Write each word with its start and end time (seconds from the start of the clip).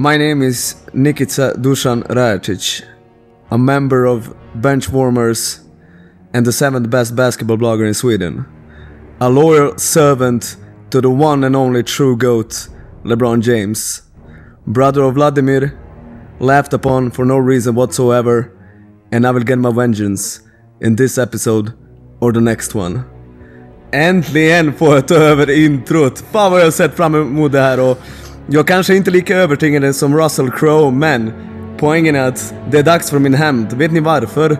My 0.00 0.16
name 0.16 0.40
is 0.40 0.76
Nikita 0.94 1.56
Dusan 1.58 2.04
Rajacic, 2.08 2.86
a 3.50 3.58
member 3.58 4.06
of 4.06 4.34
Benchwarmers 4.56 5.60
and 6.32 6.46
the 6.46 6.52
seventh 6.52 6.88
best 6.88 7.14
basketball 7.14 7.58
blogger 7.58 7.86
in 7.86 7.92
Sweden. 7.92 8.46
A 9.20 9.28
loyal 9.28 9.76
servant 9.76 10.56
to 10.88 11.02
the 11.02 11.10
one 11.10 11.44
and 11.44 11.54
only 11.54 11.82
true 11.82 12.16
GOAT, 12.16 12.68
LeBron 13.04 13.42
James. 13.42 14.00
Brother 14.66 15.02
of 15.02 15.16
Vladimir, 15.16 15.78
laughed 16.38 16.72
upon 16.72 17.10
for 17.10 17.26
no 17.26 17.36
reason 17.36 17.74
whatsoever, 17.74 18.56
and 19.12 19.26
I 19.26 19.30
will 19.32 19.44
get 19.44 19.58
my 19.58 19.70
vengeance 19.70 20.40
in 20.80 20.96
this 20.96 21.18
episode 21.18 21.74
or 22.20 22.32
the 22.32 22.40
next 22.40 22.74
one. 22.74 23.04
Äntligen 23.92 24.72
får 24.72 24.94
jag 24.94 25.08
ta 25.08 25.14
över 25.14 25.50
introt! 25.50 26.18
Fan 26.18 26.52
vad 26.52 26.60
jag 26.60 26.66
har 26.66 26.70
sett 26.70 26.96
fram 26.96 27.14
emot 27.14 27.52
det 27.52 27.60
här 27.60 27.80
och 27.80 27.98
jag 28.52 28.66
kanske 28.66 28.96
inte 28.96 29.10
är 29.10 29.12
lika 29.12 29.36
övertygande 29.36 29.92
som 29.92 30.18
Russell 30.18 30.50
Crowe 30.50 30.90
men 30.90 31.32
poängen 31.78 32.16
är 32.16 32.28
att 32.28 32.54
det 32.70 32.78
är 32.78 32.82
dags 32.82 33.10
för 33.10 33.18
min 33.18 33.34
hämnd. 33.34 33.72
Vet 33.72 33.92
ni 33.92 34.00
varför? 34.00 34.58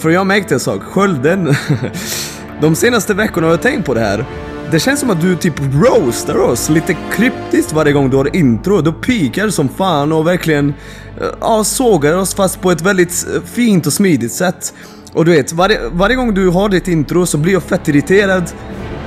För 0.00 0.10
jag 0.10 0.26
märkte 0.26 0.54
en 0.54 0.60
sak, 0.60 0.82
skölden... 0.82 1.54
De 2.60 2.74
senaste 2.74 3.14
veckorna 3.14 3.46
har 3.46 3.52
jag 3.52 3.62
tänkt 3.62 3.86
på 3.86 3.94
det 3.94 4.00
här. 4.00 4.24
Det 4.70 4.80
känns 4.80 5.00
som 5.00 5.10
att 5.10 5.20
du 5.20 5.36
typ 5.36 5.54
roastar 5.60 6.38
oss 6.38 6.68
lite 6.68 6.96
kryptiskt 7.12 7.72
varje 7.72 7.92
gång 7.92 8.10
du 8.10 8.16
har 8.16 8.36
intro. 8.36 8.80
Du 8.80 8.92
pikar 8.92 9.48
som 9.48 9.68
fan 9.68 10.12
och 10.12 10.26
verkligen 10.26 10.74
eh, 11.20 11.26
ja, 11.40 11.64
sågar 11.64 12.16
oss 12.16 12.34
fast 12.34 12.60
på 12.60 12.70
ett 12.70 12.80
väldigt 12.80 13.26
eh, 13.34 13.42
fint 13.42 13.86
och 13.86 13.92
smidigt 13.92 14.32
sätt. 14.32 14.74
Och 15.12 15.24
du 15.24 15.30
vet, 15.30 15.52
varje, 15.52 15.80
varje 15.92 16.16
gång 16.16 16.34
du 16.34 16.48
har 16.48 16.68
ditt 16.68 16.88
intro 16.88 17.26
så 17.26 17.38
blir 17.38 17.52
jag 17.52 17.62
fett 17.62 17.88
irriterad. 17.88 18.50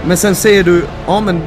Men 0.08 0.18
sen 0.18 0.36
säger 0.36 0.64
du, 0.64 0.84
ja 1.08 1.22
men... 1.22 1.42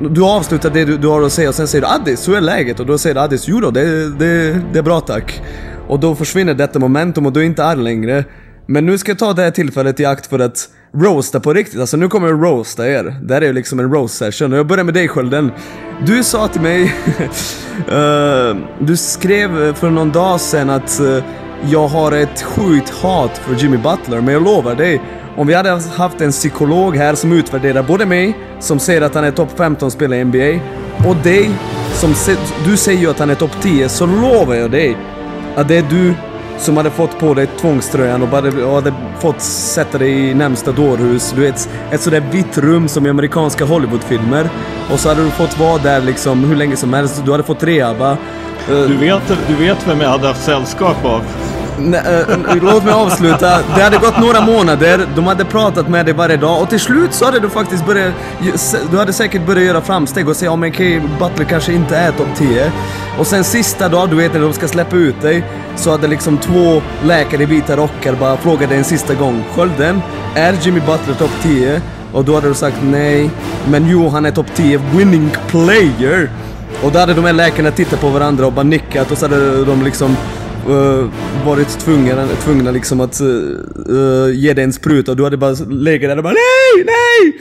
Du 0.00 0.24
avslutar 0.24 0.70
det 0.70 0.84
du, 0.84 0.96
du 0.96 1.08
har 1.08 1.22
att 1.22 1.32
säga 1.32 1.48
och 1.48 1.54
sen 1.54 1.68
säger 1.68 1.82
du 1.82 1.88
Addis, 1.88 2.28
hur 2.28 2.36
är 2.36 2.40
läget? 2.40 2.80
Och 2.80 2.86
då 2.86 2.98
säger 2.98 3.16
Addis, 3.16 3.48
jo 3.48 3.60
då, 3.60 3.70
det, 3.70 4.10
det, 4.18 4.60
det 4.72 4.78
är 4.78 4.82
bra 4.82 5.00
tack. 5.00 5.42
Och 5.88 6.00
då 6.00 6.14
försvinner 6.14 6.54
detta 6.54 6.78
momentum 6.78 7.26
och 7.26 7.32
du 7.32 7.40
är 7.40 7.44
inte 7.44 7.64
arg 7.64 7.82
längre. 7.82 8.24
Men 8.66 8.86
nu 8.86 8.98
ska 8.98 9.10
jag 9.10 9.18
ta 9.18 9.32
det 9.32 9.42
här 9.42 9.50
tillfället 9.50 10.00
i 10.00 10.04
akt 10.04 10.26
för 10.26 10.38
att 10.38 10.68
roasta 10.94 11.40
på 11.40 11.52
riktigt. 11.52 11.80
Alltså 11.80 11.96
nu 11.96 12.08
kommer 12.08 12.28
jag 12.28 12.42
roasta 12.42 12.88
er. 12.88 13.16
Det 13.22 13.34
här 13.34 13.42
är 13.42 13.46
ju 13.46 13.52
liksom 13.52 13.80
en 13.80 13.92
roast 13.92 14.14
session 14.14 14.52
och 14.52 14.58
jag 14.58 14.66
börjar 14.66 14.84
med 14.84 14.94
dig 14.94 15.08
Skölden. 15.08 15.52
Du 16.06 16.24
sa 16.24 16.48
till 16.48 16.60
mig, 16.60 16.82
uh, 16.82 18.56
du 18.78 18.96
skrev 18.96 19.74
för 19.74 19.90
någon 19.90 20.12
dag 20.12 20.40
sedan 20.40 20.70
att 20.70 21.00
uh, 21.02 21.22
jag 21.70 21.88
har 21.88 22.12
ett 22.12 22.42
sjukt 22.42 22.90
hat 22.90 23.38
för 23.38 23.54
Jimmy 23.54 23.76
Butler, 23.76 24.20
men 24.20 24.34
jag 24.34 24.42
lovar 24.42 24.74
dig, 24.74 25.00
om 25.36 25.46
vi 25.46 25.54
hade 25.54 25.70
haft 25.96 26.20
en 26.20 26.30
psykolog 26.30 26.96
här 26.96 27.14
som 27.14 27.32
utvärderar 27.32 27.82
både 27.82 28.06
mig, 28.06 28.36
som 28.60 28.78
säger 28.78 29.02
att 29.02 29.14
han 29.14 29.24
är 29.24 29.30
topp 29.30 29.50
15 29.56 29.90
spelare 29.90 30.20
i 30.20 30.24
NBA, 30.24 30.60
och 31.08 31.16
dig, 31.16 31.50
som 31.94 32.14
se, 32.14 32.36
du 32.64 32.76
säger 32.76 33.00
ju 33.00 33.10
att 33.10 33.18
han 33.18 33.30
är 33.30 33.34
topp 33.34 33.50
10, 33.62 33.88
så 33.88 34.06
lovar 34.06 34.54
jag 34.54 34.70
dig 34.70 34.96
att 35.56 35.68
det 35.68 35.76
är 35.76 35.84
du 35.90 36.14
som 36.58 36.76
hade 36.76 36.90
fått 36.90 37.18
på 37.18 37.34
dig 37.34 37.46
tvångströjan 37.60 38.22
och 38.22 38.28
hade, 38.28 38.64
och 38.64 38.74
hade 38.74 38.94
fått 39.20 39.40
sätta 39.40 39.98
dig 39.98 40.30
i 40.30 40.34
närmsta 40.34 40.72
dårhus. 40.72 41.32
Du 41.36 41.40
vet, 41.40 41.68
ett 41.90 42.00
sådär 42.00 42.22
vitt 42.32 42.58
rum 42.58 42.88
som 42.88 43.06
i 43.06 43.10
amerikanska 43.10 43.64
Hollywoodfilmer. 43.64 44.48
Och 44.92 45.00
så 45.00 45.08
hade 45.08 45.24
du 45.24 45.30
fått 45.30 45.58
vara 45.58 45.78
där 45.78 46.00
liksom 46.00 46.44
hur 46.44 46.56
länge 46.56 46.76
som 46.76 46.92
helst. 46.92 47.22
Du 47.24 47.30
hade 47.30 47.42
fått 47.42 47.62
rehaba. 47.62 48.10
Eh, 48.10 48.16
Du 48.68 48.96
vet, 48.96 49.22
du 49.48 49.54
vet 49.54 49.88
vem 49.88 50.00
jag 50.00 50.08
hade 50.08 50.26
haft 50.26 50.44
sällskap 50.44 51.04
av? 51.04 51.22
Nej, 51.78 52.00
eh, 52.06 52.20
eh, 52.20 52.62
låt 52.62 52.84
mig 52.84 52.92
avsluta. 52.92 53.58
Det 53.76 53.82
hade 53.82 53.96
gått 53.96 54.20
några 54.20 54.40
månader, 54.40 55.06
de 55.16 55.26
hade 55.26 55.44
pratat 55.44 55.88
med 55.88 56.06
dig 56.06 56.14
varje 56.14 56.36
dag 56.36 56.62
och 56.62 56.68
till 56.68 56.80
slut 56.80 57.14
så 57.14 57.24
hade 57.24 57.40
du 57.40 57.48
faktiskt 57.48 57.86
börjat... 57.86 58.14
Du 58.90 58.98
hade 58.98 59.12
säkert 59.12 59.46
börjat 59.46 59.64
göra 59.64 59.80
framsteg 59.80 60.28
och 60.28 60.36
säga 60.36 60.50
om 60.50 60.62
oh, 60.62 60.68
okej, 60.68 61.02
Butler 61.18 61.44
kanske 61.44 61.72
inte 61.72 61.96
är 61.96 62.12
topp 62.12 62.28
10. 62.36 62.72
Och 63.18 63.26
sen 63.26 63.44
sista 63.44 63.88
dag, 63.88 64.10
du 64.10 64.16
vet 64.16 64.32
när 64.32 64.40
de 64.40 64.52
ska 64.52 64.68
släppa 64.68 64.96
ut 64.96 65.22
dig, 65.22 65.44
så 65.76 65.90
hade 65.90 66.06
liksom 66.06 66.38
två 66.38 66.82
läkare 67.04 67.42
i 67.42 67.46
vita 67.46 67.76
rockar 67.76 68.14
bara 68.14 68.36
frågat 68.36 68.68
dig 68.68 68.78
en 68.78 68.84
sista 68.84 69.14
gång. 69.14 69.44
Skölden, 69.54 70.02
är 70.34 70.52
Jimmy 70.62 70.80
Butler 70.80 71.14
topp 71.18 71.30
10? 71.42 71.80
Och 72.12 72.24
då 72.24 72.34
hade 72.34 72.48
du 72.48 72.54
sagt 72.54 72.76
nej, 72.82 73.30
men 73.68 73.88
jo 73.88 74.08
han 74.08 74.26
är 74.26 74.30
topp 74.30 74.46
10 74.54 74.80
winning 74.96 75.30
player. 75.48 76.30
Och 76.82 76.92
då 76.92 76.98
hade 76.98 77.14
de 77.14 77.24
här 77.24 77.32
läkarna 77.32 77.70
tittat 77.70 78.00
på 78.00 78.08
varandra 78.08 78.46
och 78.46 78.52
bara 78.52 78.62
nickat 78.62 79.12
och 79.12 79.18
så 79.18 79.24
hade 79.28 79.64
de 79.64 79.82
liksom 79.82 80.16
uh, 80.68 81.10
varit 81.46 81.68
tvungna, 81.68 82.26
tvungna 82.44 82.70
liksom 82.70 83.00
att 83.00 83.20
uh, 83.20 84.34
ge 84.34 84.52
dig 84.52 84.64
en 84.64 84.72
spruta 84.72 85.10
och 85.10 85.16
du 85.16 85.24
hade 85.24 85.36
bara 85.36 85.54
legat 85.68 86.10
där 86.10 86.16
och 86.16 86.22
bara 86.22 86.34
NEJ! 86.34 86.84
NEJ! 86.84 87.32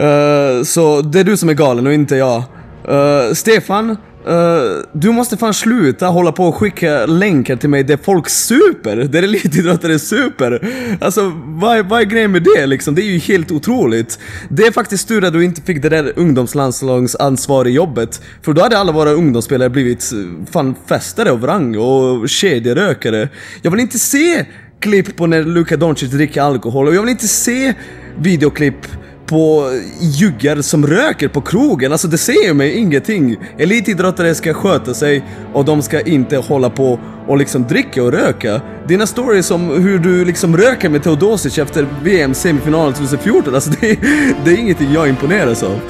Uh, 0.00 0.62
så 0.62 1.00
det 1.00 1.20
är 1.20 1.24
du 1.24 1.36
som 1.36 1.48
är 1.48 1.54
galen 1.54 1.86
och 1.86 1.92
inte 1.92 2.16
jag. 2.16 2.42
Uh, 2.88 3.34
Stefan, 3.34 3.96
uh, 4.28 4.82
du 4.92 5.10
måste 5.12 5.36
fan 5.36 5.54
sluta 5.54 6.06
hålla 6.06 6.32
på 6.32 6.44
och 6.44 6.54
skicka 6.54 7.06
länkar 7.06 7.56
till 7.56 7.68
mig 7.68 7.84
där 7.84 7.98
folk 8.02 8.28
super, 8.28 8.96
där 8.96 9.22
elitidrottare 9.22 9.98
super. 9.98 10.68
Alltså 11.00 11.32
vad, 11.44 11.78
är- 11.78 11.82
vad 11.82 12.00
är 12.00 12.04
grejen 12.04 12.32
med 12.32 12.46
det 12.56 12.66
liksom? 12.66 12.94
Det 12.94 13.02
är 13.02 13.10
ju 13.12 13.18
helt 13.18 13.50
otroligt. 13.50 14.18
Det 14.48 14.62
är 14.66 14.72
faktiskt 14.72 15.08
tur 15.08 15.24
att 15.24 15.32
du 15.32 15.44
inte 15.44 15.62
fick 15.62 15.82
det 15.82 15.88
där 15.88 16.12
ungdomslandslagsansvar 16.16 17.66
i 17.66 17.70
jobbet. 17.70 18.22
För 18.42 18.52
då 18.52 18.62
hade 18.62 18.78
alla 18.78 18.92
våra 18.92 19.10
ungdomsspelare 19.10 19.70
blivit 19.70 20.12
eh, 20.12 20.18
fan 20.52 20.74
festare 20.88 21.30
av 21.30 21.46
rang 21.46 21.76
och 21.76 22.28
kedjerökare. 22.28 23.28
Jag 23.62 23.70
vill 23.70 23.80
inte 23.80 23.98
se 23.98 24.44
klipp 24.80 25.16
på 25.16 25.26
när 25.26 25.44
Luka 25.44 25.76
Doncic 25.76 26.10
dricker 26.10 26.42
alkohol 26.42 26.88
och 26.88 26.94
jag 26.94 27.00
vill 27.02 27.10
inte 27.10 27.28
se 27.28 27.74
videoklipp 28.18 28.86
på 29.26 29.70
juggar 30.00 30.62
som 30.62 30.86
röker 30.86 31.28
på 31.28 31.40
krogen. 31.40 31.92
Alltså 31.92 32.08
det 32.08 32.18
säger 32.18 32.54
mig 32.54 32.76
ingenting. 32.76 33.36
Elitidrottare 33.58 34.34
ska 34.34 34.54
sköta 34.54 34.94
sig 34.94 35.24
och 35.52 35.64
de 35.64 35.82
ska 35.82 36.00
inte 36.00 36.36
hålla 36.36 36.70
på 36.70 36.98
och 37.26 37.38
liksom 37.38 37.66
dricka 37.66 38.02
och 38.02 38.12
röka. 38.12 38.60
Dina 38.88 39.06
stories 39.06 39.50
om 39.50 39.70
hur 39.70 39.98
du 39.98 40.24
liksom 40.24 40.56
röker 40.56 40.88
med 40.88 41.02
Teodosic 41.02 41.58
efter 41.58 41.86
VM 42.02 42.34
semifinalen 42.34 42.94
2014, 42.94 43.54
alltså 43.54 43.70
det, 43.80 43.98
det 44.44 44.50
är 44.50 44.58
ingenting 44.58 44.92
jag 44.92 45.08
imponeras 45.08 45.62
av. 45.62 45.80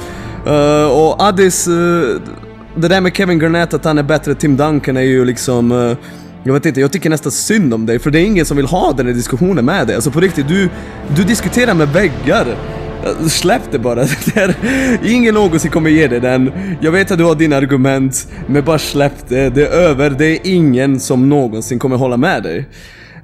Uh, 0.47 0.91
och 0.91 1.23
Addis, 1.23 1.67
uh, 1.67 2.21
det 2.75 2.87
där 2.87 3.01
med 3.01 3.15
Kevin 3.15 3.39
Garnett 3.39 3.73
att 3.73 3.85
han 3.85 3.97
är 3.97 4.03
bättre 4.03 4.31
än 4.31 4.37
Tim 4.37 4.57
Duncan 4.57 4.97
är 4.97 5.01
ju 5.01 5.25
liksom... 5.25 5.71
uh, 5.71 5.97
jag 6.43 6.53
vet 6.53 6.65
inte, 6.65 6.79
jag 6.79 6.91
tycker 6.91 7.09
nästan 7.09 7.31
synd 7.31 7.73
om 7.73 7.85
dig 7.85 7.99
för 7.99 8.11
det 8.11 8.19
är 8.19 8.25
ingen 8.25 8.45
som 8.45 8.57
vill 8.57 8.65
ha 8.65 8.93
den 8.97 9.05
här 9.05 9.13
diskussionen 9.13 9.65
med 9.65 9.87
dig. 9.87 9.95
Alltså 9.95 10.11
på 10.11 10.19
riktigt, 10.19 10.47
du, 10.47 10.69
du 11.15 11.23
diskuterar 11.23 11.73
med 11.73 11.87
väggar. 11.87 12.45
Släpp 13.29 13.71
det 13.71 13.79
bara. 13.79 13.95
Det 14.25 14.37
är, 14.37 14.55
ingen 15.03 15.33
någonsin 15.33 15.71
kommer 15.71 15.89
ge 15.89 16.07
dig 16.07 16.19
den. 16.19 16.51
Jag 16.81 16.91
vet 16.91 17.11
att 17.11 17.17
du 17.17 17.23
har 17.23 17.35
dina 17.35 17.55
argument, 17.55 18.27
men 18.47 18.63
bara 18.63 18.79
släpp 18.79 19.27
det. 19.27 19.49
Det 19.49 19.67
är 19.67 19.71
över. 19.71 20.09
Det 20.09 20.25
är 20.25 20.39
ingen 20.43 20.99
som 20.99 21.29
någonsin 21.29 21.79
kommer 21.79 21.95
hålla 21.95 22.17
med 22.17 22.43
dig. 22.43 22.69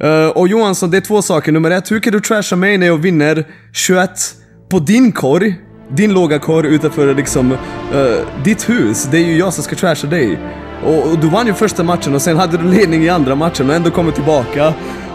Uh, 0.03 0.27
och 0.27 0.47
Johansson, 0.47 0.91
det 0.91 0.97
är 0.97 1.01
två 1.01 1.21
saker. 1.21 1.51
Nummer 1.51 1.71
ett, 1.71 1.91
hur 1.91 1.99
kan 1.99 2.13
du 2.13 2.19
trasha 2.19 2.55
mig 2.55 2.77
när 2.77 2.87
jag 2.87 2.97
vinner 2.97 3.45
21 3.73 4.09
på 4.69 4.79
din 4.79 5.11
korg? 5.11 5.55
Din 5.89 6.13
låga 6.13 6.39
korg 6.39 6.75
utanför 6.75 7.15
liksom 7.15 7.51
uh, 7.51 7.57
ditt 8.43 8.69
hus. 8.69 9.07
Det 9.11 9.17
är 9.17 9.25
ju 9.25 9.37
jag 9.37 9.53
som 9.53 9.63
ska 9.63 9.75
trasha 9.75 10.07
dig. 10.07 10.39
Och, 10.85 11.11
och 11.11 11.19
du 11.19 11.29
vann 11.29 11.47
ju 11.47 11.53
första 11.53 11.83
matchen 11.83 12.15
och 12.15 12.21
sen 12.21 12.37
hade 12.37 12.57
du 12.57 12.63
ledning 12.63 13.03
i 13.03 13.09
andra 13.09 13.35
matchen 13.35 13.69
och 13.69 13.75
ändå 13.75 13.91
kommer 13.91 14.11
tillbaka 14.11 14.73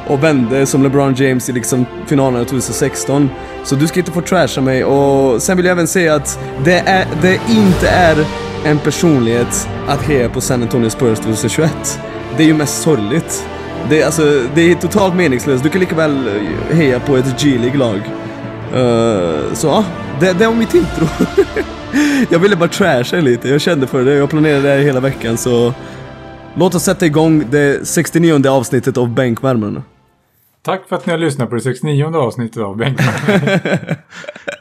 och 0.09 0.25
vände 0.25 0.67
som 0.67 0.83
LeBron 0.83 1.15
James 1.15 1.49
i 1.49 1.53
liksom 1.53 1.87
finalen 2.07 2.45
2016. 2.45 3.31
Så 3.65 3.75
du 3.75 3.87
ska 3.87 4.01
inte 4.01 4.13
få 4.13 4.21
trasha 4.21 4.61
mig 4.61 4.85
och 4.85 5.43
sen 5.43 5.57
vill 5.57 5.67
jag 5.67 5.73
även 5.73 5.87
säga 5.87 6.15
att 6.15 6.39
det, 6.65 6.79
är, 6.79 7.07
det 7.23 7.41
inte 7.49 7.89
är 7.89 8.17
en 8.65 8.79
personlighet 8.79 9.69
att 9.89 10.03
heja 10.03 10.29
på 10.29 10.41
San 10.41 10.63
Antonio 10.63 10.91
Spurs 10.91 11.19
2021. 11.19 12.01
Det 12.37 12.43
är 12.43 12.47
ju 12.47 12.55
mest 12.55 12.83
sorgligt. 12.83 13.45
Det 13.91 14.01
är, 14.01 14.07
alltså, 14.07 14.43
det 14.55 14.71
är 14.71 14.75
totalt 14.75 15.15
meningslöst. 15.15 15.63
Du 15.63 15.69
kan 15.69 15.81
lika 15.81 15.95
väl 15.95 16.29
eh, 16.29 16.77
heja 16.77 17.01
på 17.01 17.17
ett 17.17 17.43
G-League-lag. 17.43 18.01
Uh, 18.75 19.55
så 19.55 19.67
ja, 19.67 19.85
det, 20.21 20.33
det 20.33 20.47
var 20.47 20.55
mitt 20.55 20.75
intro. 20.75 21.07
jag 22.31 22.39
ville 22.39 22.57
bara 22.57 22.69
trasha 22.69 23.17
lite, 23.17 23.49
jag 23.49 23.61
kände 23.61 23.87
för 23.87 24.05
det. 24.05 24.15
Jag 24.15 24.31
planerade 24.31 24.63
det 24.63 24.69
här 24.69 24.79
hela 24.79 25.01
veckan 25.01 25.37
så 25.37 25.75
låt 26.55 26.75
oss 26.75 26.83
sätta 26.83 27.07
igång 27.07 27.45
det 27.51 27.89
69 27.89 28.49
avsnittet 28.49 28.97
av 28.97 29.09
Bänkvärmarna. 29.09 29.83
Tack 30.69 30.89
för 30.89 30.97
att 30.97 31.07
ni 31.07 31.13
har 31.13 31.19
lyssnat 31.19 31.49
på 31.49 31.55
det 31.55 31.61
69 31.61 32.17
avsnittet 32.17 32.63
av 32.63 32.77
Bänkman. 32.77 33.15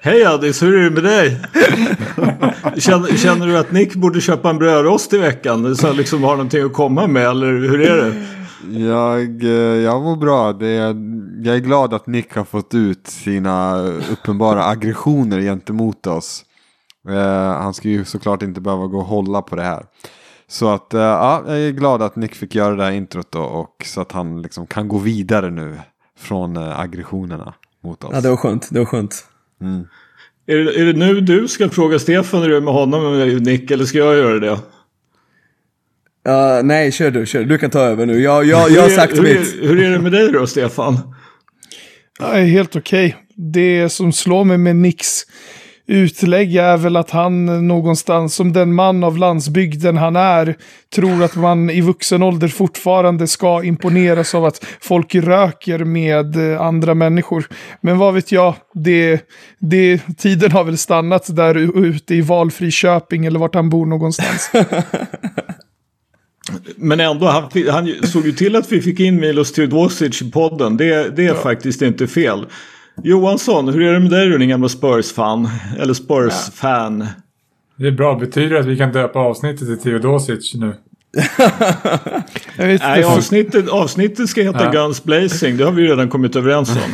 Hej 0.02 0.26
Addis, 0.26 0.64
hur 0.64 0.76
är 0.76 0.84
det 0.84 0.90
med 0.90 1.04
dig? 1.04 1.42
känner, 2.78 3.18
känner 3.18 3.48
du 3.48 3.58
att 3.58 3.72
Nick 3.72 3.96
borde 3.96 4.22
köpa 4.22 4.50
en 4.50 4.58
brödrost 4.58 5.14
i 5.14 5.18
veckan? 5.18 5.76
Så 5.76 5.88
han 5.88 5.96
liksom 5.96 6.24
har 6.24 6.32
någonting 6.32 6.64
att 6.64 6.74
komma 6.74 7.08
med 7.08 7.28
eller 7.28 7.48
hur 7.48 7.82
är 7.82 7.98
det? 7.98 8.28
Jag, 8.80 9.44
eh, 9.44 9.84
jag 9.84 10.04
mår 10.04 10.16
bra. 10.16 10.54
Det 10.54 10.68
är, 10.68 10.96
jag 11.44 11.56
är 11.56 11.60
glad 11.60 11.94
att 11.94 12.08
Nick 12.08 12.36
har 12.36 12.44
fått 12.44 12.74
ut 12.74 13.08
sina 13.08 13.80
uppenbara 14.12 14.66
aggressioner 14.66 15.42
gentemot 15.42 16.08
oss. 16.08 16.46
Eh, 17.10 17.62
han 17.62 17.74
ska 17.74 17.90
ju 17.90 18.06
såklart 18.06 18.42
inte 18.42 18.62
behöva 18.62 18.88
gå 18.88 18.98
och 18.98 19.06
hålla 19.06 19.42
på 19.42 19.56
det 19.56 19.64
här. 19.64 19.86
Så 20.48 20.70
att 20.70 20.94
eh, 20.94 21.02
ja, 21.02 21.44
jag 21.48 21.60
är 21.60 21.72
glad 21.72 22.02
att 22.02 22.16
Nick 22.16 22.36
fick 22.36 22.56
göra 22.56 22.76
det 22.76 22.84
här 22.84 22.92
introt 22.92 23.32
då, 23.32 23.42
och 23.42 23.84
så 23.86 24.02
att 24.02 24.12
han 24.12 24.42
liksom 24.42 24.68
kan 24.68 24.88
gå 24.88 24.98
vidare 24.98 25.50
nu 25.50 25.78
från 26.18 26.58
eh, 26.58 26.80
aggressionerna 26.80 27.54
mot 27.84 28.04
oss. 28.04 28.10
Ja, 28.14 28.22
det 28.22 28.30
var 28.30 28.38
skönt, 28.38 28.68
det 28.72 28.80
var 28.80 28.86
skönt. 28.86 29.26
Är 30.48 30.56
det, 30.58 30.80
är 30.82 30.86
det 30.86 30.94
nu 30.94 31.22
du 31.22 31.48
ska 31.48 31.70
fråga 31.70 32.00
Stefan 32.00 32.42
hur 32.42 32.50
det 32.50 32.58
är 32.58 32.62
med 32.62 32.74
honom 32.74 33.06
och 33.06 33.42
Nick 33.42 33.72
eller 33.72 33.86
ska 33.86 33.98
jag 33.98 34.16
göra 34.18 34.40
det? 34.40 34.60
Ja, 36.24 36.62
nej, 36.64 36.92
kör 36.92 37.12
du, 37.12 37.26
kör 37.26 37.40
du. 37.40 37.46
Du 37.46 37.58
kan 37.58 37.70
ta 37.70 37.80
över 37.80 38.06
nu. 38.06 38.22
Jag, 38.22 38.46
jag, 38.46 38.72
jag 38.72 38.82
har 38.82 38.88
Hur 38.88 38.92
är- 38.94 38.96
sagt 38.96 39.18
hur, 39.18 39.22
mitt. 39.22 39.56
är, 39.56 39.68
hur 39.68 39.84
är 39.84 39.92
det 39.92 40.00
med 40.00 40.12
dig 40.12 40.32
då, 40.32 40.48
Stefan? 40.48 41.16
Ja, 42.20 42.34
helt 42.34 42.76
okej. 42.76 43.16
Det 43.36 43.90
som 43.90 44.14
slår 44.14 44.44
mig 44.44 44.58
med 44.58 44.76
Nicks 44.76 45.24
utlägg 45.88 46.56
är 46.56 46.78
väl 46.78 46.96
att 46.96 47.12
han 47.12 47.68
någonstans, 47.68 48.36
som 48.36 48.54
den 48.54 48.74
man 48.74 49.04
av 49.04 49.18
landsbygden 49.18 49.98
han 49.98 50.16
är, 50.16 50.56
tror 50.96 51.24
att 51.24 51.36
man 51.36 51.70
i 51.70 51.82
vuxen 51.82 52.24
ålder 52.24 52.48
fortfarande 52.48 53.28
ska 53.28 53.64
imponeras 53.64 54.36
av 54.36 54.46
att 54.46 54.66
folk 54.80 55.16
röker 55.16 55.84
med 55.84 56.52
eh, 56.52 56.62
andra 56.62 56.94
människor. 56.94 57.48
Men 57.82 57.98
vad 57.98 58.14
vet 58.14 58.32
jag, 58.32 58.56
det, 58.74 59.22
det, 59.60 60.02
tiden 60.18 60.52
har 60.52 60.64
väl 60.64 60.78
stannat 60.78 61.36
där 61.36 61.86
ute 61.86 62.16
i 62.16 62.22
valfri 62.22 62.72
Köping 62.72 63.26
eller 63.26 63.40
vart 63.40 63.56
han 63.56 63.70
bor 63.70 63.86
någonstans. 63.86 64.52
Men 66.76 67.00
ändå, 67.00 67.26
han, 67.26 67.50
han 67.70 68.08
såg 68.08 68.26
ju 68.26 68.32
till 68.32 68.56
att 68.56 68.72
vi 68.72 68.82
fick 68.82 69.00
in 69.00 69.20
Milos 69.20 69.54
Teodosic 69.54 70.22
i 70.22 70.32
podden. 70.32 70.78
Det, 70.78 71.16
det 71.16 71.26
är 71.26 71.34
faktiskt 71.34 71.82
inte 71.82 72.08
fel. 72.08 72.46
Johansson, 73.04 73.68
hur 73.70 73.82
är 73.82 73.94
det 73.94 74.00
med 74.00 74.10
dig 74.12 74.30
då, 74.30 74.38
din 74.38 74.50
gamla 74.50 74.70
Spurs-fan? 74.70 75.50
Eller 75.80 75.94
Spurs-fan? 75.94 77.08
Det 77.76 77.88
är 77.88 77.92
bra. 77.92 78.16
Betyder 78.16 78.54
det 78.54 78.60
att 78.60 78.66
vi 78.66 78.78
kan 78.78 78.92
döpa 78.92 79.20
avsnittet 79.20 79.68
till 79.68 79.78
Theodosic 79.80 80.54
nu? 80.56 80.74
Nej, 82.58 83.04
avsnittet, 83.04 83.70
avsnittet 83.70 84.30
ska 84.30 84.42
heta 84.42 84.64
Ja. 84.64 84.72
Guns 84.72 85.04
Blazing. 85.04 85.58
Det 85.58 85.64
har 85.64 85.72
vi 85.72 85.82
ju 85.82 85.88
redan 85.88 86.10
kommit 86.10 86.36
överens 86.36 86.70
om. 86.70 86.92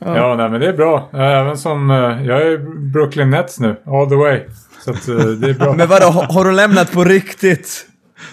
Ja, 0.00 0.34
nej, 0.36 0.50
men 0.50 0.60
det 0.60 0.68
är 0.68 0.72
bra. 0.72 1.10
Även 1.12 1.58
som... 1.58 1.90
eh, 1.90 1.96
Jag 2.26 2.42
är 2.42 2.58
Brooklyn 2.92 3.30
Nets 3.30 3.60
nu. 3.60 3.76
All 3.86 4.08
the 4.08 4.14
way. 4.14 4.40
Så 4.84 4.90
att 4.90 5.08
eh, 5.08 5.16
det 5.16 5.50
är 5.50 5.54
bra. 5.54 5.72
Men 5.76 5.88
vadå, 5.88 6.06
har, 6.06 6.44
du 6.44 6.52
lämnat 6.52 6.92
på 6.92 7.04
riktigt? 7.04 7.86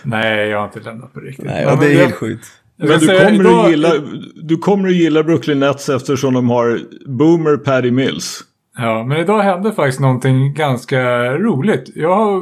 Nej, 0.03 0.47
jag 0.49 0.57
har 0.57 0.65
inte 0.65 0.79
lämnat 0.79 1.13
på 1.13 1.19
riktigt. 1.19 1.45
Nej, 1.45 1.65
och 1.67 1.77
det 1.79 1.93
är 1.93 1.97
helt 1.97 2.15
sjukt. 2.15 2.45
Men 2.81 2.99
du 2.99 3.07
kommer, 3.07 3.33
idag- 3.33 3.65
att 3.65 3.71
gilla, 3.71 3.93
du 4.43 4.57
kommer 4.57 4.89
att 4.89 4.95
gilla 4.95 5.23
Brooklyn 5.23 5.59
Nets 5.59 5.89
eftersom 5.89 6.33
de 6.33 6.49
har 6.49 6.79
Boomer 7.05 7.57
Paddy 7.57 7.91
Mills. 7.91 8.43
Ja, 8.77 9.03
men 9.03 9.17
idag 9.17 9.41
hände 9.41 9.71
faktiskt 9.73 9.99
någonting 9.99 10.53
ganska 10.53 11.01
roligt. 11.37 11.89
Jag 11.95 12.15
har 12.15 12.41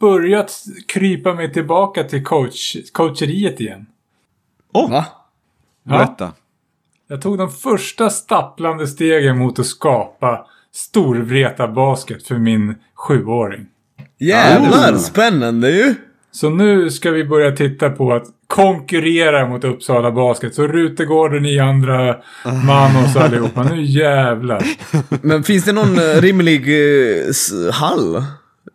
börjat 0.00 0.52
krypa 0.88 1.34
mig 1.34 1.52
tillbaka 1.52 2.04
till 2.04 2.24
coach, 2.24 2.76
coacheriet 2.92 3.60
igen. 3.60 3.86
Va? 4.72 4.88
Ja, 4.90 5.04
Berätta. 5.98 6.32
jag 7.08 7.22
tog 7.22 7.38
de 7.38 7.50
första 7.50 8.10
stapplande 8.10 8.86
stegen 8.86 9.38
mot 9.38 9.58
att 9.58 9.66
skapa 9.66 10.46
storvreta 10.72 11.68
basket 11.68 12.26
för 12.26 12.38
min 12.38 12.74
sjuåring. 12.94 13.66
Jävlar, 14.18 14.96
spännande 14.96 15.70
ju! 15.70 15.94
Så 16.32 16.50
nu 16.50 16.90
ska 16.90 17.10
vi 17.10 17.24
börja 17.24 17.50
titta 17.50 17.90
på 17.90 18.12
att 18.12 18.24
konkurrera 18.46 19.48
mot 19.48 19.64
Uppsala 19.64 20.10
Basket. 20.10 20.54
Så 20.54 20.66
Rutegården 20.66 21.46
i 21.46 21.58
andra 21.58 22.16
Manos 22.66 23.16
allihopa. 23.16 23.62
Nu 23.62 23.82
jävlar. 23.82 24.62
Men 25.26 25.42
finns 25.42 25.64
det 25.64 25.72
någon 25.72 25.98
eh, 25.98 26.20
rimlig 26.22 26.60
eh, 26.68 27.72
hall 27.72 28.16
i 28.16 28.20
Ja, 28.20 28.22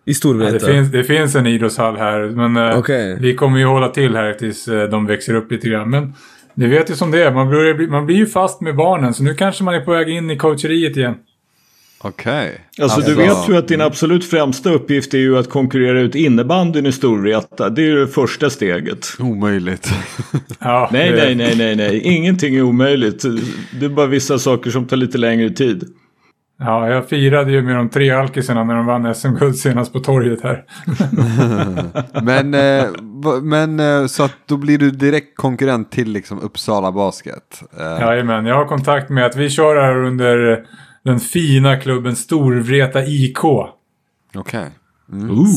det, 0.06 0.14
Storvreta? 0.14 0.68
finns, 0.68 0.92
det 0.92 1.04
finns 1.04 1.36
en 1.36 1.48
idrottshall 1.48 1.98
här. 1.98 2.20
Men 2.30 2.58
eh, 2.72 2.80
Okej. 2.80 3.18
vi 3.22 3.36
kommer 3.36 3.60
ju 3.60 3.66
hålla 3.66 3.90
till 3.90 4.16
här 4.16 4.34
tills 4.34 4.68
eh, 4.68 4.90
de 4.90 5.06
växer 5.06 5.36
upp 5.36 5.52
lite 5.52 5.70
grann. 5.70 5.90
Men 5.90 6.14
ni 6.54 6.68
vet 6.68 6.90
ju 6.90 6.96
som 6.96 7.12
det 7.12 7.24
är. 7.24 7.32
Man, 7.32 7.50
börjar 7.50 7.74
bli, 7.74 7.88
man 7.88 8.06
blir 8.06 8.16
ju 8.16 8.26
fast 8.26 8.62
med 8.62 8.76
barnen. 8.76 9.14
Så 9.14 9.24
nu 9.24 9.34
kanske 9.34 9.64
man 9.64 9.76
är 9.76 9.80
på 9.80 9.92
väg 9.92 10.10
in 10.10 10.32
i 10.32 10.38
coacheriet 10.38 10.98
igen. 10.98 11.16
Okej. 12.08 12.62
Alltså 12.82 13.02
du 13.02 13.22
Alltså- 13.24 13.42
vet 13.42 13.50
ju 13.50 13.58
att 13.58 13.68
din 13.68 13.82
absolut 13.82 14.26
främsta 14.30 14.70
uppgift 14.70 15.14
är 15.14 15.18
ju 15.18 15.38
att 15.38 15.50
konkurrera 15.50 16.00
ut 16.00 16.16
innebandyn 16.16 16.86
i 16.86 16.92
Storvreta. 16.92 17.70
Det 17.70 17.82
är 17.82 17.86
ju 17.86 18.00
det 18.00 18.08
första 18.08 18.50
steget. 18.50 19.08
Omöjligt. 19.20 19.94
Ja, 20.60 20.90
Nej, 20.94 21.12
nej, 21.12 21.36
nej, 21.36 21.56
nej, 21.58 21.76
nej. 21.76 22.00
Ingenting 22.00 22.56
är 22.56 22.62
omöjligt. 22.62 23.26
Det 23.80 23.86
är 23.86 23.90
bara 23.90 24.08
vissa 24.08 24.40
saker 24.40 24.70
som 24.72 24.86
tar 24.88 24.98
lite 24.98 25.18
längre 25.18 25.50
tid. 25.50 25.84
Ja, 26.60 26.90
jag 26.90 27.10
firade 27.10 27.52
ju 27.52 27.62
med 27.62 27.76
de 27.76 27.90
tre 27.90 28.12
alkisarna 28.12 28.64
när 28.64 28.76
de 28.76 28.86
vann 28.86 29.16
SM-guld 29.16 29.56
senast 29.56 29.94
på 29.94 30.00
torget 30.00 30.40
här. 30.44 30.64
men 32.24 32.54
eh, 32.54 32.86
men 33.42 33.80
eh, 33.80 34.06
så 34.08 34.24
att 34.24 34.32
då 34.46 34.58
blir 34.58 34.78
du 34.78 34.92
direkt 34.92 35.38
konkurrent 35.38 35.92
till 35.92 36.12
liksom 36.12 36.40
Uppsala 36.40 36.92
Basket. 36.92 37.64
Eh, 37.80 38.02
Jajamän, 38.02 38.46
jag 38.46 38.56
har 38.56 38.66
kontakt 38.66 39.10
med 39.10 39.26
att 39.26 39.36
vi 39.36 39.50
kör 39.50 39.76
här 39.76 40.04
under 40.04 40.66
den 41.06 41.20
fina 41.20 41.78
klubben 41.78 42.16
Storvreta 42.16 43.06
IK. 43.06 43.44
Okej. 44.36 44.70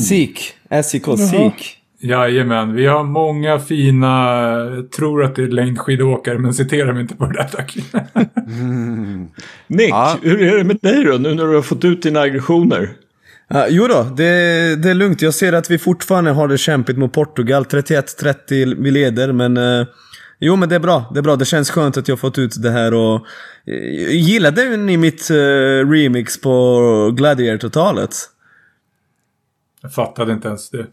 SIK. 0.04 0.54
SIK, 0.84 1.04
SIK. 1.30 1.74
Jajamän, 2.00 2.74
vi 2.74 2.86
har 2.86 3.04
många 3.04 3.58
fina, 3.58 4.40
jag 4.74 4.90
tror 4.90 5.24
att 5.24 5.36
det 5.36 5.42
är 5.42 5.46
längdskidåkare, 5.48 6.38
men 6.38 6.54
citera 6.54 6.92
mig 6.92 7.02
inte 7.02 7.14
på 7.16 7.26
det 7.26 7.32
där 7.32 7.48
tack. 7.48 7.76
Nick, 9.66 9.90
Ja. 9.90 10.16
hur 10.22 10.42
är 10.42 10.58
det 10.58 10.64
med 10.64 10.78
dig 10.82 11.04
då 11.04 11.12
nu 11.12 11.34
när 11.34 11.46
du 11.46 11.54
har 11.54 11.62
fått 11.62 11.84
ut 11.84 12.02
dina 12.02 12.20
aggressioner? 12.20 12.90
Ja, 13.48 13.66
jo 13.68 13.86
då, 13.86 14.02
det, 14.02 14.22
det 14.76 14.90
är 14.90 14.94
lugnt. 14.94 15.22
Jag 15.22 15.34
ser 15.34 15.52
att 15.52 15.70
vi 15.70 15.78
fortfarande 15.78 16.30
har 16.30 16.48
det 16.48 16.58
kämpigt 16.58 16.98
mot 16.98 17.12
Portugal. 17.12 17.64
31-30 17.64 18.82
vi 18.82 18.90
leder, 18.90 19.32
men... 19.32 19.56
Eh, 19.56 19.86
jo, 20.38 20.56
men 20.56 20.68
det 20.68 20.74
är 20.74 20.78
bra. 20.80 21.04
Det 21.14 21.18
är 21.18 21.22
bra. 21.22 21.36
Det 21.36 21.44
känns 21.44 21.70
skönt 21.70 21.96
att 21.96 22.08
jag 22.08 22.12
har 22.16 22.18
fått 22.18 22.38
ut 22.38 22.62
det 22.62 22.70
här 22.70 22.94
och... 22.94 23.14
Eh, 23.66 24.10
gillade 24.16 24.76
ni 24.76 24.96
mitt 24.96 25.30
eh, 25.30 25.34
remix 25.90 26.40
på 26.40 27.10
Gladiator-talet? 27.16 28.10
Jag 29.82 29.92
fattade 29.94 30.32
inte 30.32 30.48
ens 30.48 30.70
det. 30.70 30.86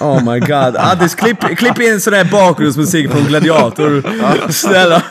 Oh 0.00 0.32
my 0.32 0.40
god. 0.40 0.76
Addis, 0.76 1.14
klipp, 1.14 1.40
klipp 1.40 1.80
in 1.80 2.00
sådär 2.00 2.28
bakgrundsmusik 2.32 3.10
från 3.10 3.24
Gladiator. 3.24 4.02
Snälla. 4.52 5.02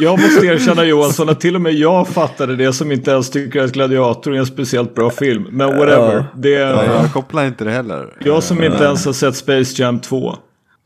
Jag 0.00 0.20
måste 0.20 0.46
erkänna 0.46 0.84
Johansson 0.84 1.28
att 1.28 1.40
till 1.40 1.54
och 1.54 1.60
med 1.60 1.72
jag 1.74 2.08
fattade 2.08 2.56
det 2.56 2.72
som 2.72 2.92
inte 2.92 3.10
ens 3.10 3.30
tycker 3.30 3.62
att 3.62 3.72
Gladiator 3.72 4.34
är 4.34 4.38
en 4.38 4.46
speciellt 4.46 4.94
bra 4.94 5.10
film. 5.10 5.46
Men 5.50 5.66
whatever. 5.78 6.14
Ja. 6.14 6.24
Det 6.36 6.50
Ja, 6.50 6.82
är 6.82 6.94
jag 7.02 7.12
kopplar 7.12 7.44
inte 7.46 7.64
det 7.64 7.70
heller. 7.70 8.16
jag 8.20 8.42
som 8.42 8.62
inte 8.64 8.84
ens 8.84 9.04
har 9.06 9.12
sett 9.12 9.36
Space 9.36 9.82
Jam 9.82 10.00
2. 10.00 10.36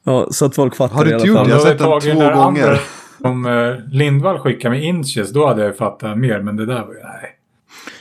Ja, 0.05 0.27
så 0.31 0.45
att 0.45 0.55
folk 0.55 0.77
fattar 0.77 0.95
Har 0.97 1.05
du 1.05 1.15
inte 1.15 1.27
gjort 1.27 1.45
det? 1.45 1.51
Jag 1.51 1.57
har 1.57 1.65
sett 1.67 1.79
den 1.79 2.17
två 2.17 2.21
gånger. 2.21 2.63
andra- 2.63 2.79
Om 3.25 3.47
eh, 3.47 3.93
Lindvall 3.93 4.39
skickade 4.39 4.75
med 4.75 4.85
inches, 4.85 5.33
då 5.33 5.47
hade 5.47 5.65
jag 5.65 5.77
fattat 5.77 6.19
mer, 6.19 6.41
men 6.41 6.57
det 6.57 6.67
där 6.67 6.75
var 6.75 6.95
ju, 6.95 7.01
nej. 7.03 7.29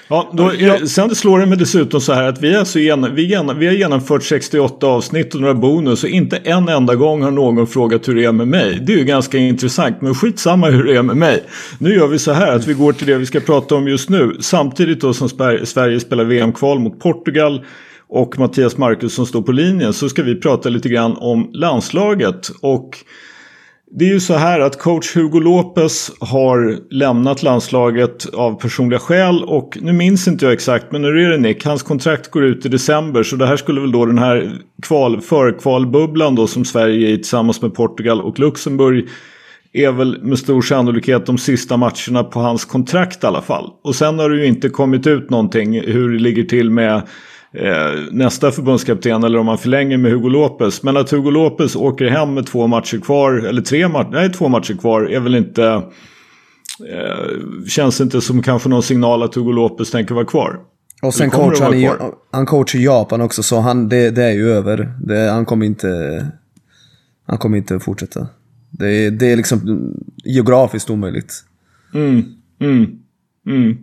Ja, 0.08 0.30
då, 0.34 0.52
sen 0.88 1.16
slår 1.16 1.40
det 1.40 1.46
mig 1.46 1.58
dessutom 1.58 2.02
så 2.02 2.14
här 2.14 2.24
att 2.30 2.42
vi, 2.42 2.54
är 2.54 2.64
så 2.64 2.80
gen, 2.80 3.16
vi, 3.16 3.26
gen, 3.26 3.60
vi 3.60 3.66
har 3.68 3.74
genomfört 3.74 4.24
68 4.24 4.88
avsnitt 4.88 5.36
och 5.36 5.42
några 5.42 5.54
bonus 5.54 6.04
och 6.04 6.10
inte 6.10 6.38
en 6.38 6.70
enda 6.70 6.96
gång 6.96 7.22
har 7.24 7.32
någon 7.32 7.68
frågat 7.68 8.08
hur 8.08 8.16
det 8.16 8.26
är 8.26 8.32
med 8.32 8.48
mig. 8.48 8.80
Det 8.82 8.94
är 8.94 8.98
ju 8.98 9.04
ganska 9.04 9.38
intressant 9.38 10.02
men 10.02 10.16
skitsamma 10.16 10.68
hur 10.68 10.84
det 10.84 10.96
är 10.98 11.02
med 11.04 11.18
mig. 11.18 11.44
Nu 11.80 11.94
gör 11.96 12.08
vi 12.08 12.20
så 12.20 12.32
här 12.32 12.56
att 12.56 12.68
vi 12.68 12.74
går 12.74 12.94
till 12.94 13.08
det 13.08 13.18
vi 13.18 13.26
ska 13.26 13.40
prata 13.40 13.76
om 13.76 13.88
just 13.88 14.10
nu. 14.10 14.36
Samtidigt 14.40 15.02
då 15.02 15.14
som 15.14 15.30
Sverige 15.66 16.00
spelar 16.00 16.24
VM-kval 16.24 16.80
mot 16.80 17.00
Portugal 17.00 17.66
och 18.12 18.40
Mattias 18.40 18.78
Marcus 18.78 19.14
som 19.14 19.26
står 19.26 19.42
på 19.42 19.52
linjen 19.52 19.94
så 19.94 20.10
ska 20.10 20.24
vi 20.24 20.36
prata 20.36 20.70
lite 20.70 20.90
grann 20.90 21.18
om 21.18 21.50
landslaget. 21.54 22.52
Och 22.62 22.98
det 23.92 24.06
är 24.06 24.10
ju 24.10 24.20
så 24.20 24.34
här 24.34 24.60
att 24.60 24.80
coach 24.80 25.16
Hugo 25.16 25.40
Lopez 25.40 26.12
har 26.20 26.78
lämnat 26.94 27.44
landslaget 27.44 28.34
av 28.34 28.60
personliga 28.60 29.00
skäl 29.00 29.44
och 29.44 29.78
nu 29.82 29.94
minns 29.94 30.28
inte 30.28 30.46
jag 30.46 30.54
exakt 30.54 30.92
men 30.92 31.02
nu 31.02 31.08
är 31.08 31.30
det 31.30 31.38
Nick. 31.38 31.66
Hans 31.66 31.84
kontrakt 31.84 32.32
går 32.32 32.44
ut 32.44 32.66
i 32.66 32.70
december 32.70 33.24
så 33.24 33.36
det 33.36 33.46
här 33.46 33.58
skulle 33.58 33.82
väl 33.82 33.92
då 33.92 34.06
den 34.06 34.18
här 34.18 34.52
kval, 34.82 35.22
förkvalbubblan 35.22 36.36
då 36.36 36.48
som 36.48 36.66
Sverige 36.66 37.10
är 37.10 37.12
i 37.12 37.18
tillsammans 37.18 37.62
med 37.62 37.74
Portugal 37.74 38.22
och 38.22 38.40
Luxemburg 38.40 39.08
är 39.74 39.92
väl 39.92 40.24
med 40.24 40.40
stor 40.40 40.62
sannolikhet 40.62 41.26
de 41.26 41.38
sista 41.38 41.78
matcherna 41.78 42.24
på 42.24 42.40
hans 42.40 42.66
kontrakt 42.66 43.24
i 43.24 43.28
alla 43.28 43.42
fall. 43.42 43.70
Och 43.84 43.96
sen 43.96 44.20
har 44.20 44.30
det 44.30 44.38
ju 44.38 44.46
inte 44.46 44.70
kommit 44.70 45.08
ut 45.08 45.30
någonting 45.30 45.82
hur 45.82 46.12
det 46.14 46.20
ligger 46.20 46.44
till 46.44 46.70
med 46.70 47.02
nästa 48.12 48.52
förbundskapten 48.52 49.24
eller 49.24 49.40
om 49.40 49.46
man 49.46 49.58
förlänger 49.58 49.98
med 49.98 50.12
Hugo 50.12 50.30
Lopez. 50.30 50.84
Men 50.84 50.98
att 50.98 51.10
Hugo 51.12 51.30
Lopez 51.32 51.76
åker 51.76 52.10
hem 52.10 52.34
med 52.34 52.46
två 52.48 52.68
matcher 52.68 52.98
kvar, 53.00 53.34
eller 53.34 53.62
tre 53.62 53.88
matcher, 53.88 54.10
nej 54.12 54.30
två 54.34 54.48
matcher 54.48 54.74
kvar 54.78 55.02
är 55.12 55.20
väl 55.20 55.36
inte... 55.36 55.64
Eh, 56.90 57.66
känns 57.68 58.02
inte 58.02 58.22
som 58.22 58.42
kanske 58.44 58.70
någon 58.70 58.84
signal 58.84 59.24
att 59.24 59.36
Hugo 59.36 59.52
Lopez 59.52 59.92
tänker 59.92 60.16
vara 60.16 60.26
kvar. 60.26 60.60
Och 61.02 61.14
sen 61.14 61.30
Det 61.30 61.36
kommer 61.36 61.48
coach 61.50 61.62
att 61.62 61.68
han, 61.68 61.76
i, 61.76 61.90
han 62.32 62.46
coach 62.46 62.76
i 62.76 62.84
Japan 62.84 63.22
också, 63.22 63.44
så 63.44 63.60
han, 63.60 63.90
det, 63.90 64.12
det 64.12 64.24
är 64.24 64.32
ju 64.32 64.50
över. 64.50 64.94
Det, 65.04 65.30
han 65.32 65.46
kommer 65.46 65.66
inte... 65.66 66.28
Han 67.28 67.38
kommer 67.38 67.58
inte 67.58 67.80
fortsätta. 67.80 68.28
Det, 68.70 68.88
är- 68.88 69.12
det 69.12 69.32
är 69.32 69.36
liksom 69.38 69.90
geografiskt 70.24 70.90
omöjligt. 70.90 71.34
Mm, 71.94 72.24
mm, 72.62 72.88
mm. 73.48 73.78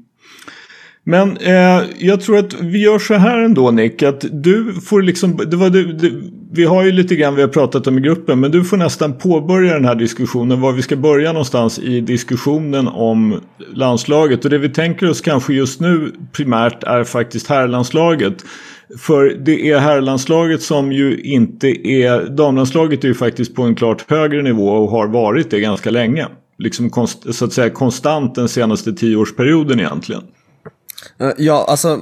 Men 1.08 1.36
eh, 1.36 1.82
jag 1.98 2.20
tror 2.20 2.38
att 2.38 2.60
vi 2.60 2.78
gör 2.78 2.98
så 2.98 3.14
här 3.14 3.38
ändå 3.38 3.70
Nick. 3.70 4.02
Att 4.02 4.24
du 4.32 4.72
får 4.72 5.02
liksom, 5.02 5.40
det 5.46 5.56
var 5.56 5.70
du, 5.70 5.92
det, 5.92 6.12
vi 6.52 6.64
har 6.64 6.84
ju 6.84 6.92
lite 6.92 7.16
grann 7.16 7.34
vi 7.34 7.42
har 7.42 7.48
pratat 7.48 7.86
om 7.86 7.98
i 7.98 8.00
gruppen. 8.00 8.40
Men 8.40 8.50
du 8.50 8.64
får 8.64 8.76
nästan 8.76 9.12
påbörja 9.12 9.74
den 9.74 9.84
här 9.84 9.94
diskussionen. 9.94 10.60
Var 10.60 10.72
vi 10.72 10.82
ska 10.82 10.96
börja 10.96 11.32
någonstans 11.32 11.78
i 11.78 12.00
diskussionen 12.00 12.88
om 12.88 13.40
landslaget. 13.74 14.44
Och 14.44 14.50
det 14.50 14.58
vi 14.58 14.68
tänker 14.68 15.10
oss 15.10 15.20
kanske 15.20 15.54
just 15.54 15.80
nu 15.80 16.12
primärt 16.32 16.84
är 16.84 17.04
faktiskt 17.04 17.46
herrlandslaget. 17.46 18.44
För 18.98 19.24
det 19.44 19.70
är 19.70 19.78
herrlandslaget 19.78 20.62
som 20.62 20.92
ju 20.92 21.20
inte 21.20 21.88
är... 21.88 22.30
Damlandslaget 22.30 23.04
är 23.04 23.08
ju 23.08 23.14
faktiskt 23.14 23.54
på 23.54 23.62
en 23.62 23.74
klart 23.74 24.10
högre 24.10 24.42
nivå 24.42 24.68
och 24.68 24.90
har 24.90 25.06
varit 25.06 25.50
det 25.50 25.60
ganska 25.60 25.90
länge. 25.90 26.26
Liksom 26.58 26.90
konst, 26.90 27.34
så 27.34 27.44
att 27.44 27.52
säga 27.52 27.70
konstant 27.70 28.34
den 28.34 28.48
senaste 28.48 28.92
tioårsperioden 28.92 29.80
egentligen. 29.80 30.22
Eh, 31.18 31.30
ja, 31.38 31.64
alltså. 31.68 32.00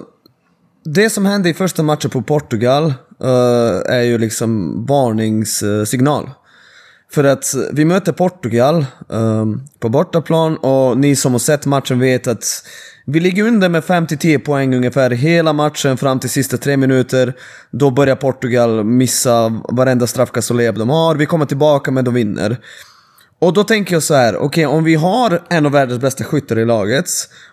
Det 0.84 1.10
som 1.10 1.26
hände 1.26 1.48
i 1.48 1.54
första 1.54 1.82
matchen 1.82 2.10
på 2.10 2.22
Portugal 2.22 2.94
eh, 3.22 3.94
är 3.94 4.02
ju 4.02 4.18
liksom 4.18 4.84
varningssignal. 4.86 6.30
För 7.10 7.24
att 7.24 7.54
vi 7.72 7.84
möter 7.84 8.12
Portugal 8.12 8.86
ehm, 9.12 9.60
på 9.80 9.88
bortaplan 9.88 10.56
och 10.56 10.98
ni 10.98 11.16
som 11.16 11.32
har 11.32 11.38
sett 11.38 11.66
matchen 11.66 11.98
vet 11.98 12.26
att 12.26 12.44
vi 13.06 13.20
ligger 13.20 13.46
under 13.46 13.68
med 13.68 13.82
5-10 13.82 14.38
poäng 14.38 14.74
ungefär 14.74 15.10
hela 15.10 15.52
matchen 15.52 15.96
fram 15.96 16.20
till 16.20 16.30
sista 16.30 16.56
tre 16.56 16.76
minuter. 16.76 17.34
Då 17.70 17.90
börjar 17.90 18.16
Portugal 18.16 18.84
missa 18.84 19.62
varenda 19.68 20.06
straffkast 20.06 20.50
och 20.50 20.56
leb 20.56 20.78
de 20.78 20.90
har. 20.90 21.14
Vi 21.14 21.26
kommer 21.26 21.46
tillbaka 21.46 21.90
men 21.90 22.04
de 22.04 22.14
vinner. 22.14 22.58
Och 23.38 23.52
då 23.52 23.64
tänker 23.64 23.94
jag 23.94 24.02
så 24.02 24.14
här, 24.14 24.36
okej 24.36 24.66
om 24.66 24.84
vi 24.84 24.94
har 24.94 25.42
en 25.48 25.66
av 25.66 25.72
världens 25.72 26.00
bästa 26.00 26.24
skyttar 26.24 26.58
i 26.58 26.64
laget, 26.64 27.06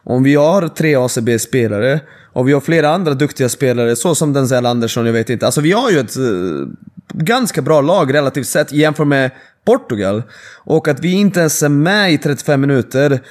om 0.03 0.23
vi 0.23 0.35
har 0.35 0.67
tre 0.67 0.95
ACB-spelare, 0.95 1.99
och 2.33 2.47
vi 2.47 2.53
har 2.53 2.61
flera 2.61 2.89
andra 2.89 3.13
duktiga 3.13 3.49
spelare, 3.49 3.95
så 3.95 4.15
som 4.15 4.33
Denzel 4.33 4.65
Andersson, 4.65 5.05
jag 5.05 5.13
vet 5.13 5.29
inte. 5.29 5.45
Alltså 5.45 5.61
vi 5.61 5.71
har 5.71 5.91
ju 5.91 5.99
ett 5.99 6.17
uh, 6.17 6.67
ganska 7.13 7.61
bra 7.61 7.81
lag 7.81 8.13
relativt 8.13 8.47
sett 8.47 8.71
jämfört 8.71 9.07
med 9.07 9.31
Portugal. 9.65 10.23
Och 10.65 10.87
att 10.87 10.99
vi 10.99 11.11
inte 11.11 11.39
ens 11.39 11.63
är 11.63 11.69
med 11.69 12.13
i 12.13 12.17
35 12.17 12.61
minuter, 12.61 13.21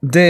det... 0.00 0.20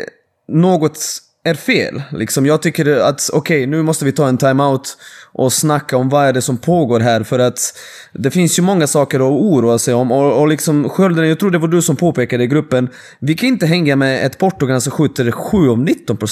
är 0.00 0.08
Något 0.48 0.98
är 1.44 1.54
fel. 1.54 2.02
Liksom, 2.12 2.46
jag 2.46 2.62
tycker 2.62 2.96
att 2.96 3.30
okej, 3.32 3.66
nu 3.66 3.82
måste 3.82 4.04
vi 4.04 4.12
ta 4.12 4.28
en 4.28 4.38
timeout 4.38 4.96
och 5.32 5.52
snacka 5.52 5.96
om 5.96 6.08
vad 6.08 6.24
är 6.24 6.32
det 6.32 6.42
som 6.42 6.56
pågår 6.56 7.00
här 7.00 7.22
för 7.22 7.38
att 7.38 7.78
det 8.12 8.30
finns 8.30 8.58
ju 8.58 8.62
många 8.62 8.86
saker 8.86 9.20
att 9.20 9.42
oroa 9.42 9.78
sig 9.78 9.94
om 9.94 10.12
och, 10.12 10.40
och 10.40 10.48
liksom 10.48 10.88
Skölden, 10.88 11.28
jag 11.28 11.40
tror 11.40 11.50
det 11.50 11.58
var 11.58 11.68
du 11.68 11.82
som 11.82 11.96
påpekade 11.96 12.44
i 12.44 12.46
gruppen, 12.46 12.88
vi 13.18 13.34
kan 13.34 13.48
inte 13.48 13.66
hänga 13.66 13.96
med 13.96 14.26
ett 14.26 14.38
Portugal 14.38 14.80
som 14.80 14.92
skjuter 14.92 15.30
7 15.30 15.70
av 15.70 15.78
19 15.78 16.16
på 16.16 16.26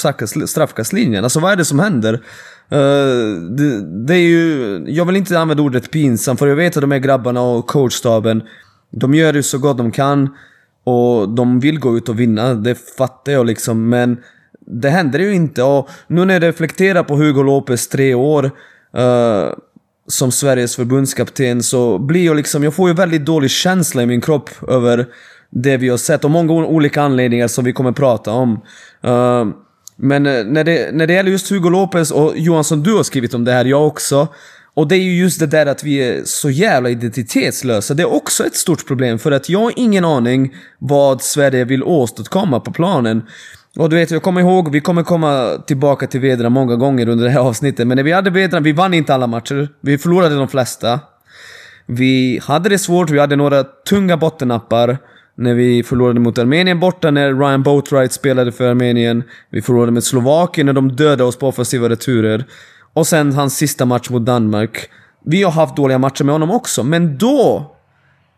straffkastlinjen. 0.47 1.25
Alltså 1.25 1.41
vad 1.41 1.53
är 1.53 1.57
det 1.57 1.65
som 1.65 1.79
händer? 1.79 2.15
Uh, 2.73 3.41
det, 3.57 4.07
det 4.07 4.15
är 4.15 4.29
ju, 4.29 4.85
jag 4.87 5.05
vill 5.05 5.17
inte 5.17 5.39
använda 5.39 5.63
ordet 5.63 5.91
pinsam 5.91 6.37
för 6.37 6.47
jag 6.47 6.57
vet 6.57 6.77
att 6.77 6.81
de 6.81 6.91
här 6.91 6.99
grabbarna 6.99 7.43
och 7.43 7.67
coachstaben, 7.67 8.43
de 8.91 9.15
gör 9.15 9.35
ju 9.35 9.43
så 9.43 9.59
gott 9.59 9.79
de 9.79 9.91
kan 9.91 10.37
och 10.85 11.29
de 11.29 11.61
vill 11.61 11.79
gå 11.79 11.97
ut 11.97 12.09
och 12.09 12.21
vinna, 12.21 12.55
det 12.55 12.75
fattar 12.97 13.33
jag 13.33 13.47
liksom 13.47 13.89
men 13.89 14.19
det 14.67 14.91
händer 14.91 15.19
ju 15.19 15.35
inte 15.35 15.63
och 15.63 15.89
nu 16.07 16.25
när 16.25 16.35
jag 16.35 16.43
reflekterar 16.43 17.03
på 17.03 17.15
Hugo 17.15 17.43
Lopez 17.43 17.89
tre 17.89 18.15
år 18.15 18.45
uh, 18.99 19.53
som 20.07 20.33
Sveriges 20.33 20.77
förbundskapten 20.77 21.63
så 21.63 21.99
blir 21.99 22.27
jag 22.27 22.37
liksom, 22.37 22.65
jag 22.65 22.75
får 22.75 22.89
ju 22.89 22.95
väldigt 22.95 23.25
dålig 23.25 23.51
känsla 23.51 24.03
i 24.03 24.07
min 24.07 24.21
kropp 24.21 24.51
över 24.69 25.07
det 25.51 25.77
vi 25.77 25.89
har 25.89 25.97
sett 25.97 26.25
och 26.25 26.31
många 26.31 26.53
olika 26.53 27.03
anledningar 27.03 27.49
som 27.49 27.65
vi 27.65 27.73
kommer 27.73 27.93
prata 27.93 28.31
om. 28.31 28.61
Uh, 29.05 29.45
men 29.97 30.27
eh, 30.27 30.45
när 30.45 30.65
det, 30.65 30.95
när 30.95 31.07
det 31.07 31.13
gäller 31.13 31.31
just 31.31 31.51
Hugo 31.51 31.69
Lopez 31.69 32.11
och 32.11 32.39
Johansson, 32.39 32.83
du 32.83 32.95
har 32.95 33.03
skrivit 33.03 33.35
om 33.35 33.45
det 33.45 33.53
här, 33.53 33.65
jag 33.65 33.87
också. 33.87 34.29
Och 34.75 34.89
det 34.89 34.97
är 34.97 35.03
ju 35.03 35.19
just 35.19 35.41
det 35.41 35.47
där 35.47 35.67
att 35.67 35.85
vi 35.85 35.97
är 35.97 36.23
så 36.25 36.51
jävla 36.51 36.91
identitetslösa. 36.91 37.95
Det 37.95 38.03
är 38.03 38.15
också 38.15 38.47
ett 38.47 38.57
stort 38.57 38.87
problem 38.87 39.19
för 39.19 39.33
att 39.33 39.49
jag 39.49 39.59
har 39.59 39.73
ingen 39.77 40.05
aning 40.05 40.55
vad 40.79 41.23
Sverige 41.23 41.65
vill 41.65 41.83
åstadkomma 41.83 42.61
på 42.61 42.73
planen. 42.73 43.23
Och 43.77 43.89
du 43.89 43.97
vet, 43.97 44.11
jag 44.11 44.23
kommer 44.23 44.41
ihåg, 44.41 44.73
vi 44.73 44.81
kommer 44.81 45.03
komma 45.03 45.63
tillbaka 45.67 46.07
till 46.07 46.21
Vedra 46.21 46.49
många 46.51 46.77
gånger 46.77 47.09
under 47.09 47.25
det 47.25 47.31
här 47.31 47.41
avsnittet, 47.41 47.87
men 47.87 47.97
när 47.97 48.05
vi 48.05 48.13
hade 48.13 48.31
Vedra, 48.31 48.61
vi 48.61 48.73
vann 48.73 48.95
inte 48.95 49.15
alla 49.15 49.27
matcher. 49.27 49.69
Vi 49.81 49.99
förlorade 49.99 50.35
de 50.35 50.49
flesta. 50.49 51.01
Vi 51.87 52.41
hade 52.43 52.69
det 52.69 52.79
svårt, 52.79 53.11
vi 53.11 53.19
hade 53.19 53.37
några 53.37 53.65
tunga 53.65 54.17
bottennappar. 54.17 54.99
När 55.35 55.55
vi 55.55 55.83
förlorade 55.83 56.21
mot 56.21 56.39
Armenien 56.39 56.81
borta 56.81 57.11
när 57.11 57.35
Ryan 57.35 57.63
Boatwright 57.63 58.13
spelade 58.13 58.53
för 58.53 58.71
Armenien. 58.71 59.23
Vi 59.51 59.63
förlorade 59.63 59.93
mot 59.93 60.05
Slovakien 60.05 60.67
när 60.67 60.73
de 60.73 60.97
dödade 60.97 61.25
oss 61.25 61.39
på 61.39 61.49
offensiva 61.49 61.89
returer. 61.89 62.45
Och 62.93 63.07
sen 63.07 63.33
hans 63.33 63.57
sista 63.57 63.85
match 63.85 64.11
mot 64.11 64.27
Danmark. 64.27 64.89
Vi 65.25 65.43
har 65.43 65.51
haft 65.51 65.77
dåliga 65.77 65.99
matcher 65.99 66.25
med 66.25 66.35
honom 66.35 66.51
också, 66.51 66.85
men 66.85 67.19
då, 67.19 67.73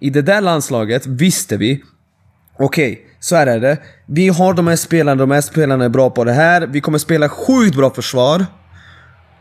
i 0.01 0.11
det 0.11 0.23
där 0.23 0.41
landslaget, 0.41 1.07
visste 1.07 1.57
vi 1.57 1.83
Okej, 2.59 3.07
så 3.21 3.37
här 3.37 3.47
är 3.47 3.61
det. 3.61 3.79
Vi 4.07 4.29
har 4.29 4.55
de 4.55 4.67
här 4.67 4.77
spelarna, 4.77 5.21
de 5.21 5.31
här 5.31 5.41
spelarna 5.41 5.85
är 5.85 5.89
bra 5.89 6.11
på 6.11 6.25
det 6.25 6.33
här. 6.33 6.67
Vi 6.67 6.81
kommer 6.81 6.99
spela 6.99 7.29
sjukt 7.29 7.77
bra 7.77 7.91
försvar. 7.91 8.47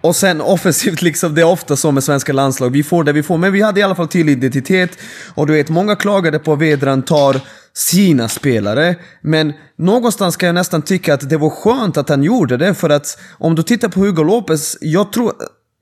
Och 0.01 0.15
sen 0.15 0.41
offensivt 0.41 1.01
liksom, 1.09 1.35
det 1.35 1.41
är 1.41 1.45
ofta 1.45 1.75
så 1.75 1.91
med 1.91 2.03
svenska 2.03 2.33
landslag. 2.33 2.69
Vi 2.69 2.83
får 2.83 3.03
det 3.03 3.13
vi 3.13 3.23
får, 3.23 3.37
men 3.37 3.53
vi 3.53 3.61
hade 3.61 3.79
i 3.79 3.83
alla 3.83 3.95
fall 3.95 4.07
tydlig 4.07 4.33
identitet. 4.33 4.97
Och 5.35 5.47
du 5.47 5.53
vet, 5.53 5.69
många 5.69 5.95
klagade 5.95 6.39
på 6.39 6.53
att 6.53 6.59
Vedran 6.59 7.01
tar 7.01 7.41
sina 7.73 8.29
spelare. 8.29 8.95
Men 9.21 9.53
någonstans 9.77 10.37
kan 10.37 10.47
jag 10.47 10.53
nästan 10.53 10.81
tycka 10.81 11.13
att 11.13 11.29
det 11.29 11.37
var 11.37 11.49
skönt 11.49 11.97
att 11.97 12.09
han 12.09 12.23
gjorde 12.23 12.57
det. 12.57 12.73
För 12.73 12.89
att 12.89 13.17
om 13.37 13.55
du 13.55 13.63
tittar 13.63 13.89
på 13.89 13.99
Hugo 13.99 14.23
Lopez, 14.23 14.77
jag 14.81 15.13
tror... 15.13 15.33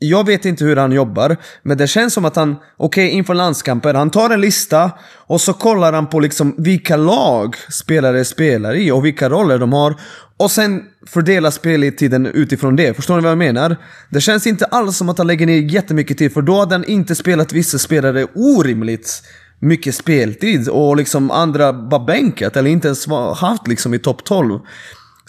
Jag 0.03 0.25
vet 0.25 0.45
inte 0.45 0.63
hur 0.65 0.75
han 0.75 0.91
jobbar, 0.91 1.37
men 1.63 1.77
det 1.77 1.87
känns 1.87 2.13
som 2.13 2.25
att 2.25 2.35
han, 2.35 2.55
okej 2.77 3.09
inför 3.09 3.33
landskamper, 3.33 3.93
han 3.93 4.09
tar 4.09 4.29
en 4.29 4.41
lista 4.41 4.91
och 5.27 5.41
så 5.41 5.53
kollar 5.53 5.93
han 5.93 6.07
på 6.07 6.19
liksom 6.19 6.55
vilka 6.57 6.97
lag 6.97 7.55
spelare 7.69 8.25
spelar 8.25 8.75
i 8.75 8.91
och 8.91 9.05
vilka 9.05 9.29
roller 9.29 9.57
de 9.57 9.73
har. 9.73 9.95
Och 10.37 10.51
sen 10.51 10.83
fördelar 11.07 11.51
speltiden 11.51 12.25
utifrån 12.25 12.75
det. 12.75 12.93
Förstår 12.93 13.15
ni 13.15 13.21
vad 13.21 13.31
jag 13.31 13.37
menar? 13.37 13.77
Det 14.09 14.21
känns 14.21 14.47
inte 14.47 14.65
alls 14.65 14.97
som 14.97 15.09
att 15.09 15.17
han 15.17 15.27
lägger 15.27 15.45
ner 15.45 15.61
jättemycket 15.61 16.17
tid, 16.17 16.33
för 16.33 16.41
då 16.41 16.59
hade 16.59 16.75
han 16.75 16.85
inte 16.85 17.15
spelat 17.15 17.53
vissa 17.53 17.77
spelare 17.77 18.27
orimligt 18.35 19.23
mycket 19.59 19.95
speltid 19.95 20.69
och 20.69 20.97
liksom 20.97 21.31
andra 21.31 21.73
bara 21.73 22.05
bänkat 22.05 22.57
eller 22.57 22.69
inte 22.69 22.87
ens 22.87 23.07
haft 23.35 23.67
liksom 23.67 23.93
i 23.93 23.99
topp 23.99 24.23
12. 24.23 24.59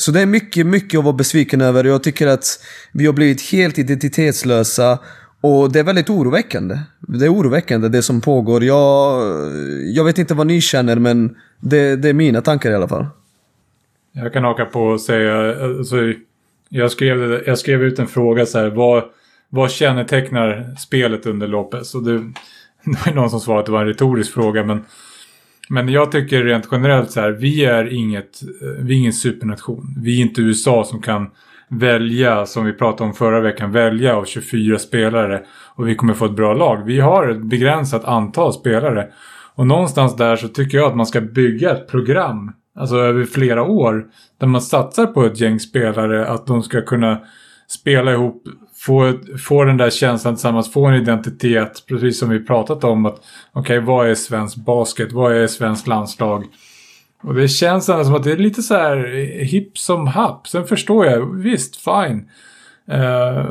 Så 0.02 0.10
det 0.10 0.20
är 0.20 0.26
mycket, 0.26 0.66
mycket 0.66 0.98
att 0.98 1.04
vara 1.04 1.14
besviken 1.14 1.60
över. 1.60 1.84
Jag 1.84 2.02
tycker 2.02 2.26
att 2.26 2.44
vi 2.92 3.06
har 3.06 3.12
blivit 3.12 3.42
helt 3.42 3.78
identitetslösa 3.78 4.98
och 5.40 5.72
det 5.72 5.80
är 5.80 5.84
väldigt 5.84 6.10
oroväckande. 6.10 6.78
Det 7.00 7.24
är 7.24 7.34
oroväckande 7.34 7.88
det 7.88 8.02
som 8.02 8.20
pågår. 8.20 8.64
Jag, 8.64 9.22
jag 9.94 10.04
vet 10.04 10.18
inte 10.18 10.34
vad 10.34 10.46
ni 10.46 10.60
känner 10.60 10.96
men 10.96 11.36
det, 11.60 11.96
det 11.96 12.08
är 12.08 12.12
mina 12.12 12.40
tankar 12.40 12.70
i 12.70 12.74
alla 12.74 12.88
fall. 12.88 13.06
Jag 14.12 14.32
kan 14.32 14.44
haka 14.44 14.64
på 14.64 14.82
och 14.82 15.00
säga, 15.00 15.64
alltså, 15.64 15.96
jag, 16.68 16.90
skrev, 16.90 17.42
jag 17.46 17.58
skrev 17.58 17.82
ut 17.82 17.98
en 17.98 18.06
fråga 18.06 18.46
så 18.46 18.58
här, 18.58 18.70
vad, 18.70 19.04
vad 19.48 19.70
kännetecknar 19.70 20.74
spelet 20.78 21.26
under 21.26 21.46
Lopez? 21.46 21.94
Och 21.94 22.02
det, 22.02 22.12
det 22.84 23.06
var 23.06 23.14
någon 23.14 23.30
som 23.30 23.40
svarade 23.40 23.60
att 23.60 23.66
det 23.66 23.72
var 23.72 23.80
en 23.80 23.88
retorisk 23.88 24.32
fråga, 24.32 24.64
men, 24.64 24.84
men 25.72 25.88
jag 25.88 26.12
tycker 26.12 26.44
rent 26.44 26.68
generellt 26.70 27.10
så 27.10 27.20
här, 27.20 27.30
vi 27.30 27.64
är 27.64 27.92
inget, 27.92 28.42
eh, 28.42 28.84
vi 28.84 28.94
är 28.94 28.98
ingen 28.98 29.12
supernation. 29.12 29.94
Vi 29.98 30.18
är 30.18 30.22
inte 30.22 30.40
USA 30.40 30.84
som 30.84 31.02
kan 31.02 31.30
välja, 31.68 32.46
som 32.46 32.64
vi 32.64 32.72
pratade 32.72 33.08
om 33.08 33.14
förra 33.14 33.40
veckan, 33.40 33.72
välja 33.72 34.16
av 34.16 34.24
24 34.24 34.78
spelare 34.78 35.42
och 35.74 35.88
vi 35.88 35.94
kommer 35.94 36.14
få 36.14 36.24
ett 36.24 36.36
bra 36.36 36.54
lag. 36.54 36.84
Vi 36.86 37.00
har 37.00 37.28
ett 37.28 37.42
begränsat 37.42 38.04
antal 38.04 38.52
spelare. 38.52 39.08
Och 39.54 39.66
någonstans 39.66 40.16
där 40.16 40.36
så 40.36 40.48
tycker 40.48 40.78
jag 40.78 40.90
att 40.90 40.96
man 40.96 41.06
ska 41.06 41.20
bygga 41.20 41.70
ett 41.70 41.88
program, 41.88 42.52
alltså 42.78 42.96
över 42.96 43.24
flera 43.24 43.62
år, 43.62 44.06
där 44.40 44.46
man 44.46 44.60
satsar 44.60 45.06
på 45.06 45.24
ett 45.24 45.40
gäng 45.40 45.60
spelare, 45.60 46.26
att 46.26 46.46
de 46.46 46.62
ska 46.62 46.82
kunna 46.82 47.20
spela 47.68 48.12
ihop, 48.12 48.42
få, 48.86 49.18
få 49.48 49.64
den 49.64 49.76
där 49.76 49.90
känslan 49.90 50.34
tillsammans, 50.34 50.72
få 50.72 50.86
en 50.86 50.94
identitet, 50.94 51.84
precis 51.88 52.18
som 52.18 52.28
vi 52.28 52.44
pratat 52.44 52.84
om 52.84 53.06
att 53.06 53.24
okej, 53.52 53.80
vad 53.80 54.10
är 54.10 54.14
svensk 54.14 54.56
basket, 54.56 55.12
vad 55.12 55.32
är 55.32 55.46
svensk 55.46 55.86
landslag? 55.86 56.44
Och 57.22 57.34
det 57.34 57.48
känns 57.48 57.88
ändå 57.88 58.04
som 58.04 58.14
att 58.14 58.24
det 58.24 58.32
är 58.32 58.36
lite 58.36 58.62
så 58.62 58.74
här 58.74 58.96
hipp 59.44 59.78
som 59.78 60.06
happ. 60.06 60.48
Sen 60.48 60.66
förstår 60.66 61.06
jag, 61.06 61.34
visst, 61.36 61.76
fine. 61.76 62.28
Eh, 62.90 63.46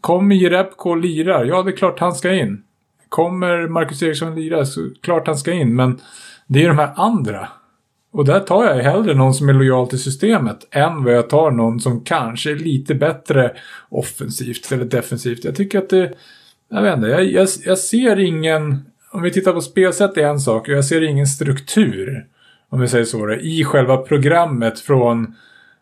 kommer 0.00 0.34
Jerebko 0.34 0.90
och 0.90 0.96
lirar, 0.96 1.44
ja 1.44 1.62
det 1.62 1.70
är 1.70 1.76
klart 1.76 2.00
han 2.00 2.14
ska 2.14 2.34
in. 2.34 2.62
Kommer 3.08 3.68
Marcus 3.68 4.02
Eriksson 4.02 4.34
lira, 4.34 4.66
så 4.66 4.90
klart 5.00 5.26
han 5.26 5.36
ska 5.36 5.52
in. 5.52 5.74
Men 5.74 6.00
det 6.46 6.64
är 6.64 6.68
de 6.68 6.78
här 6.78 6.92
andra. 6.96 7.48
Och 8.12 8.24
där 8.24 8.40
tar 8.40 8.64
jag 8.64 8.82
hellre 8.82 9.14
någon 9.14 9.34
som 9.34 9.48
är 9.48 9.52
lojal 9.52 9.88
till 9.88 10.02
systemet 10.02 10.66
än 10.70 11.04
vad 11.04 11.14
jag 11.14 11.30
tar 11.30 11.50
någon 11.50 11.80
som 11.80 12.04
kanske 12.04 12.50
är 12.50 12.56
lite 12.56 12.94
bättre 12.94 13.52
offensivt 13.88 14.72
eller 14.72 14.84
defensivt. 14.84 15.44
Jag 15.44 15.56
tycker 15.56 15.78
att 15.78 15.90
det... 15.90 16.12
Jag 16.68 16.82
vet 16.82 16.96
inte, 16.96 17.08
jag, 17.08 17.24
jag, 17.24 17.48
jag 17.64 17.78
ser 17.78 18.18
ingen... 18.18 18.78
Om 19.12 19.22
vi 19.22 19.30
tittar 19.30 19.52
på 19.52 19.60
spelsätt 19.60 20.16
är 20.16 20.26
en 20.26 20.40
sak, 20.40 20.68
och 20.68 20.74
jag 20.74 20.84
ser 20.84 21.02
ingen 21.02 21.26
struktur. 21.26 22.26
Om 22.68 22.80
vi 22.80 22.88
säger 22.88 23.04
så 23.04 23.26
då, 23.26 23.34
i 23.34 23.64
själva 23.64 23.96
programmet 23.96 24.80
från 24.80 25.34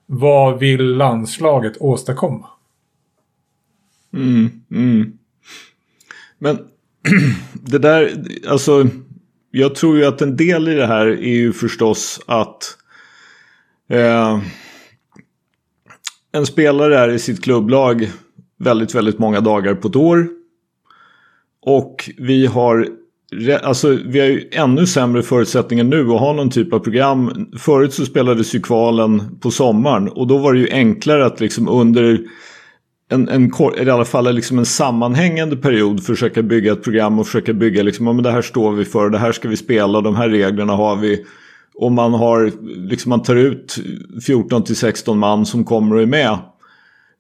vad 0.07 0.59
vill 0.59 0.97
landslaget 0.97 1.77
åstadkomma? 1.81 2.47
Mm, 4.15 4.51
mm. 4.71 5.19
Men 6.39 6.59
det 7.53 7.79
där, 7.79 8.25
alltså 8.49 8.89
jag 9.51 9.75
tror 9.75 9.99
ju 9.99 10.05
att 10.05 10.23
en 10.23 10.37
del 10.37 10.69
i 10.69 10.75
det 10.75 10.87
här 10.87 11.07
är 11.07 11.37
ju 11.37 11.53
förstås 11.53 12.21
att 12.27 12.77
eh, 13.91 14.39
en 16.33 16.47
spelare 16.47 16.99
är 16.99 17.09
i 17.09 17.19
sitt 17.19 17.45
klubblag 17.45 18.11
väldigt, 18.59 18.95
väldigt 18.95 19.19
många 19.19 19.41
dagar 19.41 19.75
på 19.75 19.89
ett 19.89 19.97
år. 19.97 20.29
Och 21.63 22.11
vi 22.19 22.47
har 22.47 22.89
Alltså 23.63 23.99
vi 24.07 24.21
har 24.21 24.27
ju 24.27 24.49
ännu 24.53 24.87
sämre 24.87 25.23
förutsättningar 25.23 25.85
nu 25.85 26.01
att 26.01 26.21
ha 26.21 26.33
någon 26.33 26.51
typ 26.51 26.73
av 26.73 26.79
program. 26.79 27.47
Förut 27.59 27.95
så 27.95 28.05
spelades 28.05 28.55
ju 28.55 28.61
kvalen 28.61 29.39
på 29.41 29.51
sommaren 29.51 30.09
och 30.09 30.27
då 30.27 30.39
var 30.39 30.53
det 30.53 30.59
ju 30.59 30.71
enklare 30.71 31.27
att 31.27 31.41
liksom 31.41 31.69
under 31.69 32.21
en, 33.09 33.29
en, 33.29 33.51
i 33.87 33.91
alla 33.91 34.05
fall 34.05 34.35
liksom 34.35 34.59
en 34.59 34.67
sammanhängande 34.67 35.57
period 35.57 36.05
försöka 36.05 36.43
bygga 36.43 36.73
ett 36.73 36.83
program 36.83 37.19
och 37.19 37.27
försöka 37.27 37.53
bygga 37.53 37.83
liksom, 37.83 38.07
ja, 38.07 38.13
men 38.13 38.23
det 38.23 38.31
här 38.31 38.43
står 38.43 38.73
vi 38.73 38.85
för, 38.85 39.11
det 39.11 39.19
här 39.19 39.33
ska 39.33 39.49
vi 39.49 39.57
spela, 39.57 40.01
de 40.01 40.17
här 40.17 40.29
reglerna 40.29 40.73
har 40.73 40.97
vi. 40.97 41.25
Och 41.75 41.93
man 41.93 42.15
har, 42.15 42.53
liksom 42.89 43.11
man 43.11 43.23
tar 43.23 43.37
ut 43.37 43.77
14 44.27 44.65
till 44.65 44.77
16 44.77 45.19
man 45.19 45.47
som 45.47 45.65
kommer 45.65 45.97
och 45.97 46.03
är 46.03 46.07
med. 46.07 46.39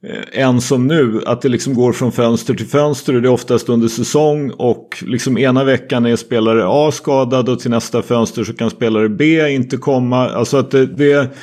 Eh, 0.06 0.42
Än 0.42 0.60
som 0.60 0.86
nu, 0.86 1.20
att 1.26 1.42
det 1.42 1.48
liksom 1.48 1.74
går 1.74 1.92
från 1.92 2.12
fönster 2.12 2.54
till 2.54 2.66
fönster 2.66 3.14
och 3.16 3.22
det 3.22 3.28
är 3.28 3.32
oftast 3.32 3.68
under 3.68 3.88
säsong 3.88 4.50
och 4.50 5.04
liksom 5.06 5.38
ena 5.38 5.64
veckan 5.64 6.06
är 6.06 6.16
spelare 6.16 6.64
A 6.66 6.90
skadad 6.92 7.48
och 7.48 7.60
till 7.60 7.70
nästa 7.70 8.02
fönster 8.02 8.44
så 8.44 8.52
kan 8.54 8.70
spelare 8.70 9.08
B 9.08 9.48
inte 9.48 9.76
komma. 9.76 10.28
Alltså 10.28 10.56
att 10.56 10.70
det, 10.70 10.86
det, 10.86 11.36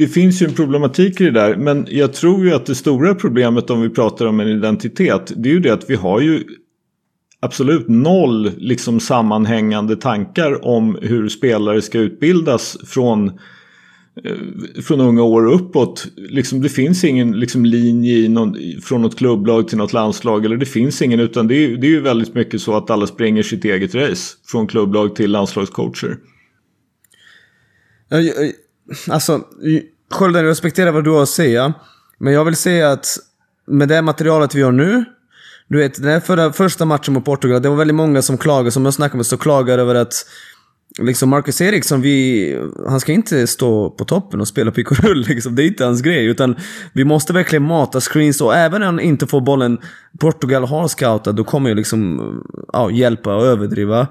det 0.00 0.08
finns 0.08 0.42
ju 0.42 0.46
en 0.46 0.54
problematik 0.54 1.20
i 1.20 1.24
det 1.24 1.30
där 1.30 1.56
men 1.56 1.86
jag 1.90 2.12
tror 2.12 2.44
ju 2.44 2.54
att 2.54 2.66
det 2.66 2.74
stora 2.74 3.14
problemet 3.14 3.70
om 3.70 3.80
vi 3.80 3.90
pratar 3.90 4.26
om 4.26 4.40
en 4.40 4.48
identitet 4.48 5.32
det 5.36 5.48
är 5.48 5.52
ju 5.52 5.60
det 5.60 5.70
att 5.70 5.90
vi 5.90 5.94
har 5.94 6.20
ju 6.20 6.44
absolut 7.40 7.88
noll 7.88 8.50
liksom 8.56 9.00
sammanhängande 9.00 9.96
tankar 9.96 10.64
om 10.64 10.98
hur 11.02 11.28
spelare 11.28 11.82
ska 11.82 11.98
utbildas 11.98 12.76
från 12.84 13.28
eh, 14.24 14.82
från 14.82 15.00
unga 15.00 15.22
år 15.22 15.52
uppåt. 15.52 16.06
Liksom, 16.16 16.60
det 16.60 16.68
finns 16.68 17.04
ingen 17.04 17.40
liksom, 17.40 17.64
linje 17.64 18.28
någon, 18.28 18.56
från 18.82 19.02
något 19.02 19.16
klubblag 19.16 19.68
till 19.68 19.78
något 19.78 19.92
landslag. 19.92 20.44
Eller 20.44 20.56
det 20.56 20.66
finns 20.66 21.02
ingen 21.02 21.20
utan 21.20 21.48
det 21.48 21.54
är, 21.54 21.76
det 21.76 21.86
är 21.86 21.90
ju 21.90 22.00
väldigt 22.00 22.34
mycket 22.34 22.60
så 22.60 22.76
att 22.76 22.90
alla 22.90 23.06
springer 23.06 23.42
sitt 23.42 23.64
eget 23.64 23.94
race. 23.94 24.36
Från 24.46 24.66
klubblag 24.66 25.16
till 25.16 25.30
landslagscoacher. 25.30 26.16
Alltså, 29.08 29.44
Skölden, 30.10 30.44
jag 30.44 30.50
respekterar 30.50 30.92
vad 30.92 31.04
du 31.04 31.10
har 31.10 31.22
att 31.22 31.28
säga. 31.28 31.72
Men 32.18 32.32
jag 32.32 32.44
vill 32.44 32.56
säga 32.56 32.90
att 32.90 33.18
med 33.66 33.88
det 33.88 34.02
materialet 34.02 34.54
vi 34.54 34.62
har 34.62 34.72
nu. 34.72 35.04
Du 35.68 35.78
vet, 35.78 36.02
den 36.02 36.12
här 36.12 36.20
förra, 36.20 36.52
första 36.52 36.84
matchen 36.84 37.14
mot 37.14 37.24
Portugal, 37.24 37.62
det 37.62 37.68
var 37.68 37.76
väldigt 37.76 37.94
många 37.94 38.22
som 38.22 38.38
klagade, 38.38 38.70
som 38.70 38.84
jag 38.84 38.94
snackade 38.94 39.16
med, 39.16 39.26
som 39.26 39.38
klagade 39.38 39.82
över 39.82 39.94
att 39.94 40.26
liksom 40.98 41.28
Marcus 41.28 41.60
Eriksson, 41.60 42.00
vi, 42.00 42.58
han 42.88 43.00
ska 43.00 43.12
inte 43.12 43.46
stå 43.46 43.90
på 43.90 44.04
toppen 44.04 44.40
och 44.40 44.48
spela 44.48 44.70
pick 44.70 44.90
och 44.90 44.98
rull. 45.00 45.24
Liksom. 45.28 45.56
Det 45.56 45.62
är 45.62 45.66
inte 45.66 45.84
hans 45.84 46.02
grej. 46.02 46.26
Utan 46.26 46.56
vi 46.92 47.04
måste 47.04 47.32
verkligen 47.32 47.62
mata 47.62 48.00
screens 48.00 48.40
och 48.40 48.54
även 48.54 48.80
när 48.80 48.86
han 48.86 49.00
inte 49.00 49.26
får 49.26 49.40
bollen, 49.40 49.78
Portugal 50.18 50.64
har 50.64 50.88
scoutat, 50.88 51.36
då 51.36 51.44
kommer 51.44 51.70
ju 51.70 51.76
liksom 51.76 52.20
ja, 52.72 52.90
hjälpa 52.90 53.34
och 53.36 53.46
överdriva. 53.46 54.06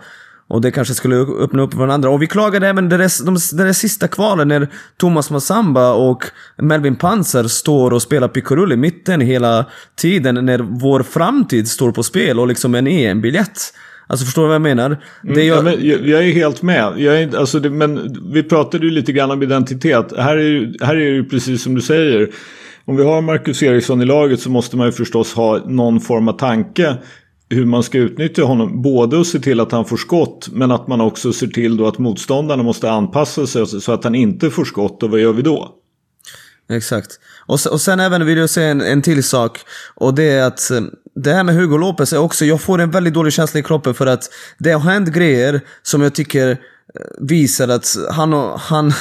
Och 0.50 0.62
det 0.62 0.72
kanske 0.72 0.94
skulle 0.94 1.16
öppna 1.16 1.62
upp 1.62 1.74
för 1.74 1.88
andra. 1.88 2.10
Och 2.10 2.22
vi 2.22 2.28
klagade 2.28 2.68
även 2.68 2.90
det 2.90 2.98
där, 2.98 3.26
de, 3.26 3.38
det 3.58 3.64
där 3.64 3.74
sista 3.74 4.08
kvalen 4.08 4.48
när 4.48 4.68
Thomas 4.98 5.32
Massamba 5.32 5.94
och 5.94 6.24
Melvin 6.58 6.96
Panzer 6.96 7.44
står 7.44 7.94
och 7.94 8.02
spelar 8.02 8.28
pick 8.28 8.52
i 8.52 8.76
mitten 8.76 9.22
hela 9.22 9.66
tiden 9.96 10.46
när 10.46 10.60
vår 10.60 11.04
framtid 11.04 11.68
står 11.68 11.92
på 11.92 12.04
spel 12.04 12.40
och 12.40 12.48
liksom 12.48 12.76
en 12.76 12.88
EM-biljett. 12.88 13.74
Alltså 14.08 14.26
förstår 14.26 14.42
du 14.42 14.48
vad 14.48 14.56
jag 14.56 14.62
menar? 14.62 14.98
Mm, 15.24 15.48
jag... 15.48 15.58
Ja, 15.58 15.62
men, 15.62 15.88
jag, 15.88 16.08
jag, 16.08 16.28
är 16.28 16.34
helt 16.34 16.62
med. 16.62 16.94
Jag 16.98 17.22
är, 17.22 17.38
alltså 17.38 17.60
det, 17.60 17.70
men 17.70 18.18
vi 18.34 18.44
pratade 18.44 18.86
ju 18.86 18.92
lite 18.92 19.12
grann 19.12 19.32
om 19.32 19.44
identitet. 19.44 20.14
Här 20.18 20.38
är, 20.38 20.86
här 20.86 20.96
är 20.96 21.00
det 21.00 21.16
ju 21.16 21.24
precis 21.24 21.64
som 21.64 21.76
du 21.76 21.82
säger. 21.82 22.30
Om 22.86 22.98
vi 22.98 23.04
har 23.04 23.22
Marcus 23.22 23.64
Eriksson 23.64 24.02
i 24.02 24.06
laget 24.06 24.40
så 24.40 24.50
måste 24.50 24.78
man 24.78 24.86
ju 24.86 24.92
förstås 24.92 25.34
ha 25.34 25.58
någon 25.66 26.00
form 26.00 26.28
av 26.28 26.34
tanke 26.34 26.98
hur 27.50 27.66
man 27.66 27.84
ska 27.84 27.98
utnyttja 27.98 28.44
honom. 28.44 28.82
Både 28.82 29.22
att 29.22 29.28
se 29.28 29.40
till 29.40 29.60
att 29.60 29.72
han 29.72 29.86
får 29.86 29.98
skott 29.98 30.50
men 30.52 30.72
att 30.72 30.88
man 30.88 31.02
också 31.02 31.34
ser 31.34 31.48
till 31.48 31.78
då 31.78 31.88
att 31.88 31.98
motståndarna 31.98 32.64
måste 32.64 32.92
anpassa 32.92 33.48
sig 33.48 33.68
så 33.68 33.92
att 33.92 34.04
han 34.04 34.16
inte 34.16 34.50
får 34.50 34.66
skott 34.66 35.04
och 35.04 35.12
vad 35.12 35.20
gör 35.20 35.34
vi 35.34 35.42
då? 35.42 35.76
Exakt. 36.70 37.20
Och, 37.46 37.60
och 37.72 37.82
sen 37.82 38.00
även 38.00 38.26
vill 38.26 38.38
jag 38.38 38.50
säga 38.50 38.72
en, 38.72 38.82
en 38.82 39.02
till 39.02 39.24
sak. 39.24 39.60
Och 39.96 40.14
det 40.14 40.24
är 40.24 40.44
att 40.44 40.72
eh, 40.72 40.82
det 41.16 41.34
här 41.34 41.44
med 41.44 41.56
Hugo 41.56 41.78
Lopez 41.78 42.14
är 42.14 42.18
också, 42.18 42.46
jag 42.46 42.62
får 42.62 42.82
en 42.82 42.92
väldigt 42.92 43.14
dålig 43.14 43.34
känsla 43.34 43.60
i 43.60 43.64
kroppen 43.64 43.94
för 43.94 44.08
att 44.08 44.30
det 44.58 44.72
har 44.72 44.92
hänt 44.92 45.10
grejer 45.10 45.62
som 45.84 46.02
jag 46.02 46.16
tycker 46.16 46.50
eh, 46.50 46.56
visar 47.20 47.68
att 47.68 47.96
han 48.12 48.34
och 48.34 48.60
han... 48.60 48.88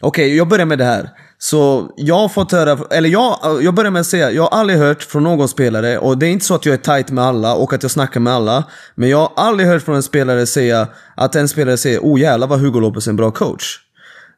Okej, 0.00 0.26
okay, 0.26 0.36
jag 0.36 0.48
börjar 0.48 0.66
med 0.66 0.78
det 0.78 0.84
här. 0.84 1.10
Så 1.38 1.90
jag 1.96 2.14
har 2.14 2.28
fått 2.28 2.52
höra, 2.52 2.78
eller 2.90 3.08
jag, 3.08 3.38
jag 3.62 3.74
börjar 3.74 3.90
med 3.90 4.00
att 4.00 4.06
säga, 4.06 4.30
jag 4.30 4.42
har 4.42 4.58
aldrig 4.58 4.78
hört 4.78 5.02
från 5.02 5.22
någon 5.22 5.48
spelare, 5.48 5.98
och 5.98 6.18
det 6.18 6.26
är 6.26 6.30
inte 6.30 6.44
så 6.44 6.54
att 6.54 6.66
jag 6.66 6.72
är 6.72 6.96
tight 6.96 7.10
med 7.10 7.24
alla 7.24 7.54
och 7.54 7.72
att 7.72 7.82
jag 7.82 7.90
snackar 7.90 8.20
med 8.20 8.32
alla, 8.32 8.64
men 8.94 9.08
jag 9.08 9.18
har 9.18 9.32
aldrig 9.36 9.68
hört 9.68 9.82
från 9.82 9.96
en 9.96 10.02
spelare 10.02 10.46
säga 10.46 10.88
att 11.14 11.36
en 11.36 11.48
spelare 11.48 11.76
säger 11.76 12.00
oh 12.00 12.20
jävlar 12.20 12.46
vad 12.46 12.60
Hugo 12.60 12.80
Lopez 12.80 13.06
är 13.06 13.10
en 13.10 13.16
bra 13.16 13.30
coach. 13.30 13.78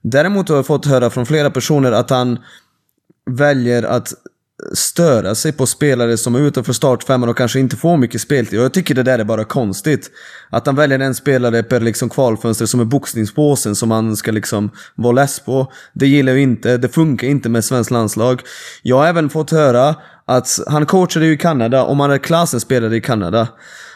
Däremot 0.02 0.48
har 0.48 0.56
jag 0.56 0.66
fått 0.66 0.86
höra 0.86 1.10
från 1.10 1.26
flera 1.26 1.50
personer 1.50 1.92
att 1.92 2.10
han 2.10 2.38
väljer 3.30 3.82
att 3.82 4.14
störa 4.72 5.34
sig 5.34 5.52
på 5.52 5.66
spelare 5.66 6.16
som 6.16 6.34
är 6.34 6.40
utanför 6.40 6.72
startfemman 6.72 7.28
och 7.28 7.36
kanske 7.36 7.60
inte 7.60 7.76
får 7.76 7.96
mycket 7.96 8.20
speltid. 8.20 8.58
Och 8.58 8.64
jag 8.64 8.72
tycker 8.72 8.94
det 8.94 9.02
där 9.02 9.18
är 9.18 9.24
bara 9.24 9.44
konstigt. 9.44 10.10
Att 10.50 10.66
han 10.66 10.76
väljer 10.76 10.98
en 10.98 11.14
spelare 11.14 11.62
per 11.62 11.80
liksom 11.80 12.08
kvalfönster 12.08 12.66
som 12.66 12.80
är 12.80 12.84
boxningspåsen 12.84 13.74
som 13.74 13.90
han 13.90 14.16
ska 14.16 14.30
liksom 14.30 14.70
vara 14.94 15.12
less 15.12 15.40
på. 15.40 15.72
Det 15.92 16.06
gillar 16.06 16.32
jag 16.32 16.42
inte. 16.42 16.76
Det 16.76 16.88
funkar 16.88 17.26
inte 17.28 17.48
med 17.48 17.64
svenskt 17.64 17.90
landslag. 17.90 18.42
Jag 18.82 18.96
har 18.96 19.06
även 19.06 19.30
fått 19.30 19.50
höra 19.50 19.94
att 20.24 20.48
han 20.66 20.86
coachade 20.86 21.26
ju 21.26 21.32
i 21.32 21.38
Kanada 21.38 21.84
och 21.84 21.96
Marek 21.96 22.22
Klasen 22.22 22.60
spelade 22.60 22.96
i 22.96 23.00
Kanada. 23.00 23.48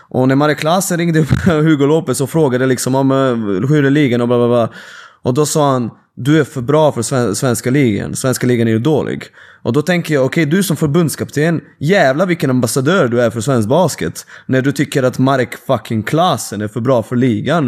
Och 0.09 0.29
när 0.29 0.35
Marek 0.35 0.59
Klasen 0.59 0.99
ringde 0.99 1.21
upp 1.21 1.31
Hugo 1.47 1.87
Lopez 1.87 2.21
och 2.21 2.31
frågade 2.31 2.67
liksom 2.67 2.95
om 2.95 3.11
eh, 3.11 3.69
hur 3.69 3.85
är 3.85 3.91
ligan 3.91 4.21
och 4.21 4.29
bla 4.29 4.39
bla 4.39 4.49
bla. 4.49 4.77
Och 5.23 5.35
då 5.35 5.47
sa 5.47 5.73
han 5.73 5.91
du 6.17 6.41
är 6.41 6.45
för 6.45 6.61
bra 6.61 6.93
för 6.93 7.35
svenska 7.35 7.71
ligan. 7.71 8.17
Svenska 8.17 8.47
ligan 8.47 8.69
är 8.69 8.73
ju 8.73 8.79
dålig. 8.79 9.25
Och 9.63 9.73
då 9.73 9.83
tänker 9.83 10.15
jag, 10.15 10.25
okej 10.25 10.43
okay, 10.43 10.57
du 10.57 10.63
som 10.63 10.77
förbundskapten, 10.77 11.61
jävla 11.79 12.27
vilken 12.27 12.51
ambassadör 12.51 13.09
du 13.09 13.23
är 13.23 13.31
för 13.31 13.41
svensk 13.41 13.69
basket. 13.69 14.27
När 14.47 14.63
du 14.63 14.73
tycker 14.73 15.03
att 15.03 15.19
Marek 15.19 15.55
fucking 15.67 16.03
Klasen 16.03 16.61
är 16.61 16.69
för 16.69 16.81
bra 16.81 17.03
för 17.03 17.17
ligan. 17.17 17.67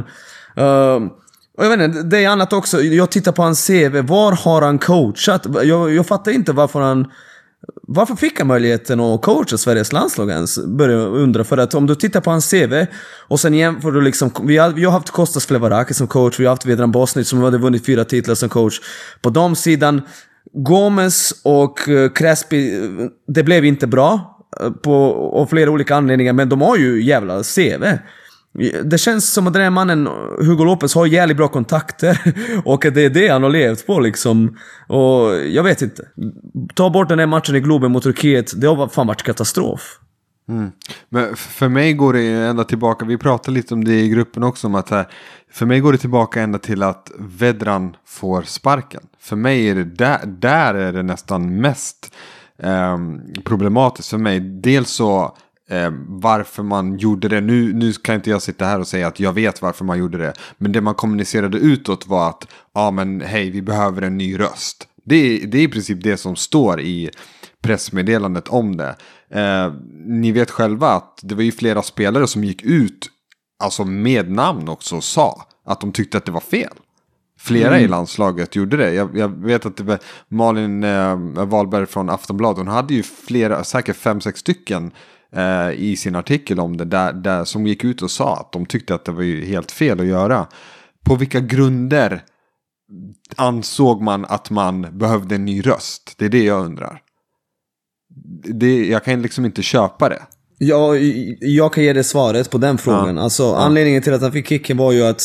Uh, 0.59 1.09
och 1.59 1.65
jag 1.65 1.77
vet 1.77 1.81
inte, 1.81 2.03
det 2.03 2.25
är 2.25 2.29
annat 2.29 2.53
också. 2.53 2.83
Jag 2.83 3.11
tittar 3.11 3.33
på 3.33 3.43
hans 3.43 3.67
CV. 3.67 4.01
Var 4.01 4.33
har 4.33 4.63
han 4.63 4.79
coachat? 4.79 5.47
Jag, 5.63 5.95
jag 5.95 6.07
fattar 6.07 6.33
inte 6.33 6.53
varför 6.53 6.81
han 6.81 7.11
varför 7.83 8.15
fick 8.15 8.39
han 8.39 8.49
möjligheten 8.49 9.01
att 9.01 9.23
coacha 9.23 9.59
Sveriges 9.59 9.93
landslag 9.93 10.31
ens? 10.31 10.59
Börjar 10.67 10.99
undra. 10.99 11.45
För 11.45 11.59
att 11.59 11.75
om 11.75 11.87
du 11.87 11.95
tittar 11.95 12.21
på 12.21 12.31
hans 12.31 12.51
CV 12.51 12.87
och 13.29 13.41
sen 13.41 13.55
jämför 13.55 13.93
du 13.93 14.01
liksom... 14.01 14.31
Vi 14.43 14.57
har, 14.57 14.71
vi 14.71 14.85
har 14.85 14.93
haft 14.93 15.11
Kostas 15.11 15.47
Flevaraki 15.47 15.95
som 15.95 16.07
coach, 16.07 16.41
vi 16.41 16.45
har 16.45 16.51
haft 16.51 16.67
Vedran 16.67 16.93
Bosnic 16.93 17.29
som 17.29 17.43
hade 17.43 17.59
vunnit 17.59 17.87
fyra 17.87 18.05
titlar 18.05 18.35
som 18.35 18.49
coach. 18.49 18.81
På 19.23 19.31
de 19.31 19.57
sidan, 19.57 20.03
Gomes 20.53 21.35
och 21.43 21.89
eh, 21.89 22.11
Crespi, 22.11 22.85
eh, 22.85 23.07
det 23.27 23.43
blev 23.43 23.65
inte 23.65 23.87
bra. 23.87 24.39
Eh, 24.61 24.71
på, 24.71 25.15
av 25.35 25.47
flera 25.47 25.71
olika 25.71 25.97
anledningar, 25.97 26.33
men 26.33 26.49
de 26.49 26.61
har 26.61 26.77
ju 26.77 27.05
jävla 27.05 27.43
CV. 27.43 27.85
Det 28.85 28.99
känns 28.99 29.33
som 29.33 29.47
att 29.47 29.53
den 29.53 29.63
här 29.63 29.71
mannen, 29.71 30.09
Hugo 30.39 30.65
Lopez, 30.65 30.95
har 30.95 31.07
jävligt 31.07 31.37
bra 31.37 31.49
kontakter. 31.49 32.35
Och 32.65 32.85
att 32.85 32.95
det 32.95 33.05
är 33.05 33.11
det 33.11 33.29
han 33.29 33.43
har 33.43 33.51
levt 33.51 33.87
på 33.87 34.01
liksom. 34.01 34.57
Och 34.89 35.37
jag 35.47 35.63
vet 35.63 35.83
inte. 35.83 36.09
Ta 36.75 36.91
bort 36.91 37.09
den 37.09 37.19
här 37.19 37.27
matchen 37.27 37.57
i 37.57 37.61
Globen 37.61 37.93
mot 37.93 38.03
Turkiet, 38.03 38.61
det 38.61 38.67
har 38.67 38.89
fan 38.89 39.07
varit 39.07 39.23
katastrof. 39.23 39.99
Mm. 40.49 40.73
Men 41.09 41.37
för 41.37 41.69
mig 41.69 41.93
går 41.93 42.13
det 42.13 42.27
ända 42.27 42.65
tillbaka, 42.65 43.05
vi 43.05 43.19
pratade 43.19 43.55
lite 43.55 43.75
om 43.75 43.85
det 43.85 44.01
i 44.01 44.09
gruppen 44.09 44.43
också, 44.43 44.67
om 44.67 44.75
att 44.75 44.91
här, 44.91 45.09
för 45.51 45.67
mig 45.67 45.81
går 45.81 45.93
det 45.93 45.99
tillbaka 45.99 46.43
ända 46.43 46.59
till 46.59 46.83
att 46.83 47.11
Vedran 47.19 47.97
får 48.07 48.43
sparken. 48.43 49.03
För 49.21 49.37
mig 49.37 49.69
är 49.69 49.75
det 49.75 49.85
där, 49.85 50.21
där 50.27 50.75
är 50.75 50.93
det 50.93 51.03
nästan 51.03 51.61
mest 51.61 52.15
eh, 52.59 52.99
problematiskt 53.45 54.11
för 54.11 54.19
mig. 54.19 54.41
Dels 54.41 54.91
så 54.91 55.37
eh, 55.71 55.91
varför 56.07 56.63
man 56.63 56.99
gjorde 56.99 57.29
det. 57.29 57.41
Nu, 57.41 57.73
nu 57.73 57.93
kan 57.93 58.15
inte 58.15 58.31
jag 58.31 58.43
sitta 58.43 58.65
här 58.65 58.81
och 58.81 58.89
säga 58.89 59.07
att 59.07 59.21
jag 59.21 59.33
vet 59.33 59.63
varför 59.63 59.85
man 59.85 59.99
gjorde 59.99 60.19
det. 60.19 60.33
Men 60.59 60.73
det 60.73 60.81
man 60.81 60.95
kommunicerade 60.95 61.59
utåt 61.59 62.07
var 62.07 62.29
att 62.29 62.49
ja 62.75 62.91
men 62.91 63.21
hej 63.21 63.51
vi 63.51 63.63
behöver 63.63 64.03
en 64.03 64.19
ny 64.19 64.39
röst. 64.39 64.89
Det, 65.05 65.39
det 65.39 65.59
är 65.59 65.63
i 65.63 65.69
princip 65.69 66.03
det 66.03 66.17
som 66.17 66.37
står 66.37 66.81
i 66.81 67.11
pressmeddelandet 67.63 68.49
om 68.49 68.77
det. 68.77 68.97
Eh, 69.31 69.73
ni 70.07 70.33
vet 70.33 70.51
själva 70.51 70.89
att 70.89 71.21
det 71.23 71.35
var 71.35 71.43
ju 71.43 71.53
flera 71.53 71.83
spelare 71.83 72.27
som 72.27 72.45
gick 72.45 72.63
ut, 72.63 73.09
alltså 73.59 73.85
med 73.85 74.31
namn 74.31 74.69
också, 74.69 74.97
och 74.97 75.05
sa 75.05 75.47
att 75.67 75.81
de 75.81 75.93
tyckte 75.93 76.19
att 76.19 76.25
det 76.25 76.33
var 76.33 76.41
fel. 76.41 76.73
Flera 77.39 77.69
mm. 77.69 77.85
i 77.85 77.89
landslaget 77.89 78.57
gjorde 78.57 78.77
det. 78.77 78.95
Jag, 78.95 79.19
jag, 79.19 79.29
vet 79.29 79.67
att 79.67 79.77
det 79.77 79.85
var 79.85 79.99
Malin 80.29 80.85
eh, 80.85 81.17
Wahlberg 81.47 81.87
från 81.87 82.11
Aftonbladet, 82.11 82.59
hon 82.59 82.69
hade 82.69 82.95
ju 82.95 83.03
flera, 83.03 83.65
säkert 83.65 83.97
fem, 83.97 84.21
sex 84.21 84.41
stycken 84.41 84.91
eh, 85.35 85.71
i 85.71 85.97
sin 85.97 86.17
artikel 86.17 86.61
om 86.61 86.77
det, 86.77 86.85
där, 86.85 87.13
där, 87.13 87.45
som 87.45 87.67
gick 87.67 87.85
ut 87.85 88.03
och 88.03 88.11
sa 88.11 88.37
att 88.37 88.53
de 88.53 88.67
tyckte 88.67 88.95
att 88.95 89.05
det 89.05 89.13
var 89.13 89.23
ju 89.23 89.45
helt 89.45 89.73
fel 89.73 90.01
att 90.01 90.07
göra. 90.07 90.47
På 91.05 91.17
vilka 91.17 91.41
grunder 91.41 92.25
ansåg 93.37 94.03
man 94.03 94.25
att 94.25 94.51
man 94.51 94.99
behövde 94.99 95.35
en 95.35 95.45
ny 95.45 95.61
röst? 95.61 96.15
Det 96.19 96.25
är 96.25 96.29
det 96.29 96.45
jag 96.45 96.65
undrar. 96.65 97.01
det, 98.45 98.87
jag 98.87 99.05
kan 99.05 99.23
liksom 99.23 99.45
inte 99.45 99.63
köpa 99.63 100.09
det. 100.09 100.23
Ja, 100.59 100.97
jag 101.41 101.73
kan 101.73 101.85
ge 101.85 101.93
dig 101.93 102.05
svaret 102.05 102.51
på 102.51 102.59
den 102.59 102.79
frågan. 102.79 103.17
Ja. 103.17 103.23
Alltså, 103.23 103.55
anledningen 103.55 104.03
till 104.03 104.15
att 104.15 104.23
han 104.23 104.33
fick 104.33 104.49
kicken 104.49 104.77
var 104.77 104.93
ju 104.93 105.05
att 105.05 105.23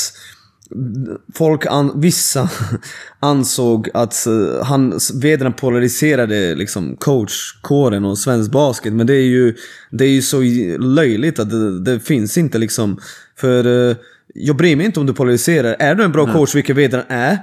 folk, 1.33 1.65
an, 1.65 1.91
vissa 1.95 2.49
ansåg 3.19 3.89
att 3.93 4.25
uh, 4.27 4.63
han 4.63 4.99
Vedran 5.21 5.53
polariserade 5.53 6.55
liksom 6.55 6.95
coachkåren 6.99 8.05
och 8.05 8.17
svensk 8.17 8.51
basket. 8.51 8.93
Men 8.93 9.07
det 9.07 9.13
är 9.13 9.27
ju, 9.27 9.55
det 9.91 10.05
är 10.05 10.09
ju 10.09 10.21
så 10.21 10.41
löjligt 10.79 11.39
att 11.39 11.49
det, 11.49 11.83
det 11.83 11.99
finns 11.99 12.37
inte 12.37 12.57
liksom. 12.57 12.99
För 13.37 13.89
eh, 13.89 13.95
jag 14.33 14.55
bryr 14.55 14.75
mig 14.75 14.85
inte 14.85 14.99
om 14.99 15.05
du 15.05 15.13
polariserar. 15.13 15.75
Är 15.79 15.95
du 15.95 16.03
en 16.03 16.11
bra 16.11 16.33
coach, 16.33 16.55
vilket 16.55 16.75
Vedran 16.75 17.03
är, 17.09 17.37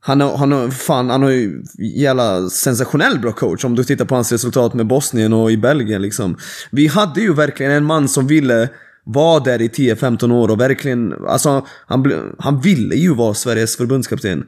han 0.00 0.20
har, 0.20 0.36
han 0.36 0.52
har, 0.52 0.68
fan, 0.68 1.10
han 1.10 1.22
har 1.22 1.30
ju 1.30 1.62
jävla 1.78 2.48
sensationell 2.48 3.18
bra 3.18 3.32
coach 3.32 3.64
om 3.64 3.74
du 3.74 3.84
tittar 3.84 4.04
på 4.04 4.14
hans 4.14 4.32
resultat 4.32 4.74
med 4.74 4.86
Bosnien 4.86 5.32
och 5.32 5.50
i 5.50 5.56
Belgien 5.56 6.02
liksom. 6.02 6.36
Vi 6.70 6.86
hade 6.86 7.20
ju 7.20 7.34
verkligen 7.34 7.72
en 7.72 7.84
man 7.84 8.08
som 8.08 8.26
ville 8.26 8.68
vara 9.06 9.40
där 9.40 9.62
i 9.62 9.68
10-15 9.68 10.32
år 10.32 10.50
och 10.50 10.60
verkligen, 10.60 11.14
alltså 11.28 11.66
han, 11.86 12.12
han 12.38 12.60
ville 12.60 12.94
ju 12.94 13.14
vara 13.14 13.34
Sveriges 13.34 13.76
förbundskapten. 13.76 14.44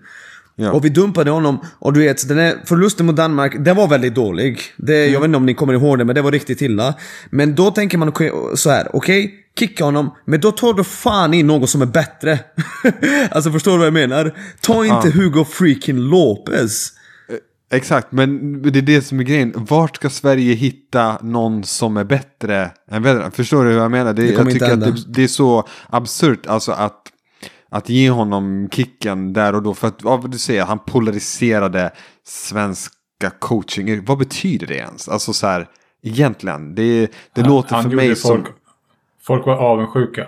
Ja. 0.60 0.72
Och 0.72 0.84
vi 0.84 0.88
dumpade 0.88 1.30
honom 1.30 1.60
och 1.78 1.92
du 1.92 2.00
vet, 2.00 2.28
den 2.28 2.38
här 2.38 2.54
förlusten 2.64 3.06
mot 3.06 3.16
Danmark, 3.16 3.56
den 3.58 3.76
var 3.76 3.88
väldigt 3.88 4.14
dålig. 4.14 4.60
Det, 4.76 5.06
Jag 5.06 5.20
vet 5.20 5.24
inte 5.24 5.36
om 5.36 5.46
ni 5.46 5.54
kommer 5.54 5.72
ihåg 5.72 5.98
det, 5.98 6.04
men 6.04 6.14
det 6.14 6.22
var 6.22 6.32
riktigt 6.32 6.62
illa. 6.62 6.94
Men 7.30 7.54
då 7.54 7.70
tänker 7.70 7.98
man 7.98 8.12
så 8.54 8.70
här, 8.70 8.96
okej, 8.96 9.34
kicka 9.58 9.84
honom, 9.84 10.14
men 10.24 10.40
då 10.40 10.52
tar 10.52 10.74
du 10.74 10.84
fan 10.84 11.34
in 11.34 11.46
någon 11.46 11.68
som 11.68 11.82
är 11.82 11.86
bättre. 11.86 12.38
alltså 13.30 13.52
förstår 13.52 13.72
du 13.72 13.78
vad 13.78 13.86
jag 13.86 13.94
menar? 13.94 14.34
Ta 14.60 14.84
inte 14.84 15.10
Hugo 15.10 15.44
freaking 15.44 15.98
Lopez. 15.98 16.92
Exakt, 17.70 18.12
men 18.12 18.62
det 18.62 18.78
är 18.78 18.82
det 18.82 19.02
som 19.02 19.20
är 19.20 19.24
grejen. 19.24 19.52
Vart 19.56 19.96
ska 19.96 20.10
Sverige 20.10 20.54
hitta 20.54 21.18
någon 21.22 21.64
som 21.64 21.96
är 21.96 22.04
bättre 22.04 22.70
än 22.90 23.02
Vedran? 23.02 23.30
Förstår 23.30 23.64
du 23.64 23.70
hur 23.70 23.78
jag 23.78 23.90
menar? 23.90 24.12
Det, 24.12 24.22
Det 24.22 24.32
jag 24.32 24.50
tycker 24.50 24.72
att 24.72 24.80
det, 24.80 25.04
det 25.08 25.24
är 25.24 25.28
så 25.28 25.68
absurt 25.90 26.46
alltså 26.46 26.72
att, 26.72 27.02
att 27.68 27.88
ge 27.88 28.10
honom 28.10 28.68
kicken 28.72 29.32
där 29.32 29.54
och 29.54 29.62
då. 29.62 29.74
För 29.74 29.88
att 29.88 30.02
vad 30.02 30.30
du 30.30 30.38
säger, 30.38 30.64
han 30.64 30.78
polariserade 30.78 31.90
svenska 32.26 33.30
coaching. 33.38 34.04
Vad 34.04 34.18
betyder 34.18 34.66
det 34.66 34.76
ens? 34.76 35.08
Alltså 35.08 35.32
så 35.32 35.46
här, 35.46 35.68
egentligen. 36.02 36.74
Det, 36.74 37.12
det 37.32 37.42
låter 37.42 37.74
han 37.74 37.82
för 37.82 37.90
gjorde 37.90 38.06
mig 38.06 38.16
folk, 38.16 38.46
som... 38.46 38.54
Folk 39.22 39.46
var 39.46 39.56
avundsjuka. 39.56 40.26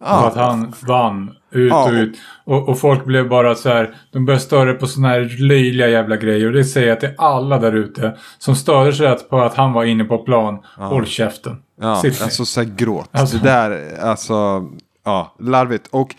Ja. 0.00 0.20
För 0.20 0.28
att 0.28 0.48
han 0.48 0.72
vann 0.86 1.30
ut 1.50 1.70
Ja. 1.70 1.84
och 1.86 1.92
ut. 1.92 2.16
Och, 2.44 2.68
och 2.68 2.78
folk 2.80 3.04
blev 3.04 3.28
bara 3.28 3.54
så 3.54 3.68
här. 3.68 3.94
De 4.12 4.24
började 4.26 4.42
störa 4.44 4.74
på 4.74 4.86
såna 4.86 5.08
här 5.08 5.36
löjliga 5.48 5.88
jävla 5.88 6.16
grejer. 6.16 6.46
Och 6.46 6.52
det 6.52 6.64
säger 6.64 6.88
jag 6.88 7.00
till 7.00 7.10
alla 7.18 7.58
där 7.58 7.72
ute. 7.72 8.16
Som 8.38 8.56
störde 8.56 8.92
sig 8.92 9.06
att- 9.06 9.30
på 9.30 9.40
att 9.40 9.54
han 9.54 9.72
var 9.72 9.84
inne 9.84 10.04
på 10.04 10.18
plan. 10.18 10.58
Håll 10.76 11.06
käften. 11.06 11.56
Ja, 11.80 12.00
Sitt 12.02 12.22
alltså 12.22 12.44
så 12.44 12.60
här 12.60 12.68
gråt. 12.76 13.08
Alltså. 13.12 13.36
Det 13.36 13.42
där, 13.44 13.98
alltså, 14.02 14.64
ja, 15.04 15.34
larvigt. 15.40 15.86
Och, 15.90 16.14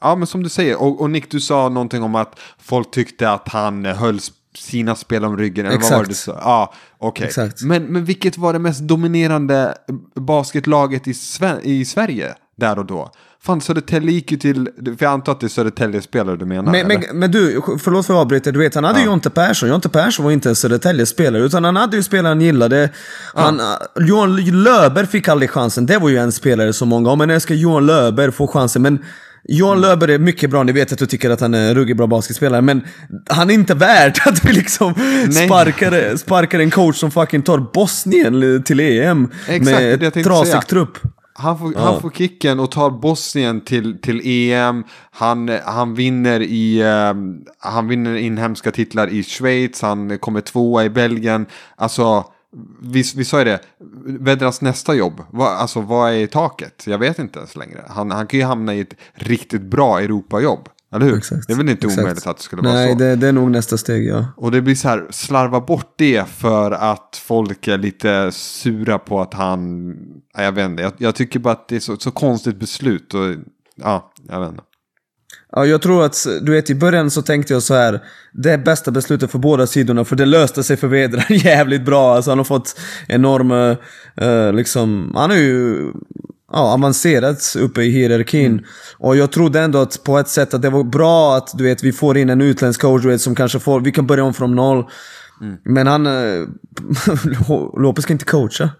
ja 0.00 0.14
men 0.16 0.26
som 0.26 0.42
du 0.42 0.48
säger, 0.48 0.82
och, 0.82 1.00
och 1.00 1.10
Nick 1.10 1.30
du 1.30 1.40
sa 1.40 1.68
någonting 1.68 2.02
om 2.02 2.14
att 2.14 2.40
folk 2.62 2.90
tyckte 2.90 3.30
att 3.30 3.48
han 3.48 3.84
höll 3.84 4.18
sina 4.58 4.94
spel 4.94 5.24
om 5.24 5.36
ryggen. 5.36 5.66
Eller 5.66 5.78
vad 5.80 5.90
var 5.90 5.98
det 5.98 6.04
du 6.04 6.10
Exakt. 6.10 6.24
sa? 6.24 6.40
Ja, 6.42 6.72
okej. 6.98 7.26
Exakt. 7.26 7.62
Men, 7.62 7.84
men 7.84 8.04
vilket 8.04 8.38
var 8.38 8.52
det 8.52 8.58
mest 8.58 8.80
dominerande 8.80 9.74
basketlaget 10.14 11.08
i, 11.08 11.12
Sve- 11.12 11.60
i 11.62 11.84
Sverige 11.84 12.34
där 12.62 12.78
och 12.78 12.86
då? 12.86 13.10
Fan, 13.44 13.60
Södertälje 13.60 14.12
gick 14.12 14.32
ju 14.32 14.38
till, 14.38 14.68
för 14.98 15.04
jag 15.04 15.12
antar 15.12 15.32
att 15.32 15.40
det 15.40 15.46
är 15.46 15.48
Södertälje-spelare 15.48 16.36
du 16.36 16.44
menar? 16.44 16.72
Men, 16.72 16.88
men, 16.88 17.02
men 17.12 17.30
du, 17.30 17.62
förlåt 17.78 17.82
för 17.84 17.92
att 18.00 18.08
jag 18.08 18.16
avbryter. 18.18 18.52
Du 18.52 18.58
vet, 18.58 18.74
han 18.74 18.84
hade 18.84 19.00
ju 19.00 19.06
Jonte 19.06 19.30
Persson. 19.30 19.68
Jonte 19.68 19.88
Persson 19.88 20.24
var 20.24 20.32
inte 20.32 20.48
en 20.48 20.54
Södertälje-spelare, 20.54 21.42
utan 21.42 21.64
han 21.64 21.76
hade 21.76 21.96
ju 21.96 22.02
spelare 22.02 22.30
han 22.30 22.40
gillade. 22.40 22.90
Han, 23.34 23.60
Johan 24.00 24.62
Löber 24.62 25.04
fick 25.04 25.28
aldrig 25.28 25.50
chansen. 25.50 25.86
Det 25.86 25.98
var 25.98 26.08
ju 26.08 26.18
en 26.18 26.32
spelare 26.32 26.72
som 26.72 26.88
många, 26.88 27.08
"Ja, 27.10 27.16
men 27.16 27.28
när 27.28 27.38
ska 27.38 27.54
Johan 27.54 27.86
Löber 27.86 28.30
få 28.30 28.46
chansen? 28.46 28.82
Men 28.82 28.98
Johan 29.48 29.78
Mm. 29.78 29.90
Löber 29.90 30.10
är 30.10 30.18
mycket 30.18 30.50
bra, 30.50 30.62
ni 30.62 30.72
vet 30.72 30.92
att 30.92 30.98
du 30.98 31.06
tycker 31.06 31.30
att 31.30 31.40
han 31.40 31.54
är 31.54 31.68
en 31.68 31.74
ruggig 31.74 31.96
bra 31.96 32.06
basketspelare, 32.06 32.62
men 32.62 32.82
han 33.30 33.50
är 33.50 33.54
inte 33.54 33.74
värd 33.74 34.18
att 34.26 34.44
vi 34.44 34.52
liksom 34.52 34.94
Nej. 34.96 35.46
sparkar, 35.46 36.16
sparkar 36.16 36.58
en 36.58 36.70
coach 36.70 36.96
som 36.96 37.10
fucking 37.10 37.42
tar 37.42 37.58
Bosnien 37.74 38.62
till 38.62 38.80
EM 38.80 39.28
Exakt, 39.48 39.70
med 40.00 40.24
trasig 40.24 40.66
trupp. 40.66 40.98
Han 41.42 41.58
får, 41.58 41.74
han 41.74 42.00
får 42.00 42.10
kicken 42.10 42.60
och 42.60 42.70
tar 42.70 42.90
Bosnien 42.90 43.60
till, 43.60 44.00
till 44.00 44.20
EM. 44.24 44.84
Han, 45.10 45.48
han, 45.64 45.94
vinner 45.94 46.40
i, 46.40 46.80
eh, 46.80 47.14
han 47.58 47.88
vinner 47.88 48.14
inhemska 48.14 48.70
titlar 48.70 49.08
i 49.08 49.22
Schweiz. 49.22 49.82
Han 49.82 50.18
kommer 50.18 50.40
tvåa 50.40 50.84
i 50.84 50.90
Belgien. 50.90 51.46
Alltså, 51.76 52.24
vi, 52.80 53.04
vi 53.16 53.24
sa 53.24 53.38
ju 53.38 53.44
det. 53.44 53.60
Vedrans 54.04 54.60
nästa 54.60 54.94
jobb. 54.94 55.22
Vad, 55.30 55.48
alltså, 55.48 55.80
vad 55.80 56.12
är 56.12 56.26
taket? 56.26 56.84
Jag 56.86 56.98
vet 56.98 57.18
inte 57.18 57.38
ens 57.38 57.56
längre. 57.56 57.84
Han, 57.88 58.10
han 58.10 58.26
kan 58.26 58.40
ju 58.40 58.46
hamna 58.46 58.74
i 58.74 58.80
ett 58.80 58.94
riktigt 59.14 59.62
bra 59.62 60.00
Europajobb. 60.00 60.68
Eller 60.94 61.06
hur? 61.06 61.16
Exakt. 61.16 61.46
Det 61.46 61.52
är 61.52 61.56
väl 61.56 61.68
inte 61.68 61.86
Exakt. 61.86 62.00
omöjligt 62.02 62.26
att 62.26 62.36
det 62.36 62.42
skulle 62.42 62.62
vara 62.62 62.74
Nej, 62.74 62.92
så. 62.92 62.98
det, 62.98 63.16
det 63.16 63.28
är 63.28 63.32
nog 63.32 63.50
nästa 63.50 63.76
steg, 63.76 64.06
ja. 64.06 64.26
Och 64.36 64.50
det 64.50 64.62
blir 64.62 64.74
så 64.74 64.88
här, 64.88 65.06
slarva 65.10 65.60
bort 65.60 65.94
det 65.96 66.28
för 66.28 66.70
att 66.70 67.22
folk 67.24 67.68
är 67.68 67.78
lite 67.78 68.32
sura 68.32 68.98
på 68.98 69.20
att 69.20 69.34
han, 69.34 69.88
ja, 70.34 70.42
jag 70.42 70.52
vet 70.52 70.70
inte, 70.70 70.82
jag, 70.82 70.92
jag 70.98 71.14
tycker 71.14 71.38
bara 71.38 71.52
att 71.52 71.68
det 71.68 71.76
är 71.76 71.80
så, 71.80 71.96
så 71.96 72.10
konstigt 72.10 72.56
beslut 72.56 73.14
och 73.14 73.34
ja, 73.76 74.12
jag 74.28 74.40
vet 74.40 74.50
inte. 74.50 74.62
Ja, 75.52 75.66
jag 75.66 75.82
tror 75.82 76.04
att, 76.04 76.26
du 76.42 76.52
vet 76.52 76.70
i 76.70 76.74
början 76.74 77.10
så 77.10 77.22
tänkte 77.22 77.52
jag 77.52 77.62
så 77.62 77.74
här. 77.74 78.02
Det 78.32 78.50
är 78.50 78.58
bästa 78.58 78.90
beslutet 78.90 79.30
för 79.30 79.38
båda 79.38 79.66
sidorna 79.66 80.04
för 80.04 80.16
det 80.16 80.26
löste 80.26 80.62
sig 80.62 80.76
för 80.76 80.88
Vedran 80.88 81.24
jävligt 81.28 81.84
bra. 81.84 82.14
Alltså 82.14 82.30
han 82.30 82.38
har 82.38 82.44
fått 82.44 82.80
enorm, 83.08 83.76
eh, 84.16 84.52
liksom, 84.52 85.12
han 85.14 85.30
har 85.30 85.36
ju 85.36 85.92
ja, 86.52 86.74
avancerat 86.74 87.56
uppe 87.58 87.82
i 87.82 87.90
hierarkin. 87.90 88.66
Och 88.98 89.16
jag 89.16 89.32
trodde 89.32 89.60
ändå 89.60 89.78
att 89.78 90.04
på 90.04 90.18
ett 90.18 90.28
sätt 90.28 90.54
att 90.54 90.62
det 90.62 90.70
var 90.70 90.84
bra 90.84 91.36
att 91.36 91.58
du 91.58 91.64
vet 91.64 91.84
vi 91.84 91.92
får 91.92 92.18
in 92.18 92.30
en 92.30 92.40
utländsk 92.40 92.80
coach 92.80 93.02
du 93.02 93.08
vet, 93.08 93.20
som 93.20 93.34
kanske 93.34 93.58
får, 93.58 93.80
vi 93.80 93.92
kan 93.92 94.06
börja 94.06 94.24
om 94.24 94.34
från 94.34 94.54
noll. 94.56 94.84
Men 95.64 95.86
han, 95.86 96.06
eh, 96.06 96.46
Lopez 97.78 98.02
ska 98.02 98.12
inte 98.12 98.24
coacha. 98.24 98.70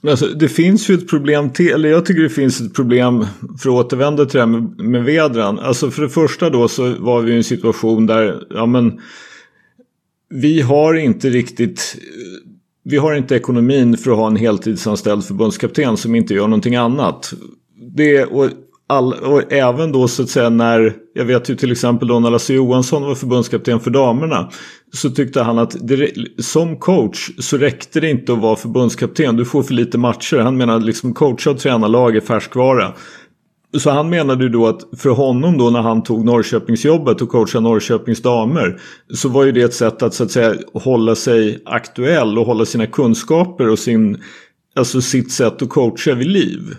Men 0.00 0.10
Alltså, 0.10 0.26
det 0.26 0.48
finns 0.48 0.90
ju 0.90 0.94
ett 0.94 1.08
problem 1.08 1.50
till, 1.50 1.70
eller 1.72 1.88
jag 1.88 2.06
tycker 2.06 2.22
det 2.22 2.28
finns 2.28 2.60
ett 2.60 2.74
problem 2.74 3.26
för 3.62 3.70
att 3.70 3.86
återvända 3.86 4.24
till 4.24 4.38
det 4.38 4.46
här 4.46 4.46
med, 4.46 4.78
med 4.78 5.04
vedran. 5.04 5.58
Alltså 5.58 5.90
för 5.90 6.02
det 6.02 6.08
första 6.08 6.50
då 6.50 6.68
så 6.68 6.94
var 6.98 7.22
vi 7.22 7.32
i 7.32 7.36
en 7.36 7.44
situation 7.44 8.06
där, 8.06 8.42
ja 8.50 8.66
men 8.66 9.00
vi 10.28 10.60
har 10.60 10.94
inte 10.94 11.30
riktigt 11.30 11.96
vi 12.88 12.96
har 12.96 13.14
inte 13.14 13.36
ekonomin 13.36 13.96
för 13.96 14.10
att 14.10 14.16
ha 14.16 14.26
en 14.26 14.36
heltidsanställd 14.36 15.24
förbundskapten 15.24 15.96
som 15.96 16.14
inte 16.14 16.34
gör 16.34 16.48
någonting 16.48 16.76
annat. 16.76 17.32
Det, 17.94 18.24
och, 18.24 18.50
all, 18.86 19.12
och 19.12 19.52
även 19.52 19.92
då 19.92 20.08
så 20.08 20.22
att 20.22 20.28
säga 20.28 20.48
när, 20.48 20.92
jag 21.14 21.24
vet 21.24 21.50
ju 21.50 21.56
till 21.56 21.72
exempel 21.72 22.08
då 22.08 22.20
när 22.20 22.30
Lasse 22.30 22.54
Johansson 22.54 23.02
var 23.02 23.14
förbundskapten 23.14 23.80
för 23.80 23.90
damerna. 23.90 24.50
Så 24.92 25.10
tyckte 25.10 25.42
han 25.42 25.58
att 25.58 25.76
det, 25.80 26.10
som 26.38 26.76
coach 26.76 27.30
så 27.38 27.58
räckte 27.58 28.00
det 28.00 28.10
inte 28.10 28.32
att 28.32 28.38
vara 28.38 28.56
förbundskapten. 28.56 29.36
Du 29.36 29.44
får 29.44 29.62
för 29.62 29.74
lite 29.74 29.98
matcher. 29.98 30.36
Han 30.36 30.56
menade 30.56 30.84
liksom 30.84 31.14
coacha 31.14 31.50
och 31.50 31.58
träna 31.58 31.88
lag 31.88 32.16
är 32.16 32.20
färskvara. 32.20 32.92
Så 33.78 33.90
han 33.90 34.10
menade 34.10 34.44
ju 34.44 34.50
då 34.50 34.66
att 34.66 34.80
för 34.96 35.10
honom 35.10 35.58
då 35.58 35.70
när 35.70 35.80
han 35.80 36.02
tog 36.02 36.24
Norrköpingsjobbet 36.24 37.22
och 37.22 37.28
coachade 37.28 37.62
Norrköpings 37.62 38.22
damer 38.22 38.80
så 39.14 39.28
var 39.28 39.44
ju 39.44 39.52
det 39.52 39.62
ett 39.62 39.74
sätt 39.74 40.02
att 40.02 40.14
så 40.14 40.24
att 40.24 40.30
säga 40.30 40.54
hålla 40.74 41.14
sig 41.14 41.62
aktuell 41.64 42.38
och 42.38 42.46
hålla 42.46 42.64
sina 42.64 42.86
kunskaper 42.86 43.68
och 43.68 43.78
sin, 43.78 44.22
alltså 44.76 45.00
sitt 45.00 45.32
sätt 45.32 45.62
att 45.62 45.68
coacha 45.68 46.14
vid 46.14 46.26
liv. 46.26 46.76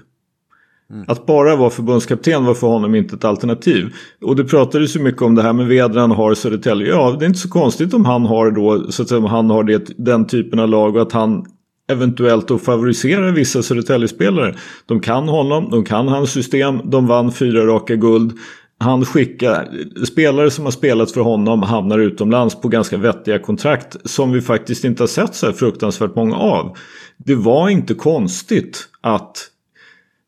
Att 1.07 1.25
bara 1.25 1.55
vara 1.55 1.69
förbundskapten 1.69 2.45
var 2.45 2.53
för 2.53 2.67
honom 2.67 2.95
inte 2.95 3.15
ett 3.15 3.25
alternativ. 3.25 3.93
Och 4.21 4.35
det 4.35 4.43
pratades 4.43 4.95
ju 4.95 4.99
mycket 4.99 5.21
om 5.21 5.35
det 5.35 5.41
här 5.41 5.53
med 5.53 5.67
Vedran 5.67 6.11
har 6.11 6.33
Södertälje. 6.33 6.87
Ja, 6.87 7.15
det 7.19 7.25
är 7.25 7.27
inte 7.27 7.39
så 7.39 7.49
konstigt 7.49 7.93
om 7.93 8.05
han 8.05 8.25
har 8.25 8.51
då, 8.51 8.91
så 8.91 9.01
att 9.01 9.09
säga, 9.09 9.19
om 9.19 9.25
han 9.25 9.49
har 9.49 9.63
det, 9.63 9.91
den 9.97 10.27
typen 10.27 10.59
av 10.59 10.69
lag 10.69 10.95
och 10.95 11.01
att 11.01 11.11
han 11.11 11.45
eventuellt 11.87 12.51
att 12.51 12.63
favorisera 12.63 13.31
vissa 13.31 13.63
Södertälje-spelare. 13.63 14.55
De 14.85 14.99
kan 14.99 15.27
honom, 15.27 15.69
de 15.69 15.85
kan 15.85 16.07
hans 16.07 16.31
system, 16.31 16.81
de 16.85 17.07
vann 17.07 17.31
fyra 17.31 17.65
raka 17.65 17.95
guld. 17.95 18.37
Han 18.79 19.05
skickar, 19.05 19.69
spelare 20.05 20.51
som 20.51 20.65
har 20.65 20.71
spelat 20.71 21.11
för 21.11 21.21
honom 21.21 21.63
hamnar 21.63 21.99
utomlands 21.99 22.61
på 22.61 22.67
ganska 22.67 22.97
vettiga 22.97 23.39
kontrakt 23.39 24.09
som 24.09 24.31
vi 24.31 24.41
faktiskt 24.41 24.83
inte 24.83 25.03
har 25.03 25.07
sett 25.07 25.35
så 25.35 25.45
här 25.45 25.53
fruktansvärt 25.53 26.15
många 26.15 26.35
av. 26.35 26.77
Det 27.17 27.35
var 27.35 27.69
inte 27.69 27.93
konstigt 27.93 28.89
att 29.01 29.49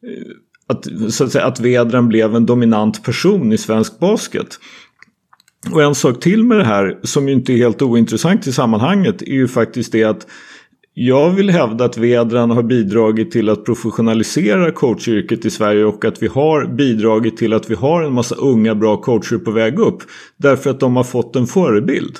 eh, 0.07 0.33
att, 0.69 1.13
så 1.13 1.23
att, 1.23 1.31
säga, 1.31 1.45
att 1.45 1.59
Vedran 1.59 2.07
blev 2.07 2.35
en 2.35 2.45
dominant 2.45 3.03
person 3.03 3.53
i 3.53 3.57
svensk 3.57 3.99
basket. 3.99 4.59
Och 5.71 5.83
en 5.83 5.95
sak 5.95 6.19
till 6.19 6.43
med 6.43 6.57
det 6.57 6.65
här 6.65 6.99
som 7.03 7.27
ju 7.27 7.33
inte 7.33 7.53
är 7.53 7.57
helt 7.57 7.81
ointressant 7.81 8.47
i 8.47 8.53
sammanhanget 8.53 9.21
är 9.21 9.33
ju 9.33 9.47
faktiskt 9.47 9.91
det 9.91 10.03
att 10.03 10.27
jag 11.01 11.29
vill 11.31 11.49
hävda 11.49 11.85
att 11.85 11.97
Vedran 11.97 12.51
har 12.51 12.63
bidragit 12.63 13.31
till 13.31 13.49
att 13.49 13.65
professionalisera 13.65 14.71
coachyrket 14.71 15.45
i 15.45 15.49
Sverige 15.49 15.85
och 15.85 16.05
att 16.05 16.23
vi 16.23 16.27
har 16.27 16.65
bidragit 16.65 17.37
till 17.37 17.53
att 17.53 17.69
vi 17.69 17.75
har 17.75 18.03
en 18.03 18.13
massa 18.13 18.35
unga 18.35 18.75
bra 18.75 18.97
coacher 18.97 19.37
på 19.37 19.51
väg 19.51 19.79
upp. 19.79 19.97
Därför 20.37 20.69
att 20.69 20.79
de 20.79 20.95
har 20.95 21.03
fått 21.03 21.35
en 21.35 21.47
förebild. 21.47 22.17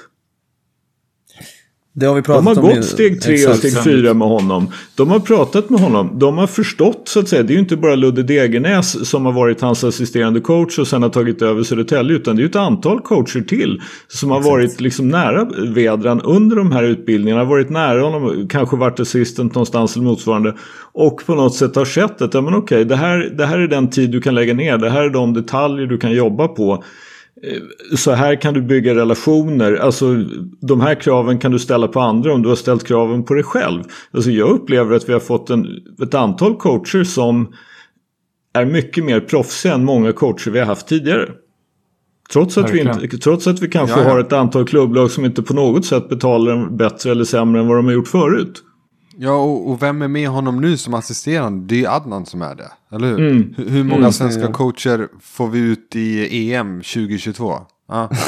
Det 1.93 2.05
har 2.05 2.15
vi 2.15 2.21
pratat 2.21 2.55
de 2.55 2.57
har 2.57 2.69
om 2.69 2.75
gått 2.75 2.85
steg 2.85 3.21
tre 3.21 3.47
och 3.47 3.55
steg 3.55 3.83
fyra 3.83 4.13
med 4.13 4.27
honom. 4.27 4.71
De 4.95 5.09
har 5.09 5.19
pratat 5.19 5.69
med 5.69 5.79
honom. 5.79 6.19
De 6.19 6.37
har 6.37 6.47
förstått 6.47 7.01
så 7.05 7.19
att 7.19 7.27
säga. 7.27 7.43
Det 7.43 7.51
är 7.51 7.55
ju 7.55 7.59
inte 7.59 7.77
bara 7.77 7.95
Ludde 7.95 8.23
Degernes 8.23 9.09
som 9.09 9.25
har 9.25 9.33
varit 9.33 9.61
hans 9.61 9.83
assisterande 9.83 10.39
coach 10.39 10.79
och 10.79 10.87
sen 10.87 11.03
har 11.03 11.09
tagit 11.09 11.41
över 11.41 11.63
Södertälje. 11.63 12.15
Utan 12.15 12.35
det 12.35 12.39
är 12.39 12.43
ju 12.43 12.49
ett 12.49 12.55
antal 12.55 12.99
coacher 13.01 13.41
till. 13.41 13.81
Som 14.07 14.31
har 14.31 14.41
varit 14.41 14.81
liksom 14.81 15.07
nära 15.07 15.49
Vedran 15.73 16.21
under 16.21 16.55
de 16.55 16.71
här 16.71 16.83
utbildningarna. 16.83 17.43
Varit 17.43 17.69
nära 17.69 18.01
honom. 18.01 18.47
Kanske 18.49 18.75
varit 18.75 18.99
assistent 18.99 19.55
någonstans 19.55 19.95
eller 19.95 20.05
motsvarande. 20.05 20.55
Och 20.93 21.21
på 21.25 21.35
något 21.35 21.55
sätt 21.55 21.75
har 21.75 21.85
sett 21.85 22.21
att 22.21 22.33
ja, 22.33 22.41
men 22.41 22.53
okej, 22.53 22.85
det, 22.85 22.95
här, 22.95 23.17
det 23.37 23.45
här 23.45 23.59
är 23.59 23.67
den 23.67 23.89
tid 23.89 24.11
du 24.11 24.21
kan 24.21 24.35
lägga 24.35 24.53
ner. 24.53 24.77
Det 24.77 24.89
här 24.89 25.03
är 25.03 25.09
de 25.09 25.33
detaljer 25.33 25.87
du 25.87 25.97
kan 25.97 26.11
jobba 26.11 26.47
på. 26.47 26.83
Så 27.97 28.11
här 28.11 28.35
kan 28.35 28.53
du 28.53 28.61
bygga 28.61 28.95
relationer. 28.95 29.75
Alltså 29.75 30.05
de 30.61 30.81
här 30.81 30.95
kraven 30.95 31.39
kan 31.39 31.51
du 31.51 31.59
ställa 31.59 31.87
på 31.87 31.99
andra 31.99 32.33
om 32.33 32.41
du 32.41 32.49
har 32.49 32.55
ställt 32.55 32.87
kraven 32.87 33.23
på 33.23 33.33
dig 33.33 33.43
själv. 33.43 33.83
Alltså 34.11 34.31
jag 34.31 34.49
upplever 34.49 34.95
att 34.95 35.09
vi 35.09 35.13
har 35.13 35.19
fått 35.19 35.49
en, 35.49 35.67
ett 36.03 36.13
antal 36.13 36.55
coacher 36.55 37.03
som 37.03 37.53
är 38.53 38.65
mycket 38.65 39.03
mer 39.03 39.19
proffsiga 39.19 39.73
än 39.73 39.85
många 39.85 40.13
coacher 40.13 40.51
vi 40.51 40.59
har 40.59 40.65
haft 40.65 40.87
tidigare. 40.87 41.29
Trots 42.33 42.57
att, 42.57 42.71
vi, 42.71 42.79
inte, 42.79 43.17
trots 43.17 43.47
att 43.47 43.61
vi 43.61 43.67
kanske 43.67 43.99
Ja, 43.99 44.05
ja. 44.05 44.11
har 44.11 44.19
ett 44.19 44.33
antal 44.33 44.67
klubblag 44.67 45.11
som 45.11 45.25
inte 45.25 45.41
på 45.41 45.53
något 45.53 45.85
sätt 45.85 46.09
betalar 46.09 46.51
dem 46.51 46.77
bättre 46.77 47.11
eller 47.11 47.23
sämre 47.23 47.61
än 47.61 47.67
vad 47.67 47.77
de 47.77 47.85
har 47.85 47.93
gjort 47.93 48.07
förut. 48.07 48.63
Ja, 49.21 49.31
och, 49.31 49.69
och 49.69 49.83
vem 49.83 50.01
är 50.01 50.07
med 50.07 50.29
honom 50.29 50.61
nu 50.61 50.77
som 50.77 50.93
assisterande? 50.93 51.65
Det 51.67 51.75
är 51.75 51.79
ju 51.79 51.87
Adnan 51.87 52.25
som 52.25 52.41
är 52.41 52.55
det, 52.55 52.71
eller 52.95 53.07
hur? 53.07 53.19
Mm. 53.19 53.53
Hur, 53.57 53.69
hur 53.69 53.83
många 53.83 54.11
svenska 54.11 54.47
coacher 54.47 55.07
får 55.21 55.47
vi 55.47 55.59
ut 55.59 55.95
i 55.95 56.53
EM 56.53 56.81
2022? 56.81 57.53
Ja. 57.87 58.09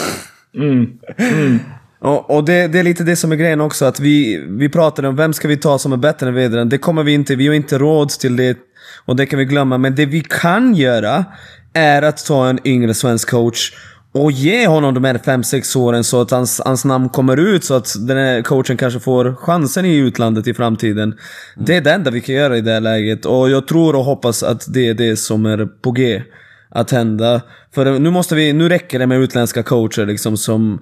Mm. 0.55 0.87
Mm. 1.17 1.59
Och, 1.99 2.35
och 2.35 2.45
det, 2.45 2.67
det 2.67 2.79
är 2.79 2.83
lite 2.83 3.03
det 3.03 3.15
som 3.15 3.31
är 3.31 3.35
grejen 3.35 3.61
också, 3.61 3.85
att 3.85 3.99
vi, 3.99 4.45
vi 4.47 4.69
pratade 4.69 5.07
om 5.07 5.15
vem 5.15 5.33
ska 5.33 5.47
vi 5.47 5.57
ta 5.57 5.79
som 5.79 5.93
är 5.93 5.97
bättre 5.97 6.27
än 6.27 6.33
Vedran. 6.33 6.69
Det 6.69 6.77
kommer 6.77 7.03
vi 7.03 7.13
inte, 7.13 7.35
vi 7.35 7.47
har 7.47 7.53
inte 7.53 7.77
råd 7.77 8.09
till 8.09 8.35
det. 8.35 8.57
Och 9.05 9.15
det 9.15 9.25
kan 9.25 9.39
vi 9.39 9.45
glömma. 9.45 9.77
Men 9.77 9.95
det 9.95 10.05
vi 10.05 10.21
kan 10.21 10.75
göra 10.75 11.25
är 11.73 12.01
att 12.01 12.25
ta 12.25 12.49
en 12.49 12.59
yngre 12.67 12.93
svensk 12.93 13.29
coach 13.29 13.73
och 14.13 14.31
ge 14.31 14.67
honom 14.67 14.93
de 14.93 15.03
här 15.03 15.17
5-6 15.17 15.77
åren 15.77 16.03
så 16.03 16.21
att 16.21 16.31
hans, 16.31 16.61
hans 16.65 16.85
namn 16.85 17.09
kommer 17.09 17.37
ut 17.37 17.63
så 17.63 17.73
att 17.73 17.95
den 18.07 18.17
här 18.17 18.41
coachen 18.41 18.77
kanske 18.77 18.99
får 18.99 19.35
chansen 19.35 19.85
i 19.85 19.95
utlandet 19.95 20.47
i 20.47 20.53
framtiden. 20.53 21.17
Det 21.55 21.75
är 21.75 21.81
det 21.81 21.91
enda 21.91 22.11
vi 22.11 22.21
kan 22.21 22.35
göra 22.35 22.57
i 22.57 22.61
det 22.61 22.71
här 22.71 22.81
läget 22.81 23.25
och 23.25 23.49
jag 23.49 23.67
tror 23.67 23.95
och 23.95 24.03
hoppas 24.03 24.43
att 24.43 24.73
det 24.73 24.87
är 24.87 24.93
det 24.93 25.17
som 25.17 25.45
är 25.45 25.65
på 25.65 25.91
G 25.91 26.23
att 26.69 26.91
hända. 26.91 27.41
För 27.73 27.99
nu 27.99 28.09
måste 28.09 28.35
vi, 28.35 28.53
nu 28.53 28.69
räcker 28.69 28.99
det 28.99 29.07
med 29.07 29.19
utländska 29.19 29.63
coacher 29.63 30.05
liksom 30.05 30.37
som 30.37 30.81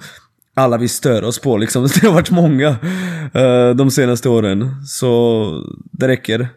alla 0.53 0.77
vi 0.77 0.87
stör 0.87 1.23
oss 1.23 1.39
på 1.39 1.57
liksom. 1.57 1.83
Det 2.01 2.07
har 2.07 2.13
varit 2.13 2.31
många 2.31 2.67
eh, 3.33 3.69
de 3.75 3.91
senaste 3.91 4.29
åren. 4.29 4.85
Så 4.85 5.63
det 5.91 6.07
räcker. 6.07 6.49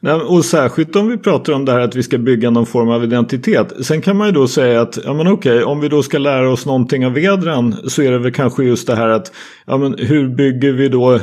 Nej, 0.00 0.14
och 0.14 0.44
särskilt 0.44 0.96
om 0.96 1.08
vi 1.08 1.18
pratar 1.18 1.52
om 1.52 1.64
det 1.64 1.72
här 1.72 1.80
att 1.80 1.96
vi 1.96 2.02
ska 2.02 2.18
bygga 2.18 2.50
någon 2.50 2.66
form 2.66 2.88
av 2.88 3.04
identitet. 3.04 3.72
Sen 3.86 4.00
kan 4.00 4.16
man 4.16 4.26
ju 4.26 4.32
då 4.32 4.48
säga 4.48 4.80
att, 4.80 4.98
ja 5.04 5.14
men 5.14 5.28
okej, 5.28 5.64
om 5.64 5.80
vi 5.80 5.88
då 5.88 6.02
ska 6.02 6.18
lära 6.18 6.50
oss 6.50 6.66
någonting 6.66 7.06
av 7.06 7.12
Vedran 7.12 7.76
så 7.88 8.02
är 8.02 8.10
det 8.10 8.18
väl 8.18 8.32
kanske 8.32 8.64
just 8.64 8.86
det 8.86 8.96
här 8.96 9.08
att, 9.08 9.32
ja 9.66 9.76
men 9.76 9.94
hur 9.98 10.28
bygger 10.28 10.72
vi 10.72 10.88
då 10.88 11.20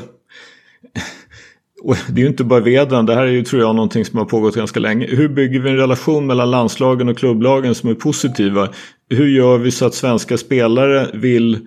och 1.81 1.95
det 2.09 2.21
är 2.21 2.23
ju 2.23 2.29
inte 2.29 2.43
bara 2.43 2.59
Vedran, 2.59 3.05
det 3.05 3.15
här 3.15 3.23
är 3.23 3.31
ju 3.31 3.43
tror 3.43 3.61
jag 3.61 3.75
någonting 3.75 4.05
som 4.05 4.19
har 4.19 4.25
pågått 4.25 4.55
ganska 4.55 4.79
länge. 4.79 5.07
Hur 5.07 5.29
bygger 5.29 5.59
vi 5.59 5.69
en 5.69 5.77
relation 5.77 6.27
mellan 6.27 6.51
landslagen 6.51 7.09
och 7.09 7.17
klubblagen 7.17 7.75
som 7.75 7.89
är 7.89 7.93
positiva? 7.93 8.69
Hur 9.09 9.27
gör 9.27 9.57
vi 9.57 9.71
så 9.71 9.85
att 9.85 9.93
svenska 9.93 10.37
spelare 10.37 11.07
vill 11.13 11.53
eh, 11.53 11.59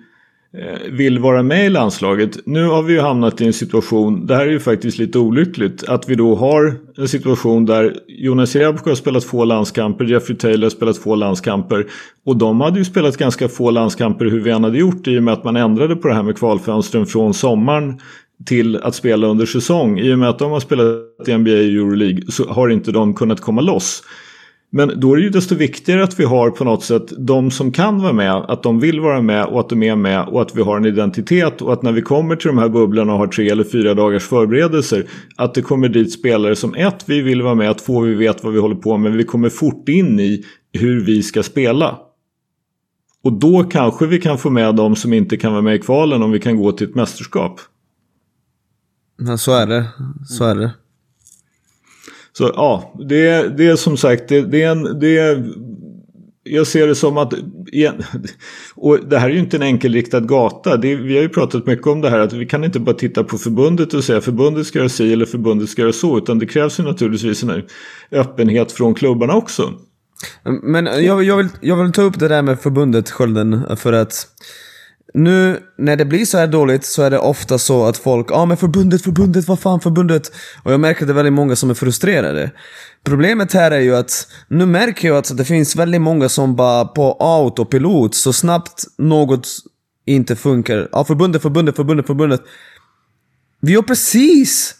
Eh, 0.57 0.91
vill 0.91 1.19
vara 1.19 1.43
med 1.43 1.65
i 1.65 1.69
landslaget. 1.69 2.37
Nu 2.45 2.65
har 2.65 2.83
vi 2.83 2.93
ju 2.93 2.99
hamnat 2.99 3.41
i 3.41 3.45
en 3.45 3.53
situation, 3.53 4.25
det 4.25 4.35
här 4.35 4.47
är 4.47 4.51
ju 4.51 4.59
faktiskt 4.59 4.97
lite 4.97 5.19
olyckligt, 5.19 5.83
att 5.83 6.09
vi 6.09 6.15
då 6.15 6.35
har 6.35 6.75
en 6.97 7.07
situation 7.07 7.65
där 7.65 7.97
Jonas 8.07 8.55
Jerebko 8.55 8.89
har 8.89 8.95
spelat 8.95 9.23
få 9.23 9.45
landskamper, 9.45 10.05
Jeffrey 10.05 10.37
Taylor 10.37 10.63
har 10.63 10.69
spelat 10.69 10.97
få 10.97 11.15
landskamper 11.15 11.85
och 12.25 12.37
de 12.37 12.61
hade 12.61 12.79
ju 12.79 12.85
spelat 12.85 13.17
ganska 13.17 13.49
få 13.49 13.71
landskamper 13.71 14.25
hur 14.25 14.39
vi 14.39 14.51
än 14.51 14.63
hade 14.63 14.77
gjort 14.77 15.07
i 15.07 15.19
och 15.19 15.23
med 15.23 15.33
att 15.33 15.43
man 15.43 15.55
ändrade 15.55 15.95
på 15.95 16.07
det 16.07 16.13
här 16.13 16.23
med 16.23 16.37
kvalfönstren 16.37 17.05
från 17.05 17.33
sommaren 17.33 17.99
till 18.45 18.77
att 18.77 18.95
spela 18.95 19.27
under 19.27 19.45
säsong. 19.45 19.99
I 19.99 20.13
och 20.13 20.19
med 20.19 20.29
att 20.29 20.39
de 20.39 20.51
har 20.51 20.59
spelat 20.59 21.27
i 21.27 21.37
NBA 21.37 21.51
och 21.51 21.57
Euroleague 21.57 22.31
så 22.31 22.49
har 22.49 22.69
inte 22.69 22.91
de 22.91 23.13
kunnat 23.13 23.41
komma 23.41 23.61
loss. 23.61 24.03
Men 24.75 24.99
då 24.99 25.13
är 25.13 25.17
det 25.17 25.23
ju 25.23 25.29
desto 25.29 25.55
viktigare 25.55 26.03
att 26.03 26.19
vi 26.19 26.23
har 26.23 26.49
på 26.49 26.63
något 26.63 26.83
sätt 26.83 27.13
de 27.17 27.51
som 27.51 27.71
kan 27.71 28.01
vara 28.01 28.13
med, 28.13 28.33
att 28.33 28.63
de 28.63 28.79
vill 28.79 28.99
vara 28.99 29.21
med 29.21 29.45
och 29.45 29.59
att 29.59 29.69
de 29.69 29.83
är 29.83 29.95
med 29.95 30.27
och 30.27 30.41
att 30.41 30.55
vi 30.55 30.61
har 30.61 30.77
en 30.77 30.85
identitet 30.85 31.61
och 31.61 31.73
att 31.73 31.81
när 31.81 31.91
vi 31.91 32.01
kommer 32.01 32.35
till 32.35 32.47
de 32.47 32.57
här 32.57 32.69
bubblorna 32.69 33.13
och 33.13 33.19
har 33.19 33.27
tre 33.27 33.49
eller 33.49 33.63
fyra 33.63 33.93
dagars 33.93 34.23
förberedelser 34.23 35.07
att 35.35 35.53
det 35.53 35.61
kommer 35.61 35.89
dit 35.89 36.13
spelare 36.13 36.55
som 36.55 36.75
ett, 36.75 37.03
vi 37.05 37.21
vill 37.21 37.41
vara 37.41 37.55
med, 37.55 37.77
två, 37.77 37.99
vi 37.99 38.13
vet 38.13 38.43
vad 38.43 38.53
vi 38.53 38.59
håller 38.59 38.75
på 38.75 38.97
med, 38.97 39.11
vi 39.11 39.23
kommer 39.23 39.49
fort 39.49 39.89
in 39.89 40.19
i 40.19 40.43
hur 40.73 41.05
vi 41.05 41.23
ska 41.23 41.43
spela. 41.43 41.99
Och 43.23 43.33
då 43.33 43.63
kanske 43.63 44.05
vi 44.05 44.21
kan 44.21 44.37
få 44.37 44.49
med 44.49 44.75
de 44.75 44.95
som 44.95 45.13
inte 45.13 45.37
kan 45.37 45.51
vara 45.51 45.61
med 45.61 45.75
i 45.75 45.79
kvalen 45.79 46.23
om 46.23 46.31
vi 46.31 46.39
kan 46.39 46.57
gå 46.57 46.71
till 46.71 46.89
ett 46.89 46.95
mästerskap. 46.95 47.59
Men 49.17 49.37
så 49.37 49.51
är 49.51 49.67
det. 49.67 49.85
Så 50.27 50.45
är 50.45 50.55
det. 50.55 50.71
Så 52.37 52.51
ja, 52.55 52.93
det, 53.09 53.57
det 53.57 53.67
är 53.67 53.75
som 53.75 53.97
sagt, 53.97 54.29
det, 54.29 54.41
det 54.41 54.61
är 54.61 54.71
en... 54.71 54.99
Det 54.99 55.17
är, 55.17 55.53
jag 56.45 56.67
ser 56.67 56.87
det 56.87 56.95
som 56.95 57.17
att, 57.17 57.33
och 58.75 58.99
det 59.09 59.17
här 59.17 59.29
är 59.29 59.33
ju 59.33 59.39
inte 59.39 59.57
en 59.57 59.63
enkelriktad 59.63 60.19
gata. 60.19 60.77
Det, 60.77 60.95
vi 60.95 61.15
har 61.15 61.21
ju 61.21 61.29
pratat 61.29 61.65
mycket 61.65 61.87
om 61.87 62.01
det 62.01 62.09
här 62.09 62.19
att 62.19 62.33
vi 62.33 62.45
kan 62.45 62.63
inte 62.63 62.79
bara 62.79 62.95
titta 62.95 63.23
på 63.23 63.37
förbundet 63.37 63.93
och 63.93 64.03
säga 64.03 64.21
förbundet 64.21 64.67
ska 64.67 64.79
göra 64.79 64.89
si 64.89 65.13
eller 65.13 65.25
förbundet 65.25 65.69
ska 65.69 65.81
göra 65.81 65.93
så. 65.93 66.17
Utan 66.17 66.39
det 66.39 66.45
krävs 66.45 66.79
ju 66.79 66.83
naturligtvis 66.83 67.43
en 67.43 67.63
öppenhet 68.11 68.71
från 68.71 68.93
klubbarna 68.93 69.33
också. 69.33 69.73
Men 70.63 70.85
jag, 70.85 71.23
jag, 71.23 71.37
vill, 71.37 71.47
jag 71.61 71.83
vill 71.83 71.91
ta 71.91 72.01
upp 72.01 72.19
det 72.19 72.27
där 72.27 72.41
med 72.41 72.59
förbundet, 72.59 73.09
Skölden, 73.09 73.77
för 73.77 73.93
att 73.93 74.27
nu 75.13 75.59
när 75.77 75.95
det 75.95 76.05
blir 76.05 76.25
så 76.25 76.37
här 76.37 76.47
dåligt 76.47 76.85
så 76.85 77.03
är 77.03 77.09
det 77.09 77.19
ofta 77.19 77.57
så 77.57 77.85
att 77.85 77.97
folk 77.97 78.31
ja 78.31 78.35
ah, 78.35 78.45
men 78.45 78.57
förbundet, 78.57 79.03
förbundet, 79.03 79.47
vad 79.47 79.59
fan 79.59 79.79
förbundet? 79.79 80.31
Och 80.63 80.73
jag 80.73 80.79
märker 80.79 81.01
att 81.01 81.07
det 81.07 81.11
är 81.11 81.15
väldigt 81.15 81.33
många 81.33 81.55
som 81.55 81.69
är 81.69 81.73
frustrerade. 81.73 82.51
Problemet 83.03 83.53
här 83.53 83.71
är 83.71 83.79
ju 83.79 83.95
att 83.95 84.27
nu 84.47 84.65
märker 84.65 85.07
jag 85.07 85.17
att 85.17 85.37
det 85.37 85.45
finns 85.45 85.75
väldigt 85.75 86.01
många 86.01 86.29
som 86.29 86.55
bara 86.55 86.85
på 86.85 87.17
autopilot 87.19 88.15
så 88.15 88.33
snabbt 88.33 88.83
något 88.97 89.47
inte 90.05 90.35
funkar. 90.35 90.77
Ja, 90.77 90.87
ah, 90.99 91.03
förbundet, 91.05 91.41
förbundet, 91.41 91.75
förbundet, 91.75 92.07
förbundet. 92.07 92.41
Vi 93.61 93.75
har 93.75 93.83
precis 93.83 94.75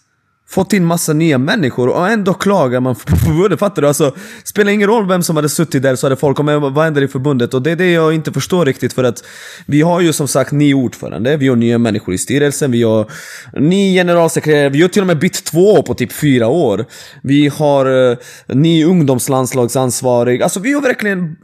fått 0.50 0.74
in 0.74 0.86
massa 0.86 1.14
nya 1.14 1.38
människor 1.38 1.88
och 1.90 2.10
ändå 2.10 2.34
klagar 2.34 2.80
man 2.80 2.96
på 2.96 3.16
förbundet. 3.16 3.60
Fattar 3.60 3.82
du? 3.82 3.88
Alltså, 3.88 4.16
spelar 4.44 4.72
ingen 4.72 4.88
roll 4.88 5.08
vem 5.08 5.24
som 5.24 5.36
hade 5.36 5.50
suttit 5.50 5.84
där 5.84 5.96
så 5.96 6.06
hade 6.06 6.16
folk 6.16 6.38
kommit 6.38 6.62
vad 6.62 6.84
händer 6.84 7.02
i 7.02 7.08
förbundet? 7.08 7.54
Och 7.54 7.62
det 7.62 7.72
är 7.72 7.76
det 7.76 7.92
jag 7.92 8.14
inte 8.14 8.32
förstår 8.32 8.66
riktigt 8.66 8.94
för 8.94 9.04
att 9.04 9.24
vi 9.66 9.82
har 9.82 10.02
ju 10.02 10.14
som 10.14 10.28
sagt 10.28 10.52
ny 10.52 10.74
ordförande, 10.74 11.38
vi 11.38 11.48
har 11.48 11.56
nya 11.56 11.78
människor 11.78 12.14
i 12.14 12.18
styrelsen, 12.18 12.72
vi 12.72 12.84
har 12.84 13.12
ny 13.60 13.94
generalsekreterare, 13.96 14.70
vi 14.70 14.82
har 14.82 14.90
till 14.90 15.02
och 15.02 15.08
med 15.08 15.20
bytt 15.20 15.46
två 15.46 15.84
på 15.84 15.94
typ 15.94 16.12
fyra 16.12 16.48
år. 16.48 16.86
Vi 17.24 17.48
har 17.48 17.86
eh, 17.86 18.12
uh, 18.12 18.18
ny 18.48 18.86
ungdomslandslagsansvarig. 18.86 20.44
Alltså 20.44 20.60
vi 20.60 20.74
har 20.74 20.82
verkligen... 20.82 21.36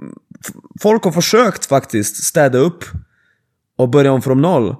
Folk 0.82 1.04
har 1.04 1.12
försökt 1.12 1.66
faktiskt 1.66 2.24
städa 2.24 2.58
upp 2.58 2.84
och 3.78 3.90
börja 3.90 4.12
om 4.12 4.22
från 4.22 4.42
noll. 4.42 4.76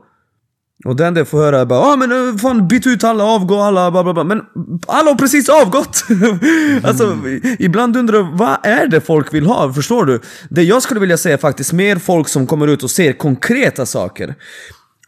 Och 0.86 0.96
det 0.96 1.06
enda 1.06 1.20
jag 1.20 1.28
får 1.28 1.38
höra 1.38 1.60
är 1.60 1.66
bara 1.66 1.80
ah, 1.80 1.96
men 1.96 2.12
uh, 2.12 2.38
fan 2.38 2.68
byt 2.68 2.88
ut 2.88 3.04
alla, 3.04 3.24
avgå 3.24 3.62
alla, 3.62 3.92
bla 3.92 4.04
bla 4.04 4.14
bla. 4.14 4.24
Men 4.24 4.42
alla 4.88 5.10
har 5.10 5.16
precis 5.16 5.50
avgått! 5.50 6.04
alltså, 6.84 7.18
ibland 7.60 7.98
undrar 7.98 8.18
jag, 8.18 8.38
vad 8.38 8.58
är 8.64 8.88
det 8.88 9.02
folk 9.02 9.34
vill 9.34 9.46
ha? 9.46 9.74
Förstår 9.74 10.06
du? 10.06 10.22
Det 10.50 10.64
jag 10.64 10.84
skulle 10.84 11.00
vilja 11.00 11.18
säga 11.18 11.34
är 11.34 11.38
faktiskt 11.38 11.74
mer 11.74 11.96
folk 11.96 12.28
som 12.28 12.48
kommer 12.48 12.68
ut 12.68 12.84
och 12.84 12.92
ser 12.92 13.14
konkreta 13.14 13.86
saker. 13.86 14.36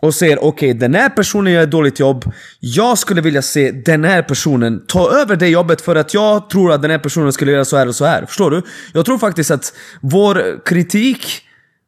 Och 0.01 0.13
säger 0.13 0.43
okej, 0.43 0.69
okay, 0.69 0.79
den 0.79 0.93
här 0.93 1.10
personen 1.10 1.53
gör 1.53 1.63
ett 1.63 1.71
dåligt 1.71 1.99
jobb. 1.99 2.34
Jag 2.60 2.97
skulle 2.97 3.21
vilja 3.21 3.41
se 3.41 3.71
den 3.71 4.03
här 4.03 4.23
personen 4.23 4.86
ta 4.88 5.12
över 5.12 5.36
det 5.36 5.47
jobbet 5.47 5.81
för 5.81 5.95
att 5.95 6.13
jag 6.13 6.49
tror 6.49 6.71
att 6.71 6.81
den 6.81 6.91
här 6.91 6.99
personen 6.99 7.34
skulle 7.34 7.51
göra 7.51 7.65
så 7.65 7.77
här 7.77 7.88
och 7.88 7.95
så 7.95 8.05
här. 8.05 8.25
Förstår 8.25 8.51
du? 8.51 8.62
Jag 8.93 9.05
tror 9.05 9.17
faktiskt 9.17 9.51
att 9.51 9.73
vår 10.01 10.65
kritik 10.65 11.41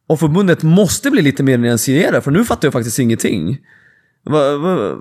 och 0.07 0.19
förbundet 0.19 0.63
måste 0.63 1.11
bli 1.11 1.21
lite 1.21 1.43
mer 1.43 1.57
nyanserade, 1.57 2.21
för 2.21 2.31
nu 2.31 2.45
fattar 2.45 2.65
jag 2.65 2.73
faktiskt 2.73 2.99
ingenting. 2.99 3.57
Vad 4.23 4.61
va, 4.61 4.97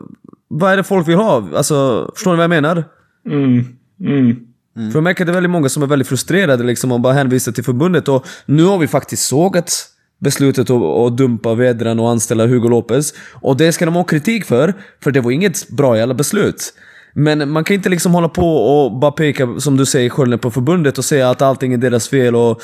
va 0.49 0.73
är 0.73 0.77
det 0.77 0.85
folk 0.85 1.09
vill 1.09 1.17
ha? 1.17 1.49
Alltså, 1.57 2.11
förstår 2.15 2.31
ni 2.31 2.37
vad 2.37 2.45
jag 2.45 2.51
menar? 2.51 2.85
Mm. 3.27 3.65
Mm. 4.01 4.47
För 4.75 4.97
jag 4.97 5.03
märker 5.03 5.23
att 5.23 5.27
det 5.27 5.31
är 5.31 5.35
väldigt 5.35 5.51
många 5.51 5.69
som 5.69 5.83
är 5.83 5.87
väldigt 5.87 6.09
frustrerade 6.09 6.65
liksom 6.65 6.93
och 6.93 7.01
bara 7.01 7.13
hänvisar 7.13 7.53
till 7.53 7.65
förbundet. 7.65 8.09
Och 8.09 8.27
nu 8.47 8.65
har 8.65 8.79
vi 8.79 8.89
faktiskt 8.89 9.27
sågat 9.27 9.89
beslutet 10.19 10.71
att, 10.71 10.83
att 10.83 11.17
dumpa 11.17 11.55
Vedran 11.55 12.01
och 12.01 12.11
anställa 12.11 12.47
Hugo 12.47 12.69
Lopez. 12.69 13.15
Och 13.35 13.57
det 13.57 13.73
ska 13.73 13.85
de 13.85 13.95
ha 13.95 14.05
kritik 14.05 14.45
för, 14.45 14.75
för 15.03 15.11
det 15.11 15.21
var 15.21 15.31
inget 15.31 15.69
bra 15.69 15.99
jävla 15.99 16.15
beslut. 16.15 16.75
Men 17.15 17.51
man 17.51 17.65
kan 17.65 17.75
inte 17.75 17.89
liksom 17.89 18.15
hålla 18.15 18.29
på 18.29 18.57
och 18.57 18.99
bara 18.99 19.13
peka, 19.13 19.61
som 19.61 19.77
du 19.77 19.87
säger, 19.87 20.11
skölden 20.11 20.39
på 20.39 20.51
förbundet 20.51 20.99
och 20.99 21.05
säga 21.05 21.31
att 21.31 21.43
allting 21.43 21.73
är 21.73 21.79
deras 21.79 22.09
fel 22.09 22.37
och 22.37 22.63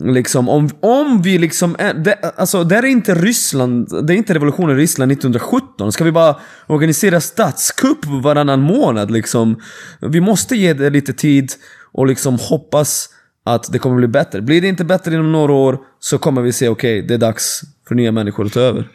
Liksom, 0.00 0.48
om, 0.48 0.70
om 0.80 1.22
vi 1.22 1.38
liksom, 1.38 1.76
är, 1.78 1.94
det, 1.94 2.14
alltså 2.36 2.64
det 2.64 2.76
är 2.76 2.84
inte 2.84 3.14
Ryssland, 3.14 4.06
det 4.06 4.14
är 4.14 4.16
inte 4.16 4.34
revolutionen 4.34 4.78
i 4.78 4.80
Ryssland 4.80 5.12
1917. 5.12 5.92
Ska 5.92 6.04
vi 6.04 6.12
bara 6.12 6.36
organisera 6.66 7.20
statskupp 7.20 8.04
varannan 8.04 8.60
månad 8.60 9.10
liksom? 9.10 9.60
Vi 10.00 10.20
måste 10.20 10.56
ge 10.56 10.72
det 10.72 10.90
lite 10.90 11.12
tid 11.12 11.52
och 11.92 12.06
liksom 12.06 12.38
hoppas 12.40 13.08
att 13.44 13.72
det 13.72 13.78
kommer 13.78 13.96
bli 13.96 14.08
bättre. 14.08 14.40
Blir 14.40 14.60
det 14.60 14.68
inte 14.68 14.84
bättre 14.84 15.14
inom 15.14 15.32
några 15.32 15.52
år 15.52 15.78
så 15.98 16.18
kommer 16.18 16.42
vi 16.42 16.52
se, 16.52 16.68
okej, 16.68 16.98
okay, 16.98 17.08
det 17.08 17.14
är 17.14 17.18
dags 17.18 17.60
för 17.88 17.94
nya 17.94 18.12
människor 18.12 18.46
att 18.46 18.52
ta 18.52 18.60
över. 18.60 18.88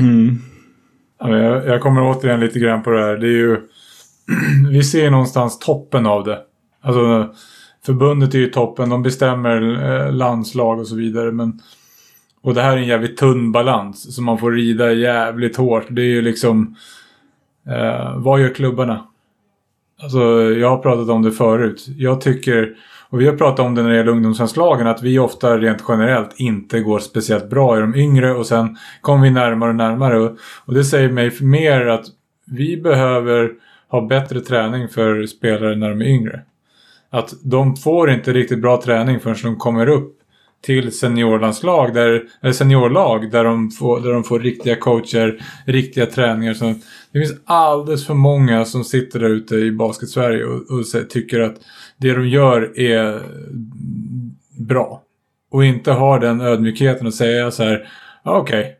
Mm. 0.00 0.38
Jag, 1.18 1.66
jag 1.66 1.80
kommer 1.80 2.02
återigen 2.02 2.40
lite 2.40 2.58
grann 2.58 2.82
på 2.82 2.90
det 2.90 3.00
här. 3.00 3.16
Det 3.16 3.26
är 3.26 3.30
ju... 3.30 3.60
vi 4.70 4.82
ser 4.82 5.10
någonstans 5.10 5.58
toppen 5.58 6.06
av 6.06 6.24
det. 6.24 6.38
Alltså, 6.82 7.34
förbundet 7.86 8.34
är 8.34 8.38
ju 8.38 8.46
toppen. 8.46 8.88
De 8.88 9.02
bestämmer 9.02 9.90
eh, 9.90 10.12
landslag 10.12 10.78
och 10.78 10.86
så 10.86 10.96
vidare. 10.96 11.32
Men, 11.32 11.60
och 12.42 12.54
det 12.54 12.62
här 12.62 12.72
är 12.72 12.76
en 12.76 12.86
jävligt 12.86 13.16
tunn 13.16 13.52
balans. 13.52 14.14
som 14.14 14.24
man 14.24 14.38
får 14.38 14.52
rida 14.52 14.92
jävligt 14.92 15.56
hårt. 15.56 15.86
Det 15.90 16.02
är 16.02 16.06
ju 16.06 16.22
liksom... 16.22 16.76
Eh, 17.68 18.16
vad 18.16 18.40
gör 18.40 18.54
klubbarna? 18.54 19.06
Alltså, 20.02 20.20
jag 20.52 20.70
har 20.70 20.78
pratat 20.78 21.08
om 21.08 21.22
det 21.22 21.32
förut. 21.32 21.86
Jag 21.96 22.20
tycker... 22.20 22.76
Och 23.10 23.20
vi 23.20 23.26
har 23.26 23.36
pratat 23.36 23.66
om 23.66 23.74
det 23.74 23.82
när 23.82 23.90
det 23.90 23.96
gäller 23.96 24.12
ungdomslandslagen 24.12 24.86
att 24.86 25.02
vi 25.02 25.18
ofta 25.18 25.58
rent 25.58 25.84
generellt 25.88 26.30
inte 26.36 26.80
går 26.80 26.98
speciellt 26.98 27.50
bra 27.50 27.78
i 27.78 27.80
de 27.80 27.94
yngre 27.94 28.34
och 28.34 28.46
sen 28.46 28.76
kommer 29.00 29.24
vi 29.24 29.30
närmare 29.30 29.70
och 29.70 29.76
närmare. 29.76 30.20
Och, 30.20 30.36
och 30.64 30.74
det 30.74 30.84
säger 30.84 31.08
mig 31.08 31.32
mer 31.40 31.86
att 31.86 32.06
vi 32.46 32.76
behöver 32.76 33.50
ha 33.88 34.06
bättre 34.06 34.40
träning 34.40 34.88
för 34.88 35.26
spelare 35.26 35.76
när 35.76 35.90
de 35.90 36.00
är 36.00 36.06
yngre. 36.06 36.42
Att 37.14 37.34
de 37.42 37.76
får 37.76 38.10
inte 38.10 38.32
riktigt 38.32 38.62
bra 38.62 38.82
träning 38.82 39.20
förrän 39.20 39.36
de 39.42 39.56
kommer 39.56 39.88
upp 39.88 40.18
till 40.62 40.92
seniorlandslag, 40.92 41.94
där, 41.94 42.22
eller 42.42 42.52
seniorlag 42.52 43.30
där 43.30 43.44
de, 43.44 43.70
får, 43.70 44.00
där 44.00 44.12
de 44.12 44.24
får 44.24 44.40
riktiga 44.40 44.76
coacher, 44.76 45.42
riktiga 45.66 46.06
träningar. 46.06 46.54
Så 46.54 46.64
det 47.12 47.18
finns 47.18 47.34
alldeles 47.44 48.06
för 48.06 48.14
många 48.14 48.64
som 48.64 48.84
sitter 48.84 49.20
där 49.20 49.28
ute 49.28 49.54
i 49.54 49.72
basket-Sverige 49.72 50.44
och, 50.44 50.70
och 50.70 51.10
tycker 51.10 51.40
att 51.40 51.54
det 51.96 52.14
de 52.14 52.28
gör 52.28 52.78
är 52.80 53.22
bra. 54.58 55.02
Och 55.50 55.64
inte 55.64 55.92
har 55.92 56.20
den 56.20 56.40
ödmjukheten 56.40 57.06
att 57.06 57.14
säga 57.14 57.50
så 57.50 57.62
här, 57.62 57.88
ah, 58.22 58.38
okej, 58.38 58.60
okay, 58.60 58.72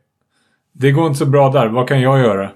det 0.73 0.91
går 0.91 1.07
inte 1.07 1.19
så 1.19 1.27
bra 1.27 1.51
där, 1.51 1.69
vad 1.69 1.89
kan 1.89 2.01
jag 2.01 2.19
göra? 2.19 2.51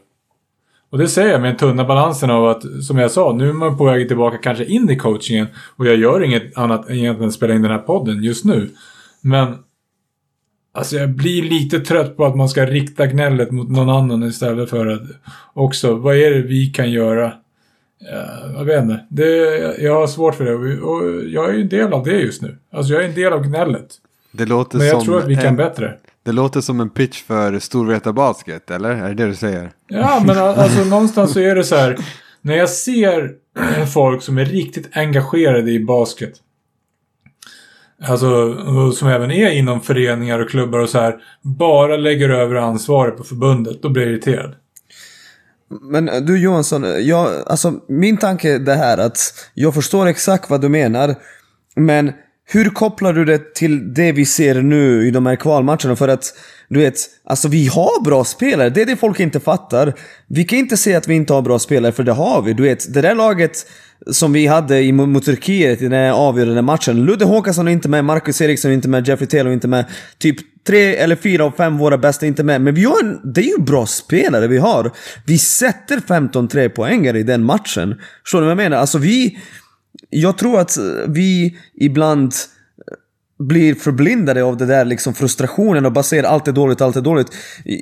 Och 0.91 0.99
det 0.99 1.09
säger 1.09 1.33
jag 1.33 1.41
med 1.41 1.51
den 1.51 1.57
tunna 1.57 1.85
balansen 1.85 2.31
av 2.31 2.49
att, 2.49 2.63
som 2.85 2.99
jag 2.99 3.11
sa, 3.11 3.33
nu 3.33 3.49
är 3.49 3.53
man 3.53 3.79
på 3.79 3.85
väg 3.85 4.09
tillbaka 4.09 4.37
kanske 4.39 4.65
in 4.65 4.91
i 4.91 4.97
coachingen. 4.97 5.47
Och 5.77 5.87
jag 5.87 5.97
gör 5.97 6.25
inget 6.25 6.59
annat 6.59 6.91
än 6.91 7.25
att 7.25 7.33
spela 7.33 7.55
in 7.55 7.63
den 7.63 7.71
här 7.71 7.79
podden 7.79 8.23
just 8.23 8.45
nu. 8.45 8.71
Men 9.21 9.55
Alltså 10.73 10.97
jag 10.97 11.11
blir 11.11 11.43
lite 11.43 11.81
trött 11.81 12.17
på 12.17 12.27
att 12.27 12.37
man 12.37 12.49
ska 12.49 12.67
rikta 12.67 13.07
gnället 13.07 13.51
mot 13.51 13.69
någon 13.69 13.89
annan 13.89 14.23
istället 14.23 14.71
för 14.71 14.87
att 14.87 15.03
också, 15.55 15.95
vad 15.95 16.17
är 16.17 16.31
det 16.31 16.43
vi 16.43 16.67
kan 16.67 16.91
göra? 16.91 17.33
Jag 18.57 18.65
vet 18.65 18.83
inte. 18.83 19.05
Det, 19.09 19.27
jag 19.83 19.95
har 19.95 20.07
svårt 20.07 20.35
för 20.35 20.45
det 20.45 20.81
och 20.81 21.25
jag 21.29 21.49
är 21.49 21.53
ju 21.53 21.61
en 21.61 21.69
del 21.69 21.93
av 21.93 22.05
det 22.05 22.21
just 22.21 22.43
nu. 22.43 22.57
Alltså 22.73 22.93
jag 22.93 23.05
är 23.05 23.09
en 23.09 23.15
del 23.15 23.33
av 23.33 23.43
gnället. 23.43 23.89
Det 24.33 24.47
låter 24.47 24.79
Men 24.79 24.87
jag 24.87 24.97
som 24.97 25.05
tror 25.05 25.19
att 25.19 25.29
vi 25.29 25.35
kan 25.35 25.47
en, 25.47 25.57
bättre. 25.57 25.95
Det 26.25 26.33
låter 26.33 26.61
som 26.61 26.81
en 26.81 26.91
pitch 26.91 27.23
för 27.23 27.59
Storvreta 27.59 28.13
Basket, 28.13 28.71
eller? 28.71 28.91
Är 28.91 29.09
det 29.09 29.15
det 29.15 29.27
du 29.27 29.35
säger? 29.35 29.71
Ja, 29.87 30.23
men 30.27 30.39
alltså 30.39 30.85
någonstans 30.85 31.33
så 31.33 31.41
är 31.41 31.55
det 31.55 31.65
så 31.65 31.77
här. 31.77 31.99
När 32.43 32.57
jag 32.57 32.71
ser 32.71 33.31
folk 33.87 34.23
som 34.23 34.39
är 34.39 34.45
riktigt 34.45 34.97
engagerade 34.97 35.71
i 35.71 35.85
basket. 35.85 36.33
Alltså, 38.03 38.55
som 38.93 39.09
även 39.09 39.31
är 39.31 39.51
inom 39.51 39.81
föreningar 39.81 40.39
och 40.39 40.51
klubbar 40.51 40.79
och 40.79 40.89
så 40.89 40.99
här. 40.99 41.17
Bara 41.43 41.97
lägger 41.97 42.29
över 42.29 42.55
ansvaret 42.55 43.17
på 43.17 43.25
förbundet. 43.25 43.83
Då 43.83 43.89
blir 43.89 44.03
jag 44.03 44.13
irriterad. 44.13 44.55
Men 45.81 46.09
eh, 46.09 46.21
du 46.21 46.39
Johansson, 46.39 46.85
jag, 47.07 47.29
alltså, 47.47 47.75
min 47.89 48.17
tanke 48.17 48.55
är 48.55 48.59
det 48.59 48.75
här 48.75 48.99
att 48.99 49.19
jag 49.55 49.75
förstår 49.75 50.07
exakt 50.07 50.51
vad 50.51 50.61
du 50.61 50.69
menar. 50.69 51.15
Men 51.77 52.13
hur 52.51 52.71
kopplar 52.71 53.13
du 53.13 53.25
det 53.25 53.55
till 53.55 53.95
det 53.95 54.13
vi 54.13 54.27
ser 54.27 54.63
nu 54.63 55.07
i 55.07 55.11
de 55.11 55.27
här 55.27 55.37
kvalmatcherna? 55.37 55.97
För 55.97 56.09
att, 56.09 56.25
du 56.69 56.81
vet, 56.81 56.95
alltså 57.25 57.49
vi 57.49 57.67
har 57.67 58.05
bra 58.05 58.25
spelare. 58.25 58.71
Det 58.71 58.83
är 58.83 58.87
det 58.87 58.97
folk 58.97 59.21
inte 59.21 59.41
fattar. 59.41 59.95
Vi 60.27 60.45
kan 60.45 60.59
inte 60.59 60.77
säga 60.77 60.99
att 60.99 61.09
vi 61.09 61.15
inte 61.15 61.33
har 61.33 61.43
bra 61.43 61.59
spelare, 61.59 61.93
för 61.93 62.05
det 62.05 62.13
har 62.13 62.43
vi. 62.43 62.53
Du 62.53 62.63
vet, 62.63 62.95
det 62.95 63.01
där 63.01 63.15
laget 63.15 63.67
som 64.11 64.33
vi 64.33 64.47
hade 64.47 64.93
mot 64.93 65.25
Turkiet 65.25 65.81
i 65.83 65.85
den 65.85 65.93
här 65.93 66.13
avgörande 66.13 66.63
matchen. 66.63 67.05
Ludde 67.05 67.25
Håkansson 67.25 67.69
är 67.69 67.73
inte 67.73 67.89
med, 67.89 68.05
Marcus 68.05 68.41
Eriksson 68.41 68.71
är 68.71 68.75
inte 68.75 68.89
med, 68.89 69.09
Jeffrey 69.09 69.29
Taylor 69.29 69.51
är 69.51 69.55
inte 69.55 69.69
med. 69.69 69.85
Typ 70.19 70.37
tre 70.67 70.97
eller 70.97 71.17
fyra 71.17 71.45
av 71.45 71.51
fem 71.51 71.79
våra 71.79 71.99
bästa 71.99 72.27
är 72.27 72.29
inte 72.29 72.45
med. 72.45 72.61
Men 72.61 72.75
vi 72.75 72.85
har 72.85 73.05
en, 73.05 73.33
det 73.33 73.41
är 73.41 73.59
ju 73.59 73.63
bra 73.63 73.87
spelare 73.87 74.47
vi 74.47 74.59
har. 74.59 74.91
Vi 75.27 75.39
sätter 75.39 76.01
15 76.01 76.49
trepoängare 76.49 77.19
i 77.19 77.23
den 77.23 77.45
matchen. 77.45 77.95
Förstår 78.23 78.39
du 78.39 78.45
vad 78.45 78.51
jag 78.51 78.57
menar? 78.57 78.77
Alltså 78.77 78.99
vi... 78.99 79.39
Jag 80.11 80.39
tror 80.39 80.61
att 80.61 80.77
eh, 80.77 80.85
vi 81.09 81.59
ibland 81.75 82.33
eh, 82.33 83.45
blir 83.47 83.75
förblindade 83.75 84.45
av 84.45 84.57
det 84.57 84.67
där 84.67 84.85
liksom 84.85 85.15
frustrationen 85.15 85.87
och 85.87 85.93
bara 85.93 86.03
ser 86.03 86.23
allt 86.23 86.49
är 86.49 86.53
dåligt, 86.53 86.81
allt 86.81 86.97
är 86.97 87.01
dåligt. 87.01 87.29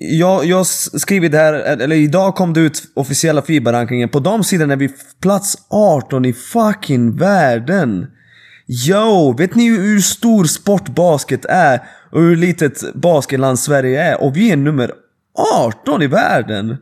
Jag, 0.01 0.45
jag 0.45 0.67
skriver 0.67 1.29
det 1.29 1.39
här, 1.39 1.55
eh, 1.55 1.85
eller 1.85 1.97
idag 1.97 2.35
kom 2.35 2.53
det 2.53 2.61
ut 2.61 2.83
officiella 2.95 3.43
FIBA-rankingen. 3.43 4.09
På 4.09 4.21
de 4.21 4.45
sidorna 4.45 4.73
är 4.73 4.77
vi 4.77 4.91
plats 5.21 5.57
18 5.69 6.25
i 6.25 6.33
fucking 6.33 7.17
världen. 7.17 8.07
Yo, 8.89 9.33
vet 9.39 9.55
ni 9.55 9.69
hur 9.69 10.01
stor 10.01 10.45
sportbasket 10.45 11.45
är? 11.45 11.81
Och 12.13 12.21
hur 12.21 12.37
litet 12.37 12.95
basketland 12.95 13.59
Sverige 13.59 14.03
är? 14.03 14.23
Och 14.23 14.37
vi 14.37 14.51
är 14.51 14.57
nummer 14.57 14.93
18 15.59 16.03
i 16.03 16.07
världen. 16.07 16.77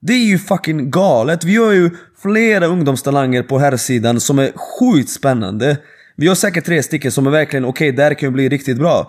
Det 0.00 0.12
är 0.12 0.24
ju 0.24 0.38
fucking 0.38 0.90
galet. 0.90 1.44
Vi 1.44 1.56
har 1.56 1.72
ju 1.72 1.90
flera 2.22 2.66
ungdomstalanger 2.66 3.42
på 3.42 3.58
här 3.58 3.76
sidan 3.76 4.20
som 4.20 4.38
är 4.38 4.52
sjukt 4.56 5.10
spännande. 5.10 5.76
Vi 6.16 6.28
har 6.28 6.34
säkert 6.34 6.64
tre 6.64 6.82
stycken 6.82 7.12
som 7.12 7.26
är 7.26 7.30
verkligen 7.30 7.64
okej, 7.64 7.88
okay, 7.88 7.96
där 7.96 8.14
kan 8.14 8.28
ju 8.28 8.32
bli 8.32 8.48
riktigt 8.48 8.78
bra. 8.78 9.06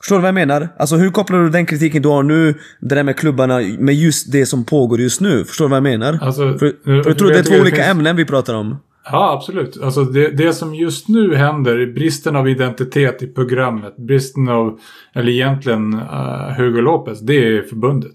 Förstår 0.00 0.16
du 0.16 0.22
vad 0.22 0.28
jag 0.28 0.34
menar? 0.34 0.68
Alltså 0.78 0.96
hur 0.96 1.10
kopplar 1.10 1.38
du 1.38 1.50
den 1.50 1.66
kritiken 1.66 2.02
du 2.02 2.08
har 2.08 2.22
nu, 2.22 2.54
det 2.80 2.94
där 2.94 3.02
med 3.02 3.16
klubbarna, 3.16 3.60
med 3.78 3.94
just 3.94 4.32
det 4.32 4.46
som 4.46 4.64
pågår 4.64 5.00
just 5.00 5.20
nu? 5.20 5.44
Förstår 5.44 5.64
du 5.64 5.68
vad 5.68 5.76
jag 5.76 5.82
menar? 5.82 6.18
Alltså, 6.22 6.58
för, 6.58 6.72
för 6.84 7.08
jag 7.08 7.18
tror 7.18 7.28
det 7.28 7.38
är 7.38 7.42
två 7.42 7.54
olika 7.54 7.76
finns... 7.76 7.88
ämnen 7.88 8.16
vi 8.16 8.24
pratar 8.24 8.54
om. 8.54 8.76
Ja, 9.04 9.32
absolut. 9.32 9.82
Alltså 9.82 10.04
det, 10.04 10.28
det 10.28 10.52
som 10.52 10.74
just 10.74 11.08
nu 11.08 11.34
händer, 11.34 11.86
bristen 11.94 12.36
av 12.36 12.48
identitet 12.48 13.22
i 13.22 13.26
programmet, 13.26 13.96
bristen 13.96 14.48
av, 14.48 14.78
eller 15.14 15.32
egentligen 15.32 15.94
uh, 15.94 16.52
Hugo 16.56 16.80
Lopez, 16.80 17.20
det 17.20 17.34
är 17.34 17.62
förbundet. 17.62 18.14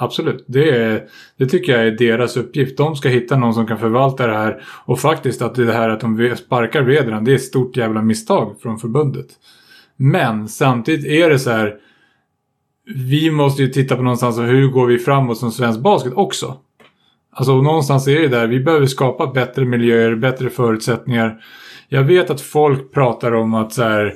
Absolut, 0.00 0.44
det, 0.48 0.70
är, 0.70 1.04
det 1.36 1.46
tycker 1.46 1.72
jag 1.72 1.86
är 1.86 1.90
deras 1.90 2.36
uppgift. 2.36 2.76
De 2.76 2.96
ska 2.96 3.08
hitta 3.08 3.36
någon 3.36 3.54
som 3.54 3.66
kan 3.66 3.78
förvalta 3.78 4.26
det 4.26 4.36
här. 4.36 4.62
Och 4.84 5.00
faktiskt 5.00 5.42
att 5.42 5.54
det 5.54 5.72
här 5.72 5.88
att 5.88 6.00
de 6.00 6.36
sparkar 6.36 6.82
Vedran, 6.82 7.24
det 7.24 7.30
är 7.30 7.34
ett 7.34 7.42
stort 7.42 7.76
jävla 7.76 8.02
misstag 8.02 8.56
från 8.62 8.78
förbundet. 8.78 9.26
Men 9.96 10.48
samtidigt 10.48 11.06
är 11.06 11.30
det 11.30 11.38
så 11.38 11.50
här. 11.50 11.74
Vi 12.94 13.30
måste 13.30 13.62
ju 13.62 13.68
titta 13.68 13.96
på 13.96 14.02
någonstans 14.02 14.38
hur 14.38 14.68
går 14.68 14.86
vi 14.86 14.98
framåt 14.98 15.38
som 15.38 15.52
svensk 15.52 15.80
basket 15.80 16.12
också. 16.16 16.56
Alltså 17.32 17.62
någonstans 17.62 18.08
är 18.08 18.20
det 18.20 18.28
där, 18.28 18.46
vi 18.46 18.60
behöver 18.60 18.86
skapa 18.86 19.26
bättre 19.26 19.64
miljöer, 19.64 20.14
bättre 20.14 20.50
förutsättningar. 20.50 21.40
Jag 21.88 22.04
vet 22.04 22.30
att 22.30 22.40
folk 22.40 22.92
pratar 22.92 23.32
om 23.34 23.54
att 23.54 23.72
så 23.72 23.82
här 23.82 24.14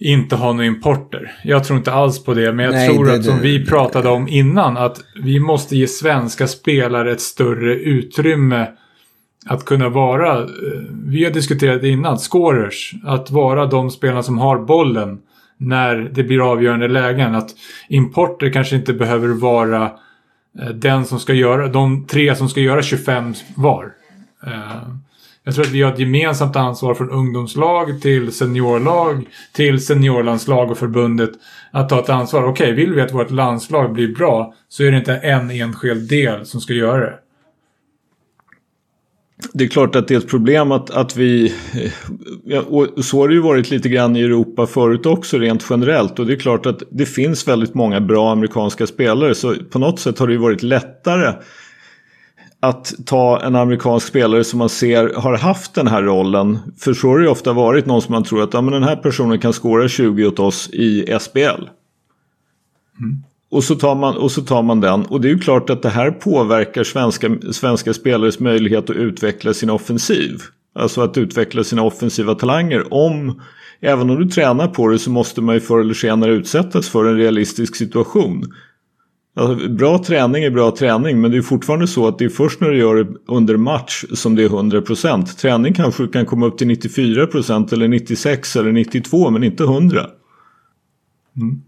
inte 0.00 0.36
ha 0.36 0.52
några 0.52 0.66
importer. 0.66 1.32
Jag 1.44 1.64
tror 1.64 1.78
inte 1.78 1.92
alls 1.92 2.24
på 2.24 2.34
det, 2.34 2.52
men 2.52 2.64
jag 2.64 2.74
Nej, 2.74 2.88
tror 2.88 3.04
det, 3.04 3.14
att 3.14 3.24
som 3.24 3.36
det, 3.36 3.42
vi 3.42 3.66
pratade 3.66 4.08
om 4.08 4.28
innan, 4.28 4.76
att 4.76 5.00
vi 5.22 5.40
måste 5.40 5.76
ge 5.76 5.86
svenska 5.86 6.46
spelare 6.46 7.12
ett 7.12 7.20
större 7.20 7.74
utrymme 7.74 8.66
att 9.46 9.64
kunna 9.64 9.88
vara, 9.88 10.38
eh, 10.38 10.46
vi 11.06 11.24
har 11.24 11.30
diskuterat 11.30 11.80
det 11.80 11.88
innan, 11.88 12.18
scorers. 12.18 12.94
Att 13.04 13.30
vara 13.30 13.66
de 13.66 13.90
spelarna 13.90 14.22
som 14.22 14.38
har 14.38 14.58
bollen 14.58 15.18
när 15.56 15.96
det 15.96 16.22
blir 16.22 16.50
avgörande 16.52 16.88
lägen. 16.88 17.34
Att 17.34 17.50
importer 17.88 18.50
kanske 18.50 18.76
inte 18.76 18.92
behöver 18.92 19.28
vara 19.28 19.90
eh, 20.60 20.68
den 20.68 21.04
som 21.04 21.20
ska 21.20 21.34
göra, 21.34 21.68
de 21.68 22.06
tre 22.06 22.36
som 22.36 22.48
ska 22.48 22.60
göra 22.60 22.82
25 22.82 23.34
var. 23.54 23.92
Jag 25.44 25.54
tror 25.54 25.64
att 25.64 25.70
vi 25.70 25.82
har 25.82 25.92
ett 25.92 25.98
gemensamt 25.98 26.56
ansvar 26.56 26.94
från 26.94 27.10
ungdomslag 27.10 28.02
till 28.02 28.32
seniorlag 28.32 29.28
till 29.52 29.84
seniorlandslag 29.84 30.70
och 30.70 30.78
förbundet 30.78 31.30
att 31.70 31.88
ta 31.88 32.00
ett 32.00 32.08
ansvar. 32.08 32.42
Okej, 32.42 32.50
okay, 32.50 32.72
vill 32.72 32.94
vi 32.94 33.00
att 33.00 33.14
vårt 33.14 33.30
landslag 33.30 33.92
blir 33.92 34.14
bra 34.14 34.54
så 34.68 34.84
är 34.84 34.90
det 34.90 34.98
inte 34.98 35.14
en 35.14 35.50
enskild 35.50 36.08
del 36.08 36.46
som 36.46 36.60
ska 36.60 36.72
göra 36.72 37.00
det. 37.00 37.18
Det 39.52 39.64
är 39.64 39.68
klart 39.68 39.96
att 39.96 40.08
det 40.08 40.14
är 40.14 40.18
ett 40.18 40.28
problem 40.28 40.72
att, 40.72 40.90
att 40.90 41.16
vi, 41.16 41.54
eh, 42.50 42.58
och 42.58 43.04
så 43.04 43.20
har 43.20 43.28
det 43.28 43.34
ju 43.34 43.40
varit 43.40 43.70
lite 43.70 43.88
grann 43.88 44.16
i 44.16 44.20
Europa 44.20 44.66
förut 44.66 45.06
också 45.06 45.38
rent 45.38 45.66
generellt 45.70 46.18
och 46.18 46.26
det 46.26 46.32
är 46.32 46.38
klart 46.38 46.66
att 46.66 46.82
det 46.90 47.06
finns 47.06 47.48
väldigt 47.48 47.74
många 47.74 48.00
bra 48.00 48.32
amerikanska 48.32 48.86
spelare 48.86 49.34
så 49.34 49.54
på 49.70 49.78
något 49.78 50.00
sätt 50.00 50.18
har 50.18 50.26
det 50.26 50.32
ju 50.32 50.38
varit 50.38 50.62
lättare 50.62 51.32
att 52.60 52.94
ta 53.06 53.40
en 53.42 53.56
amerikansk 53.56 54.06
spelare 54.06 54.44
som 54.44 54.58
man 54.58 54.68
ser 54.68 55.14
har 55.14 55.36
haft 55.36 55.74
den 55.74 55.86
här 55.86 56.02
rollen. 56.02 56.58
För 56.78 56.94
så 56.94 57.08
har 57.08 57.18
det 57.18 57.24
ju 57.24 57.30
ofta 57.30 57.52
varit 57.52 57.86
någon 57.86 58.02
som 58.02 58.12
man 58.12 58.24
tror 58.24 58.42
att 58.42 58.54
ja, 58.54 58.60
men 58.60 58.72
den 58.72 58.82
här 58.82 58.96
personen 58.96 59.38
kan 59.38 59.52
skåra 59.52 59.88
20 59.88 60.26
åt 60.26 60.38
oss 60.38 60.70
i 60.72 61.18
SBL. 61.20 61.40
Mm. 62.98 63.22
Och, 63.50 63.64
så 63.64 63.74
tar 63.74 63.94
man, 63.94 64.16
och 64.16 64.32
så 64.32 64.42
tar 64.42 64.62
man 64.62 64.80
den. 64.80 65.02
Och 65.02 65.20
det 65.20 65.28
är 65.28 65.32
ju 65.32 65.38
klart 65.38 65.70
att 65.70 65.82
det 65.82 65.88
här 65.88 66.10
påverkar 66.10 66.84
svenska, 66.84 67.36
svenska 67.52 67.94
spelares 67.94 68.40
möjlighet 68.40 68.90
att 68.90 68.96
utveckla 68.96 69.54
sin 69.54 69.70
offensiv. 69.70 70.40
Alltså 70.74 71.00
att 71.00 71.18
utveckla 71.18 71.64
sina 71.64 71.82
offensiva 71.82 72.34
talanger. 72.34 72.94
Om, 72.94 73.40
även 73.80 74.10
om 74.10 74.20
du 74.20 74.28
tränar 74.28 74.68
på 74.68 74.88
det 74.88 74.98
så 74.98 75.10
måste 75.10 75.40
man 75.40 75.54
ju 75.54 75.60
förr 75.60 75.80
eller 75.80 75.94
senare 75.94 76.32
utsättas 76.32 76.88
för 76.88 77.04
en 77.04 77.16
realistisk 77.16 77.76
situation. 77.76 78.52
Alltså, 79.40 79.68
bra 79.68 79.98
träning 79.98 80.44
är 80.44 80.50
bra 80.50 80.70
träning 80.70 81.20
men 81.20 81.30
det 81.30 81.36
är 81.36 81.42
fortfarande 81.42 81.86
så 81.86 82.08
att 82.08 82.18
det 82.18 82.24
är 82.24 82.28
först 82.28 82.60
när 82.60 82.70
du 82.70 82.78
gör 82.78 82.96
det 82.96 83.10
under 83.26 83.56
match 83.56 84.04
som 84.12 84.34
det 84.34 84.44
är 84.44 84.48
100%. 84.48 85.24
Träning 85.24 85.74
kanske 85.74 86.06
kan 86.06 86.26
komma 86.26 86.46
upp 86.46 86.58
till 86.58 86.68
94% 86.70 87.72
eller 87.72 87.88
96 87.88 88.56
eller 88.56 88.72
92 88.72 89.30
men 89.30 89.44
inte 89.44 89.62
100. 89.62 90.06
Mm. 91.36 91.62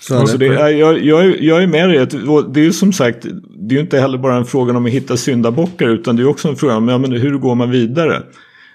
Så 0.00 0.18
alltså 0.18 0.38
det, 0.38 0.46
jag, 0.46 1.04
jag, 1.04 1.40
jag 1.40 1.62
är 1.62 1.66
med 1.66 1.88
dig. 1.88 2.06
Det 2.52 2.60
är 2.60 2.64
ju 2.64 2.72
som 2.72 2.92
sagt, 2.92 3.26
det 3.56 3.74
är 3.74 3.76
ju 3.76 3.80
inte 3.80 3.98
heller 3.98 4.18
bara 4.18 4.36
en 4.36 4.44
fråga 4.44 4.76
om 4.76 4.86
att 4.86 4.92
hitta 4.92 5.16
syndabockar 5.16 5.88
utan 5.88 6.16
det 6.16 6.22
är 6.22 6.28
också 6.28 6.48
en 6.48 6.56
fråga 6.56 6.76
om 6.76 6.88
ja, 6.88 6.98
men 6.98 7.12
hur 7.12 7.38
går 7.38 7.54
man 7.54 7.70
vidare. 7.70 8.22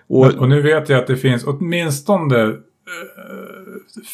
Och, 0.07 0.25
och 0.25 0.49
nu 0.49 0.61
vet 0.61 0.89
jag 0.89 0.99
att 0.99 1.07
det 1.07 1.17
finns 1.17 1.43
åtminstone 1.45 2.53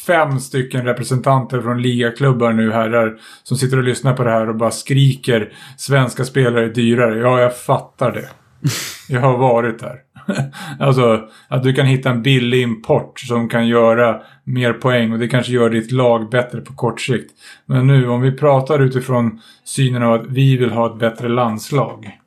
fem 0.06 0.40
stycken 0.40 0.84
representanter 0.84 1.60
från 1.60 1.82
ligaklubbar 1.82 2.52
nu 2.52 2.72
herrar 2.72 3.20
som 3.42 3.56
sitter 3.56 3.76
och 3.76 3.84
lyssnar 3.84 4.14
på 4.14 4.24
det 4.24 4.30
här 4.30 4.48
och 4.48 4.56
bara 4.56 4.70
skriker 4.70 5.52
svenska 5.76 6.24
spelare 6.24 6.64
är 6.64 6.68
dyrare. 6.68 7.18
Ja, 7.18 7.40
jag 7.40 7.58
fattar 7.58 8.12
det. 8.12 8.28
Jag 9.08 9.20
har 9.20 9.38
varit 9.38 9.78
där. 9.78 9.96
alltså 10.80 11.28
att 11.48 11.62
du 11.62 11.72
kan 11.74 11.86
hitta 11.86 12.10
en 12.10 12.22
billig 12.22 12.62
import 12.62 13.20
som 13.20 13.48
kan 13.48 13.68
göra 13.68 14.22
mer 14.44 14.72
poäng 14.72 15.12
och 15.12 15.18
det 15.18 15.28
kanske 15.28 15.52
gör 15.52 15.70
ditt 15.70 15.92
lag 15.92 16.30
bättre 16.30 16.60
på 16.60 16.72
kort 16.74 17.00
sikt. 17.00 17.32
Men 17.66 17.86
nu 17.86 18.08
om 18.08 18.20
vi 18.20 18.32
pratar 18.32 18.78
utifrån 18.78 19.40
synen 19.64 20.02
av 20.02 20.12
att 20.12 20.26
vi 20.26 20.56
vill 20.56 20.70
ha 20.70 20.92
ett 20.92 20.98
bättre 20.98 21.28
landslag. 21.28 22.18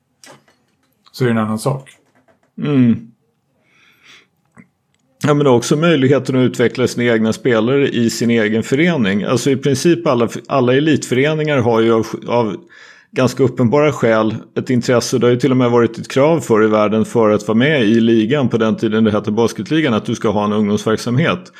Så 1.11 1.23
är 1.23 1.27
det 1.27 1.31
en 1.31 1.37
annan 1.37 1.59
sak. 1.59 1.89
Mm. 2.57 3.10
Ja 5.23 5.33
men 5.33 5.47
också 5.47 5.75
möjligheten 5.75 6.35
att 6.35 6.43
utveckla 6.43 6.87
sina 6.87 7.13
egna 7.13 7.33
spelare 7.33 7.89
i 7.89 8.09
sin 8.09 8.29
egen 8.29 8.63
förening. 8.63 9.23
Alltså 9.23 9.49
i 9.49 9.55
princip 9.55 10.07
alla, 10.07 10.29
alla 10.47 10.75
elitföreningar 10.75 11.57
har 11.57 11.81
ju 11.81 11.93
av, 11.93 12.07
av 12.27 12.55
ganska 13.11 13.43
uppenbara 13.43 13.91
skäl 13.91 14.35
ett 14.57 14.69
intresse. 14.69 15.17
Det 15.17 15.25
har 15.25 15.31
ju 15.31 15.39
till 15.39 15.51
och 15.51 15.57
med 15.57 15.71
varit 15.71 15.97
ett 15.97 16.07
krav 16.07 16.39
för 16.39 16.63
i 16.63 16.67
världen 16.67 17.05
för 17.05 17.29
att 17.29 17.47
vara 17.47 17.57
med 17.57 17.83
i 17.83 17.99
ligan 17.99 18.49
på 18.49 18.57
den 18.57 18.75
tiden 18.75 19.03
det 19.03 19.11
hette 19.11 19.31
basketligan 19.31 19.93
att 19.93 20.05
du 20.05 20.15
ska 20.15 20.29
ha 20.29 20.45
en 20.45 20.53
ungdomsverksamhet. 20.53 21.51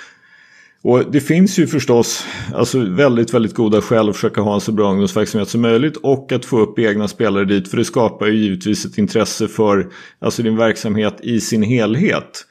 Och 0.84 1.12
det 1.12 1.20
finns 1.20 1.60
ju 1.60 1.68
förstås 1.68 2.26
alltså 2.56 2.80
väldigt, 2.80 3.34
väldigt 3.34 3.56
goda 3.56 3.82
skäl 3.82 4.10
att 4.10 4.16
försöka 4.16 4.42
ha 4.42 4.54
en 4.54 4.62
så 4.62 4.72
bra 4.72 4.90
ungdomsverksamhet 4.92 5.50
som 5.50 5.62
möjligt 5.62 5.98
och 5.98 6.32
att 6.32 6.46
få 6.46 6.60
upp 6.60 6.80
egna 6.80 7.08
spelare 7.08 7.46
dit 7.46 7.68
för 7.68 7.78
det 7.78 7.86
skapar 7.86 8.28
ju 8.28 8.34
givetvis 8.34 8.86
ett 8.86 8.98
intresse 8.98 9.48
för 9.48 9.88
alltså 10.20 10.44
din 10.44 10.58
verksamhet 10.58 11.18
i 11.22 11.40
sin 11.40 11.64
helhet. 11.64 12.46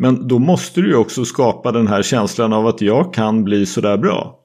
Men 0.00 0.28
då 0.28 0.38
måste 0.38 0.80
du 0.80 0.88
ju 0.88 0.96
också 0.96 1.24
skapa 1.24 1.72
den 1.72 1.88
här 1.88 2.02
känslan 2.02 2.52
av 2.52 2.66
att 2.66 2.80
jag 2.80 3.14
kan 3.14 3.44
bli 3.44 3.66
sådär 3.66 3.96
bra. 3.96 4.38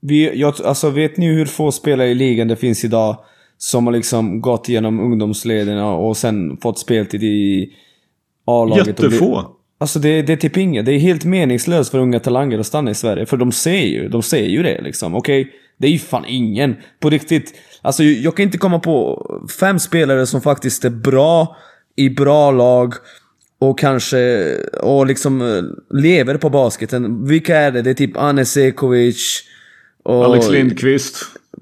Vi, 0.00 0.40
jag, 0.40 0.54
alltså 0.64 0.90
vet 0.90 1.16
ni 1.16 1.26
hur 1.26 1.46
få 1.46 1.72
spelare 1.72 2.08
i 2.08 2.14
ligan 2.14 2.48
det 2.48 2.56
finns 2.56 2.84
idag 2.84 3.16
som 3.58 3.86
har 3.86 3.92
liksom 3.92 4.40
gått 4.40 4.68
igenom 4.68 5.00
ungdomsleden 5.00 5.78
och 5.78 6.16
sen 6.16 6.56
fått 6.56 6.78
speltid 6.78 7.22
i 7.22 7.70
A-laget? 8.44 8.86
Jättefå! 8.86 9.40
Det, 9.40 9.46
alltså 9.78 9.98
det, 9.98 10.22
det 10.22 10.32
är 10.32 10.36
typ 10.36 10.56
inget. 10.56 10.86
Det 10.86 10.92
är 10.92 10.98
helt 10.98 11.24
meningslöst 11.24 11.90
för 11.90 11.98
unga 11.98 12.20
talanger 12.20 12.58
att 12.58 12.66
stanna 12.66 12.90
i 12.90 12.94
Sverige. 12.94 13.26
För 13.26 13.36
de 13.36 13.52
ser 13.52 13.86
ju, 13.86 14.08
de 14.08 14.22
ser 14.22 14.46
ju 14.46 14.62
det 14.62 14.80
liksom. 14.82 15.14
Okej, 15.14 15.40
okay? 15.40 15.52
det 15.78 15.86
är 15.86 15.90
ju 15.90 15.98
fan 15.98 16.24
ingen. 16.26 16.76
På 17.00 17.10
riktigt. 17.10 17.54
Alltså 17.82 18.02
jag 18.02 18.36
kan 18.36 18.42
inte 18.42 18.58
komma 18.58 18.78
på 18.78 19.26
fem 19.60 19.78
spelare 19.78 20.26
som 20.26 20.40
faktiskt 20.40 20.84
är 20.84 20.90
bra 20.90 21.56
i 21.96 22.10
bra 22.10 22.50
lag 22.50 22.94
och 23.58 23.78
kanske 23.78 24.54
och 24.80 25.06
liksom 25.06 25.40
eh, 25.40 25.62
lever 25.98 26.36
på 26.36 26.50
basketen. 26.50 27.26
Vilka 27.26 27.56
är 27.56 27.70
det? 27.70 27.82
Det 27.82 27.90
är 27.90 27.94
typ 27.94 28.16
Anne 28.16 28.44
Sekovic, 28.44 29.42
och, 30.04 30.24
Alex 30.24 30.50
Lindqvist. 30.50 31.16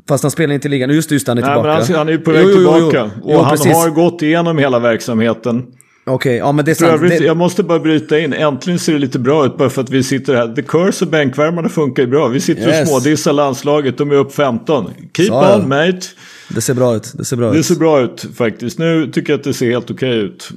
Fast 0.09 0.24
han 0.24 0.30
spelar 0.30 0.55
inte 0.55 0.68
i 0.68 0.70
ligan. 0.70 0.90
Just 0.90 1.11
just 1.11 1.28
han 1.28 1.38
är 1.38 1.42
Nej, 1.42 1.51
tillbaka. 1.51 1.68
Men 1.68 1.86
han, 1.86 1.95
han 1.97 2.09
är 2.09 2.12
ju 2.12 2.18
på 2.18 2.30
väg 2.30 2.42
jo, 2.45 2.51
jo, 2.51 2.57
tillbaka. 2.57 3.11
Jo, 3.24 3.30
och 3.30 3.45
han 3.45 3.57
precis. 3.57 3.72
har 3.72 3.90
gått 3.90 4.22
igenom 4.22 4.59
hela 4.59 4.78
verksamheten. 4.78 5.62
Okej, 6.07 6.14
okay, 6.14 6.36
ja 6.36 6.53
men 6.53 6.64
det 6.64 6.70
är 6.70 6.74
sant. 6.74 6.92
Övrigt, 6.92 7.18
det... 7.18 7.24
Jag 7.24 7.36
måste 7.36 7.62
bara 7.62 7.78
bryta 7.78 8.18
in. 8.18 8.32
Äntligen 8.32 8.78
ser 8.78 8.92
det 8.92 8.99
lite 8.99 9.18
bra 9.18 9.47
ut 9.47 9.59
bara 9.59 9.70
för 9.70 9.82
att 9.82 9.90
vi 9.90 10.03
sitter 10.03 10.34
här. 10.34 10.55
The 10.55 10.62
Curse 10.62 11.05
och 11.05 11.11
bänkvärmarna 11.11 11.68
funkar 11.68 12.03
ju 12.03 12.09
bra. 12.09 12.28
Vi 12.28 12.40
sitter 12.40 12.68
yes. 12.68 12.82
och 12.82 12.88
smådissar 12.88 13.32
landslaget. 13.32 13.99
De 13.99 14.11
är 14.11 14.14
upp 14.14 14.32
15. 14.32 14.90
Keep 15.16 15.26
Så, 15.26 15.55
on 15.55 15.68
mate. 15.68 16.01
Det 16.49 16.61
ser 16.61 16.74
bra 16.74 16.97
ut. 16.97 17.12
Det 17.14 17.24
ser 17.24 17.36
bra 17.36 17.51
det 17.53 17.59
ut. 17.59 17.66
ser 17.66 17.74
bra 17.74 18.01
ut 18.01 18.26
faktiskt. 18.36 18.78
Nu 18.78 19.11
tycker 19.12 19.32
jag 19.32 19.38
att 19.38 19.45
det 19.45 19.55
ser 19.55 19.70
helt 19.70 19.90
okej 19.90 20.09
okay 20.09 20.20
ut. 20.20 20.51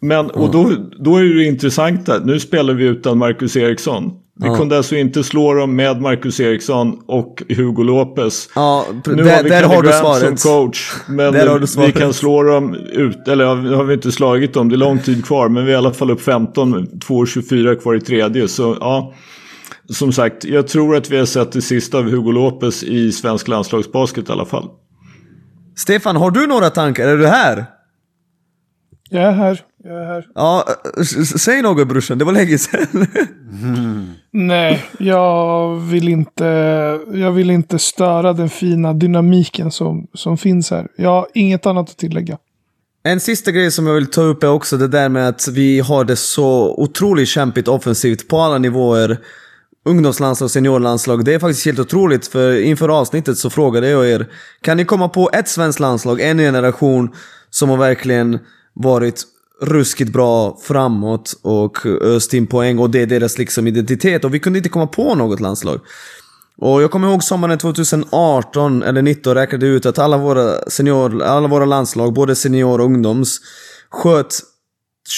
Men, 0.00 0.30
och 0.30 0.50
då, 0.50 0.72
då 0.98 1.16
är 1.16 1.24
det 1.24 1.44
intressanta. 1.44 2.18
Nu 2.24 2.40
spelar 2.40 2.74
vi 2.74 2.84
utan 2.84 3.18
Marcus 3.18 3.56
Eriksson. 3.56 4.12
Vi 4.40 4.46
ja. 4.46 4.56
kunde 4.56 4.76
alltså 4.76 4.96
inte 4.96 5.24
slå 5.24 5.54
dem 5.54 5.76
med 5.76 6.00
Marcus 6.00 6.40
Eriksson 6.40 6.98
och 7.06 7.42
Hugo 7.48 7.82
Lopez. 7.82 8.48
Ja, 8.54 8.86
nu 9.06 9.14
där, 9.14 9.36
har 9.36 9.42
vi 9.42 9.50
där 9.50 9.62
har 9.62 9.82
du 9.82 9.88
svaret. 9.88 10.40
som 10.40 10.50
coach. 10.50 10.92
Men 11.08 11.60
vi 11.86 11.92
kan 11.92 12.12
slå 12.12 12.42
dem 12.42 12.74
ut, 12.74 13.28
eller 13.28 13.44
har 13.76 13.84
vi 13.84 13.94
inte 13.94 14.12
slagit 14.12 14.54
dem, 14.54 14.68
det 14.68 14.74
är 14.74 14.78
lång 14.78 14.98
tid 14.98 15.24
kvar. 15.24 15.48
Men 15.48 15.64
vi 15.64 15.70
är 15.70 15.74
i 15.74 15.78
alla 15.78 15.92
fall 15.92 16.10
upp 16.10 16.20
15, 16.20 16.86
2.24 16.86 17.74
kvar 17.74 17.94
i 17.94 18.00
tredje. 18.00 18.48
Så 18.48 18.76
ja, 18.80 19.14
som 19.88 20.12
sagt, 20.12 20.44
jag 20.44 20.68
tror 20.68 20.96
att 20.96 21.10
vi 21.10 21.18
har 21.18 21.26
sett 21.26 21.52
det 21.52 21.62
sista 21.62 21.98
av 21.98 22.04
Hugo 22.04 22.32
Lopez 22.32 22.82
i 22.82 23.12
svensk 23.12 23.48
landslagsbasket 23.48 24.28
i 24.28 24.32
alla 24.32 24.46
fall. 24.46 24.68
Stefan, 25.76 26.16
har 26.16 26.30
du 26.30 26.46
några 26.46 26.70
tankar? 26.70 27.08
Är 27.08 27.16
du 27.16 27.26
här? 27.26 27.66
Jag 29.10 29.22
är 29.22 29.32
här. 29.32 29.60
Jag 29.88 30.02
är 30.02 30.06
här. 30.06 30.26
Ja, 30.34 30.64
säg 31.38 31.62
något 31.62 31.88
brorsan, 31.88 32.18
det 32.18 32.24
var 32.24 32.32
länge 32.32 32.58
sedan. 32.58 33.06
Mm. 33.62 34.06
Nej, 34.30 34.84
jag 34.98 35.76
vill 35.76 36.08
inte, 36.08 36.44
jag 37.12 37.32
vill 37.32 37.50
inte 37.50 37.78
störa 37.78 38.32
den 38.32 38.48
fina 38.48 38.92
dynamiken 38.92 39.70
som, 39.70 40.06
som 40.14 40.38
finns 40.38 40.70
här. 40.70 40.88
Jag 40.96 41.10
har 41.10 41.26
inget 41.34 41.66
annat 41.66 41.90
att 41.90 41.96
tillägga. 41.96 42.38
En 43.04 43.20
sista 43.20 43.50
grej 43.50 43.70
som 43.70 43.86
jag 43.86 43.94
vill 43.94 44.06
ta 44.06 44.20
upp 44.20 44.42
är 44.42 44.48
också 44.48 44.76
det 44.76 44.88
där 44.88 45.08
med 45.08 45.28
att 45.28 45.48
vi 45.48 45.80
har 45.80 46.04
det 46.04 46.16
så 46.16 46.74
otroligt 46.78 47.28
kämpigt 47.28 47.68
offensivt 47.68 48.28
på 48.28 48.38
alla 48.38 48.58
nivåer. 48.58 49.18
Ungdomslandslag, 49.84 50.50
seniorlandslag. 50.50 51.24
Det 51.24 51.34
är 51.34 51.38
faktiskt 51.38 51.66
helt 51.66 51.78
otroligt 51.78 52.26
för 52.26 52.60
inför 52.60 52.88
avsnittet 52.88 53.38
så 53.38 53.50
frågade 53.50 53.88
jag 53.88 54.08
er 54.08 54.26
Kan 54.60 54.76
ni 54.76 54.84
komma 54.84 55.08
på 55.08 55.30
ett 55.32 55.48
svenskt 55.48 55.80
landslag, 55.80 56.20
en 56.20 56.38
generation 56.38 57.14
som 57.50 57.68
har 57.68 57.76
verkligen 57.76 58.38
varit 58.74 59.24
ruskigt 59.62 60.12
bra 60.12 60.58
framåt 60.62 61.38
och 61.42 61.86
öst 61.86 62.34
in 62.34 62.46
poäng 62.46 62.78
och 62.78 62.90
det 62.90 63.02
är 63.02 63.06
deras 63.06 63.38
liksom 63.38 63.66
identitet 63.66 64.24
och 64.24 64.34
vi 64.34 64.40
kunde 64.40 64.58
inte 64.58 64.68
komma 64.68 64.86
på 64.86 65.14
något 65.14 65.40
landslag. 65.40 65.80
Och 66.58 66.82
jag 66.82 66.90
kommer 66.90 67.08
ihåg 67.08 67.24
sommaren 67.24 67.58
2018 67.58 68.82
eller 68.82 69.02
19 69.02 69.34
räknade 69.34 69.66
ut 69.66 69.86
att 69.86 69.98
alla 69.98 70.16
våra 70.16 70.70
senior, 70.70 71.22
alla 71.22 71.48
våra 71.48 71.64
landslag, 71.64 72.12
både 72.12 72.34
senior 72.34 72.80
och 72.80 72.86
ungdoms, 72.86 73.40
sköt 73.90 74.40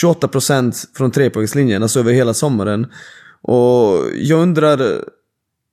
28% 0.02 0.86
från 0.96 1.10
trepoängslinjen, 1.10 1.82
alltså 1.82 2.00
över 2.00 2.12
hela 2.12 2.34
sommaren. 2.34 2.86
Och 3.42 3.96
jag 4.14 4.40
undrar, 4.40 5.04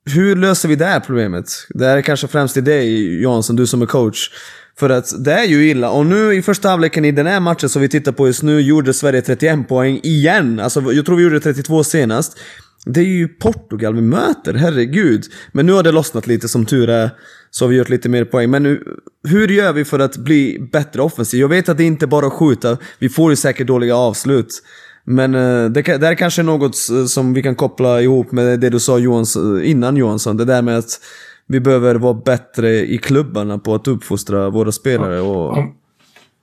hur 0.04 0.36
löser 0.36 0.68
vi 0.68 0.76
det 0.76 0.84
här 0.84 1.00
problemet? 1.00 1.46
Det 1.68 1.84
här 1.84 1.96
är 1.96 2.02
kanske 2.02 2.28
främst 2.28 2.54
till 2.54 2.64
dig 2.64 3.22
Jansson, 3.22 3.56
du 3.56 3.66
som 3.66 3.82
är 3.82 3.86
coach. 3.86 4.30
För 4.78 4.90
att 4.90 5.24
det 5.24 5.32
är 5.32 5.44
ju 5.44 5.70
illa. 5.70 5.90
Och 5.90 6.06
nu 6.06 6.34
i 6.34 6.42
första 6.42 6.68
halvleken 6.68 7.04
i 7.04 7.12
den 7.12 7.26
här 7.26 7.40
matchen 7.40 7.68
som 7.68 7.82
vi 7.82 7.88
tittar 7.88 8.12
på 8.12 8.26
just 8.26 8.42
nu 8.42 8.60
gjorde 8.60 8.94
Sverige 8.94 9.22
31 9.22 9.68
poäng 9.68 10.00
igen. 10.02 10.60
Alltså 10.60 10.92
jag 10.92 11.06
tror 11.06 11.16
vi 11.16 11.22
gjorde 11.22 11.40
32 11.40 11.84
senast. 11.84 12.38
Det 12.86 13.00
är 13.00 13.04
ju 13.04 13.28
Portugal 13.28 13.94
vi 13.94 14.00
möter, 14.00 14.54
herregud. 14.54 15.24
Men 15.52 15.66
nu 15.66 15.72
har 15.72 15.82
det 15.82 15.92
lossnat 15.92 16.26
lite 16.26 16.48
som 16.48 16.66
tur 16.66 16.90
är. 16.90 17.10
Så 17.50 17.64
har 17.64 17.70
vi 17.70 17.76
gjort 17.76 17.88
lite 17.88 18.08
mer 18.08 18.24
poäng. 18.24 18.50
Men 18.50 18.62
nu, 18.62 18.82
hur 19.28 19.48
gör 19.48 19.72
vi 19.72 19.84
för 19.84 19.98
att 19.98 20.16
bli 20.16 20.68
bättre 20.72 21.02
offensiv? 21.02 21.40
Jag 21.40 21.48
vet 21.48 21.68
att 21.68 21.76
det 21.76 21.84
inte 21.84 22.06
bara 22.06 22.26
är 22.26 22.30
att 22.30 22.32
skjuta. 22.32 22.78
Vi 22.98 23.08
får 23.08 23.32
ju 23.32 23.36
säkert 23.36 23.66
dåliga 23.66 23.96
avslut. 23.96 24.62
Men 25.04 25.34
eh, 25.34 25.64
det, 25.70 25.82
det 25.82 26.06
är 26.06 26.14
kanske 26.14 26.42
något 26.42 26.76
som 27.08 27.34
vi 27.34 27.42
kan 27.42 27.54
koppla 27.54 28.02
ihop 28.02 28.32
med 28.32 28.60
det 28.60 28.70
du 28.70 28.80
sa 28.80 28.98
Johans, 28.98 29.36
innan 29.62 29.96
Johansson. 29.96 30.36
Det 30.36 30.44
där 30.44 30.62
med 30.62 30.78
att 30.78 31.00
vi 31.46 31.60
behöver 31.60 31.94
vara 31.94 32.14
bättre 32.14 32.68
i 32.70 32.98
klubbarna 32.98 33.58
på 33.58 33.74
att 33.74 33.88
uppfostra 33.88 34.50
våra 34.50 34.72
spelare. 34.72 35.20
Och... 35.20 35.58
Om, 35.58 35.74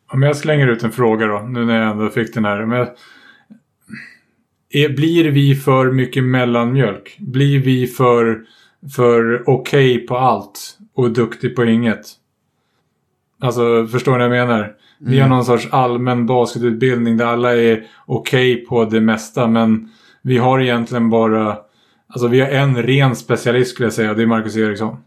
om 0.07 0.23
jag 0.23 0.37
slänger 0.37 0.67
ut 0.67 0.83
en 0.83 0.91
fråga 0.91 1.27
då, 1.27 1.39
nu 1.39 1.65
när 1.65 1.81
jag 1.81 1.91
ändå 1.91 2.09
fick 2.09 2.33
den 2.33 2.45
här. 2.45 2.65
Men 2.65 2.87
är, 4.69 4.89
blir 4.89 5.31
vi 5.31 5.55
för 5.55 5.91
mycket 5.91 6.23
mellanmjölk? 6.23 7.17
Blir 7.19 7.59
vi 7.59 7.87
för, 7.87 8.41
för 8.95 9.43
okej 9.49 9.95
okay 9.95 10.07
på 10.07 10.17
allt 10.17 10.77
och 10.93 11.11
duktig 11.11 11.55
på 11.55 11.65
inget? 11.65 12.05
Alltså, 13.41 13.87
förstår 13.87 14.11
ni 14.11 14.27
vad 14.27 14.37
jag 14.37 14.47
menar? 14.47 14.75
Vi 14.99 15.19
har 15.19 15.29
någon 15.29 15.45
sorts 15.45 15.67
allmän 15.71 16.25
basketutbildning 16.25 17.17
där 17.17 17.25
alla 17.25 17.55
är 17.55 17.83
okej 18.05 18.65
på 18.65 18.85
det 18.85 19.01
mesta. 19.01 19.47
Men 19.47 19.89
vi 20.21 20.37
har 20.37 20.61
egentligen 20.61 21.09
bara... 21.09 21.57
Alltså 22.13 22.27
vi 22.27 22.39
har 22.41 22.47
en 22.47 22.83
ren 22.83 23.15
specialist 23.15 23.71
skulle 23.71 23.85
jag 23.85 23.93
säga. 23.93 24.13
Det 24.13 24.21
är 24.21 24.27
Marcus 24.27 24.57
Eriksson. 24.57 24.97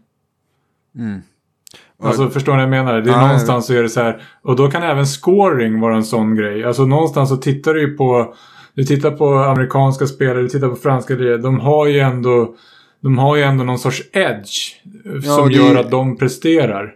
Alltså 2.03 2.29
förstår 2.29 2.51
ni 2.51 2.55
vad 2.57 2.63
jag 2.63 2.69
menar? 2.85 3.01
Det 3.01 3.09
är 3.09 3.13
ja, 3.13 3.21
någonstans 3.21 3.65
så 3.65 3.73
är 3.73 3.83
det 3.83 3.89
så 3.89 4.01
här. 4.01 4.21
Och 4.41 4.55
då 4.55 4.71
kan 4.71 4.83
även 4.83 5.05
scoring 5.05 5.79
vara 5.79 5.95
en 5.95 6.03
sån 6.03 6.35
grej. 6.35 6.63
Alltså 6.63 6.85
någonstans 6.85 7.29
så 7.29 7.37
tittar 7.37 7.73
du 7.73 7.81
ju 7.81 7.97
på... 7.97 8.33
Du 8.73 8.83
tittar 8.83 9.11
på 9.11 9.33
amerikanska 9.35 10.07
spelare, 10.07 10.41
du 10.41 10.49
tittar 10.49 10.67
på 10.69 10.75
franska 10.75 11.15
grejer. 11.15 11.37
De 11.37 11.59
har 11.59 11.87
ju 11.87 11.99
ändå... 11.99 12.55
De 13.01 13.17
har 13.17 13.35
ju 13.35 13.41
ändå 13.43 13.63
någon 13.63 13.79
sorts 13.79 14.03
edge. 14.13 14.75
Ja, 15.05 15.21
som 15.21 15.47
det- 15.49 15.53
gör 15.55 15.75
att 15.75 15.91
de 15.91 16.17
presterar. 16.17 16.93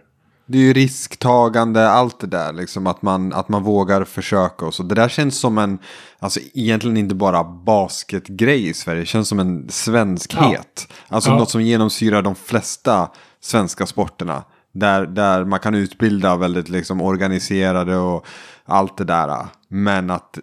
Det 0.52 0.58
är 0.58 0.62
ju 0.62 0.72
risktagande, 0.72 1.90
allt 1.90 2.20
det 2.20 2.26
där. 2.26 2.52
Liksom, 2.52 2.86
att, 2.86 3.02
man, 3.02 3.32
att 3.32 3.48
man 3.48 3.62
vågar 3.62 4.04
försöka 4.04 4.66
och 4.66 4.74
så. 4.74 4.82
Det 4.82 4.94
där 4.94 5.08
känns 5.08 5.38
som 5.38 5.58
en, 5.58 5.78
alltså 6.18 6.40
egentligen 6.54 6.96
inte 6.96 7.14
bara 7.14 7.44
basketgrej 7.44 8.68
i 8.68 8.74
Sverige. 8.74 9.00
Det 9.00 9.06
känns 9.06 9.28
som 9.28 9.40
en 9.40 9.68
svenskhet. 9.68 10.92
Alltså 11.08 11.30
Ja. 11.30 11.38
något 11.38 11.50
som 11.50 11.62
genomsyrar 11.62 12.22
de 12.22 12.34
flesta 12.34 13.08
svenska 13.40 13.86
sporterna. 13.86 14.44
Där, 14.72 15.06
där 15.06 15.44
man 15.44 15.58
kan 15.58 15.74
utbilda 15.74 16.36
väldigt 16.36 16.68
liksom 16.68 17.00
organiserade 17.00 17.96
och 17.96 18.26
allt 18.64 18.96
det 18.96 19.04
där. 19.04 19.46
Men 19.68 20.10
att 20.10 20.38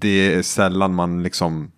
det 0.00 0.34
är 0.34 0.42
sällan 0.42 0.94
man 0.94 1.22
liksom 1.22 1.70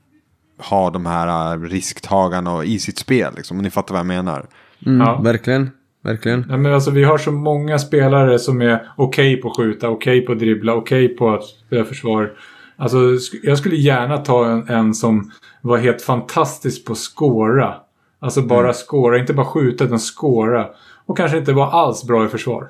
har 0.58 0.90
de 0.90 1.06
här 1.06 1.58
risktagarna 1.58 2.64
i 2.64 2.78
sitt 2.78 2.98
spel. 2.98 3.34
Liksom, 3.36 3.56
om 3.56 3.62
ni 3.62 3.70
fattar 3.70 3.94
vad 3.94 4.00
jag 4.00 4.06
menar. 4.06 4.48
Ja. 4.78 5.20
Verkligen. 5.20 5.70
Verkligen. 6.02 6.44
Nej, 6.48 6.58
men 6.58 6.74
alltså, 6.74 6.90
vi 6.90 7.04
har 7.04 7.18
så 7.18 7.32
många 7.32 7.78
spelare 7.78 8.38
som 8.38 8.62
är 8.62 8.92
okej 8.96 9.36
på 9.36 9.50
att 9.50 9.56
skjuta, 9.56 9.88
okej 9.88 10.20
på 10.20 10.32
att 10.32 10.38
dribbla, 10.38 10.74
okej 10.74 11.08
på 11.08 11.30
att 11.30 11.44
spela 11.44 11.84
försvar. 11.84 12.32
Alltså, 12.76 12.98
jag 13.42 13.58
skulle 13.58 13.76
gärna 13.76 14.18
ta 14.18 14.46
en, 14.46 14.68
en 14.68 14.94
som 14.94 15.30
var 15.62 15.78
helt 15.78 16.02
fantastisk 16.02 16.84
på 16.84 16.92
att 16.92 16.98
skåra. 16.98 17.74
Alltså 18.20 18.42
bara 18.42 18.60
Mm. 18.60 18.74
skåra, 18.74 19.18
inte 19.18 19.32
bara 19.34 19.46
skjuta 19.46 19.84
utan 19.84 19.98
skåra. 19.98 20.66
Och 21.06 21.16
kanske 21.16 21.38
inte 21.38 21.52
var 21.52 21.70
alls 21.70 22.04
bra 22.04 22.24
i 22.24 22.28
försvar. 22.28 22.68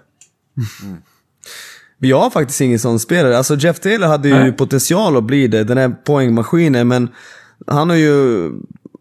Vi 1.99 2.12
har 2.12 2.31
faktiskt 2.31 2.61
ingen 2.61 2.78
sån 2.78 2.99
spelare. 2.99 3.37
Alltså 3.37 3.57
Jeff 3.57 3.81
Taylor 3.81 4.07
hade 4.07 4.28
ju 4.28 4.35
Nej. 4.35 4.53
potential 4.53 5.16
att 5.16 5.24
bli 5.24 5.47
det, 5.49 5.64
den 5.64 5.78
här 5.78 5.89
poängmaskinen, 6.05 6.89
men 6.89 7.09
han 7.66 7.91
har 7.91 7.97
ju 7.97 8.51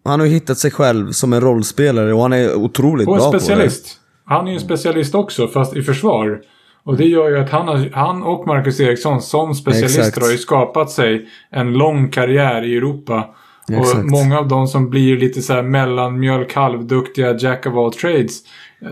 han 0.03 0.19
har 0.19 0.27
hittat 0.27 0.57
sig 0.57 0.71
själv 0.71 1.11
som 1.11 1.33
en 1.33 1.41
rollspelare 1.41 2.13
och 2.13 2.21
han 2.21 2.33
är 2.33 2.55
otroligt 2.55 3.07
Och 3.07 3.15
bra 3.15 3.31
på 3.31 3.39
specialist. 3.39 3.99
Han 4.29 4.47
är 4.47 4.51
ju 4.51 4.55
en 4.55 4.61
specialist 4.61 5.15
också, 5.15 5.47
fast 5.47 5.75
i 5.75 5.81
försvar. 5.81 6.41
Och 6.83 6.97
det 6.97 7.05
gör 7.05 7.29
ju 7.29 7.39
att 7.39 7.49
han, 7.49 7.67
har, 7.67 7.89
han 7.93 8.23
och 8.23 8.47
Marcus 8.47 8.79
Eriksson 8.79 9.21
som 9.21 9.55
specialister 9.55 10.01
Exakt. 10.01 10.25
har 10.25 10.31
ju 10.31 10.37
skapat 10.37 10.91
sig 10.91 11.29
en 11.49 11.73
lång 11.73 12.09
karriär 12.09 12.63
i 12.63 12.77
Europa. 12.77 13.29
Och 13.67 13.73
Exakt. 13.73 14.05
många 14.05 14.39
av 14.39 14.47
de 14.47 14.67
som 14.67 14.89
blir 14.89 15.17
lite 15.17 15.41
så 15.41 15.53
här 15.53 15.63
mellanmjölk, 15.63 16.53
halvduktiga, 16.53 17.37
jack 17.37 17.65
of 17.65 17.73
all 17.75 17.93
trades. 17.93 18.39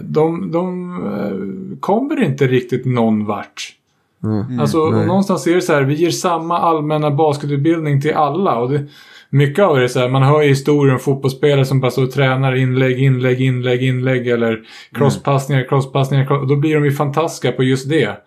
De, 0.01 0.51
de 0.51 0.91
eh, 1.05 1.79
kommer 1.79 2.23
inte 2.23 2.47
riktigt 2.47 2.85
någon 2.85 3.25
vart. 3.25 3.73
det. 4.19 4.61
Alltså, 4.61 4.79
och 4.79 4.93
nej. 4.93 5.05
någonstans 5.05 5.47
är 5.47 5.55
det 5.55 5.61
så 5.61 5.73
här, 5.73 5.81
vi 5.81 5.93
ger 5.93 6.11
samma 6.11 6.59
allmänna 6.59 7.11
basketutbildning 7.11 8.01
till 8.01 8.13
alla. 8.13 8.57
Och 8.57 8.69
det, 8.69 8.87
mycket 9.29 9.65
av 9.65 9.75
det 9.77 9.83
är 9.83 9.87
så 9.87 9.99
här, 9.99 10.09
man 10.09 10.23
hör 10.23 10.41
ju 10.41 10.47
historier 10.49 10.93
om 10.93 10.99
fotbollsspelare 10.99 11.65
som 11.65 11.79
bara 11.79 11.91
står 11.91 12.03
och 12.03 12.11
tränar 12.11 12.55
inlägg, 12.55 12.99
inlägg, 12.99 13.41
inlägg, 13.41 13.83
inlägg 13.83 14.27
eller 14.27 14.59
crosspassningar, 14.93 15.65
crosspassningar. 15.69 16.25
cross- 16.25 16.47
då 16.49 16.55
blir 16.55 16.75
de 16.75 16.85
ju 16.85 16.91
fantastiska 16.91 17.51
på 17.51 17.63
just 17.63 17.89
det. 17.89 18.17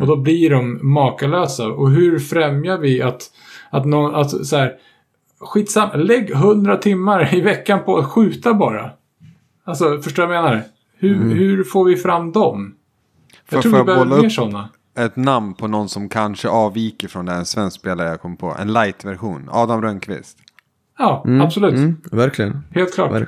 Och 0.00 0.06
då 0.06 0.16
blir 0.16 0.50
de 0.50 0.78
makalösa. 0.94 1.66
Och 1.68 1.90
hur 1.90 2.18
främjar 2.18 2.78
vi 2.78 3.02
att, 3.02 3.22
att 3.70 3.84
någon, 3.86 4.14
att 4.14 4.46
så 4.46 4.56
här, 4.56 4.72
skitsamma, 5.40 5.94
lägg 5.94 6.30
100 6.30 6.76
timmar 6.76 7.34
i 7.34 7.40
veckan 7.40 7.84
på 7.84 7.98
att 7.98 8.06
skjuta 8.06 8.54
bara. 8.54 8.90
Alltså, 9.64 10.00
förstår 10.02 10.22
du 10.22 10.26
vad 10.26 10.36
jag 10.36 10.44
menar? 10.44 10.62
Hur, 10.98 11.34
hur 11.34 11.64
får 11.64 11.84
vi 11.84 11.96
fram 11.96 12.32
dem? 12.32 12.74
Jag 13.50 13.56
Får- 13.56 13.62
tror 13.62 13.72
vi 13.72 13.78
jag 13.78 13.86
behöver 13.86 14.22
mer 14.22 14.28
sådana. 14.28 14.68
ett 14.98 15.16
namn 15.16 15.54
på 15.54 15.66
någon 15.66 15.88
som 15.88 16.08
kanske 16.08 16.48
avviker 16.48 17.08
från 17.08 17.26
det, 17.26 17.32
en 17.32 17.44
svensk 17.46 17.80
spelare 17.80 18.08
jag 18.08 18.20
kom 18.20 18.36
på. 18.36 18.56
En 18.60 18.72
light-version. 18.72 19.48
Adam 19.52 19.82
Rönnqvist. 19.82 20.38
Ja, 21.00 21.24
absolut. 21.42 21.74
Mm, 21.74 21.96
verkligen. 22.12 22.62
Helt 22.74 22.94
klart. 22.94 23.10
Ver- 23.12 23.26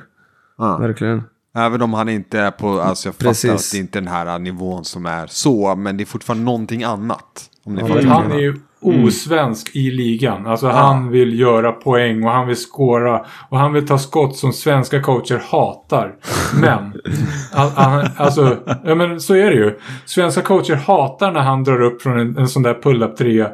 Ja. 0.57 0.77
verkligen. 0.77 1.23
Även 1.57 1.81
om 1.81 1.93
han 1.93 2.09
inte 2.09 2.39
är 2.39 2.51
på, 2.51 2.81
alltså 2.81 3.07
jag 3.07 3.15
fattar 3.15 3.27
Precis. 3.29 3.51
att 3.51 3.71
det 3.71 3.77
inte 3.77 3.99
är 3.99 4.01
den 4.01 4.11
här 4.11 4.39
nivån 4.39 4.85
som 4.85 5.05
är 5.05 5.27
så, 5.27 5.75
men 5.75 5.97
det 5.97 6.03
är 6.03 6.05
fortfarande 6.05 6.43
någonting 6.45 6.83
annat. 6.83 7.49
Om 7.65 7.73
ni 7.75 7.81
Ja, 7.81 7.87
fattar 7.87 8.03
han 8.07 8.31
är 8.31 8.39
ju 8.39 8.55
osvensk 8.81 9.75
i 9.75 9.91
ligan. 9.91 10.45
Alltså 10.47 10.67
han 10.67 11.09
vill 11.09 11.39
göra 11.39 11.71
poäng 11.71 12.23
och 12.23 12.31
han 12.31 12.47
vill 12.47 12.55
skåra. 12.55 13.25
Och 13.49 13.57
han 13.59 13.73
vill 13.73 13.87
ta 13.87 13.97
skott 13.97 14.35
som 14.35 14.53
svenska 14.53 15.01
coacher 15.01 15.41
hatar. 15.51 16.15
Men, 16.61 16.93
al- 17.53 17.71
al- 17.75 18.09
alltså, 18.17 18.57
ja 18.83 18.95
men 18.95 19.19
så 19.19 19.33
är 19.35 19.45
det 19.49 19.55
ju. 19.55 19.79
Svenska 20.05 20.41
coacher 20.41 20.75
hatar 20.75 21.31
när 21.31 21.41
han 21.41 21.63
drar 21.63 21.81
upp 21.81 22.01
från 22.01 22.19
en, 22.19 22.37
en 22.37 22.47
sån 22.47 22.63
där 22.63 22.73
pull-up 22.83 23.17
trea. 23.17 23.49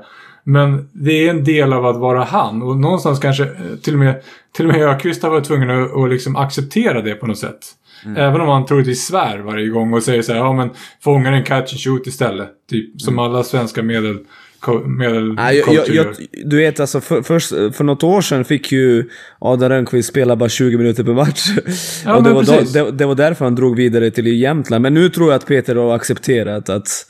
Men 0.50 0.90
det 0.94 1.12
är 1.12 1.30
en 1.30 1.44
del 1.44 1.74
av 1.74 1.86
att 1.86 1.98
vara 1.98 2.24
han. 2.24 2.62
Och 2.62 2.78
någonstans 2.78 3.20
kanske 3.20 3.44
eh, 3.44 3.50
till 3.82 3.94
och 3.94 4.00
med, 4.00 4.22
till 4.52 4.68
och 4.68 4.74
med 4.74 4.90
Ökvist 4.90 5.24
har 5.24 5.30
varit 5.30 5.44
tvungen 5.44 5.70
att, 5.70 5.98
att 5.98 6.10
liksom 6.10 6.36
acceptera 6.36 7.02
det 7.02 7.16
på 7.16 7.28
något 7.28 7.38
sätt. 7.38 7.60
Även 8.18 8.42
om 8.42 8.48
han 8.48 8.66
troligtvis 8.66 9.08
svär 9.08 9.40
varje 9.40 9.68
gång 9.68 9.94
och 9.94 10.04
säger 10.04 10.22
så 10.22 10.34
här, 10.34 10.40
ja 10.40 10.54
men 10.54 10.70
fångar 11.04 11.32
en 11.32 11.44
catch 11.44 11.74
and 11.74 11.80
shoot 11.80 12.08
istället. 12.08 12.50
Typ 12.70 13.02
som 13.02 13.20
alla 13.20 13.44
svenska 13.44 13.84
medel, 13.84 14.18
medel 14.86 15.34
Nej, 15.34 15.58
jag, 15.58 15.76
jag, 15.76 15.90
jag, 15.90 16.16
du 16.46 16.58
vet 16.58 16.80
alltså, 16.80 17.02
för, 17.02 17.22
först, 17.22 17.50
för 17.50 17.84
något 17.84 18.04
år 18.04 18.22
sedan 18.22 18.46
fick 18.46 18.72
ju 18.72 19.10
Adam 19.40 19.70
Rönnqvist 19.70 20.10
spela 20.10 20.36
bara 20.36 20.50
20 20.50 20.78
minuter 20.78 21.04
per 21.04 21.14
match. 21.14 21.46
Ja, 22.06 22.16
och 22.18 22.24
det 22.24 22.34
var, 22.34 22.44
då, 22.44 22.62
det, 22.74 22.92
det 22.92 23.06
var 23.06 23.16
därför 23.16 23.46
han 23.46 23.56
drog 23.56 23.76
vidare 23.76 24.12
till 24.12 24.42
Jämtland. 24.42 24.82
Men 24.82 24.94
nu 24.94 25.10
tror 25.10 25.30
jag 25.30 25.36
att 25.36 25.46
Peter 25.46 25.76
har 25.76 25.96
accepterat 25.96 26.70
att 26.70 27.06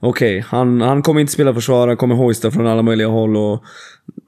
okej, 0.00 0.44
han, 0.48 0.80
han 0.80 1.02
kommer 1.02 1.20
inte 1.20 1.32
spela 1.32 1.54
försvar, 1.54 1.88
han 1.88 1.96
kommer 1.96 2.14
hoista 2.14 2.50
från 2.50 2.66
alla 2.66 2.82
möjliga 2.82 3.08
håll 3.08 3.36
och... 3.36 3.64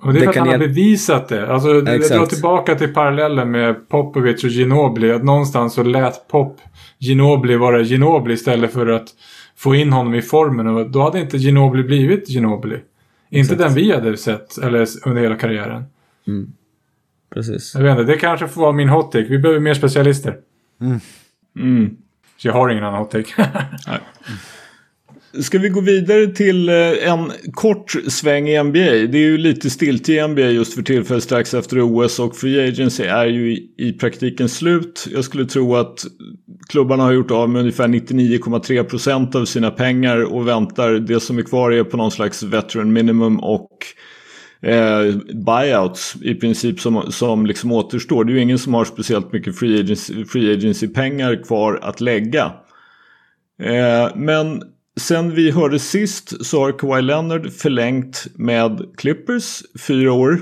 Och 0.02 0.12
det 0.12 0.18
är 0.18 0.20
det 0.20 0.20
för 0.20 0.30
att 0.30 0.36
han 0.36 0.48
har 0.48 0.58
bevisat 0.58 1.28
det. 1.28 1.52
Alltså, 1.52 1.68
jag 1.68 1.88
Exakt. 1.88 2.14
drar 2.14 2.26
tillbaka 2.26 2.74
till 2.74 2.94
parallellen 2.94 3.50
med 3.50 3.88
Popovic 3.88 4.44
och 4.44 4.50
Ginobili. 4.50 5.12
Att 5.12 5.24
någonstans 5.24 5.74
så 5.74 5.82
lät 5.82 6.28
Pop 6.28 6.60
Ginobili 6.98 7.56
vara 7.56 7.80
Ginobili 7.80 8.34
istället 8.34 8.72
för 8.72 8.86
att 8.86 9.08
få 9.56 9.74
in 9.74 9.92
honom 9.92 10.14
i 10.14 10.22
formen. 10.22 10.66
Och 10.66 10.90
då 10.90 11.02
hade 11.02 11.20
inte 11.20 11.36
Ginobili 11.36 11.82
blivit 11.82 12.28
Ginobili. 12.28 12.80
Inte 13.30 13.54
den 13.54 13.74
vi 13.74 13.92
hade 13.92 14.16
sett 14.16 14.58
eller 14.58 14.86
under 15.06 15.22
hela 15.22 15.36
karriären. 15.36 15.84
Precis. 17.34 17.74
Jag 17.74 17.82
vet 17.82 17.98
inte, 17.98 18.12
det 18.12 18.18
kanske 18.18 18.48
får 18.48 18.60
vara 18.60 18.72
min 18.72 18.88
hot 18.88 19.12
take. 19.12 19.28
Vi 19.28 19.38
behöver 19.38 19.60
mer 19.60 19.74
specialister. 19.74 20.36
Mm. 21.56 21.96
Så 22.36 22.48
jag 22.48 22.52
har 22.52 22.68
ingen 22.68 22.84
annan 22.84 22.98
hot 22.98 23.10
take. 23.10 23.48
Ska 25.40 25.58
vi 25.58 25.68
gå 25.68 25.80
vidare 25.80 26.26
till 26.26 26.68
eh, 26.68 27.12
en 27.12 27.32
kort 27.52 27.90
sväng 28.08 28.48
i 28.48 28.62
NBA? 28.62 28.72
Det 28.80 29.18
är 29.18 29.26
ju 29.26 29.38
lite 29.38 29.70
stiltje 29.70 30.24
i 30.24 30.28
NBA 30.28 30.40
just 30.40 30.74
för 30.74 30.82
tillfället 30.82 31.24
strax 31.24 31.54
efter 31.54 31.80
OS 31.80 32.18
och 32.18 32.36
Free 32.36 32.68
Agency 32.68 33.02
är 33.02 33.26
ju 33.26 33.56
i, 33.78 33.92
praktiken 33.92 34.48
slut. 34.48 35.08
Jag 35.12 35.24
skulle 35.24 35.44
tro 35.44 35.76
att 35.76 36.04
klubbarna 36.68 37.02
har 37.02 37.12
gjort 37.12 37.30
av 37.30 37.50
med 37.50 37.60
ungefär 37.60 37.88
99,3% 37.88 39.36
av 39.36 39.44
sina 39.44 39.70
pengar 39.70 40.32
och 40.32 40.48
väntar. 40.48 40.92
Det 40.92 41.20
som 41.20 41.38
är 41.38 41.42
kvar 41.42 41.70
är 41.70 41.84
på 41.84 41.96
någon 41.96 42.10
slags 42.10 42.42
veteran 42.42 42.92
minimum 42.92 43.40
och 43.40 43.78
eh, 44.62 45.14
buyouts 45.46 46.16
i 46.22 46.34
princip 46.34 46.80
som, 46.80 47.12
som 47.12 47.46
liksom 47.46 47.72
återstår. 47.72 48.24
Det 48.24 48.32
är 48.32 48.34
ju 48.34 48.42
ingen 48.42 48.58
som 48.58 48.74
har 48.74 48.84
speciellt 48.84 49.32
mycket 49.32 49.58
free 49.58 49.80
agency, 49.80 50.24
free 50.24 50.52
agency 50.52 50.88
pengar 50.88 51.42
kvar 51.44 51.78
att 51.82 52.00
lägga. 52.00 52.52
Eh, 53.62 54.16
men 54.16 54.62
sen 55.00 55.34
vi 55.34 55.50
hörde 55.50 55.78
sist 55.78 56.46
så 56.46 56.60
har 56.60 56.78
Kawhi 56.78 57.02
Leonard 57.02 57.52
förlängt 57.52 58.26
med 58.34 58.86
Clippers 58.96 59.62
fyra 59.86 60.12
år. 60.12 60.40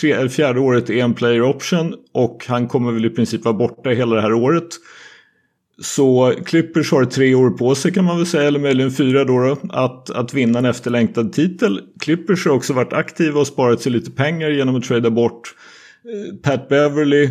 Tre, 0.00 0.28
fjärde 0.28 0.60
året 0.60 0.90
är 0.90 1.04
en 1.04 1.14
player 1.14 1.42
option 1.42 1.94
och 2.14 2.44
han 2.48 2.68
kommer 2.68 2.92
väl 2.92 3.04
i 3.04 3.10
princip 3.10 3.44
vara 3.44 3.54
borta 3.54 3.90
hela 3.90 4.16
det 4.16 4.22
här 4.22 4.32
året. 4.32 4.68
Så 5.82 6.34
Clippers 6.46 6.92
har 6.92 7.04
tre 7.04 7.34
år 7.34 7.50
på 7.50 7.74
sig 7.74 7.92
kan 7.92 8.04
man 8.04 8.16
väl 8.16 8.26
säga, 8.26 8.48
eller 8.48 8.60
möjligen 8.60 8.90
fyra 8.90 9.24
då, 9.24 9.38
då 9.38 9.58
att, 9.70 10.10
att 10.10 10.34
vinna 10.34 10.58
en 10.58 10.64
efterlängtad 10.64 11.32
titel. 11.32 11.80
Clippers 12.00 12.46
har 12.46 12.52
också 12.52 12.72
varit 12.72 12.92
aktiva 12.92 13.40
och 13.40 13.46
sparat 13.46 13.80
sig 13.80 13.92
lite 13.92 14.10
pengar 14.10 14.50
genom 14.50 14.76
att 14.76 14.84
trada 14.84 15.10
bort 15.10 15.54
eh, 16.04 16.36
Pat 16.36 16.68
Beverly. 16.68 17.30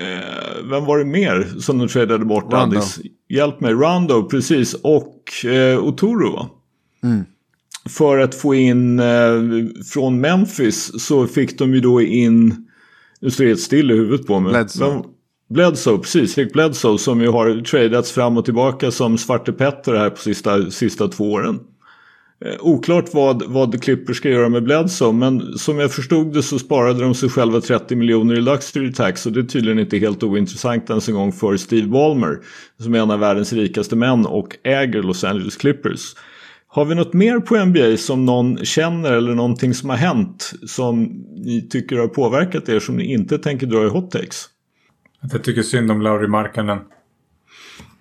Eh, 0.00 0.70
vem 0.70 0.84
var 0.84 0.98
det 0.98 1.04
mer 1.04 1.48
som 1.60 1.78
de 1.78 1.88
tradade 1.88 2.24
bort? 2.24 2.52
Rondo. 2.52 2.56
Addis? 2.76 2.98
Hjälp 3.28 3.60
mig. 3.60 3.72
Rondo, 3.72 4.22
precis. 4.28 4.74
Och 4.74 5.44
eh, 5.44 5.84
Otoro 5.84 6.32
va? 6.32 6.48
För 7.88 8.18
att 8.18 8.34
få 8.34 8.54
in 8.54 8.98
eh, 8.98 9.06
från 9.92 10.20
Memphis 10.20 11.02
så 11.06 11.26
fick 11.26 11.58
de 11.58 11.74
ju 11.74 11.80
då 11.80 12.00
in, 12.02 12.66
nu 13.20 13.30
står 13.30 13.44
det 13.44 13.50
helt 13.50 13.60
still 13.60 13.90
i 13.90 13.94
huvudet 13.94 14.26
på 14.26 14.40
mig. 14.40 14.52
Bledsoe. 14.52 14.88
Vem- 14.90 15.02
Bledsoe, 15.54 15.98
precis. 15.98 16.38
Rick 16.38 16.52
Bledsoe 16.52 16.98
som 16.98 17.20
ju 17.20 17.28
har 17.28 17.64
tradats 17.64 18.12
fram 18.12 18.36
och 18.38 18.44
tillbaka 18.44 18.90
som 18.90 19.18
Svarte 19.18 19.52
Petter 19.52 19.94
här 19.94 20.10
på 20.10 20.16
sista, 20.16 20.70
sista 20.70 21.08
två 21.08 21.32
åren. 21.32 21.60
Eh, 22.44 22.56
oklart 22.60 23.14
vad, 23.14 23.42
vad 23.46 23.82
Clippers 23.82 24.16
ska 24.16 24.28
göra 24.28 24.48
med 24.48 24.64
Bledsoe 24.64 25.12
men 25.12 25.58
som 25.58 25.78
jag 25.78 25.92
förstod 25.92 26.34
det 26.34 26.42
så 26.42 26.58
sparade 26.58 27.02
de 27.02 27.14
sig 27.14 27.28
själva 27.28 27.60
30 27.60 27.96
miljoner 27.96 28.34
i 28.34 28.40
luxury 28.40 28.92
tax 28.92 29.26
och 29.26 29.32
det 29.32 29.40
är 29.40 29.44
tydligen 29.44 29.78
inte 29.78 29.98
helt 29.98 30.22
ointressant 30.22 30.90
ens 30.90 31.08
en 31.08 31.14
gång 31.14 31.32
för 31.32 31.56
Steve 31.56 31.86
Ballmer 31.86 32.38
som 32.78 32.94
är 32.94 32.98
en 32.98 33.10
av 33.10 33.18
världens 33.18 33.52
rikaste 33.52 33.96
män 33.96 34.26
och 34.26 34.56
äger 34.62 35.02
Los 35.02 35.24
Angeles 35.24 35.56
Clippers. 35.56 36.14
Har 36.66 36.84
vi 36.84 36.94
något 36.94 37.12
mer 37.12 37.40
på 37.40 37.64
NBA 37.64 37.96
som 37.96 38.26
någon 38.26 38.64
känner 38.64 39.12
eller 39.12 39.34
någonting 39.34 39.74
som 39.74 39.90
har 39.90 39.96
hänt 39.96 40.52
som 40.66 41.02
ni 41.36 41.68
tycker 41.70 41.96
har 41.96 42.08
påverkat 42.08 42.68
er 42.68 42.80
som 42.80 42.96
ni 42.96 43.12
inte 43.12 43.38
tänker 43.38 43.66
dra 43.66 43.86
i 43.86 43.88
hot 43.88 44.10
takes? 44.10 44.48
Jag 45.32 45.44
tycker 45.44 45.62
synd 45.62 45.90
om 45.90 46.02
Lauri 46.02 46.28
Markkanen. 46.28 46.78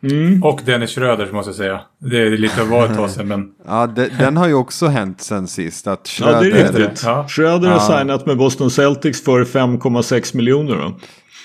Mm. 0.01 0.43
Och 0.43 0.61
Dennis 0.65 0.95
Schröder 0.95 1.31
måste 1.31 1.49
jag 1.49 1.55
säga. 1.55 1.81
Det 1.97 2.17
är 2.17 2.37
lite 2.37 2.61
av 2.61 2.73
ett 2.73 2.95
tag 2.95 3.09
sedan 3.09 3.27
men... 3.27 3.51
Ja, 3.67 3.87
de, 3.87 4.09
den 4.19 4.37
har 4.37 4.47
ju 4.47 4.53
också 4.53 4.87
hänt 4.87 5.21
sen 5.21 5.47
sist. 5.47 5.87
Att 5.87 6.07
Schröder... 6.07 6.33
Ja, 6.33 6.41
det 6.41 6.61
är 6.61 6.73
riktigt. 6.73 7.03
Ja. 7.05 7.25
Schröder 7.27 7.69
har 7.69 7.97
signat 7.97 8.25
med 8.25 8.37
Boston 8.37 8.71
Celtics 8.71 9.23
för 9.23 9.43
5,6 9.43 10.35
miljoner 10.35 10.75
då. 10.75 10.95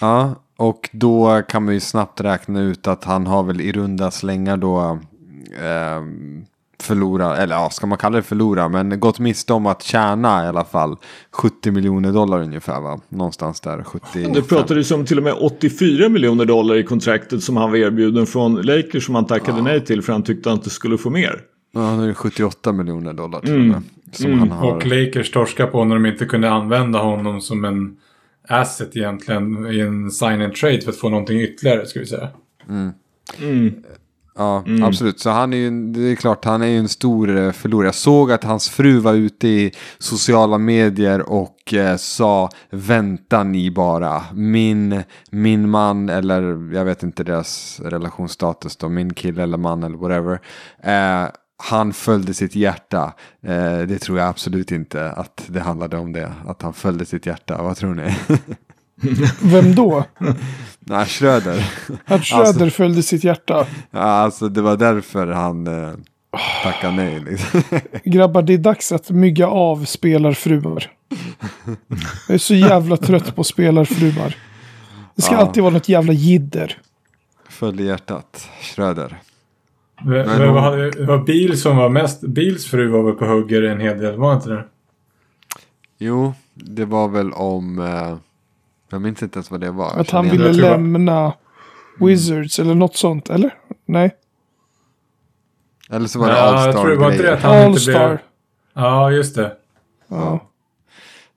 Ja, 0.00 0.34
och 0.56 0.90
då 0.92 1.42
kan 1.48 1.64
man 1.64 1.74
ju 1.74 1.80
snabbt 1.80 2.20
räkna 2.20 2.60
ut 2.60 2.86
att 2.86 3.04
han 3.04 3.26
har 3.26 3.42
väl 3.42 3.60
i 3.60 3.72
runda 3.72 4.10
slängar 4.10 4.56
då... 4.56 4.98
Eh, 5.62 6.02
förlora, 6.84 7.36
eller 7.36 7.54
ja, 7.54 7.70
ska 7.70 7.86
man 7.86 7.98
kalla 7.98 8.16
det 8.16 8.22
förlora, 8.22 8.68
men 8.68 9.00
gått 9.00 9.18
miste 9.18 9.52
om 9.52 9.66
att 9.66 9.82
tjäna 9.82 10.44
i 10.44 10.48
alla 10.48 10.64
fall 10.64 10.96
70 11.30 11.70
miljoner 11.70 12.12
dollar 12.12 12.42
ungefär 12.42 12.80
va? 12.80 13.00
Någonstans 13.08 13.60
där, 13.60 13.82
70. 13.82 14.32
Det 14.34 14.42
pratades 14.42 14.90
om 14.90 15.06
till 15.06 15.18
och 15.18 15.24
med 15.24 15.34
84 15.40 16.08
miljoner 16.08 16.44
dollar 16.44 16.76
i 16.76 16.82
kontraktet 16.82 17.42
som 17.42 17.56
han 17.56 17.70
var 17.70 17.78
erbjuden 17.78 18.26
från 18.26 18.54
Lakers 18.54 19.06
som 19.06 19.14
han 19.14 19.26
tackade 19.26 19.58
ja. 19.58 19.64
nej 19.64 19.84
till 19.84 20.02
för 20.02 20.12
han 20.12 20.22
tyckte 20.22 20.48
han 20.48 20.58
inte 20.58 20.70
skulle 20.70 20.98
få 20.98 21.10
mer. 21.10 21.40
Ja, 21.72 21.96
nu 21.96 22.02
är 22.02 22.08
det 22.08 22.14
78 22.14 22.72
miljoner 22.72 23.12
dollar 23.12 23.40
till 23.40 23.54
mm. 23.54 23.70
och 23.70 23.76
med. 23.76 23.82
Som 24.12 24.26
mm. 24.26 24.38
han 24.38 24.50
har. 24.50 24.76
Och 24.76 24.86
Lakers 24.86 25.30
torskade 25.30 25.70
på 25.70 25.84
när 25.84 25.94
de 25.94 26.06
inte 26.06 26.24
kunde 26.24 26.50
använda 26.50 26.98
honom 26.98 27.40
som 27.40 27.64
en 27.64 27.96
asset 28.48 28.96
egentligen 28.96 29.66
i 29.72 29.80
en 29.80 30.10
sign 30.10 30.42
and 30.42 30.54
trade 30.54 30.80
för 30.80 30.90
att 30.90 30.96
få 30.96 31.08
någonting 31.08 31.40
ytterligare, 31.40 31.86
ska 31.86 32.00
vi 32.00 32.06
säga. 32.06 32.28
Mm. 32.68 32.90
Mm. 33.42 33.74
Ja, 34.36 34.62
mm. 34.66 34.82
absolut. 34.82 35.20
Så 35.20 35.30
han 35.30 35.52
är 35.52 35.56
ju, 35.56 35.92
det 35.92 36.00
är 36.00 36.16
klart, 36.16 36.44
han 36.44 36.62
är 36.62 36.66
ju 36.66 36.78
en 36.78 36.88
stor 36.88 37.36
eh, 37.36 37.52
förlorare. 37.52 37.88
Jag 37.88 37.94
såg 37.94 38.32
att 38.32 38.44
hans 38.44 38.68
fru 38.68 38.98
var 38.98 39.14
ute 39.14 39.48
i 39.48 39.72
sociala 39.98 40.58
medier 40.58 41.30
och 41.30 41.74
eh, 41.74 41.96
sa 41.96 42.50
vänta 42.70 43.42
ni 43.42 43.70
bara. 43.70 44.22
Min, 44.34 45.02
min 45.30 45.70
man 45.70 46.08
eller 46.08 46.74
jag 46.74 46.84
vet 46.84 47.02
inte 47.02 47.24
deras 47.24 47.80
relationsstatus 47.84 48.76
då, 48.76 48.88
min 48.88 49.14
kille 49.14 49.42
eller 49.42 49.58
man 49.58 49.82
eller 49.82 49.98
whatever. 49.98 50.40
Eh, 50.82 51.28
han 51.56 51.92
följde 51.92 52.34
sitt 52.34 52.54
hjärta. 52.54 53.12
Eh, 53.42 53.78
det 53.78 53.98
tror 53.98 54.18
jag 54.18 54.28
absolut 54.28 54.72
inte 54.72 55.10
att 55.10 55.44
det 55.48 55.60
handlade 55.60 55.96
om 55.96 56.12
det. 56.12 56.32
Att 56.46 56.62
han 56.62 56.72
följde 56.72 57.06
sitt 57.06 57.26
hjärta. 57.26 57.62
Vad 57.62 57.76
tror 57.76 57.94
ni? 57.94 58.16
Vem 59.42 59.74
då? 59.74 60.04
Nej, 60.80 61.06
Schröder. 61.06 61.70
Att 62.04 62.24
Schröder 62.24 62.48
alltså, 62.48 62.70
följde 62.70 63.02
sitt 63.02 63.24
hjärta. 63.24 63.66
Ja, 63.90 64.00
alltså 64.00 64.48
det 64.48 64.62
var 64.62 64.76
därför 64.76 65.26
han 65.26 65.66
eh, 65.66 65.94
tackade 66.62 66.92
nej. 66.92 67.20
Liksom. 67.20 67.62
Grabbar, 68.04 68.42
det 68.42 68.54
är 68.54 68.58
dags 68.58 68.92
att 68.92 69.10
mygga 69.10 69.46
av 69.46 69.84
spelarfruar. 69.84 70.90
Jag 72.28 72.34
är 72.34 72.38
så 72.38 72.54
jävla 72.54 72.96
trött 72.96 73.36
på 73.36 73.44
spelarfruar. 73.44 74.36
Det 75.14 75.22
ska 75.22 75.34
ja. 75.34 75.40
alltid 75.40 75.62
vara 75.62 75.72
något 75.72 75.88
jävla 75.88 76.12
jidder. 76.12 76.78
Följ 77.48 77.84
hjärtat, 77.84 78.48
Schröder. 78.60 79.18
Men, 80.02 80.26
men 80.26 80.54
vad 80.54 80.62
hade, 80.62 81.04
var 81.06 81.18
Bil 81.18 81.60
som 81.60 81.76
var 81.76 81.88
mest... 81.88 82.20
Bils 82.20 82.66
fru 82.66 82.88
var 82.88 83.02
väl 83.02 83.14
på 83.14 83.24
hugger 83.24 83.62
en 83.62 83.80
hel 83.80 83.98
del, 83.98 84.16
var 84.16 84.34
inte 84.34 84.48
det? 84.48 84.64
Jo, 85.98 86.34
det 86.54 86.84
var 86.84 87.08
väl 87.08 87.32
om... 87.32 87.78
Eh, 87.78 88.16
jag 88.90 89.02
minns 89.02 89.22
inte 89.22 89.36
ens 89.36 89.50
vad 89.50 89.60
det 89.60 89.70
var. 89.70 90.00
Att 90.00 90.10
han 90.10 90.30
ville 90.30 90.52
lämna 90.52 91.32
Wizards 92.00 92.58
eller 92.58 92.74
något 92.74 92.96
sånt, 92.96 93.30
eller? 93.30 93.54
Nej. 93.86 94.16
Eller 95.90 96.06
så 96.06 96.18
var 96.18 96.28
det 96.28 96.36
ja, 96.36 96.42
All-Star. 96.42 96.66
Jag 96.66 96.80
tror 96.80 96.90
det 96.90 96.96
var 96.96 97.10
inte 97.10 97.22
det 97.22 97.34
att 97.34 97.42
han 97.42 97.70
inte 97.70 97.84
blev... 97.84 98.18
Ja, 98.74 99.10
just 99.10 99.34
det. 99.34 99.56
Ja. 100.08 100.40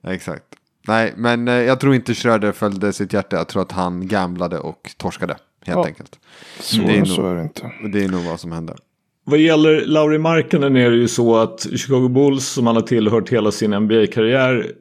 ja. 0.00 0.12
Exakt. 0.12 0.44
Nej, 0.86 1.14
men 1.16 1.48
eh, 1.48 1.54
jag 1.54 1.80
tror 1.80 1.94
inte 1.94 2.14
Schröder 2.14 2.52
följde 2.52 2.92
sitt 2.92 3.12
hjärta. 3.12 3.36
Jag 3.36 3.48
tror 3.48 3.62
att 3.62 3.72
han 3.72 4.08
gamblade 4.08 4.58
och 4.58 4.90
torskade. 4.96 5.36
Helt 5.66 5.78
ja. 5.78 5.86
enkelt. 5.86 6.18
Så, 6.60 6.76
det 6.76 6.94
är, 6.94 6.98
nog, 6.98 7.08
så 7.08 7.26
är 7.26 7.34
det 7.34 7.42
inte. 7.42 7.70
Det 7.92 8.04
är 8.04 8.08
nog 8.08 8.24
vad 8.24 8.40
som 8.40 8.52
hände. 8.52 8.76
Vad 9.30 9.38
gäller 9.38 9.86
Lauri 9.86 10.18
Markkanen 10.18 10.76
är 10.76 10.90
det 10.90 10.96
ju 10.96 11.08
så 11.08 11.36
att 11.36 11.66
Chicago 11.76 12.08
Bulls 12.08 12.46
som 12.46 12.66
han 12.66 12.76
har 12.76 12.82
tillhört 12.82 13.28
hela 13.28 13.50
sin 13.50 13.70
NBA-karriär 13.70 14.72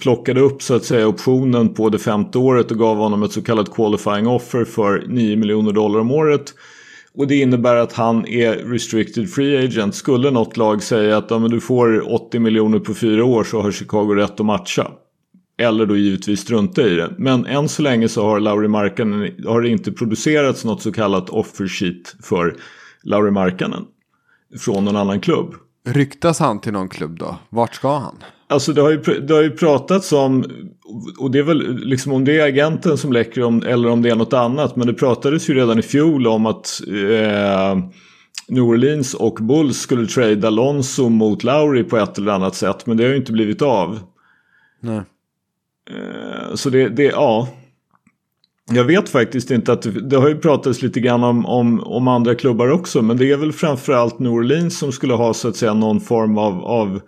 plockade 0.00 0.40
upp 0.40 0.62
så 0.62 0.74
att 0.74 0.84
säga 0.84 1.08
optionen 1.08 1.74
på 1.74 1.88
det 1.88 1.98
femte 1.98 2.38
året 2.38 2.70
och 2.70 2.78
gav 2.78 2.96
honom 2.96 3.22
ett 3.22 3.32
så 3.32 3.42
kallat 3.42 3.74
qualifying 3.74 4.26
offer 4.26 4.64
för 4.64 5.04
9 5.08 5.36
miljoner 5.36 5.72
dollar 5.72 6.00
om 6.00 6.10
året. 6.10 6.54
Och 7.14 7.26
det 7.26 7.36
innebär 7.36 7.76
att 7.76 7.92
han 7.92 8.26
är 8.26 8.52
restricted 8.52 9.30
free 9.30 9.64
agent. 9.64 9.94
Skulle 9.94 10.30
något 10.30 10.56
lag 10.56 10.82
säga 10.82 11.16
att 11.16 11.30
ja, 11.30 11.38
men 11.38 11.50
du 11.50 11.60
får 11.60 12.12
80 12.14 12.38
miljoner 12.38 12.78
på 12.78 12.94
fyra 12.94 13.24
år 13.24 13.44
så 13.44 13.60
har 13.60 13.70
Chicago 13.70 14.14
rätt 14.14 14.40
att 14.40 14.46
matcha. 14.46 14.90
Eller 15.58 15.86
då 15.86 15.96
givetvis 15.96 16.40
strunta 16.40 16.82
i 16.82 16.94
det. 16.94 17.10
Men 17.18 17.46
än 17.46 17.68
så 17.68 17.82
länge 17.82 18.08
så 18.08 18.22
har 18.24 18.40
Lauri 18.40 18.68
Markkanen 18.68 19.30
har 19.46 19.60
det 19.62 19.68
inte 19.68 19.92
producerats 19.92 20.64
något 20.64 20.82
så 20.82 20.92
kallat 20.92 21.30
offer 21.30 21.68
sheet 21.68 22.14
för 22.22 22.56
Lauri 23.04 23.30
Markkanen 23.30 23.84
från 24.58 24.84
någon 24.84 24.96
annan 24.96 25.20
klubb. 25.20 25.54
Ryktas 25.86 26.38
han 26.38 26.60
till 26.60 26.72
någon 26.72 26.88
klubb 26.88 27.18
då? 27.18 27.36
Vart 27.50 27.74
ska 27.74 27.98
han? 27.98 28.14
Alltså 28.48 28.72
det 28.72 28.80
har 28.80 28.90
ju, 28.90 29.20
det 29.20 29.34
har 29.34 29.42
ju 29.42 29.50
pratats 29.50 30.12
om, 30.12 30.44
och 31.18 31.30
det 31.30 31.38
är 31.38 31.42
väl 31.42 31.76
liksom 31.76 32.12
om 32.12 32.24
det 32.24 32.40
är 32.40 32.46
agenten 32.46 32.98
som 32.98 33.12
läcker 33.12 33.42
om, 33.42 33.62
eller 33.62 33.88
om 33.88 34.02
det 34.02 34.10
är 34.10 34.16
något 34.16 34.32
annat. 34.32 34.76
Men 34.76 34.86
det 34.86 34.94
pratades 34.94 35.50
ju 35.50 35.54
redan 35.54 35.78
i 35.78 35.82
fjol 35.82 36.26
om 36.26 36.46
att 36.46 36.80
eh, 36.88 37.78
New 38.48 38.62
Orleans 38.62 39.14
och 39.14 39.34
Bulls 39.34 39.80
skulle 39.80 40.06
trada 40.06 40.46
Alonso 40.46 41.08
mot 41.08 41.44
Lauri 41.44 41.84
på 41.84 41.96
ett 41.96 42.18
eller 42.18 42.32
annat 42.32 42.54
sätt. 42.54 42.86
Men 42.86 42.96
det 42.96 43.04
har 43.04 43.10
ju 43.10 43.16
inte 43.16 43.32
blivit 43.32 43.62
av. 43.62 44.00
Nej. 44.80 45.02
Eh, 45.90 46.54
så 46.54 46.70
det, 46.70 46.88
det, 46.88 47.04
ja. 47.04 47.48
Jag 48.70 48.84
vet 48.84 49.08
faktiskt 49.08 49.50
inte 49.50 49.72
att 49.72 50.10
det, 50.10 50.16
har 50.16 50.28
ju 50.28 50.38
pratats 50.38 50.82
lite 50.82 51.00
grann 51.00 51.24
om, 51.24 51.46
om, 51.46 51.80
om, 51.80 52.08
andra 52.08 52.34
klubbar 52.34 52.70
också. 52.70 53.02
Men 53.02 53.16
det 53.16 53.30
är 53.30 53.36
väl 53.36 53.52
framförallt 53.52 54.18
New 54.18 54.32
Orleans 54.32 54.78
som 54.78 54.92
skulle 54.92 55.14
ha 55.14 55.34
så 55.34 55.48
att 55.48 55.56
säga 55.56 55.74
någon 55.74 56.00
form 56.00 56.38
av, 56.38 56.64
av 56.64 57.00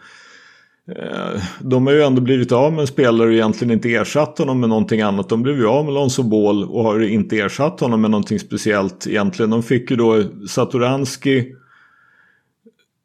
eh, 0.96 1.42
de 1.60 1.86
har 1.86 1.94
ju 1.94 2.02
ändå 2.02 2.20
blivit 2.22 2.52
av 2.52 2.72
med 2.72 2.80
en 2.80 2.86
spelare 2.86 3.28
och 3.28 3.34
egentligen 3.34 3.72
inte 3.72 3.94
ersatt 3.94 4.38
honom 4.38 4.60
med 4.60 4.68
någonting 4.68 5.00
annat. 5.00 5.28
De 5.28 5.42
blev 5.42 5.56
ju 5.56 5.66
av 5.66 5.84
med 5.84 5.94
Lonzo 5.94 6.22
Ball 6.22 6.64
och 6.64 6.84
har 6.84 7.00
inte 7.00 7.38
ersatt 7.38 7.80
honom 7.80 8.00
med 8.00 8.10
någonting 8.10 8.38
speciellt 8.38 9.06
egentligen. 9.06 9.50
De 9.50 9.62
fick 9.62 9.90
ju 9.90 9.96
då 9.96 10.22
Satoranski, 10.48 11.54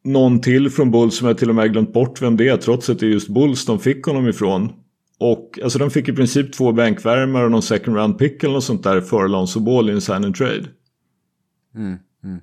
någon 0.04 0.42
till 0.42 0.70
från 0.70 0.92
Bulls 0.92 1.18
som 1.18 1.28
jag 1.28 1.38
till 1.38 1.50
och 1.50 1.56
med 1.56 1.72
glömt 1.72 1.94
bort 1.94 2.22
vem 2.22 2.38
det 2.38 2.48
är 2.48 2.58
trots 2.58 2.90
att 2.90 3.00
det 3.00 3.06
är 3.06 3.10
just 3.10 3.30
Bulls 3.30 3.66
de 3.66 3.80
fick 3.80 4.06
honom 4.06 4.28
ifrån. 4.28 4.74
Och 5.20 5.60
alltså 5.64 5.80
de 5.80 5.90
fick 5.90 6.10
i 6.10 6.14
princip 6.14 6.54
två 6.54 6.72
bänkvärmare 6.72 7.46
och 7.46 7.52
någon 7.52 7.62
second 7.62 7.98
round 7.98 8.18
pick 8.18 8.44
eller 8.44 8.54
något 8.54 8.64
sånt 8.64 8.84
där 8.84 9.02
för 9.02 9.28
Lonzo 9.28 9.60
Ball 9.60 9.90
i 9.90 9.94
en 9.94 10.02
sign 10.02 10.26
and 10.26 10.36
trade. 10.36 10.66
Mm, 11.76 11.98
mm. 12.24 12.40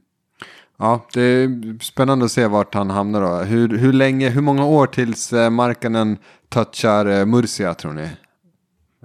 Ja, 0.78 1.06
det 1.14 1.20
är 1.20 1.82
spännande 1.82 2.24
att 2.24 2.30
se 2.30 2.46
vart 2.46 2.74
han 2.74 2.90
hamnar 2.90 3.20
då. 3.20 3.44
Hur, 3.44 3.78
hur 3.78 3.92
länge, 3.92 4.28
hur 4.28 4.40
många 4.40 4.66
år 4.66 4.86
tills 4.86 5.32
eh, 5.32 5.50
Markkanen 5.50 6.08
marknaden 6.08 6.18
touchar 6.48 7.06
eh, 7.06 7.26
Murcia 7.26 7.74
tror 7.74 7.92
ni? 7.92 8.08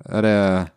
Är 0.05 0.21
det 0.21 0.67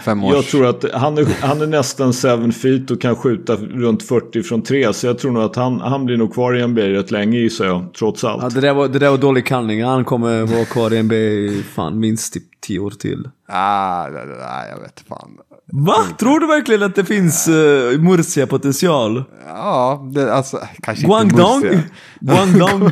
Fem 0.00 0.24
års... 0.24 0.34
Jag 0.34 0.44
tror 0.44 0.66
att 0.66 0.84
han 0.92 1.18
är, 1.18 1.26
han 1.46 1.60
är 1.60 1.66
nästan 1.66 2.12
7 2.12 2.52
feet 2.52 2.90
och 2.90 3.00
kan 3.00 3.16
skjuta 3.16 3.56
runt 3.56 4.02
40 4.02 4.42
från 4.42 4.62
3. 4.62 4.92
Så 4.92 5.06
jag 5.06 5.18
tror 5.18 5.32
nog 5.32 5.42
att 5.42 5.56
han, 5.56 5.80
han 5.80 6.04
blir 6.04 6.16
nog 6.16 6.32
kvar 6.32 6.56
i 6.56 6.66
NBA 6.66 6.80
rätt 6.80 7.10
länge 7.10 7.38
gissar 7.38 7.64
jag, 7.64 7.94
trots 7.98 8.24
allt. 8.24 8.42
Ja, 8.42 8.48
det, 8.48 8.60
där 8.60 8.74
var, 8.74 8.88
det 8.88 8.98
där 8.98 9.10
var 9.10 9.18
dålig 9.18 9.46
kallning. 9.46 9.84
Han 9.84 10.04
kommer 10.04 10.42
vara 10.42 10.64
kvar 10.64 10.94
i 10.94 11.02
NBA 11.02 11.62
fan 11.74 12.00
minst 12.00 12.34
typ 12.34 12.44
10 12.60 12.78
år 12.78 12.90
till. 12.90 13.28
Ah, 13.48 14.08
nej, 14.08 14.70
jag 14.70 14.80
vet 14.80 15.00
fan. 15.08 15.30
Va? 15.76 16.06
Tror 16.18 16.40
du 16.40 16.46
verkligen 16.46 16.82
att 16.82 16.94
det 16.94 17.04
finns 17.04 17.48
uh, 17.48 18.00
Murcia-potential? 18.00 19.24
Ja, 19.46 20.10
det, 20.14 20.34
alltså 20.34 20.60
kanske 20.82 21.06
Guangdong? 21.06 21.56
inte 21.56 21.68
Murcia. 21.68 21.90
Guangdong? 22.20 22.90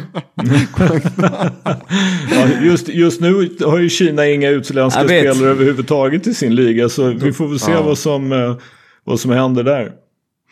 ja, 2.31 2.49
just, 2.63 2.89
just 2.89 3.21
nu 3.21 3.57
har 3.65 3.79
ju 3.79 3.89
Kina 3.89 4.27
inga 4.27 4.49
utländska 4.49 5.05
spelare 5.05 5.49
överhuvudtaget 5.49 6.27
i 6.27 6.35
sin 6.35 6.55
liga. 6.55 6.89
Så 6.89 7.09
vi 7.09 7.33
får 7.33 7.49
väl 7.49 7.59
se 7.59 7.73
ja. 7.73 7.83
vad, 7.83 7.99
som, 7.99 8.33
uh, 8.33 8.57
vad 9.05 9.21
som 9.21 9.31
händer 9.31 9.63
där. 9.65 9.93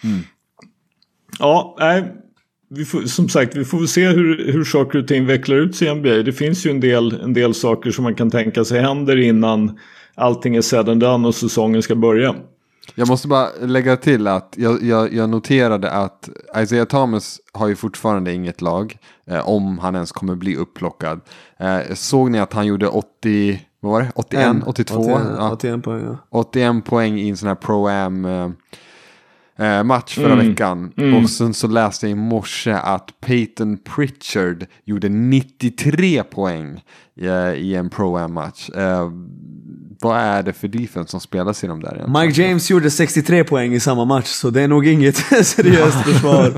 Mm. 0.05 0.21
Ja, 1.39 1.77
nej. 1.81 2.05
Vi 2.75 2.85
får, 2.85 3.01
som 3.01 3.29
sagt, 3.29 3.57
vi 3.57 3.65
får 3.65 3.79
väl 3.79 3.89
se 3.89 4.09
hur, 4.09 4.53
hur 4.53 4.65
saker 4.65 4.99
och 4.99 5.09
ting 5.09 5.27
vecklar 5.27 5.57
ut 5.57 5.77
sig 5.77 5.89
i 5.89 5.95
NBA. 5.95 6.15
Det 6.15 6.33
finns 6.33 6.67
ju 6.67 6.71
en 6.71 6.81
del, 6.81 7.21
en 7.23 7.33
del 7.33 7.55
saker 7.55 7.91
som 7.91 8.05
man 8.05 8.15
kan 8.15 8.31
tänka 8.31 8.65
sig 8.65 8.81
händer 8.81 9.17
innan 9.17 9.79
allting 10.15 10.57
är 10.57 10.61
said 10.61 10.89
and 10.89 11.01
done 11.01 11.29
och 11.29 11.35
säsongen 11.35 11.83
ska 11.83 11.95
börja. 11.95 12.35
Jag 12.95 13.09
måste 13.09 13.29
bara 13.29 13.49
lägga 13.61 13.97
till 13.97 14.27
att 14.27 14.55
jag, 14.59 14.83
jag, 14.83 15.13
jag 15.15 15.31
noterade 15.31 15.91
att 15.91 16.29
Isaiah 16.59 16.87
Thomas 16.87 17.41
har 17.53 17.69
ju 17.69 17.77
fortfarande 17.77 18.33
inget 18.33 18.61
lag. 18.61 18.99
Eh, 19.27 19.49
om 19.49 19.79
han 19.79 19.95
ens 19.95 20.13
kommer 20.13 20.35
bli 20.35 20.57
upplockad. 20.57 21.21
Eh, 21.59 21.79
såg 21.95 22.31
ni 22.31 22.39
att 22.39 22.53
han 22.53 22.67
gjorde 22.67 22.89
80, 22.89 23.61
vad 23.81 23.93
var 23.93 24.01
det? 24.01 24.11
81, 24.15 24.47
En. 24.47 24.63
82? 24.63 25.01
81, 25.01 25.21
ja, 25.39 25.51
81 25.53 25.83
poäng, 25.83 26.03
ja. 26.05 26.17
81 26.31 26.85
poäng 26.85 27.19
i 27.19 27.29
en 27.29 27.37
sån 27.37 27.49
här 27.49 27.55
Pro-Am 27.55 28.25
eh, 28.25 28.51
eh, 29.67 29.85
match 29.85 30.15
förra 30.15 30.33
Mm. 30.33 30.49
veckan. 30.49 30.93
Mm. 30.97 31.15
Och 31.25 31.31
sen 31.31 31.55
så 31.55 31.67
läste 31.67 32.07
jag 32.07 32.11
i 32.11 32.15
morse 32.21 32.73
att 32.73 33.21
Peyton 33.21 33.79
Pritchard 33.79 34.67
gjorde 34.85 35.09
93 35.09 36.23
poäng 36.23 36.85
eh, 37.21 37.53
i 37.53 37.75
en 37.75 37.91
Pro-Am 37.91 38.33
match. 38.33 38.71
Vad 40.03 40.19
är 40.19 40.43
det 40.43 40.53
för 40.53 40.69
defense 40.69 41.11
som 41.11 41.21
spelas 41.21 41.65
i 41.65 41.67
de 41.67 41.81
där 41.81 41.95
egentligen? 41.95 42.27
Mike 42.27 42.43
James 42.43 42.71
gjorde 42.71 42.91
63 42.91 43.45
poäng 43.45 43.75
i 43.75 43.81
samma 43.81 44.05
match, 44.05 44.27
så 44.27 44.51
det 44.51 44.63
är 44.63 44.69
nog 44.69 44.87
inget 44.87 45.17
seriöst 45.47 46.03
försvar. 46.05 46.53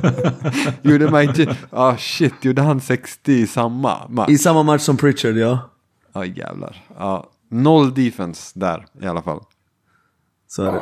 Gjorde 0.83 1.11
Mike 1.11 1.43
Ja, 1.45 1.57
ah, 1.71 1.97
shit, 1.97 2.35
gjorde 2.41 2.63
han 2.63 2.81
60 2.81 3.33
i 3.33 3.47
samma 3.47 4.09
match? 4.09 4.31
I 4.31 4.39
samma 4.39 4.63
match 4.63 4.83
som 4.83 4.97
Pritchard, 4.97 5.37
ja. 5.37 5.71
Ja, 6.13 6.25
jävlar. 6.25 6.85
Ja, 6.99 7.31
noll 7.51 7.95
defense 7.95 8.59
där 8.59 8.87
i 9.03 9.07
alla 9.07 9.23
fall. 9.23 9.41
Så 10.49 10.63
är 10.63 10.73
det. 10.73 10.81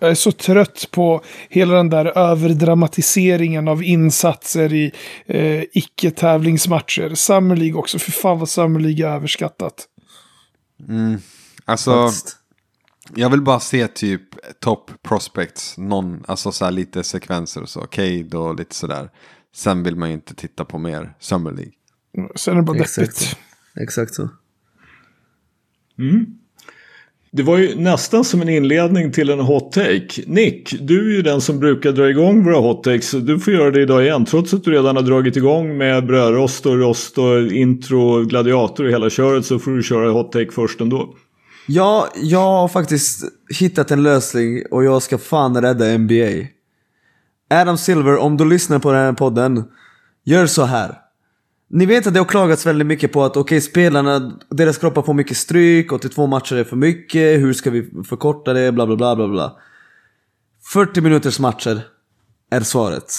Jag 0.00 0.10
är 0.10 0.14
så 0.14 0.32
trött 0.32 0.88
på 0.90 1.22
hela 1.48 1.74
den 1.74 1.90
där 1.90 2.18
överdramatiseringen 2.18 3.68
av 3.68 3.82
insatser 3.82 4.72
i 4.72 4.92
eh, 5.26 5.62
icke-tävlingsmatcher. 5.72 7.14
Summer 7.14 7.56
League 7.56 7.78
också, 7.78 7.98
för 7.98 8.12
fan 8.12 8.38
vad 8.38 8.48
Summer 8.48 8.80
League 8.80 9.06
är 9.08 9.14
överskattat. 9.14 9.86
Alltså, 11.64 12.06
Faktiskt. 12.06 12.36
jag 13.14 13.30
vill 13.30 13.42
bara 13.42 13.60
se 13.60 13.88
typ 13.88 14.22
top 14.60 14.90
prospects, 15.02 15.78
någon, 15.78 16.24
alltså 16.28 16.52
så 16.52 16.64
här 16.64 16.72
lite 16.72 17.02
sekvenser 17.02 17.62
och 17.62 17.68
så, 17.68 17.80
Cade 17.80 18.36
och 18.38 18.54
lite 18.58 18.74
sådär. 18.74 19.10
Sen 19.54 19.82
vill 19.82 19.96
man 19.96 20.08
ju 20.08 20.14
inte 20.14 20.34
titta 20.34 20.64
på 20.64 20.78
mer 20.78 21.14
Summer 21.20 21.50
League. 21.52 21.72
Sen 22.36 22.52
är 22.54 22.56
det 22.56 22.62
bara 22.62 22.78
Exakt 22.78 22.96
deppigt. 22.96 23.16
så. 23.16 23.36
Exakt 23.80 24.14
så. 24.14 24.28
Det 27.34 27.42
var 27.42 27.58
ju 27.58 27.74
nästan 27.74 28.24
som 28.24 28.42
en 28.42 28.48
inledning 28.48 29.12
till 29.12 29.30
en 29.30 29.40
hot 29.40 29.72
take. 29.72 30.08
Nick, 30.26 30.74
du 30.80 31.10
är 31.12 31.16
ju 31.16 31.22
den 31.22 31.40
som 31.40 31.58
brukar 31.60 31.92
dra 31.92 32.10
igång 32.10 32.44
våra 32.44 32.56
hot 32.58 32.84
takes. 32.84 33.08
så 33.10 33.18
Du 33.18 33.38
får 33.38 33.52
göra 33.52 33.70
det 33.70 33.82
idag 33.82 34.02
igen. 34.04 34.24
Trots 34.24 34.54
att 34.54 34.64
du 34.64 34.70
redan 34.70 34.96
har 34.96 35.02
dragit 35.02 35.36
igång 35.36 35.76
med 35.76 36.06
brödrost 36.06 36.66
och 36.66 36.78
rost 36.78 37.18
och 37.18 37.42
intro, 37.52 38.24
gladiator 38.24 38.84
och 38.84 38.90
hela 38.90 39.10
köret 39.10 39.46
så 39.46 39.58
får 39.58 39.70
du 39.70 39.82
köra 39.82 40.10
hot 40.10 40.32
take 40.32 40.50
först 40.52 40.80
ändå. 40.80 41.14
Ja, 41.66 42.08
jag 42.16 42.38
har 42.38 42.68
faktiskt 42.68 43.24
hittat 43.58 43.90
en 43.90 44.02
lösning 44.02 44.62
och 44.70 44.84
jag 44.84 45.02
ska 45.02 45.18
fan 45.18 45.62
rädda 45.62 45.98
NBA. 45.98 46.46
Adam 47.50 47.78
Silver, 47.78 48.16
om 48.16 48.36
du 48.36 48.44
lyssnar 48.44 48.78
på 48.78 48.92
den 48.92 49.00
här 49.00 49.12
podden, 49.12 49.64
gör 50.24 50.46
så 50.46 50.64
här. 50.64 50.98
Ni 51.68 51.86
vet 51.86 52.06
att 52.06 52.14
det 52.14 52.20
har 52.20 52.24
klagats 52.24 52.66
väldigt 52.66 52.86
mycket 52.86 53.12
på 53.12 53.24
att 53.24 53.36
okej, 53.36 53.60
spelarna, 53.60 54.32
deras 54.50 54.78
kroppar 54.78 55.02
får 55.02 55.14
mycket 55.14 55.36
stryk, 55.36 55.92
82 55.92 56.26
matcher 56.26 56.56
är 56.56 56.64
för 56.64 56.76
mycket, 56.76 57.40
hur 57.40 57.52
ska 57.52 57.70
vi 57.70 57.90
förkorta 58.08 58.52
det, 58.52 58.72
bla 58.72 58.86
bla 58.86 58.96
bla 58.96 59.16
bla 59.16 59.28
bla. 59.28 59.56
40 60.72 61.00
minuters 61.00 61.38
matcher 61.38 61.80
är 62.50 62.60
svaret. 62.60 63.12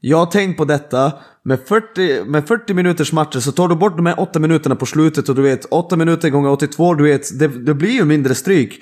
Jag 0.00 0.18
har 0.18 0.26
tänkt 0.26 0.56
på 0.56 0.64
detta. 0.64 1.12
Med 1.46 1.60
40, 1.66 2.24
med 2.24 2.48
40 2.48 2.74
minuters 2.74 3.12
matcher 3.12 3.40
så 3.40 3.52
tar 3.52 3.68
du 3.68 3.74
bort 3.74 3.96
de 3.96 4.06
här 4.06 4.20
8 4.20 4.38
minuterna 4.38 4.76
på 4.76 4.86
slutet 4.86 5.28
och 5.28 5.34
du 5.34 5.42
vet 5.42 5.64
8 5.64 5.96
minuter 5.96 6.30
gånger 6.30 6.50
82, 6.50 6.94
du 6.94 7.04
vet 7.04 7.38
det, 7.38 7.48
det 7.48 7.74
blir 7.74 7.90
ju 7.90 8.04
mindre 8.04 8.34
stryk. 8.34 8.80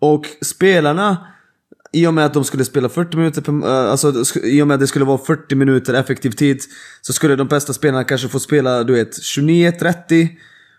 Och 0.00 0.26
spelarna, 0.40 1.26
i 1.92 2.06
och 2.06 2.14
med 2.14 2.26
att 2.26 2.34
de 2.34 2.44
skulle 2.44 2.64
spela 2.64 2.88
40 2.88 3.16
minuter 3.16 3.42
per, 3.42 3.52
eh, 3.52 3.90
alltså 3.90 4.12
i 4.44 4.62
och 4.62 4.66
med 4.66 4.74
att 4.74 4.80
det 4.80 4.86
skulle 4.86 5.04
vara 5.04 5.18
40 5.18 5.54
minuter 5.54 5.94
effektiv 5.94 6.30
tid 6.30 6.60
så 7.00 7.12
skulle 7.12 7.36
de 7.36 7.48
bästa 7.48 7.72
spelarna 7.72 8.04
kanske 8.04 8.28
få 8.28 8.38
spela, 8.40 8.84
du 8.84 8.92
vet, 8.92 9.12
29-30 9.12 10.28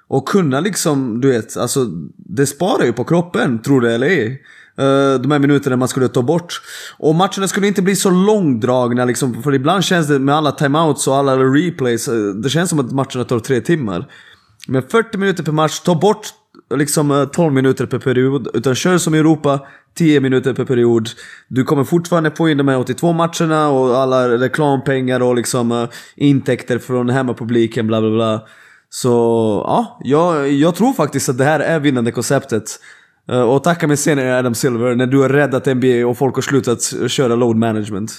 och 0.08 0.28
kunna 0.28 0.60
liksom, 0.60 1.22
du 1.22 1.28
vet, 1.28 1.58
alltså 1.58 1.86
det 2.18 2.46
sparar 2.46 2.86
ju 2.86 2.94
på 2.94 3.04
kroppen, 3.04 3.62
tror 3.62 3.82
det 3.82 3.94
eller 3.94 4.08
ej. 4.08 4.42
Eh, 4.78 5.22
de 5.22 5.32
här 5.32 5.40
minuterna 5.40 5.76
man 5.76 5.88
skulle 5.88 6.08
ta 6.08 6.22
bort. 6.22 6.62
Och 6.98 7.16
matcherna 7.16 7.48
skulle 7.48 7.68
inte 7.68 7.82
bli 7.82 7.96
så 7.96 8.10
långdragna 8.10 9.06
liksom, 9.06 9.44
för 9.44 9.54
ibland 9.54 9.84
känns 9.84 10.08
det 10.08 10.20
med 10.20 10.36
alla 10.36 10.52
timeouts 10.52 11.08
och 11.08 11.16
alla 11.16 11.38
replays, 11.38 12.08
eh, 12.08 12.14
det 12.16 12.50
känns 12.50 12.70
som 12.70 12.80
att 12.80 12.92
matcherna 12.92 13.24
tar 13.24 13.40
tre 13.40 13.62
timmar. 13.62 14.08
Men 14.68 14.84
40 14.84 15.18
minuter 15.18 15.44
per 15.44 15.52
match, 15.52 15.80
ta 15.80 15.96
bort 15.96 16.28
liksom 16.76 17.12
eh, 17.12 17.26
12 17.26 17.54
minuter 17.54 17.86
per 17.86 18.00
period, 18.00 18.48
utan 18.54 18.76
kör 18.76 18.98
som 18.98 19.16
i 19.16 19.18
Europa, 19.18 19.60
10 19.98 20.20
minuter 20.20 20.54
per 20.54 20.66
period. 20.66 21.10
Du 21.48 21.64
kommer 21.64 21.84
fortfarande 21.84 22.32
få 22.32 22.50
in 22.50 22.58
de 22.58 22.68
här 22.68 22.80
82 22.80 23.14
matcherna 23.14 23.70
och 23.70 23.98
alla 23.98 24.30
reklampengar 24.30 25.20
och 25.20 25.36
liksom 25.36 25.88
intäkter 26.16 26.80
från 26.80 27.10
hemmapubliken, 27.10 27.88
bla 27.88 28.02
bla 28.02 28.10
bla. 28.10 28.42
Så 28.90 29.10
ja, 29.68 30.00
jag, 30.04 30.52
jag 30.52 30.76
tror 30.76 30.94
faktiskt 30.94 31.30
att 31.30 31.38
det 31.38 31.44
här 31.44 31.60
är 31.60 31.80
vinnande 31.80 32.12
konceptet. 32.12 32.80
Eh, 33.30 33.42
Och 33.42 33.64
tacka 33.64 33.88
mig 33.88 33.98
senare 33.98 34.40
Adam 34.40 34.56
Silver 34.56 34.96
när 34.96 35.08
du 35.08 35.20
har 35.22 35.30
räddat 35.30 35.66
NBA 35.66 36.08
och 36.08 36.18
folk 36.18 36.36
har 36.36 36.42
slutat 36.42 36.82
köra 37.12 37.36
load 37.36 37.56
management. 37.56 38.12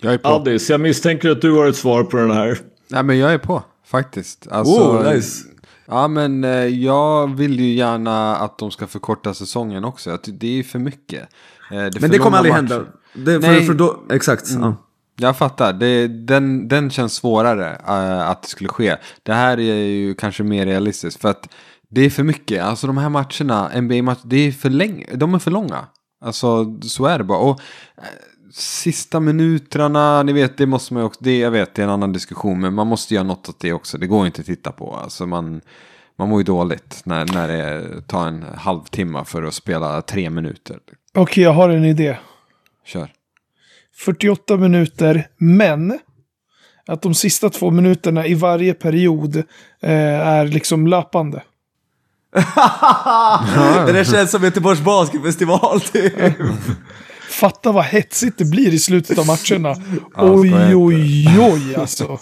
Jag 0.00 0.14
är 0.14 0.18
på. 0.18 0.28
Addis, 0.28 0.70
jag 0.70 0.80
misstänker 0.80 1.30
att 1.30 1.40
du 1.40 1.52
har 1.52 1.66
ett 1.66 1.76
svar 1.76 2.04
på 2.04 2.16
den 2.16 2.30
här. 2.30 2.58
Nej 2.88 3.02
men 3.02 3.18
jag 3.18 3.32
är 3.32 3.38
på 3.38 3.62
faktiskt. 3.86 4.46
Alltså, 4.50 4.80
Oh, 4.80 5.12
nice. 5.14 5.44
Ja 5.86 6.08
men 6.08 6.44
eh, 6.44 6.50
jag 6.66 7.34
vill 7.36 7.60
ju 7.60 7.72
gärna 7.74 8.36
att 8.36 8.58
de 8.58 8.70
ska 8.70 8.86
förkorta 8.86 9.34
säsongen 9.34 9.84
också. 9.84 10.10
Att 10.10 10.28
Det 10.32 10.46
är 10.46 10.50
ju 10.52 10.64
för 10.64 10.78
mycket. 10.78 11.20
Eh, 11.20 11.26
det 11.70 11.76
är 11.76 11.90
för 11.90 12.00
Men 12.00 12.10
det 12.10 12.18
kommer 12.18 12.36
aldrig 12.36 12.52
matcher. 12.54 12.68
hända. 12.74 12.84
Det, 13.14 13.40
för, 13.40 13.48
Nej. 13.48 13.66
för 13.66 13.74
då, 13.74 14.02
exakt. 14.10 14.44
Ja. 14.60 14.76
Jag 15.18 15.36
fattar, 15.38 15.72
det, 15.72 16.08
den, 16.08 16.68
den 16.68 16.90
känns 16.90 17.14
svårare 17.14 17.80
eh, 17.88 18.30
att 18.30 18.42
det 18.42 18.48
skulle 18.48 18.68
ske. 18.68 18.96
Det 19.22 19.32
här 19.32 19.60
är 19.60 19.74
ju 19.84 20.14
kanske 20.14 20.42
mer 20.42 20.66
realistiskt 20.66 21.20
för 21.20 21.28
att 21.28 21.48
det 21.88 22.00
är 22.00 22.10
för 22.10 22.22
mycket. 22.22 22.62
Alltså 22.62 22.86
de 22.86 22.98
här 22.98 23.08
matcherna, 23.08 23.80
NBA-matcher, 23.80 24.22
det 24.24 24.36
är 24.36 24.52
för 24.52 24.70
länge, 24.70 25.06
de 25.14 25.34
är 25.34 25.38
för 25.38 25.50
långa. 25.50 25.86
Alltså 26.20 26.78
så 26.82 27.06
är 27.06 27.18
det 27.18 27.24
bara. 27.24 27.38
Och 27.38 27.60
eh, 27.96 28.04
sista 28.52 29.20
minuterna, 29.20 30.22
ni 30.22 30.32
vet, 30.32 30.58
det 30.58 30.66
måste 30.66 30.94
man 30.94 31.02
ju 31.02 31.06
också, 31.06 31.20
det, 31.24 31.38
jag 31.38 31.50
vet, 31.50 31.74
det 31.74 31.82
är 31.82 31.84
en 31.84 31.92
annan 31.92 32.12
diskussion, 32.12 32.60
men 32.60 32.74
man 32.74 32.86
måste 32.86 33.14
göra 33.14 33.24
något 33.24 33.48
åt 33.48 33.60
det 33.60 33.72
också. 33.72 33.98
Det 33.98 34.06
går 34.06 34.26
inte 34.26 34.40
att 34.40 34.46
titta 34.46 34.72
på. 34.72 34.94
Alltså 34.94 35.26
man, 35.26 35.60
man 36.18 36.28
mår 36.28 36.40
ju 36.40 36.44
dåligt 36.44 37.02
när, 37.04 37.24
när 37.34 37.48
det 37.48 38.02
tar 38.02 38.28
en 38.28 38.44
halvtimme 38.56 39.24
för 39.24 39.42
att 39.42 39.54
spela 39.54 40.02
tre 40.02 40.30
minuter. 40.30 40.78
Okej, 41.14 41.44
jag 41.44 41.52
har 41.52 41.68
en 41.68 41.84
idé. 41.84 42.16
Kör. 42.84 43.12
48 43.96 44.56
minuter, 44.56 45.28
men 45.36 45.98
att 46.86 47.02
de 47.02 47.14
sista 47.14 47.50
två 47.50 47.70
minuterna 47.70 48.26
i 48.26 48.34
varje 48.34 48.74
period 48.74 49.36
eh, 49.80 50.28
är 50.28 50.46
liksom 50.46 50.86
löpande. 50.86 51.42
det 53.86 53.92
där 53.92 54.04
känns 54.04 54.30
som 54.30 54.44
Göteborgs 54.44 54.80
basketfestival 54.80 55.80
typ. 55.80 56.12
Fatta 57.30 57.72
vad 57.72 57.84
hetsigt 57.84 58.38
det 58.38 58.44
blir 58.44 58.74
i 58.74 58.78
slutet 58.78 59.18
av 59.18 59.26
matcherna. 59.26 59.76
Ja, 60.16 60.30
oj, 60.30 60.74
oj, 60.76 61.28
oj 61.52 61.76
alltså. 61.76 62.18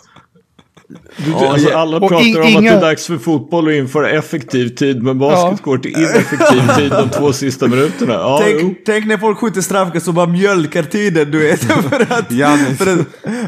Du, 1.16 1.34
alltså, 1.34 1.70
ja. 1.70 1.78
alla 1.78 2.00
pratar 2.00 2.20
in- 2.20 2.36
om 2.36 2.42
att 2.42 2.48
inga- 2.48 2.70
det 2.70 2.76
är 2.76 2.80
dags 2.80 3.06
för 3.06 3.18
fotboll 3.18 3.68
att 3.68 3.74
införa 3.74 4.10
effektiv 4.10 4.68
tid, 4.68 5.02
men 5.02 5.18
basket 5.18 5.58
Ja. 5.64 5.70
går 5.70 5.78
till 5.78 5.90
ineffektiv 5.96 6.68
tid 6.76 6.90
de 6.90 7.08
två 7.10 7.32
sista 7.32 7.66
minuterna. 7.68 8.12
Ja. 8.12 8.40
Tänk, 8.42 8.78
tänk 8.86 9.06
när 9.06 9.18
folk 9.18 9.38
skjuter 9.38 9.60
straffkast 9.60 10.08
och 10.08 10.14
bara 10.14 10.26
mjölkar 10.26 10.82
tiden 10.82 11.30
du 11.30 11.38
vet. 11.38 11.60
för 11.64 11.74
att, 11.74 11.84
för 11.84 12.14
att, 12.18 12.32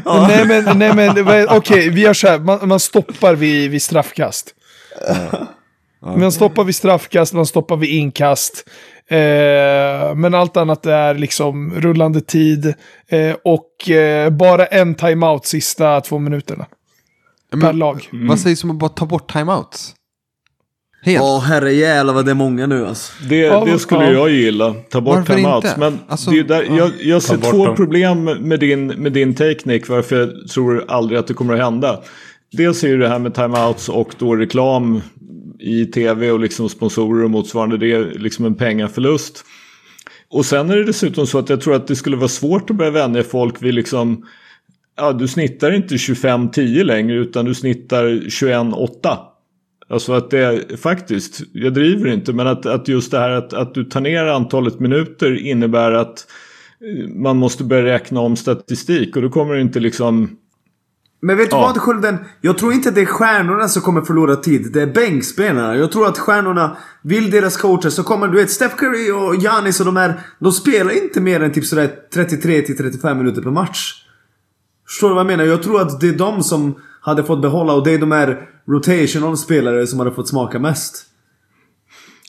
ja. 0.05 0.27
Nej 0.27 0.45
men, 0.47 0.79
nej, 0.79 0.93
men 1.23 1.47
okej, 1.49 1.89
vi 1.89 2.01
gör 2.01 2.13
så 2.13 2.27
här. 2.27 2.39
Man, 2.39 2.67
man 2.67 2.79
stoppar 2.79 3.35
vid, 3.35 3.71
vid 3.71 3.81
straffkast. 3.81 4.53
Man 6.01 6.31
stoppar 6.31 6.63
vid 6.63 6.75
straffkast, 6.75 7.33
man 7.33 7.45
stoppar 7.45 7.77
vid 7.77 7.89
inkast. 7.89 8.63
Eh, 9.09 10.15
men 10.15 10.33
allt 10.33 10.57
annat 10.57 10.85
är 10.85 11.13
liksom 11.15 11.73
rullande 11.75 12.21
tid. 12.21 12.73
Eh, 13.07 13.35
och 13.43 13.89
eh, 13.89 14.29
bara 14.29 14.65
en 14.65 14.95
timeout 14.95 15.45
sista 15.45 16.01
två 16.01 16.19
minuterna. 16.19 16.65
Men, 17.51 17.61
Per 17.61 17.73
lag. 17.73 18.09
Vad 18.11 18.39
sägs 18.39 18.63
om 18.63 18.71
att 18.71 18.77
bara 18.77 18.89
ta 18.89 19.05
bort 19.05 19.33
timeouts? 19.33 19.93
Helt. 21.03 21.21
Åh 21.23 21.39
herre 21.41 21.73
jävlar 21.73 22.13
vad 22.13 22.25
det 22.25 22.31
är 22.31 22.35
många 22.35 22.67
nu 22.67 22.87
alltså. 22.87 23.13
Det, 23.29 23.37
Ja, 23.37 23.65
det 23.65 23.79
skulle 23.79 24.05
ja. 24.05 24.11
jag 24.11 24.29
gilla. 24.29 24.75
Ta 24.89 25.01
bort 25.01 25.15
Varför 25.15 25.35
timeouts. 25.35 25.67
inte? 25.67 25.79
Men 25.79 25.99
Alltså, 26.07 26.31
det 26.31 26.39
är 26.39 26.43
där, 26.43 26.77
jag, 26.77 26.91
jag 27.01 27.21
ser 27.21 27.37
två 27.37 27.65
dem. 27.65 27.75
problem 27.75 28.23
med 28.23 28.59
din, 28.59 28.87
med 28.87 29.11
din 29.11 29.35
teknik. 29.35 29.87
Varför 29.87 30.15
jag 30.19 30.47
tror 30.49 30.85
aldrig 30.87 31.19
att 31.19 31.27
det 31.27 31.33
kommer 31.33 31.53
att 31.53 31.59
hända. 31.59 31.99
Dels 32.51 32.83
är 32.83 32.87
ju 32.87 32.97
det 32.97 33.09
här 33.09 33.19
med 33.19 33.33
timeouts 33.33 33.89
och 33.89 34.15
då 34.17 34.35
reklam 34.35 35.01
i 35.59 35.85
tv 35.85 36.31
och 36.31 36.39
liksom 36.39 36.69
sponsorer 36.69 37.23
och 37.23 37.31
motsvarande. 37.31 37.77
Det 37.77 37.91
är 37.91 38.19
liksom 38.19 38.45
en 38.45 38.55
pengaförlust. 38.55 39.45
Och 40.29 40.45
sen 40.45 40.69
är 40.69 40.77
det 40.77 40.83
dessutom 40.83 41.27
så 41.27 41.39
att 41.39 41.49
jag 41.49 41.61
tror 41.61 41.75
att 41.75 41.87
det 41.87 41.95
skulle 41.95 42.17
vara 42.17 42.27
svårt 42.27 42.69
att 42.69 42.75
börja 42.75 42.91
vänja 42.91 43.23
folk 43.23 43.63
vid 43.63 43.73
liksom 43.73 44.25
Ja, 44.99 45.13
du 45.13 45.27
snittar 45.27 45.71
inte 45.71 45.95
25-10 45.95 46.83
längre 46.83 47.15
utan 47.15 47.45
du 47.45 47.55
snittar 47.55 48.05
21-8. 48.05 49.17
Alltså 49.89 50.13
att 50.13 50.29
det 50.29 50.79
faktiskt, 50.79 51.41
jag 51.53 51.73
driver 51.73 52.09
inte, 52.09 52.33
men 52.33 52.47
att, 52.47 52.65
att 52.65 52.87
just 52.87 53.11
det 53.11 53.19
här 53.19 53.29
att, 53.29 53.53
att 53.53 53.73
du 53.73 53.83
tar 53.83 54.01
ner 54.01 54.25
antalet 54.25 54.79
minuter 54.79 55.45
innebär 55.45 55.91
att 55.91 56.27
eh, 56.81 57.07
man 57.07 57.37
måste 57.37 57.63
börja 57.63 57.93
räkna 57.93 58.19
om 58.19 58.35
statistik 58.35 59.15
och 59.15 59.21
då 59.21 59.29
kommer 59.29 59.55
det 59.55 59.61
inte 59.61 59.79
liksom 59.79 60.37
men 61.19 61.37
vet 61.37 61.49
du 61.49 61.55
Ja. 61.55 61.61
vad 61.61 61.77
Skölden? 61.81 62.17
Jag 62.41 62.57
tror 62.57 62.73
inte 62.73 62.91
det 62.91 63.01
är 63.01 63.05
stjärnorna 63.05 63.67
som 63.67 63.81
kommer 63.81 64.01
förlora 64.01 64.35
tid. 64.35 64.71
Det 64.73 64.81
är 64.81 64.87
bänkspelarna. 64.87 65.75
Jag 65.75 65.91
tror 65.91 66.07
att 66.07 66.17
stjärnorna 66.17 66.77
vill 67.01 67.31
deras 67.31 67.57
coacher 67.57 67.89
så 67.89 68.03
kommer 68.03 68.27
du 68.27 68.37
vet 68.37 68.51
Steph 68.51 68.75
Curry 68.75 69.11
och 69.11 69.35
Giannis 69.35 69.79
och 69.79 69.85
de 69.85 69.95
här. 69.95 70.19
De 70.39 70.51
spelar 70.51 71.03
inte 71.03 71.21
mer 71.21 71.43
än 71.43 71.51
typ 71.51 71.65
sådär 71.65 71.91
33 72.13 72.61
till 72.61 72.77
35 72.77 73.17
minuter 73.17 73.41
per 73.41 73.51
match. 73.51 74.03
Förstår 74.87 75.09
du 75.09 75.15
vad 75.15 75.19
jag 75.19 75.27
menar? 75.27 75.43
Jag 75.43 75.63
tror 75.63 75.81
att 75.81 75.99
det 75.99 76.09
är 76.09 76.13
de 76.13 76.43
som 76.43 76.75
hade 77.01 77.23
fått 77.23 77.41
behålla 77.41 77.73
och 77.73 77.83
det 77.83 77.91
är 77.93 77.99
de 77.99 78.11
här 78.11 78.49
rotational 78.69 79.37
spelare 79.37 79.87
som 79.87 79.99
hade 79.99 80.11
fått 80.11 80.27
smaka 80.27 80.59
mest. 80.59 81.05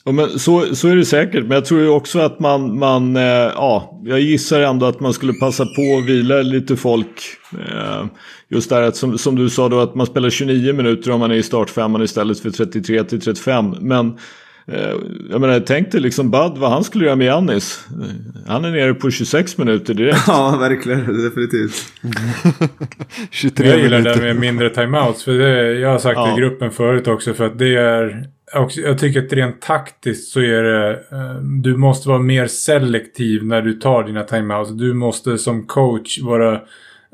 Ja, 0.09 0.13
men 0.13 0.39
så, 0.39 0.75
så 0.75 0.87
är 0.87 0.95
det 0.95 1.05
säkert, 1.05 1.43
men 1.43 1.51
jag 1.51 1.65
tror 1.65 1.81
ju 1.81 1.89
också 1.89 2.19
att 2.19 2.39
man, 2.39 2.79
man 2.79 3.15
eh, 3.15 3.23
ja, 3.23 3.99
jag 4.05 4.19
gissar 4.19 4.61
ändå 4.61 4.85
att 4.85 4.99
man 4.99 5.13
skulle 5.13 5.33
passa 5.33 5.65
på 5.65 5.97
att 5.97 6.09
vila 6.09 6.41
lite 6.41 6.75
folk. 6.75 7.21
Eh, 7.53 8.05
just 8.47 8.69
där 8.69 8.81
att 8.81 8.95
som, 8.95 9.17
som 9.17 9.35
du 9.35 9.49
sa 9.49 9.69
då 9.69 9.79
att 9.79 9.95
man 9.95 10.07
spelar 10.07 10.29
29 10.29 10.73
minuter 10.73 11.11
om 11.11 11.19
man 11.19 11.31
är 11.31 11.35
i 11.35 11.43
startfemman 11.43 12.01
istället 12.01 12.39
för 12.39 12.49
33 12.49 13.03
till 13.03 13.21
35. 13.21 13.75
Men 13.79 14.17
jag 15.29 15.41
menar, 15.41 15.59
tänk 15.59 15.91
dig 15.91 16.01
liksom 16.01 16.31
Bud 16.31 16.51
vad 16.57 16.71
han 16.71 16.83
skulle 16.83 17.05
göra 17.05 17.15
med 17.15 17.25
Giannis. 17.25 17.85
Eh, 18.01 18.07
Han 18.51 18.65
är 18.65 18.71
nere 18.71 18.93
på 18.93 19.11
26 19.11 19.57
minuter 19.57 19.93
direkt. 19.93 20.19
Ja, 20.27 20.57
verkligen. 20.59 21.23
Definitivt. 21.23 21.93
23 23.31 23.67
Jag 23.67 23.79
gillar 23.79 23.97
det 23.97 24.03
minuter. 24.03 24.21
där 24.21 24.33
med 24.33 24.35
mindre 24.41 24.69
timeouts. 24.69 25.23
För 25.23 25.31
det, 25.31 25.73
jag 25.79 25.89
har 25.89 25.97
sagt 25.99 26.15
det 26.15 26.21
Ja. 26.21 26.37
i 26.37 26.41
gruppen 26.41 26.71
förut 26.71 27.07
också. 27.07 27.33
För 27.33 27.45
att 27.45 27.59
det 27.59 27.75
är... 27.75 28.25
Jag 28.83 28.97
tycker 28.99 29.25
att 29.25 29.33
rent 29.33 29.61
taktiskt 29.61 30.31
så 30.31 30.39
är 30.39 30.63
det... 30.63 30.91
eh, 31.11 31.35
du 31.61 31.77
måste 31.77 32.09
vara 32.09 32.19
mer 32.19 32.47
selektiv 32.47 33.45
när 33.45 33.61
du 33.61 33.73
tar 33.73 34.03
dina 34.03 34.23
timeouts. 34.23 34.71
Du 34.71 34.93
måste 34.93 35.37
som 35.37 35.67
coach 35.67 36.19
vara... 36.21 36.59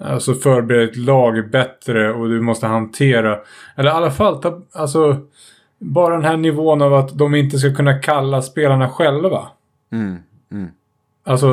Alltså 0.03 0.34
förbereda 0.34 0.84
ett 0.84 0.97
lag 0.97 1.51
bättre 1.51 2.14
och 2.14 2.30
du 2.30 2.41
måste 2.41 2.66
hantera... 2.68 3.38
Eller 3.78 3.89
i 3.89 3.93
alla 3.93 4.12
fall 4.12 4.41
ta... 4.41 4.62
Alltså... 4.74 5.18
Bara 5.80 6.14
den 6.16 6.26
här 6.26 6.38
nivån 6.38 6.82
av 6.82 6.94
att 6.94 7.18
de 7.18 7.36
inte 7.36 7.58
ska 7.58 7.74
kunna 7.74 8.00
kalla 8.00 8.42
spelarna 8.42 8.90
själva. 8.90 9.48
Mm, 9.92 10.18
mm. 10.52 10.68
Alltså, 11.24 11.48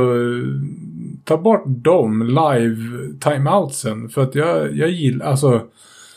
ta 1.24 1.36
bort 1.36 1.64
de 1.66 2.22
live 2.22 2.76
timeoutsen. 3.20 4.08
För 4.08 4.22
att 4.22 4.34
jag, 4.34 4.76
jag 4.76 4.90
gillar, 4.90 5.26
alltså, 5.26 5.60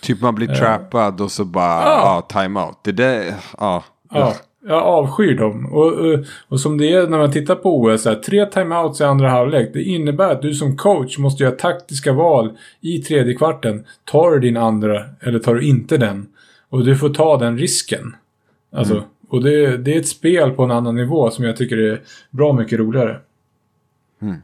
Typ 0.02 0.22
man 0.22 0.36
blir 0.36 0.48
trappad 0.48 1.22
och 1.22 1.32
så 1.32 1.46
bara, 1.46 1.82
Ja. 1.82 2.26
ja, 2.30 2.42
time 2.42 2.60
out. 2.60 2.78
Det 2.84 2.92
där, 2.92 3.34
ja. 3.58 3.84
ja, 4.12 4.34
jag 4.68 4.84
avskyr 4.84 5.38
dem. 5.38 5.66
Och, 5.66 5.92
och, 5.92 6.20
och 6.48 6.60
som 6.60 6.78
det 6.78 6.94
är 6.94 7.08
när 7.08 7.18
man 7.18 7.32
tittar 7.32 7.56
på 7.56 7.82
OS, 7.82 8.06
här, 8.06 8.16
tre 8.16 8.46
timeouts 8.46 9.02
i 9.02 9.04
andra 9.04 9.30
halvlek. 9.30 9.70
Det 9.74 9.84
innebär 9.84 10.32
att 10.32 10.42
du 10.42 10.54
som 10.54 10.78
coach 10.78 11.18
måste 11.18 11.44
göra 11.44 11.56
taktiska 11.56 12.14
val 12.14 12.52
i 12.82 12.98
tredje 12.98 13.34
kvarten. 13.34 13.86
Tar 14.04 14.32
du 14.32 14.40
din 14.40 14.58
andra 14.58 15.04
eller 15.20 15.40
tar 15.40 15.56
du 15.56 15.62
inte 15.62 15.98
den? 15.98 16.28
Och 16.70 16.86
du 16.86 16.98
får 16.98 17.10
ta 17.10 17.38
den 17.38 17.58
risken. 17.58 18.16
Alltså, 18.72 19.04
och 19.30 19.44
det, 19.44 19.78
det 19.78 19.96
är 19.96 20.00
ett 20.00 20.08
spel 20.08 20.52
på 20.52 20.64
en 20.64 20.72
annan 20.72 20.96
nivå 20.96 21.32
som 21.32 21.46
jag 21.46 21.58
tycker 21.58 21.78
är 21.78 22.02
bra 22.32 22.54
mycket 22.54 22.80
roligare. 22.80 23.20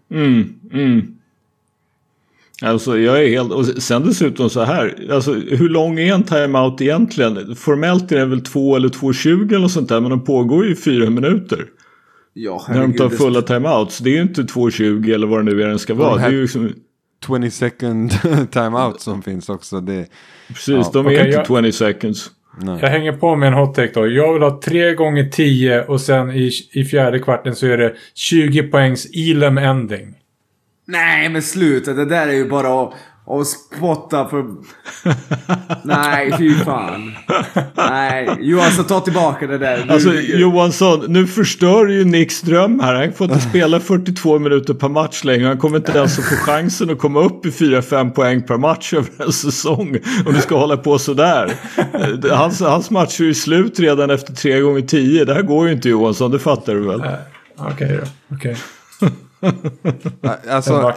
Mm, 0.10 0.54
mm. 0.72 1.18
Alltså 2.64 3.00
jag 3.00 3.24
är 3.24 3.30
helt, 3.30 3.52
och 3.52 3.66
sen 3.66 4.04
dessutom 4.06 4.50
så 4.50 4.64
här, 4.64 5.08
alltså 5.12 5.34
hur 5.34 5.70
lång 5.70 6.00
är 6.00 6.14
en 6.14 6.24
timeout 6.24 6.82
egentligen? 6.82 7.56
Formellt 7.56 8.12
är 8.12 8.18
det 8.20 8.26
väl 8.26 8.42
2 8.42 8.76
eller 8.76 8.90
2.20 8.90 9.56
eller 9.56 9.68
sånt 9.68 9.90
där 9.90 10.00
men 10.00 10.10
de 10.10 10.24
pågår 10.24 10.66
ju 10.66 10.72
i 10.72 10.76
fyra 10.76 11.10
minuter. 11.10 11.66
Ja, 12.34 12.66
När 12.70 12.82
de 12.82 12.94
tar 12.94 13.10
fulla 13.10 13.42
timeouts. 13.42 13.98
Det 13.98 14.10
är 14.10 14.16
ju 14.16 14.22
inte 14.22 14.42
2.20 14.42 15.14
eller 15.14 15.28
vad 15.28 15.40
det 15.40 15.44
nu 15.44 15.62
är 15.62 15.68
den 15.68 15.80
ska 15.80 15.94
vara. 15.94 16.18
Det 16.18 16.24
är 16.24 16.32
ju 16.32 16.42
liksom, 16.42 16.74
20 17.28 17.52
second 17.52 18.12
time 18.52 18.78
out 18.86 19.02
som 19.02 19.22
finns 19.22 19.50
också. 19.50 19.82
Det, 19.82 20.06
precis, 20.48 20.68
Ja, 20.70 20.90
de 20.94 21.06
är 21.06 21.10
okej, 21.10 21.26
inte 21.26 21.38
jag- 21.54 21.64
20 21.64 21.72
seconds. 21.72 22.32
Jag 22.82 22.90
hänger 22.90 23.12
på 23.14 23.36
med 23.36 23.48
en 23.48 23.54
hot 23.54 23.76
take 23.76 23.92
då. 23.94 24.08
Jag 24.08 24.34
vill 24.34 24.42
ha 24.44 24.62
3 24.64 24.94
gånger 24.94 25.24
10 25.30 25.84
och 25.84 26.02
sen 26.02 26.32
i, 26.32 26.52
i 26.72 26.86
fjärde 26.86 27.20
kvarten 27.20 27.56
så 27.56 27.66
är 27.68 27.78
det 27.78 27.94
20 28.14 28.64
poängs 28.64 29.08
Elam 29.16 29.58
ending. 29.58 30.14
Nej 30.88 31.30
men 31.30 31.42
sluta, 31.42 31.94
det 31.94 32.06
där 32.06 32.28
är 32.28 32.32
ju 32.34 32.50
bara 32.50 32.84
att, 32.84 32.94
att 33.28 33.48
spotta 33.48 34.28
för... 34.30 34.46
Nej, 35.84 36.34
fy 36.38 36.56
fan. 36.56 37.12
Nej, 37.76 38.30
Johansson 38.40 38.86
ta 38.86 39.00
tillbaka 39.00 39.48
det 39.48 39.58
där. 39.58 39.86
Nu- 39.86 39.94
Alltså 39.94 40.14
Johansson, 40.14 41.06
nu 41.08 41.28
förstör 41.28 41.88
ju 41.88 42.06
Nicks 42.06 42.42
dröm 42.42 42.80
här. 42.80 42.96
Han 42.96 43.14
får 43.14 43.28
inte 43.32 43.40
spela 43.50 43.80
42 43.80 44.40
minuter 44.40 44.74
per 44.74 44.90
match 44.90 45.24
längre. 45.24 45.48
Han 45.48 45.58
kommer 45.58 45.78
inte 45.78 45.92
ens 45.92 46.20
att 46.20 46.26
få 46.26 46.36
chansen 46.36 46.90
att 46.90 47.00
komma 47.00 47.20
upp 47.20 47.46
i 47.46 47.50
4-5 47.50 48.12
poäng 48.12 48.42
per 48.42 48.58
match 48.58 48.94
över 48.98 49.10
en 49.26 49.32
säsong. 49.32 49.98
Om 50.26 50.34
du 50.34 50.42
ska 50.42 50.58
hålla 50.58 50.78
på 50.78 51.00
sådär. 51.00 51.54
Eh, 52.30 52.38
Hans, 52.38 52.62
hans 52.62 52.90
match 52.92 53.20
är 53.20 53.24
ju 53.26 53.34
slut 53.34 53.80
redan 53.80 54.10
efter 54.10 54.34
3 54.34 54.60
gånger 54.60 54.82
10 54.82 55.26
Det 55.26 55.34
här 55.34 55.42
går 55.42 55.68
ju 55.68 55.74
inte 55.74 55.90
Johansson, 55.90 56.32
det 56.32 56.40
fattar 56.40 56.74
du 56.76 56.88
väl? 56.88 57.00
Okej 57.58 58.00
då. 58.04 58.36
Okej. 58.36 58.58
Jag 60.22 60.36
alltså, 60.50 60.94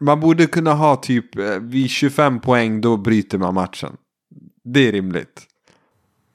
man 0.00 0.20
borde 0.20 0.46
kunna 0.46 0.72
ha 0.74 0.96
typ 0.96 1.38
eh, 1.38 1.44
vid 1.60 1.90
25 1.90 2.40
poäng 2.40 2.80
då 2.80 2.96
bryter 2.96 3.38
man 3.38 3.54
matchen. 3.54 3.90
Det 4.64 4.88
är 4.88 4.92
rimligt. 4.92 5.42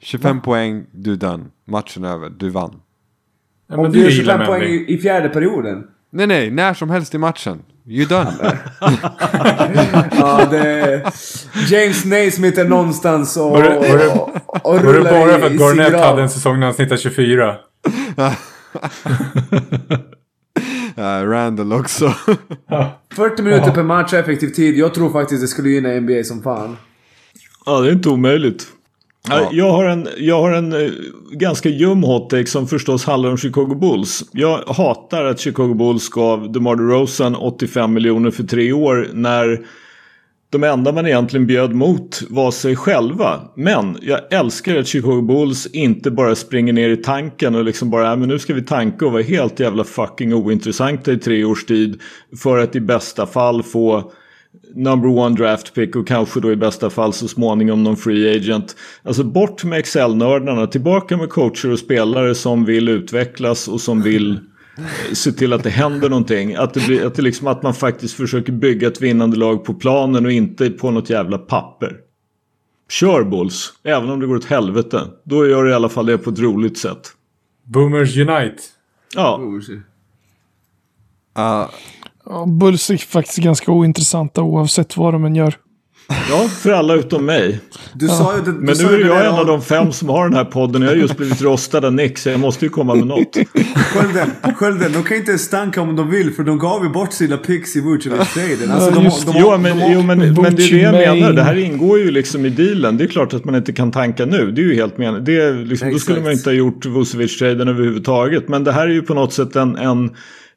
25 0.01 0.41
poäng, 0.41 0.85
du 0.91 1.11
är 1.13 1.17
done. 1.17 1.43
Matchen 1.65 2.03
är 2.03 2.09
över, 2.09 2.29
du 2.29 2.49
vann. 2.49 2.81
Ja, 3.67 3.75
Om 3.75 3.81
men 3.81 3.91
du 3.91 3.99
gör 3.99 4.07
är 4.07 4.11
25 4.11 4.35
Elam 4.35 4.47
poäng 4.47 4.61
i, 4.63 4.85
i 4.93 4.97
fjärde 4.97 5.29
perioden. 5.29 5.87
Nej, 6.11 6.27
nej, 6.27 6.51
när 6.51 6.73
som 6.73 6.89
helst 6.89 7.15
i 7.15 7.17
matchen. 7.17 7.61
You're 7.85 8.07
done. 8.09 8.57
Ja, 10.19 10.45
det... 10.51 11.03
James 11.69 12.05
Naismith 12.05 12.59
är 12.59 12.65
någonstans 12.65 13.37
och, 13.37 13.51
Var 13.51 13.63
det- 13.63 13.75
var 13.75 13.97
det- 13.97 14.07
och, 14.07 14.29
och 14.65 14.85
Var 14.85 14.93
det 14.93 15.01
bara 15.01 15.39
för 15.39 15.45
att 15.45 15.51
Garnett 15.59 15.99
hade 15.99 16.21
en 16.21 16.29
säsong 16.29 16.59
när 16.59 16.65
han 16.67 16.73
snittade 16.73 17.01
24? 17.01 17.55
Uh, 20.97 21.29
Randall 21.29 21.73
också. 21.73 22.13
40 23.15 23.41
minuter 23.43 23.71
per 23.71 23.83
match 23.83 24.13
effektiv 24.13 24.47
tid. 24.49 24.77
Jag 24.77 24.93
tror 24.93 25.11
faktiskt 25.11 25.41
det 25.41 25.47
skulle 25.47 25.69
gynna 25.69 25.89
NBA 25.99 26.23
som 26.23 26.41
fan. 26.43 26.77
Ja, 27.65 27.79
det 27.81 27.87
är 27.87 27.91
inte 27.91 28.09
omöjligt. 28.09 28.67
Ja. 29.29 29.49
Jag 29.51 29.71
har 29.71 29.85
en, 29.85 30.07
jag 30.17 30.41
har 30.41 30.51
en 30.51 30.73
eh, 30.73 30.91
ganska 31.31 31.69
ljum 31.69 32.03
hottake 32.03 32.45
som 32.45 32.67
förstås 32.67 33.05
handlar 33.05 33.29
om 33.29 33.37
Chicago 33.37 33.75
Bulls. 33.75 34.23
Jag 34.31 34.57
hatar 34.57 35.25
att 35.25 35.39
Chicago 35.39 35.73
Bulls 35.73 36.09
gav 36.09 36.51
DeMar 36.51 36.75
DeRozan 36.75 37.35
85 37.35 37.93
miljoner 37.93 38.31
för 38.31 38.43
tre 38.43 38.73
år 38.73 39.07
när 39.13 39.59
de 40.51 40.63
enda 40.63 40.91
man 40.91 41.07
egentligen 41.07 41.47
bjöd 41.47 41.73
mot 41.73 42.21
var 42.29 42.51
sig 42.51 42.75
själva. 42.75 43.41
Men 43.55 43.97
jag 44.01 44.33
älskar 44.33 44.77
att 44.77 44.87
Chicago 44.87 45.21
Bulls 45.21 45.65
inte 45.65 46.11
bara 46.11 46.35
springer 46.35 46.73
ner 46.73 46.89
i 46.89 46.97
tanken 46.97 47.55
och 47.55 47.63
liksom 47.63 47.89
bara, 47.89 48.03
"Ja, 48.03 48.15
men 48.15 48.29
nu 48.29 48.39
ska 48.39 48.53
vi 48.53 48.61
tanka 48.61 49.05
och 49.05 49.11
vara 49.11 49.23
helt 49.23 49.59
jävla 49.59 49.83
fucking 49.83 50.33
ointressanta 50.33 51.11
i 51.11 51.17
tre 51.17 51.43
års 51.43 51.65
tid. 51.65 52.01
För 52.43 52.57
att 52.57 52.75
i 52.75 52.79
bästa 52.79 53.25
fall 53.25 53.63
få 53.63 54.11
number 54.75 55.09
one 55.09 55.35
draft 55.35 55.73
pick 55.73 55.95
och 55.95 56.07
kanske 56.07 56.39
då 56.39 56.51
i 56.51 56.55
bästa 56.55 56.89
fall 56.89 57.13
så 57.13 57.27
småningom 57.27 57.83
någon 57.83 57.97
free 57.97 58.35
agent. 58.35 58.75
Alltså 59.03 59.23
bort 59.23 59.63
med 59.63 59.79
Excel-nördarna, 59.79 60.67
tillbaka 60.67 61.17
med 61.17 61.29
coacher 61.29 61.71
och 61.71 61.79
spelare 61.79 62.35
som 62.35 62.65
vill 62.65 62.89
utvecklas 62.89 63.67
och 63.67 63.81
som 63.81 64.01
vill 64.01 64.31
eh, 64.77 65.13
se 65.13 65.31
till 65.31 65.53
att 65.53 65.63
det 65.63 65.69
händer 65.69 66.09
någonting. 66.09 66.55
Att, 66.55 66.73
det 66.73 66.85
blir, 66.85 67.05
att, 67.05 67.15
det 67.15 67.21
liksom, 67.21 67.47
att 67.47 67.63
man 67.63 67.73
faktiskt 67.73 68.13
försöker 68.13 68.51
bygga 68.51 68.87
ett 68.87 69.01
vinnande 69.01 69.37
lag 69.37 69.65
på 69.65 69.73
planen 69.73 70.25
och 70.25 70.31
inte 70.31 70.69
på 70.69 70.91
något 70.91 71.09
jävla 71.09 71.37
papper. 71.37 71.97
Kör 72.89 73.23
Bulls, 73.23 73.73
även 73.83 74.09
om 74.09 74.19
det 74.19 74.27
går 74.27 74.35
åt 74.35 74.45
helvete. 74.45 75.01
Då 75.23 75.47
gör 75.47 75.63
det 75.63 75.71
i 75.71 75.73
alla 75.73 75.89
fall 75.89 76.05
det 76.05 76.17
på 76.17 76.29
ett 76.29 76.39
roligt 76.39 76.77
sätt. 76.77 77.11
Boomers 77.63 78.17
Unite. 78.17 78.63
Ja, 79.15 79.41
Uh, 81.37 81.69
Ja, 82.29 82.45
Bulls 82.45 82.89
är 82.89 82.97
faktiskt 82.97 83.37
ganska 83.37 83.71
ointressanta 83.71 84.41
oavsett 84.41 84.97
vad 84.97 85.13
de 85.13 85.25
än 85.25 85.35
gör. 85.35 85.55
ja 86.29 86.47
för 86.47 86.71
alla 86.71 86.93
utom 86.93 87.25
mig. 87.25 87.59
Du 87.93 88.07
sa 88.07 88.35
ju 88.35 88.41
det, 88.41 88.51
du 88.51 88.57
Men 88.57 88.77
nu 88.77 89.01
är 89.01 89.05
jag 89.05 89.25
en 89.25 89.33
av 89.33 89.45
de 89.45 89.61
fem 89.61 89.91
som 89.91 90.09
har 90.09 90.29
den 90.29 90.37
här 90.37 90.45
podden. 90.45 90.81
Jag 90.81 90.89
har 90.89 90.95
just 90.95 91.17
blivit 91.17 91.41
rostad 91.41 91.85
av 91.85 91.93
Nick 91.93 92.17
så 92.17 92.29
jag 92.29 92.39
måste 92.39 92.65
ju 92.65 92.69
komma 92.69 92.95
med 92.95 93.07
något. 93.07 93.37
Skölden, 93.75 94.31
Skölden, 94.55 94.91
de 94.93 95.03
kan 95.03 95.17
inte 95.17 95.37
stanka 95.37 95.81
om 95.81 95.95
de 95.95 96.09
vill 96.09 96.33
för 96.33 96.43
de 96.43 96.59
gav 96.59 96.83
ju 96.83 96.89
bort 96.89 97.13
sina 97.13 97.37
picks 97.37 97.75
i 97.75 97.81
Vucevic-traden. 97.81 98.71
Alltså, 98.71 98.91
de, 98.91 99.03
just 99.03 99.25
de, 99.25 99.33
Jo 99.39 99.51
de, 99.51 99.61
men, 99.61 99.77
de, 99.77 99.91
jo, 99.93 100.01
men, 100.01 100.19
men 100.19 100.55
det 100.55 100.63
är 100.63 100.91
det 100.91 101.03
jag 101.03 101.17
menar. 101.17 101.33
Det 101.33 101.43
här 101.43 101.55
ingår 101.55 101.99
ju 101.99 102.11
liksom 102.11 102.45
i 102.45 102.49
dealen. 102.49 102.97
Det 102.97 103.03
är 103.03 103.07
klart 103.07 103.33
att 103.33 103.45
man 103.45 103.55
inte 103.55 103.73
kan 103.73 103.91
tanka 103.91 104.25
nu. 104.25 104.51
Det 104.51 104.61
är 104.61 104.65
ju 104.65 104.75
helt 104.75 104.97
men 104.97 105.23
det 105.23 105.41
är 105.41 105.65
liksom, 105.65 105.91
Då 105.91 105.99
skulle 105.99 106.21
man 106.21 106.31
inte 106.31 106.49
ha 106.49 106.55
gjort 106.55 106.85
Vucevic-traden 106.85 107.69
överhuvudtaget. 107.69 108.49
Men 108.49 108.63
det 108.63 108.71
här 108.71 108.87
är 108.87 108.91
ju 108.91 109.01
på 109.01 109.13
något 109.13 109.33
sätt 109.33 109.55
en, 109.55 109.75
en, 109.75 110.11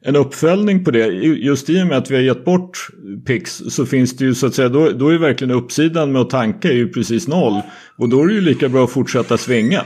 en 0.05 0.15
uppföljning 0.15 0.83
på 0.83 0.91
det. 0.91 1.07
Just 1.07 1.69
i 1.69 1.83
och 1.83 1.87
med 1.87 1.97
att 1.97 2.11
vi 2.11 2.15
har 2.15 2.21
gett 2.21 2.45
bort 2.45 2.87
pix 3.25 3.61
så 3.69 3.85
finns 3.85 4.17
det 4.17 4.25
ju 4.25 4.35
så 4.35 4.47
att 4.47 4.53
säga, 4.53 4.69
då, 4.69 4.89
då 4.89 5.09
är 5.09 5.17
verkligen 5.17 5.53
uppsidan 5.53 6.11
med 6.11 6.21
att 6.21 6.29
tanka 6.29 6.67
är 6.67 6.73
ju 6.73 6.89
precis 6.89 7.27
noll. 7.27 7.61
Och 7.95 8.09
då 8.09 8.23
är 8.23 8.27
det 8.27 8.33
ju 8.33 8.41
lika 8.41 8.69
bra 8.69 8.83
att 8.83 8.91
fortsätta 8.91 9.37
svinga. 9.37 9.81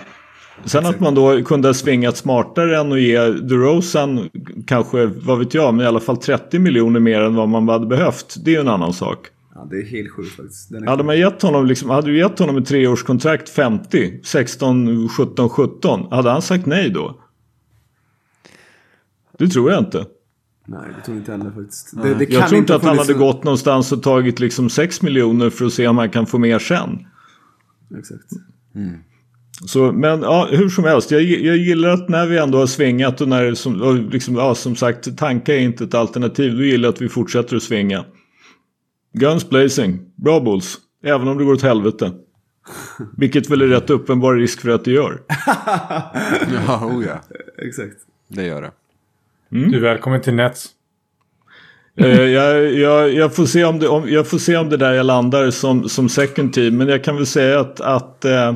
Sen 0.66 0.86
att 0.86 1.00
man 1.00 1.16
då 1.16 1.44
kunde 1.44 1.68
ha 1.68 1.74
svingat 1.74 2.18
smartare 2.18 2.80
än 2.80 2.92
att 2.92 3.02
ge 3.02 3.20
DeRozan 3.20 4.30
kanske, 4.68 5.06
vad 5.06 5.40
vet 5.40 5.54
jag, 5.54 5.74
men 5.74 5.86
i 5.86 5.88
alla 5.88 6.00
fall 6.00 6.18
30 6.18 6.60
miljoner 6.60 7.00
mer 7.00 7.22
än 7.22 7.36
vad 7.36 7.50
man 7.50 7.70
hade 7.70 7.88
behövt. 7.88 8.36
Det 8.46 8.52
är 8.52 8.56
ju 8.56 8.62
en 8.62 8.68
annan 8.68 8.94
sak. 8.94 9.20
Ja, 9.56 9.68
det 9.72 9.76
är 9.78 9.86
helt 9.86 10.12
sjukt 10.12 10.36
faktiskt. 10.36 10.70
Den 10.72 10.88
Hade 10.88 11.04
man 11.04 11.18
gett 11.18 11.42
honom, 11.42 11.66
liksom, 11.66 11.90
hade 11.90 12.08
du 12.08 12.18
gett 12.18 12.40
honom 12.40 12.58
ett 12.58 12.66
treårskontrakt 12.66 13.50
50, 13.50 14.22
16, 14.24 15.10
17, 15.10 15.50
17. 15.50 16.12
Hade 16.12 16.30
han 16.30 16.42
sagt 16.42 16.66
nej 16.66 16.90
då? 16.90 17.16
Det 19.38 19.48
tror 19.48 19.72
jag 19.72 19.80
inte. 19.80 20.06
Nej, 20.66 20.80
det 20.98 21.06
tror 21.06 21.18
jag 21.18 21.22
inte 21.22 21.32
heller 21.32 21.52
faktiskt. 21.52 22.02
Det, 22.04 22.14
det 22.14 22.26
kan 22.26 22.36
Jag 22.40 22.48
tror 22.50 22.60
inte 22.60 22.76
att 22.76 22.84
han 22.84 22.98
hade 22.98 23.14
en- 23.14 23.20
gått 23.20 23.44
någonstans 23.44 23.92
och 23.92 24.04
tagit 24.04 24.40
liksom 24.40 24.70
6 24.70 25.02
miljoner 25.02 25.50
för 25.50 25.66
att 25.66 25.74
se 25.74 25.88
om 25.88 25.98
han 25.98 26.10
kan 26.10 26.26
få 26.26 26.38
mer 26.38 26.60
sen. 26.60 26.90
Exakt. 28.00 28.24
Så, 29.66 29.92
men 29.92 30.22
ja, 30.22 30.48
hur 30.52 30.70
som 30.70 30.84
helst, 30.84 31.12
jag, 31.12 31.22
jag 31.22 31.58
gillar 31.58 31.90
att 31.90 32.10
när 32.10 32.26
vi 32.28 32.38
ändå 32.38 32.58
har 32.58 32.66
svingat 32.68 33.22
och 33.22 33.28
när 33.28 33.54
som, 33.54 33.82
och 33.82 33.96
liksom, 33.96 34.36
ja, 34.36 34.56
som 34.56 34.76
sagt 34.76 35.18
tankar 35.18 35.54
är 35.54 35.60
inte 35.60 35.84
ett 35.84 35.94
alternativ. 35.94 36.56
Då 36.58 36.64
gillar 36.64 36.88
jag 36.88 36.94
att 36.94 37.02
vi 37.02 37.10
fortsätter 37.10 37.56
att 37.56 37.64
svinga. 37.64 38.06
Guns 39.14 39.50
blazing, 39.50 40.00
bra 40.16 40.40
Bulls. 40.40 40.78
Även 41.04 41.28
om 41.28 41.38
det 41.38 41.44
går 41.44 41.54
åt 41.54 41.62
helvete. 41.62 42.12
Vilket 43.18 43.50
väl 43.50 43.62
är 43.62 43.68
rätt 43.68 43.90
uppenbar 43.90 44.36
risk 44.36 44.62
för 44.62 44.70
att 44.70 44.86
det 44.86 44.92
gör. 44.92 45.22
Ja, 46.68 46.86
oh 46.86 47.06
ja. 47.06 47.22
Exakt. 47.68 47.96
Det 48.28 48.44
gör 48.46 48.62
det. 48.62 48.72
Du 49.50 49.76
är 49.76 49.82
välkommen 49.82 50.22
till 50.22 50.34
Nets. 50.34 50.70
Eh, 51.98 52.22
jag, 52.22 52.74
jag, 52.74 53.14
jag, 53.14 53.36
får 53.36 53.46
se 53.46 53.64
om 53.64 53.80
det, 53.80 53.88
om, 53.88 54.10
jag 54.10 54.28
får 54.28 54.38
se 54.38 54.58
om 54.58 54.70
det 54.70 54.78
där 54.78 54.94
jag 54.94 55.06
landar 55.06 55.52
som, 55.52 55.90
som 55.90 56.10
second 56.10 56.54
team. 56.54 56.78
Men 56.78 56.88
jag 56.88 57.04
kan 57.04 57.16
väl 57.16 57.26
säga 57.26 57.60
att, 57.60 57.82
att 57.82 58.26
eh, 58.26 58.54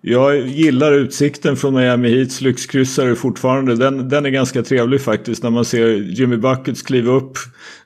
jag 0.00 0.36
gillar 0.36 0.92
utsikten 0.92 1.56
från 1.56 1.74
Miami 1.74 2.18
Heats 2.18 2.40
lyxkryssare 2.40 3.14
fortfarande. 3.14 3.76
Den, 3.76 4.08
den 4.08 4.26
är 4.26 4.30
ganska 4.30 4.62
trevlig 4.62 5.00
faktiskt 5.00 5.42
när 5.42 5.50
man 5.50 5.64
ser 5.64 5.86
Jimmy 5.88 6.36
Buckets 6.36 6.82
kliva 6.82 7.12
upp, 7.12 7.38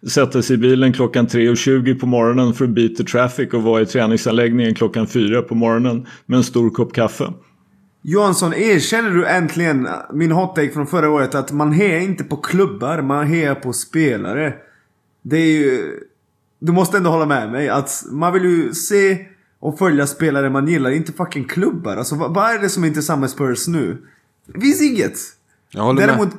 sätta 0.08 0.42
sig 0.42 0.54
i 0.54 0.58
bilen 0.58 0.92
klockan 0.92 1.26
3.20 1.26 2.00
på 2.00 2.06
morgonen 2.06 2.54
för 2.54 2.64
att 2.64 2.70
beat 2.70 2.96
the 2.96 3.04
traffic 3.04 3.52
och 3.52 3.62
vara 3.62 3.82
i 3.82 3.86
träningsanläggningen 3.86 4.74
klockan 4.74 5.06
4 5.06 5.42
på 5.42 5.54
morgonen 5.54 6.06
med 6.26 6.36
en 6.36 6.44
stor 6.44 6.70
kopp 6.70 6.94
kaffe. 6.94 7.24
Johansson, 8.08 8.54
erkänner 8.54 9.10
du 9.10 9.26
äntligen 9.26 9.88
min 10.12 10.32
hot 10.32 10.58
från 10.72 10.86
förra 10.86 11.10
året 11.10 11.34
att 11.34 11.52
man 11.52 11.72
hejar 11.72 12.00
inte 12.00 12.24
på 12.24 12.36
klubbar, 12.36 13.02
man 13.02 13.26
hejar 13.26 13.54
på 13.54 13.72
spelare? 13.72 14.54
Det 15.22 15.36
är 15.36 15.58
ju... 15.58 16.00
Du 16.58 16.72
måste 16.72 16.96
ändå 16.96 17.10
hålla 17.10 17.26
med 17.26 17.52
mig 17.52 17.68
att 17.68 18.04
man 18.10 18.32
vill 18.32 18.44
ju 18.44 18.74
se 18.74 19.26
och 19.58 19.78
följa 19.78 20.06
spelare 20.06 20.50
man 20.50 20.68
gillar, 20.68 20.90
inte 20.90 21.12
fucking 21.12 21.44
klubbar. 21.44 21.96
Alltså 21.96 22.14
vad, 22.14 22.34
vad 22.34 22.50
är 22.50 22.58
det 22.58 22.68
som 22.68 22.84
inte 22.84 23.00
är 23.00 23.02
samma 23.02 23.20
med 23.20 23.30
Spurs 23.30 23.68
nu? 23.68 24.06
Det 24.46 24.60
finns 24.60 24.82
inget. 24.82 25.18
Jag 25.70 25.82
håller 25.82 26.06
med. 26.06 26.08
Däremot, 26.08 26.34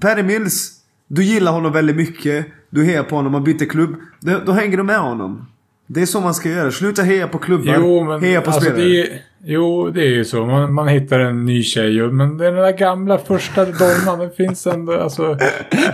Perry 0.00 0.22
Mills, 0.22 0.72
du 1.06 1.24
gillar 1.24 1.52
honom 1.52 1.72
väldigt 1.72 1.96
mycket. 1.96 2.46
Du 2.70 2.84
hejar 2.84 3.02
på 3.02 3.16
honom, 3.16 3.32
man 3.32 3.44
byter 3.44 3.70
klubb. 3.70 3.96
Då, 4.20 4.38
då 4.46 4.52
hänger 4.52 4.76
du 4.76 4.82
med 4.82 4.98
honom. 4.98 5.46
Det 5.86 6.02
är 6.02 6.06
så 6.06 6.20
man 6.20 6.34
ska 6.34 6.48
göra. 6.48 6.70
Sluta 6.70 7.02
heja 7.02 7.28
på 7.28 7.38
klubbar, 7.38 7.74
Jo, 7.78 8.04
men 8.04 8.20
heja 8.22 8.40
på 8.40 8.50
alltså, 8.50 8.60
spelare. 8.70 8.82
det 8.88 9.00
är, 9.00 9.22
Jo, 9.44 9.90
det 9.90 10.00
är 10.02 10.08
ju 10.10 10.24
så. 10.24 10.46
Man, 10.46 10.74
man 10.74 10.88
hittar 10.88 11.20
en 11.20 11.44
ny 11.44 11.62
tjej. 11.62 12.02
Men 12.02 12.38
den 12.38 12.54
där 12.54 12.72
gamla 12.72 13.18
första 13.18 13.64
dolman, 13.64 14.18
den 14.18 14.30
finns 14.30 14.66
ändå. 14.66 14.92
Alltså, 15.00 15.38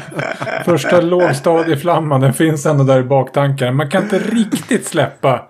första 0.65 1.01
lågstadieflamman, 1.01 2.21
den 2.21 2.33
finns 2.35 2.67
ändå 2.67 2.85
där 2.85 3.01
i 3.01 3.03
baktanken. 3.05 3.77
Man 3.77 3.91
kan 3.91 4.03
inte 4.03 4.19
riktigt 4.19 4.87
släppa. 4.87 5.49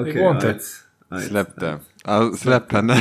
Okej, 0.00 0.12
går 0.12 0.30
inte. 0.34 0.46
right, 0.46 0.62
right. 1.12 1.24
Släpp 1.28 1.60
det. 1.60 1.76
Ja, 2.04 2.30
släpp 2.38 2.72
henne. 2.72 2.94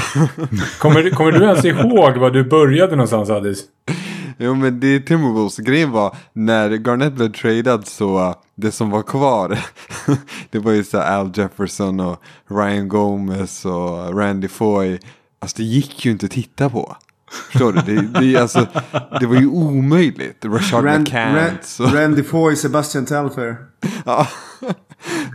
Kommer, 0.80 1.04
du- 1.04 1.12
kommer 1.12 1.32
du 1.32 1.44
ens 1.46 1.66
ihåg 1.66 2.18
var 2.18 2.32
du 2.32 2.44
började 2.44 2.92
någonstans, 2.96 3.30
Addis? 3.30 3.64
Jo 4.38 4.56
men 4.56 4.80
det 4.80 4.88
är 4.88 5.00
Timberwolves. 5.00 5.58
Grejen 5.58 5.92
var 5.92 6.16
när 6.34 6.70
Garnett 6.70 7.14
blev 7.14 7.32
tradad 7.32 7.88
så 7.88 8.20
uh, 8.20 8.36
det 8.56 8.72
som 8.72 8.90
var 8.90 9.04
kvar. 9.04 9.60
det 10.50 10.60
var 10.60 10.72
ju 10.72 10.84
så 10.84 11.00
Al 11.00 11.32
Jefferson 11.36 12.00
och 12.00 12.24
Ryan 12.50 12.88
Gomez 12.88 13.66
och 13.66 14.18
Randy 14.20 14.48
Foy. 14.48 15.00
Alltså 15.40 15.58
det 15.58 15.64
gick 15.64 16.06
ju 16.06 16.12
inte 16.12 16.26
att 16.26 16.32
titta 16.32 16.70
på. 16.70 16.96
Förstår 17.52 17.74
du? 17.74 17.82
Det, 17.82 18.20
det, 18.20 18.38
alltså, 18.38 18.68
det 19.20 19.26
var 19.26 19.36
ju 19.36 19.48
omöjligt. 19.48 20.46
Rashard 20.46 20.86
Rand, 20.86 21.00
McCants 21.00 21.80
Rand, 21.80 21.94
Randy 21.94 22.24
Foy, 22.24 22.56
Sebastian 22.56 23.06
Telfair. 23.06 23.58
ja. 24.06 24.28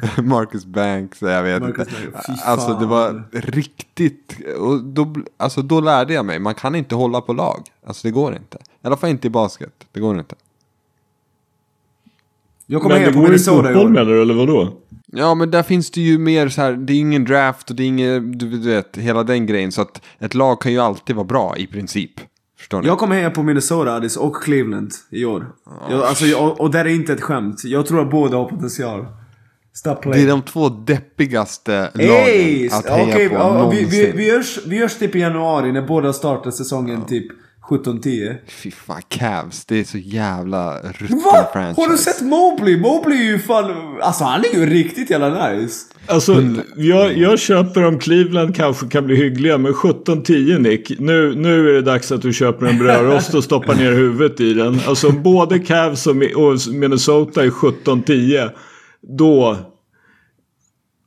Marcus 0.22 0.64
Banks, 0.64 1.22
jag 1.22 1.42
vet 1.42 1.62
Marcus 1.62 1.88
inte. 1.88 2.11
Banks, 2.12 2.42
Alltså 2.44 2.74
det 2.74 2.86
var 2.86 3.24
riktigt, 3.32 4.36
och 4.59 4.84
då, 4.84 5.14
alltså 5.36 5.62
då 5.62 5.80
lärde 5.80 6.14
jag 6.14 6.26
mig, 6.26 6.38
man 6.38 6.55
kan 6.55 6.74
inte 6.74 6.94
hålla 6.94 7.20
på 7.20 7.32
lag. 7.32 7.62
Alltså 7.86 8.09
det 8.09 8.12
går 8.12 8.36
inte. 8.36 8.57
I 8.57 8.86
alla 8.86 8.96
fall 8.96 9.11
inte 9.11 9.26
i 9.26 9.30
basket, 9.30 9.72
det 9.92 10.01
går 10.01 10.18
inte. 10.18 10.34
Jag 12.66 12.82
kommer 12.82 12.94
Men 12.94 13.03
det 13.03 13.11
heja 13.11 13.12
på 13.12 13.18
går 13.18 13.26
i 13.26 13.30
Minnesota 13.30 13.70
i 13.70 13.74
fotboll 13.74 13.92
menar 13.92 14.11
du, 14.11 14.22
eller 14.22 14.34
vadå? 14.34 14.72
Ja 15.07 15.34
men 15.34 15.51
där 15.51 15.62
finns 15.62 15.90
det 15.90 16.01
ju 16.01 16.18
mer 16.18 16.48
så 16.48 16.61
här, 16.61 16.72
det 16.72 16.92
är 16.92 17.01
ingen 17.01 17.24
draft 17.24 17.70
och 17.70 17.76
det 17.76 17.82
är 17.82 17.86
inget, 17.86 18.38
du 18.38 18.59
vet, 18.59 18.96
hela 18.96 19.22
den 19.22 19.46
grejen. 19.46 19.72
Så 19.72 19.82
att 19.82 20.03
ett 20.18 20.34
lag 20.34 20.61
kan 20.61 20.72
ju 20.72 20.78
alltid 20.78 21.16
vara 21.16 21.26
bra 21.26 21.57
i 21.57 21.66
princip. 21.66 22.20
Förstår 22.59 22.82
ni? 22.82 22.88
Jag 22.88 22.98
kommer 22.98 23.16
heja 23.16 23.30
på 23.30 23.42
Minnesota, 23.42 23.94
Addis, 23.94 24.16
och 24.16 24.42
Cleveland 24.42 24.90
i 25.11 25.24
år. 25.24 25.53
Jag, 25.90 26.03
alltså, 26.03 26.24
jag, 26.24 26.61
och 26.61 26.70
det 26.70 26.78
är 26.78 26.86
inte 26.86 27.12
ett 27.12 27.20
skämt. 27.20 27.64
Jag 27.64 27.86
tror 27.86 28.01
att 28.01 28.11
båda 28.11 28.36
har 28.36 28.44
potential. 28.44 29.07
Stop 29.74 29.94
det 30.02 30.08
är 30.08 30.12
playing. 30.12 30.28
de 30.28 30.42
två 30.42 30.68
deppigaste 30.68 31.90
Hey! 31.94 32.68
lagen 32.68 32.78
att 32.78 32.88
heja 32.88 33.14
Okej, 33.14 33.28
på 33.28 33.34
ja, 33.34 33.52
vi, 33.52 33.58
någonsin. 33.58 33.88
vi, 33.90 34.12
vi, 34.16 34.26
görs, 34.26 34.58
vi 34.66 34.76
görs 34.76 34.94
typ 34.98 35.14
i 35.14 35.18
januari 35.18 35.72
när 35.72 35.82
båda 35.82 36.12
startar 36.12 36.50
säsongen 36.50 37.06
typ 37.06 37.26
17-10. 37.70 38.36
Fy 38.48 38.70
fan, 38.70 39.02
Cavs, 39.08 39.64
det 39.64 39.80
är 39.80 39.84
så 39.84 39.98
jävla 39.98 40.78
rutten 40.82 41.22
Va? 41.24 41.46
franchise. 41.52 41.80
Har 41.80 41.88
du 41.88 41.98
sett 41.98 42.20
Mobley? 42.20 42.76
Mobley 42.80 43.18
är 43.18 43.22
ju 43.32 43.38
fan... 43.38 43.70
Alltså 44.02 44.24
han 44.24 44.40
är 44.44 44.54
ju 44.58 44.66
riktigt 44.66 45.10
jävla 45.10 45.48
nice. 45.50 45.86
Alltså, 46.06 46.42
jag, 46.76 47.16
jag 47.18 47.38
köper 47.38 47.84
om 47.84 47.98
Cleveland 47.98 48.56
kanske 48.56 48.86
kan 48.88 49.06
bli 49.06 49.16
hyggliga, 49.16 49.58
men 49.58 49.72
17-10 49.72 50.58
Nick. 50.58 50.92
Nu, 51.00 51.34
nu 51.34 51.68
är 51.70 51.72
det 51.72 51.82
dags 51.82 52.12
att 52.12 52.22
du 52.22 52.32
köper 52.32 52.66
en 52.66 52.78
brödrost 52.78 53.34
och 53.34 53.44
stoppar 53.44 53.74
ner 53.74 53.92
huvudet 53.92 54.40
i 54.40 54.54
den. 54.54 54.80
Alltså 54.86 55.10
både 55.12 55.58
Cavs 55.58 56.06
och 56.06 56.16
Minnesota 56.72 57.44
är 57.44 57.50
17-10, 57.50 58.50
då, 59.18 59.57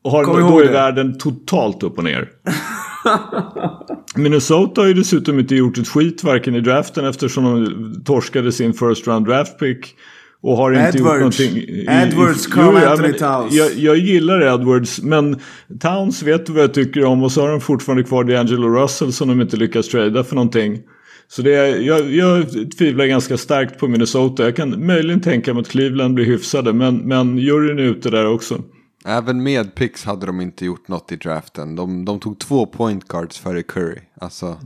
har, 0.04 0.24
Kom 0.24 0.40
då 0.42 0.60
är 0.60 0.66
det. 0.66 0.72
världen 0.72 1.18
totalt 1.18 1.84
upp 1.84 1.98
och 1.98 2.04
ner. 2.04 2.30
Minnesota 4.16 4.82
har 4.82 4.88
ju 4.88 4.94
dessutom 4.94 5.40
inte 5.40 5.56
gjort 5.56 5.78
ett 5.78 5.88
skit 5.88 6.24
varken 6.24 6.56
i 6.56 6.60
draften 6.62 7.06
eftersom 7.06 7.44
de 7.44 8.04
torskade 8.04 8.52
sin 8.52 8.74
first 8.74 9.08
round 9.08 9.26
draft 9.26 9.60
pick. 9.60 9.96
Och 10.42 10.58
har 10.58 10.72
inte 10.72 10.86
gjort 10.86 10.96
Edwards. 10.96 11.20
någonting. 11.40 11.58
i- 11.64 11.86
Edwards, 11.90 12.48
Carl 12.48 12.76
ja, 12.84 12.90
Anthony 12.90 13.14
Towns. 13.14 13.54
Jag, 13.54 13.72
jag 13.74 13.98
gillar 13.98 14.42
Edwards, 14.54 15.02
men 15.02 15.40
Towns 15.80 16.24
vet 16.24 16.46
du 16.46 16.54
vad 16.54 16.64
jag 16.64 16.74
tycker 16.74 17.06
om 17.06 17.24
och 17.24 17.32
så 17.32 17.42
har 17.42 17.50
de 17.50 17.62
fortfarande 17.62 18.04
kvar 18.04 18.24
D'Angelo 18.24 18.82
Russell 18.84 19.14
som 19.14 19.28
de 19.28 19.42
inte 19.42 19.58
lyckas 19.58 19.88
trada 19.88 20.24
för 20.24 20.36
någonting. 20.36 20.80
Så 21.28 21.42
det 21.42 21.56
är, 21.56 21.80
jag, 21.80 22.12
jag 22.12 22.46
tvivlar 22.78 23.06
ganska 23.06 23.38
starkt 23.38 23.80
på 23.80 23.88
Minnesota. 23.88 24.44
Jag 24.44 24.56
kan 24.56 24.86
möjligen 24.86 25.22
tänka 25.22 25.54
mig 25.54 25.62
att 25.62 25.70
Cleveland 25.70 26.14
blir 26.14 26.26
hyfsade, 26.26 26.74
men, 26.74 26.98
men 26.98 27.38
juryn 27.38 27.80
är 27.80 27.84
ute 27.84 28.10
där 28.10 28.28
också. 28.28 28.62
Även 29.06 29.44
med 29.44 29.76
picks 29.76 30.06
hade 30.06 30.26
de 30.26 30.42
inte 30.42 30.66
gjort 30.66 30.88
något 30.88 31.12
i 31.12 31.16
draften. 31.16 31.76
De, 31.76 32.06
de 32.06 32.20
tog 32.20 32.40
två 32.40 32.66
point 32.66 33.08
guards 33.08 33.40
före 33.40 33.64
Curry. 33.64 34.00
Alltså, 34.22 34.58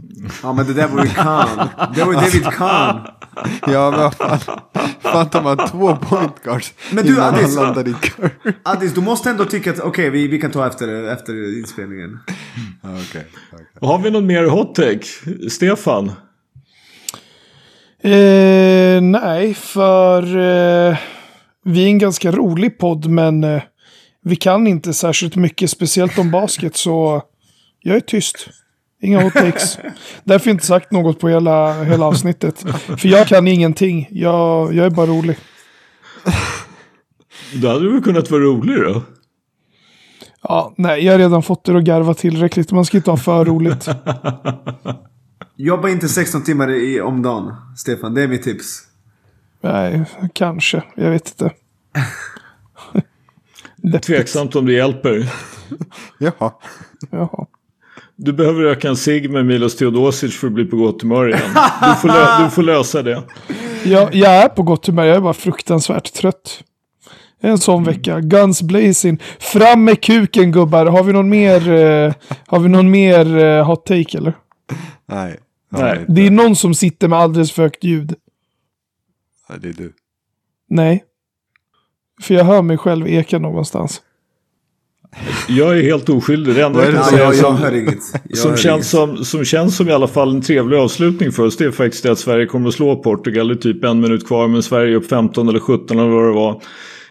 Ja 0.44 0.54
men 0.54 0.68
det 0.68 0.74
där 0.74 0.88
var 0.88 1.04
ju 1.04 1.10
Khan. 1.10 1.68
Det 1.96 2.04
var 2.04 2.14
David 2.14 2.44
Khan. 2.44 3.08
ja 3.74 3.92
men 3.92 4.00
vad 4.00 4.14
fan. 4.14 4.40
Fan 5.02 5.30
tar 5.30 5.44
man 5.44 5.58
två 5.58 5.96
point 5.96 6.44
guards 6.44 6.74
Men 6.92 7.06
du, 7.06 7.12
innan 7.12 7.24
han 7.24 7.36
Addis, 7.36 7.56
landade 7.56 7.90
i 7.90 7.94
Curry? 7.94 8.54
Addis, 8.64 8.94
du 8.94 9.02
måste 9.02 9.30
ändå 9.30 9.46
tycka 9.46 9.72
att 9.72 9.80
okej, 9.80 10.10
vi, 10.10 10.28
vi 10.28 10.42
kan 10.42 10.52
ta 10.52 10.68
efter, 10.68 11.04
efter 11.14 11.60
inspelningen. 11.60 12.20
Okej. 12.82 13.28
okej. 13.54 13.66
Har 13.82 14.00
vi 14.00 14.12
någon 14.12 14.26
mer 14.28 14.46
hot 14.46 14.76
take? 14.76 15.04
Stefan? 15.50 16.12
Eh, 18.04 19.02
nej, 19.02 19.54
för 19.54 20.24
eh, 20.24 20.98
vi 21.66 21.84
är 21.84 21.88
en 21.88 21.98
ganska 21.98 22.32
rolig 22.32 22.78
podd, 22.78 23.06
men 23.06 23.44
eh, 23.44 23.62
vi 24.24 24.36
kan 24.36 24.68
inte 24.68 24.94
särskilt 24.94 25.36
mycket, 25.36 25.70
speciellt 25.70 26.18
om 26.18 26.32
basket, 26.32 26.76
så 26.76 27.22
jag 27.80 27.96
är 27.96 28.00
tyst. 28.00 28.50
Inga 29.02 29.24
hot 29.24 29.34
takes. 29.34 29.80
Därför 30.24 30.50
inte 30.50 30.66
sagt 30.66 30.92
något 30.92 31.20
på 31.20 31.30
hela, 31.30 31.84
hela 31.84 32.06
avsnittet. 32.06 32.66
För 32.98 33.08
jag 33.08 33.28
kan 33.28 33.48
ingenting. 33.48 34.08
Jag, 34.12 34.74
jag 34.74 34.86
är 34.86 34.90
bara 34.90 35.06
rolig. 35.06 35.38
Då 37.62 37.68
hade 37.68 37.80
du 37.80 37.94
väl 37.94 38.04
kunnat 38.04 38.32
vara 38.32 38.42
rolig 38.42 38.78
då? 38.84 39.02
Ja, 40.42 40.74
nej, 40.78 41.06
jag 41.06 41.14
har 41.14 41.20
redan 41.20 41.44
fått 41.44 41.70
er 41.70 41.76
att 41.76 41.84
garva 41.84 42.14
tillräckligt. 42.14 42.72
Man 42.72 42.86
ska 42.86 42.98
inte 42.98 43.12
ha 43.12 43.18
för 43.18 43.46
roligt. 43.46 43.88
Jobba 45.58 45.90
inte 45.90 46.10
16 46.10 46.44
timmar 46.44 46.72
i, 46.72 47.02
om 47.02 47.22
dagen, 47.22 47.56
Stefan. 47.78 48.14
Det 48.14 48.24
är 48.24 48.28
mitt 48.28 48.44
tips. 48.44 48.80
Nej, 49.62 50.04
kanske. 50.34 50.84
Jag 50.96 51.10
vet 51.12 51.28
inte. 51.42 51.52
Tveksamt 54.02 54.56
om 54.56 54.66
det 54.66 54.74
hjälper. 54.74 55.34
Jaha. 56.20 56.52
Jaha. 57.12 57.46
Du 58.16 58.34
behöver 58.34 58.64
öka 58.64 58.90
en 58.90 58.96
cigg 58.98 59.30
med 59.32 59.46
Milos 59.46 59.76
Teodosic 59.76 60.38
för 60.40 60.48
att 60.48 60.54
bli 60.54 60.66
på 60.66 60.76
gott 60.78 61.02
humör 61.02 61.28
igen. 61.30 61.42
Du 61.82 61.96
får, 61.96 62.08
lö- 62.10 62.44
du 62.44 62.50
får 62.50 62.64
lösa 62.64 63.02
det. 63.04 63.24
Jag, 63.84 64.16
jag 64.16 64.32
är 64.36 64.50
på 64.50 64.64
gott 64.64 64.86
humör, 64.88 65.04
jag 65.06 65.16
är 65.16 65.22
bara 65.22 65.34
fruktansvärt 65.34 66.14
trött. 66.14 66.64
En 67.42 67.58
sån 67.58 67.84
vecka. 67.84 68.20
Guns 68.20 68.62
blazing. 68.62 69.22
Fram 69.40 69.84
med 69.84 70.02
kuken 70.02 70.52
gubbar. 70.52 70.86
Har 70.86 71.04
vi 71.04 71.14
någon 71.14 71.30
mer, 71.30 71.72
eh, 71.72 72.14
har 72.48 72.60
vi 72.60 72.70
någon 72.70 72.92
mer 72.92 73.38
eh, 73.38 73.66
hot 73.68 73.86
take 73.86 74.18
eller? 74.18 74.34
Nej. 75.06 75.38
Nej. 75.70 76.06
Det 76.08 76.28
är 76.28 76.32
någon 76.32 76.56
som 76.56 76.74
sitter 76.74 77.08
med 77.08 77.20
alldeles 77.20 77.52
för 77.52 77.64
högt 77.64 77.84
ljud. 77.84 78.16
Nej, 79.50 79.60
det 79.62 79.68
är 79.68 79.74
du. 79.74 79.94
Nej. 80.70 81.04
För 82.22 82.34
jag 82.34 82.44
hör 82.44 82.62
mig 82.62 82.78
själv 82.78 83.08
eka 83.08 83.40
någonstans. 83.40 84.02
Jag 85.48 85.78
är 85.80 85.84
helt 85.84 86.10
oskyldig. 86.10 86.56
Det 86.56 86.66
enda 86.66 86.92
jag 86.92 87.06
säga 87.06 87.34
känns 88.58 88.90
som 89.30 89.46
känns 89.46 89.78
som 89.78 89.90
i 89.90 89.92
alla 89.92 90.08
fall 90.08 90.36
en 90.36 90.42
trevlig 90.42 90.78
avslutning 90.78 91.32
för 91.32 91.44
oss. 91.44 91.58
Det 91.58 91.66
är 91.66 91.72
faktiskt 91.72 92.04
det 92.04 92.12
att 92.12 92.20
Sverige 92.20 92.46
kommer 92.46 92.68
att 92.68 92.74
slå 92.74 92.96
Portugal. 92.96 93.48
Det 93.48 93.54
är 93.54 93.56
typ 93.56 93.84
en 93.84 94.00
minut 94.00 94.28
kvar 94.28 94.48
men 94.48 94.64
Sverige 94.64 94.92
är 94.92 94.96
upp 94.96 95.10
15 95.10 95.50
eller 95.50 95.60
17 95.60 96.00
eller 96.00 96.10
vad 96.10 96.24
det 96.24 96.34
var. 96.34 96.62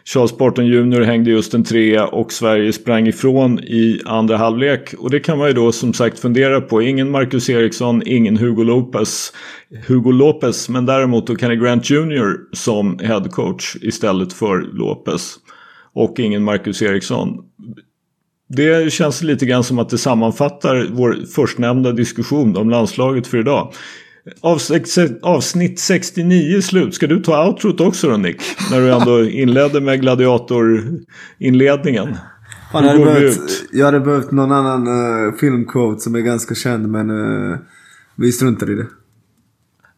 Charles 0.08 0.38
Barton 0.38 0.66
Jr 0.66 1.00
hängde 1.00 1.30
just 1.30 1.54
en 1.54 1.64
trea 1.64 2.06
och 2.06 2.32
Sverige 2.32 2.72
sprang 2.72 3.06
ifrån 3.06 3.58
i 3.58 4.00
andra 4.04 4.36
halvlek. 4.36 4.94
Och 4.98 5.10
det 5.10 5.20
kan 5.20 5.38
man 5.38 5.48
ju 5.48 5.54
då 5.54 5.72
som 5.72 5.92
sagt 5.92 6.18
fundera 6.18 6.60
på. 6.60 6.82
Ingen 6.82 7.10
Marcus 7.10 7.50
Eriksson, 7.50 8.02
ingen 8.06 8.36
Hugo 8.36 8.62
Lopez. 8.62 9.32
Hugo 9.86 10.12
Lopez, 10.12 10.68
men 10.68 10.86
däremot 10.86 11.26
då 11.26 11.36
Kenny 11.36 11.56
Grant 11.56 11.90
Jr 11.90 12.36
som 12.52 12.98
head 12.98 13.24
coach 13.30 13.76
istället 13.82 14.32
för 14.32 14.60
Lopez. 14.72 15.34
Och 15.94 16.18
ingen 16.18 16.42
Marcus 16.42 16.82
Eriksson. 16.82 17.44
Det 18.48 18.92
känns 18.92 19.22
lite 19.22 19.46
grann 19.46 19.64
som 19.64 19.78
att 19.78 19.88
det 19.88 19.98
sammanfattar 19.98 20.88
vår 20.90 21.16
förstnämnda 21.34 21.92
diskussion 21.92 22.56
om 22.56 22.70
landslaget 22.70 23.26
för 23.26 23.38
idag. 23.38 23.72
Avsnitt, 24.40 24.98
avsnitt 25.22 25.80
69 25.80 26.56
är 26.56 26.60
slut. 26.60 26.94
Ska 26.94 27.06
du 27.06 27.22
ta 27.22 27.46
outrot 27.46 27.80
också 27.80 28.08
då 28.08 28.16
Nick? 28.16 28.42
När 28.70 28.80
du 28.80 28.92
ändå 28.92 29.24
inledde 29.24 29.80
med 29.80 30.00
gladiatorinledningen. 30.00 32.16
Fan, 32.72 32.84
jag, 32.84 32.92
hade 32.92 33.04
behövt, 33.04 33.50
jag 33.72 33.84
hade 33.84 34.00
behövt 34.00 34.30
någon 34.30 34.52
annan 34.52 34.88
uh, 34.88 35.34
filmquote 35.34 36.00
som 36.00 36.14
är 36.14 36.20
ganska 36.20 36.54
känd 36.54 36.88
men 36.88 37.10
uh, 37.10 37.58
vi 38.16 38.32
struntar 38.32 38.70
i 38.70 38.74
det. 38.74 38.86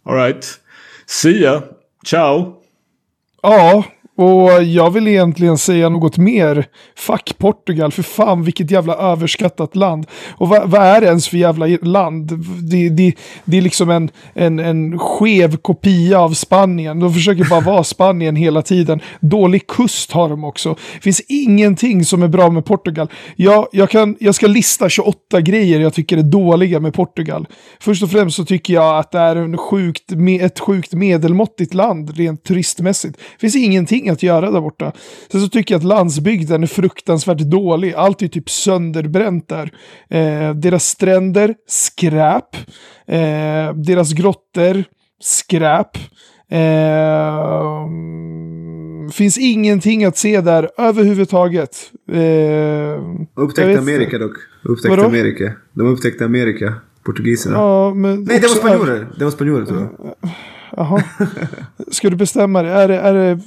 Alright. 0.05 0.61
See 1.07 1.43
ya. 1.43 1.63
Ciao. 2.07 2.55
Ja, 3.43 3.85
och 4.19 4.63
jag 4.63 4.91
vill 4.91 5.09
egentligen 5.09 5.59
säga 5.59 5.89
något 5.89 6.19
mer. 6.19 6.67
Fuck 6.97 7.39
Portugal, 7.39 7.93
för 7.93 8.03
fan 8.03 8.43
vilket 8.43 8.71
jävla 8.71 8.95
överskattat 8.95 9.77
land. 9.77 10.07
Och 10.31 10.49
vad, 10.49 10.71
vad 10.71 10.83
är 10.83 11.01
det 11.01 11.07
ens 11.07 11.29
för 11.29 11.37
jävla 11.37 11.67
land? 11.83 12.33
Det, 12.71 12.89
det, 12.89 13.15
det 13.45 13.59
är 13.59 13.63
liksom 13.63 13.91
en, 13.91 14.11
en, 14.35 14.59
en 14.59 14.99
skev 14.99 15.57
kopia 15.57 16.21
av 16.21 16.35
Spanien. 16.35 17.01
De 17.01 17.15
försöker 17.15 17.45
bara 17.45 17.61
vara 17.61 17.85
Spanien 17.85 18.37
hela 18.37 18.63
tiden. 18.63 19.01
Dålig 19.21 19.67
kust 19.67 20.13
har 20.13 20.29
de 20.29 20.45
också. 20.45 20.77
Det 20.95 21.01
finns 21.01 21.21
ingenting 21.29 22.05
som 22.05 22.23
är 22.23 22.29
bra 22.29 22.51
med 22.51 22.65
Portugal. 22.65 23.09
Jag, 23.37 23.67
jag, 23.73 23.91
kan, 23.91 24.17
jag 24.21 24.35
ska 24.35 24.47
lista 24.47 24.89
28 24.89 25.41
grejer 25.41 25.81
jag 25.81 25.95
tycker 25.95 26.17
är 26.17 26.23
dåliga 26.23 26.81
med 26.81 26.95
Portugal. 26.95 27.47
Först 27.81 28.03
och 28.03 28.11
främst 28.11 28.37
så 28.37 28.45
tycker 28.45 28.75
jag 28.75 28.99
att 28.99 29.11
det 29.11 29.19
är 29.19 29.37
en 29.37 29.57
sjukt, 29.57 30.13
ett 30.41 30.61
sjukt 30.61 30.93
medelmåttigt 30.93 31.75
land 31.75 32.17
rent 32.17 32.45
turistmässigt. 32.45 33.17
Det 33.17 33.41
finns 33.41 33.57
ingenting 33.57 34.08
att 34.13 34.23
göra 34.23 34.51
där 34.51 34.61
borta. 34.61 34.93
Sen 35.33 35.41
så 35.41 35.49
tycker 35.49 35.75
jag 35.75 35.79
att 35.79 35.85
landsbygden 35.85 36.63
är 36.63 36.67
fruktansvärt 36.67 37.39
dålig. 37.39 37.95
Allt 37.95 38.23
är 38.23 38.29
typ 38.29 38.51
sönderbränt 38.51 39.49
där. 39.49 39.71
Eh, 40.11 40.55
deras 40.55 40.85
stränder, 40.85 41.55
skräp. 41.69 42.57
Eh, 43.07 43.75
deras 43.75 44.13
grottor, 44.13 44.85
skräp. 45.23 45.97
Eh, 46.51 47.89
finns 49.13 49.39
ingenting 49.39 50.05
att 50.05 50.17
se 50.17 50.41
där 50.41 50.71
överhuvudtaget. 50.79 51.77
Eh, 52.13 53.03
Upptäckte 53.35 53.79
Amerika 53.79 54.19
dock. 54.19 54.37
Upptäckte 54.63 54.89
Vadå? 54.97 55.05
Amerika. 55.05 55.53
De 55.73 55.87
upptäckte 55.87 56.25
Amerika. 56.25 56.75
Portugiserna. 57.05 57.57
Ja, 57.57 57.95
men 57.95 58.25
Nej, 58.25 58.41
det 58.41 58.47
var 58.47 58.55
spanjorer. 58.55 59.07
Det 59.19 59.25
var 59.25 59.31
spanjorer 59.31 59.65
tror 59.65 59.81
jag. 59.81 60.31
Jaha. 60.77 61.03
Ska 61.91 62.11
du 62.11 62.17
bestämma 62.17 62.63
dig? 62.63 62.73
Är 62.73 62.89
det, 62.89 62.97
är 63.01 63.15
det 63.15 63.41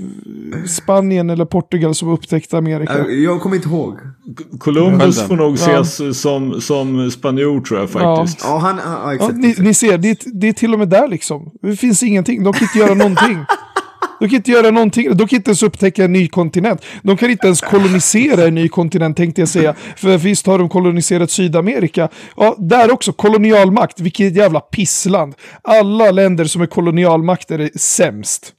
Spanien 0.68 1.30
eller 1.30 1.46
Portugal 1.46 1.96
som 1.96 2.10
upptäckte 2.10 2.58
Amerika? 2.58 2.98
Äh, 3.00 3.06
Jag 3.06 3.42
kommer 3.42 3.56
inte 3.56 3.70
ihåg. 3.70 3.98
Columbus 4.60 5.22
får 5.28 5.36
nog 5.36 5.58
Ja. 5.60 5.82
ses 5.82 6.22
som, 6.22 6.62
som 6.62 7.12
spanjor 7.12 7.62
tror 7.62 7.80
jag 7.80 7.90
faktiskt. 7.90 8.40
Ja, 8.44 8.58
han... 8.58 8.78
Ja, 8.86 9.02
Ja, 9.04 9.14
exakt. 9.14 9.36
ni, 9.36 9.50
exakt. 9.50 9.66
ni 9.66 9.74
ser, 9.74 9.98
det, 9.98 10.10
är- 10.10 10.40
det 10.40 10.48
är 10.48 10.54
till 10.54 10.74
och 10.74 10.80
med 10.80 10.90
där 10.90 11.08
liksom. 11.08 11.52
Det 11.62 11.76
finns 11.76 12.04
ingenting. 12.04 12.44
De 12.44 12.54
kan 12.54 12.64
inte 12.68 12.80
göra 12.80 12.94
någonting. 12.94 13.38
De 14.22 14.30
kan 14.30 14.36
inte 14.38 14.52
göra 14.52 14.72
någonting. 14.72 15.18
De 15.18 15.28
kan 15.28 15.38
inte 15.38 15.50
ens 15.50 15.64
upptäcka 15.64 16.06
en 16.06 16.14
ny 16.14 16.28
kontinent. 16.28 16.82
De 17.04 17.18
kan 17.18 17.30
inte 17.30 17.48
ens 17.48 17.62
kolonisera 17.62 18.48
en 18.48 18.56
ny 18.56 18.70
kontinent 18.70 19.18
tänkte 19.18 19.42
jag 19.42 19.50
säga. 19.50 19.76
För 19.98 20.18
visst 20.18 20.48
har 20.48 20.60
de 20.60 20.70
koloniserat 20.70 21.32
Sydamerika. 21.32 22.10
Ja, 22.38 22.56
där 22.58 22.92
också. 22.92 23.14
Kolonialmakt. 23.14 24.00
Vilket 24.00 24.36
jävla 24.36 24.60
pissland. 24.60 25.34
Alla 25.62 26.12
länder 26.12 26.46
som 26.46 26.62
är 26.62 26.66
kolonialmakter 26.66 27.60
är 27.60 27.70
sämst. 27.76 28.54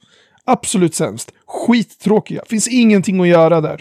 Absolut 0.45 0.95
sämst. 0.95 1.33
Skittråkiga. 1.47 2.43
Finns 2.49 2.69
ingenting 2.69 3.21
att 3.21 3.29
göra 3.29 3.61
där. 3.61 3.81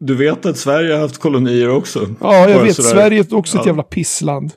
Du 0.00 0.14
vet 0.16 0.46
att 0.46 0.58
Sverige 0.58 0.92
har 0.94 1.00
haft 1.00 1.18
kolonier 1.18 1.68
också? 1.70 2.08
Ja, 2.20 2.36
jag 2.36 2.54
Bara 2.54 2.64
vet. 2.64 2.76
sådär. 2.76 2.88
Sverige 2.90 3.20
är 3.20 3.34
också 3.34 3.56
ett 3.56 3.62
Ja. 3.64 3.68
jävla 3.70 3.82
pissland. 3.82 4.52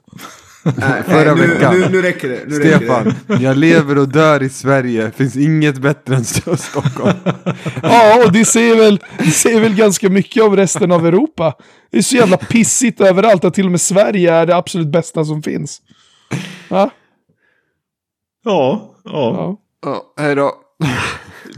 Nej, 0.63 1.03
Förra 1.07 1.35
nu, 1.35 1.47
veckan. 1.47 1.79
nu, 1.79 1.89
nu 1.89 2.01
räcker 2.01 2.29
det. 2.29 2.39
Nu 2.47 2.59
räcker 2.59 2.77
Stefan, 2.77 3.13
det. 3.27 3.35
jag 3.35 3.57
lever 3.57 3.97
och 3.97 4.07
dör 4.09 4.43
i 4.43 4.49
Sverige. 4.49 5.11
Finns 5.11 5.37
inget 5.37 5.77
bättre 5.77 6.15
än 6.15 6.25
Stockholm. 6.25 7.17
Ja, 7.83 8.23
och 8.25 8.31
det 8.31 8.45
säger, 8.45 8.75
väl, 8.75 8.99
det 9.17 9.31
säger 9.31 9.61
väl 9.61 9.75
ganska 9.75 10.09
mycket 10.09 10.43
om 10.43 10.55
resten 10.55 10.91
av 10.91 11.07
Europa. 11.07 11.53
Det 11.91 11.97
är 11.97 12.01
så 12.01 12.15
jävla 12.15 12.37
pissigt 12.37 13.01
överallt 13.01 13.43
att 13.43 13.53
till 13.53 13.65
och 13.65 13.71
med 13.71 13.81
Sverige 13.81 14.33
är 14.33 14.45
det 14.45 14.55
absolut 14.55 14.87
bästa 14.87 15.25
som 15.25 15.43
finns. 15.43 15.81
Ja, 16.69 16.89
Ja, 18.45 18.93
ja. 19.03 19.11
ja. 19.11 19.57
Ja, 19.81 20.13
hej 20.23 20.35
då. 20.35 20.53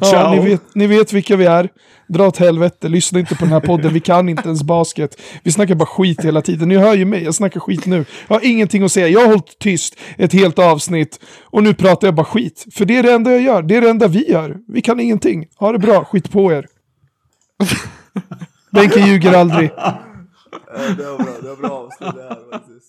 ja 0.02 0.32
ni, 0.32 0.49
vet, 0.49 0.76
ni 0.76 0.88
vet 0.88 1.14
vilka 1.14 1.36
vi 1.36 1.45
är. 1.45 1.70
Dra 2.12 2.28
åt 2.28 2.38
helvete, 2.38 2.89
lyssna 2.89 3.20
inte 3.20 3.36
på 3.36 3.45
den 3.45 3.53
här 3.53 3.59
podden. 3.59 3.93
Vi 3.93 3.99
kan 3.99 4.30
inte 4.30 4.43
ens 4.45 4.64
basket. 4.64 5.22
Vi 5.43 5.51
snackar 5.51 5.76
bara 5.76 5.86
skit 5.86 6.26
hela 6.26 6.41
tiden. 6.41 6.70
Ni 6.70 6.78
hör 6.78 6.95
ju 6.95 7.05
mig, 7.05 7.24
jag 7.24 7.36
snackar 7.36 7.59
skit 7.59 7.86
nu. 7.86 8.05
Jag 8.28 8.36
har 8.36 8.45
ingenting 8.45 8.84
att 8.84 8.91
säga. 8.91 9.07
Jag 9.07 9.20
har 9.20 9.28
hållit 9.28 9.59
tyst 9.59 9.95
ett 10.18 10.34
helt 10.34 10.59
avsnitt. 10.59 11.20
Och 11.43 11.64
nu 11.64 11.74
pratar 11.74 12.07
jag 12.07 12.16
bara 12.16 12.26
skit. 12.26 12.66
För 12.74 12.86
det 12.86 12.97
är 12.97 13.03
det 13.03 13.14
enda 13.14 13.32
jag 13.32 13.41
gör. 13.41 13.62
Det 13.62 13.76
är 13.76 13.82
det 13.82 13.89
enda 13.89 14.07
vi 14.07 14.32
gör. 14.32 14.57
Vi 14.68 14.82
kan 14.82 14.99
ingenting. 14.99 15.47
Ha 15.55 15.72
det 15.72 15.80
bra, 15.80 16.05
skit 16.05 16.32
på 16.32 16.51
er. 16.51 16.68
Benke 18.72 18.99
ljuger 18.99 19.34
aldrig. 19.34 19.70
Det 19.70 21.03
var 21.03 21.18
bra, 21.18 21.34
det 21.41 21.47
var 21.47 21.55
bra 21.55 21.70
avslut 21.70 22.16
det 22.16 22.24
här 22.24 22.51
faktiskt. 22.51 22.80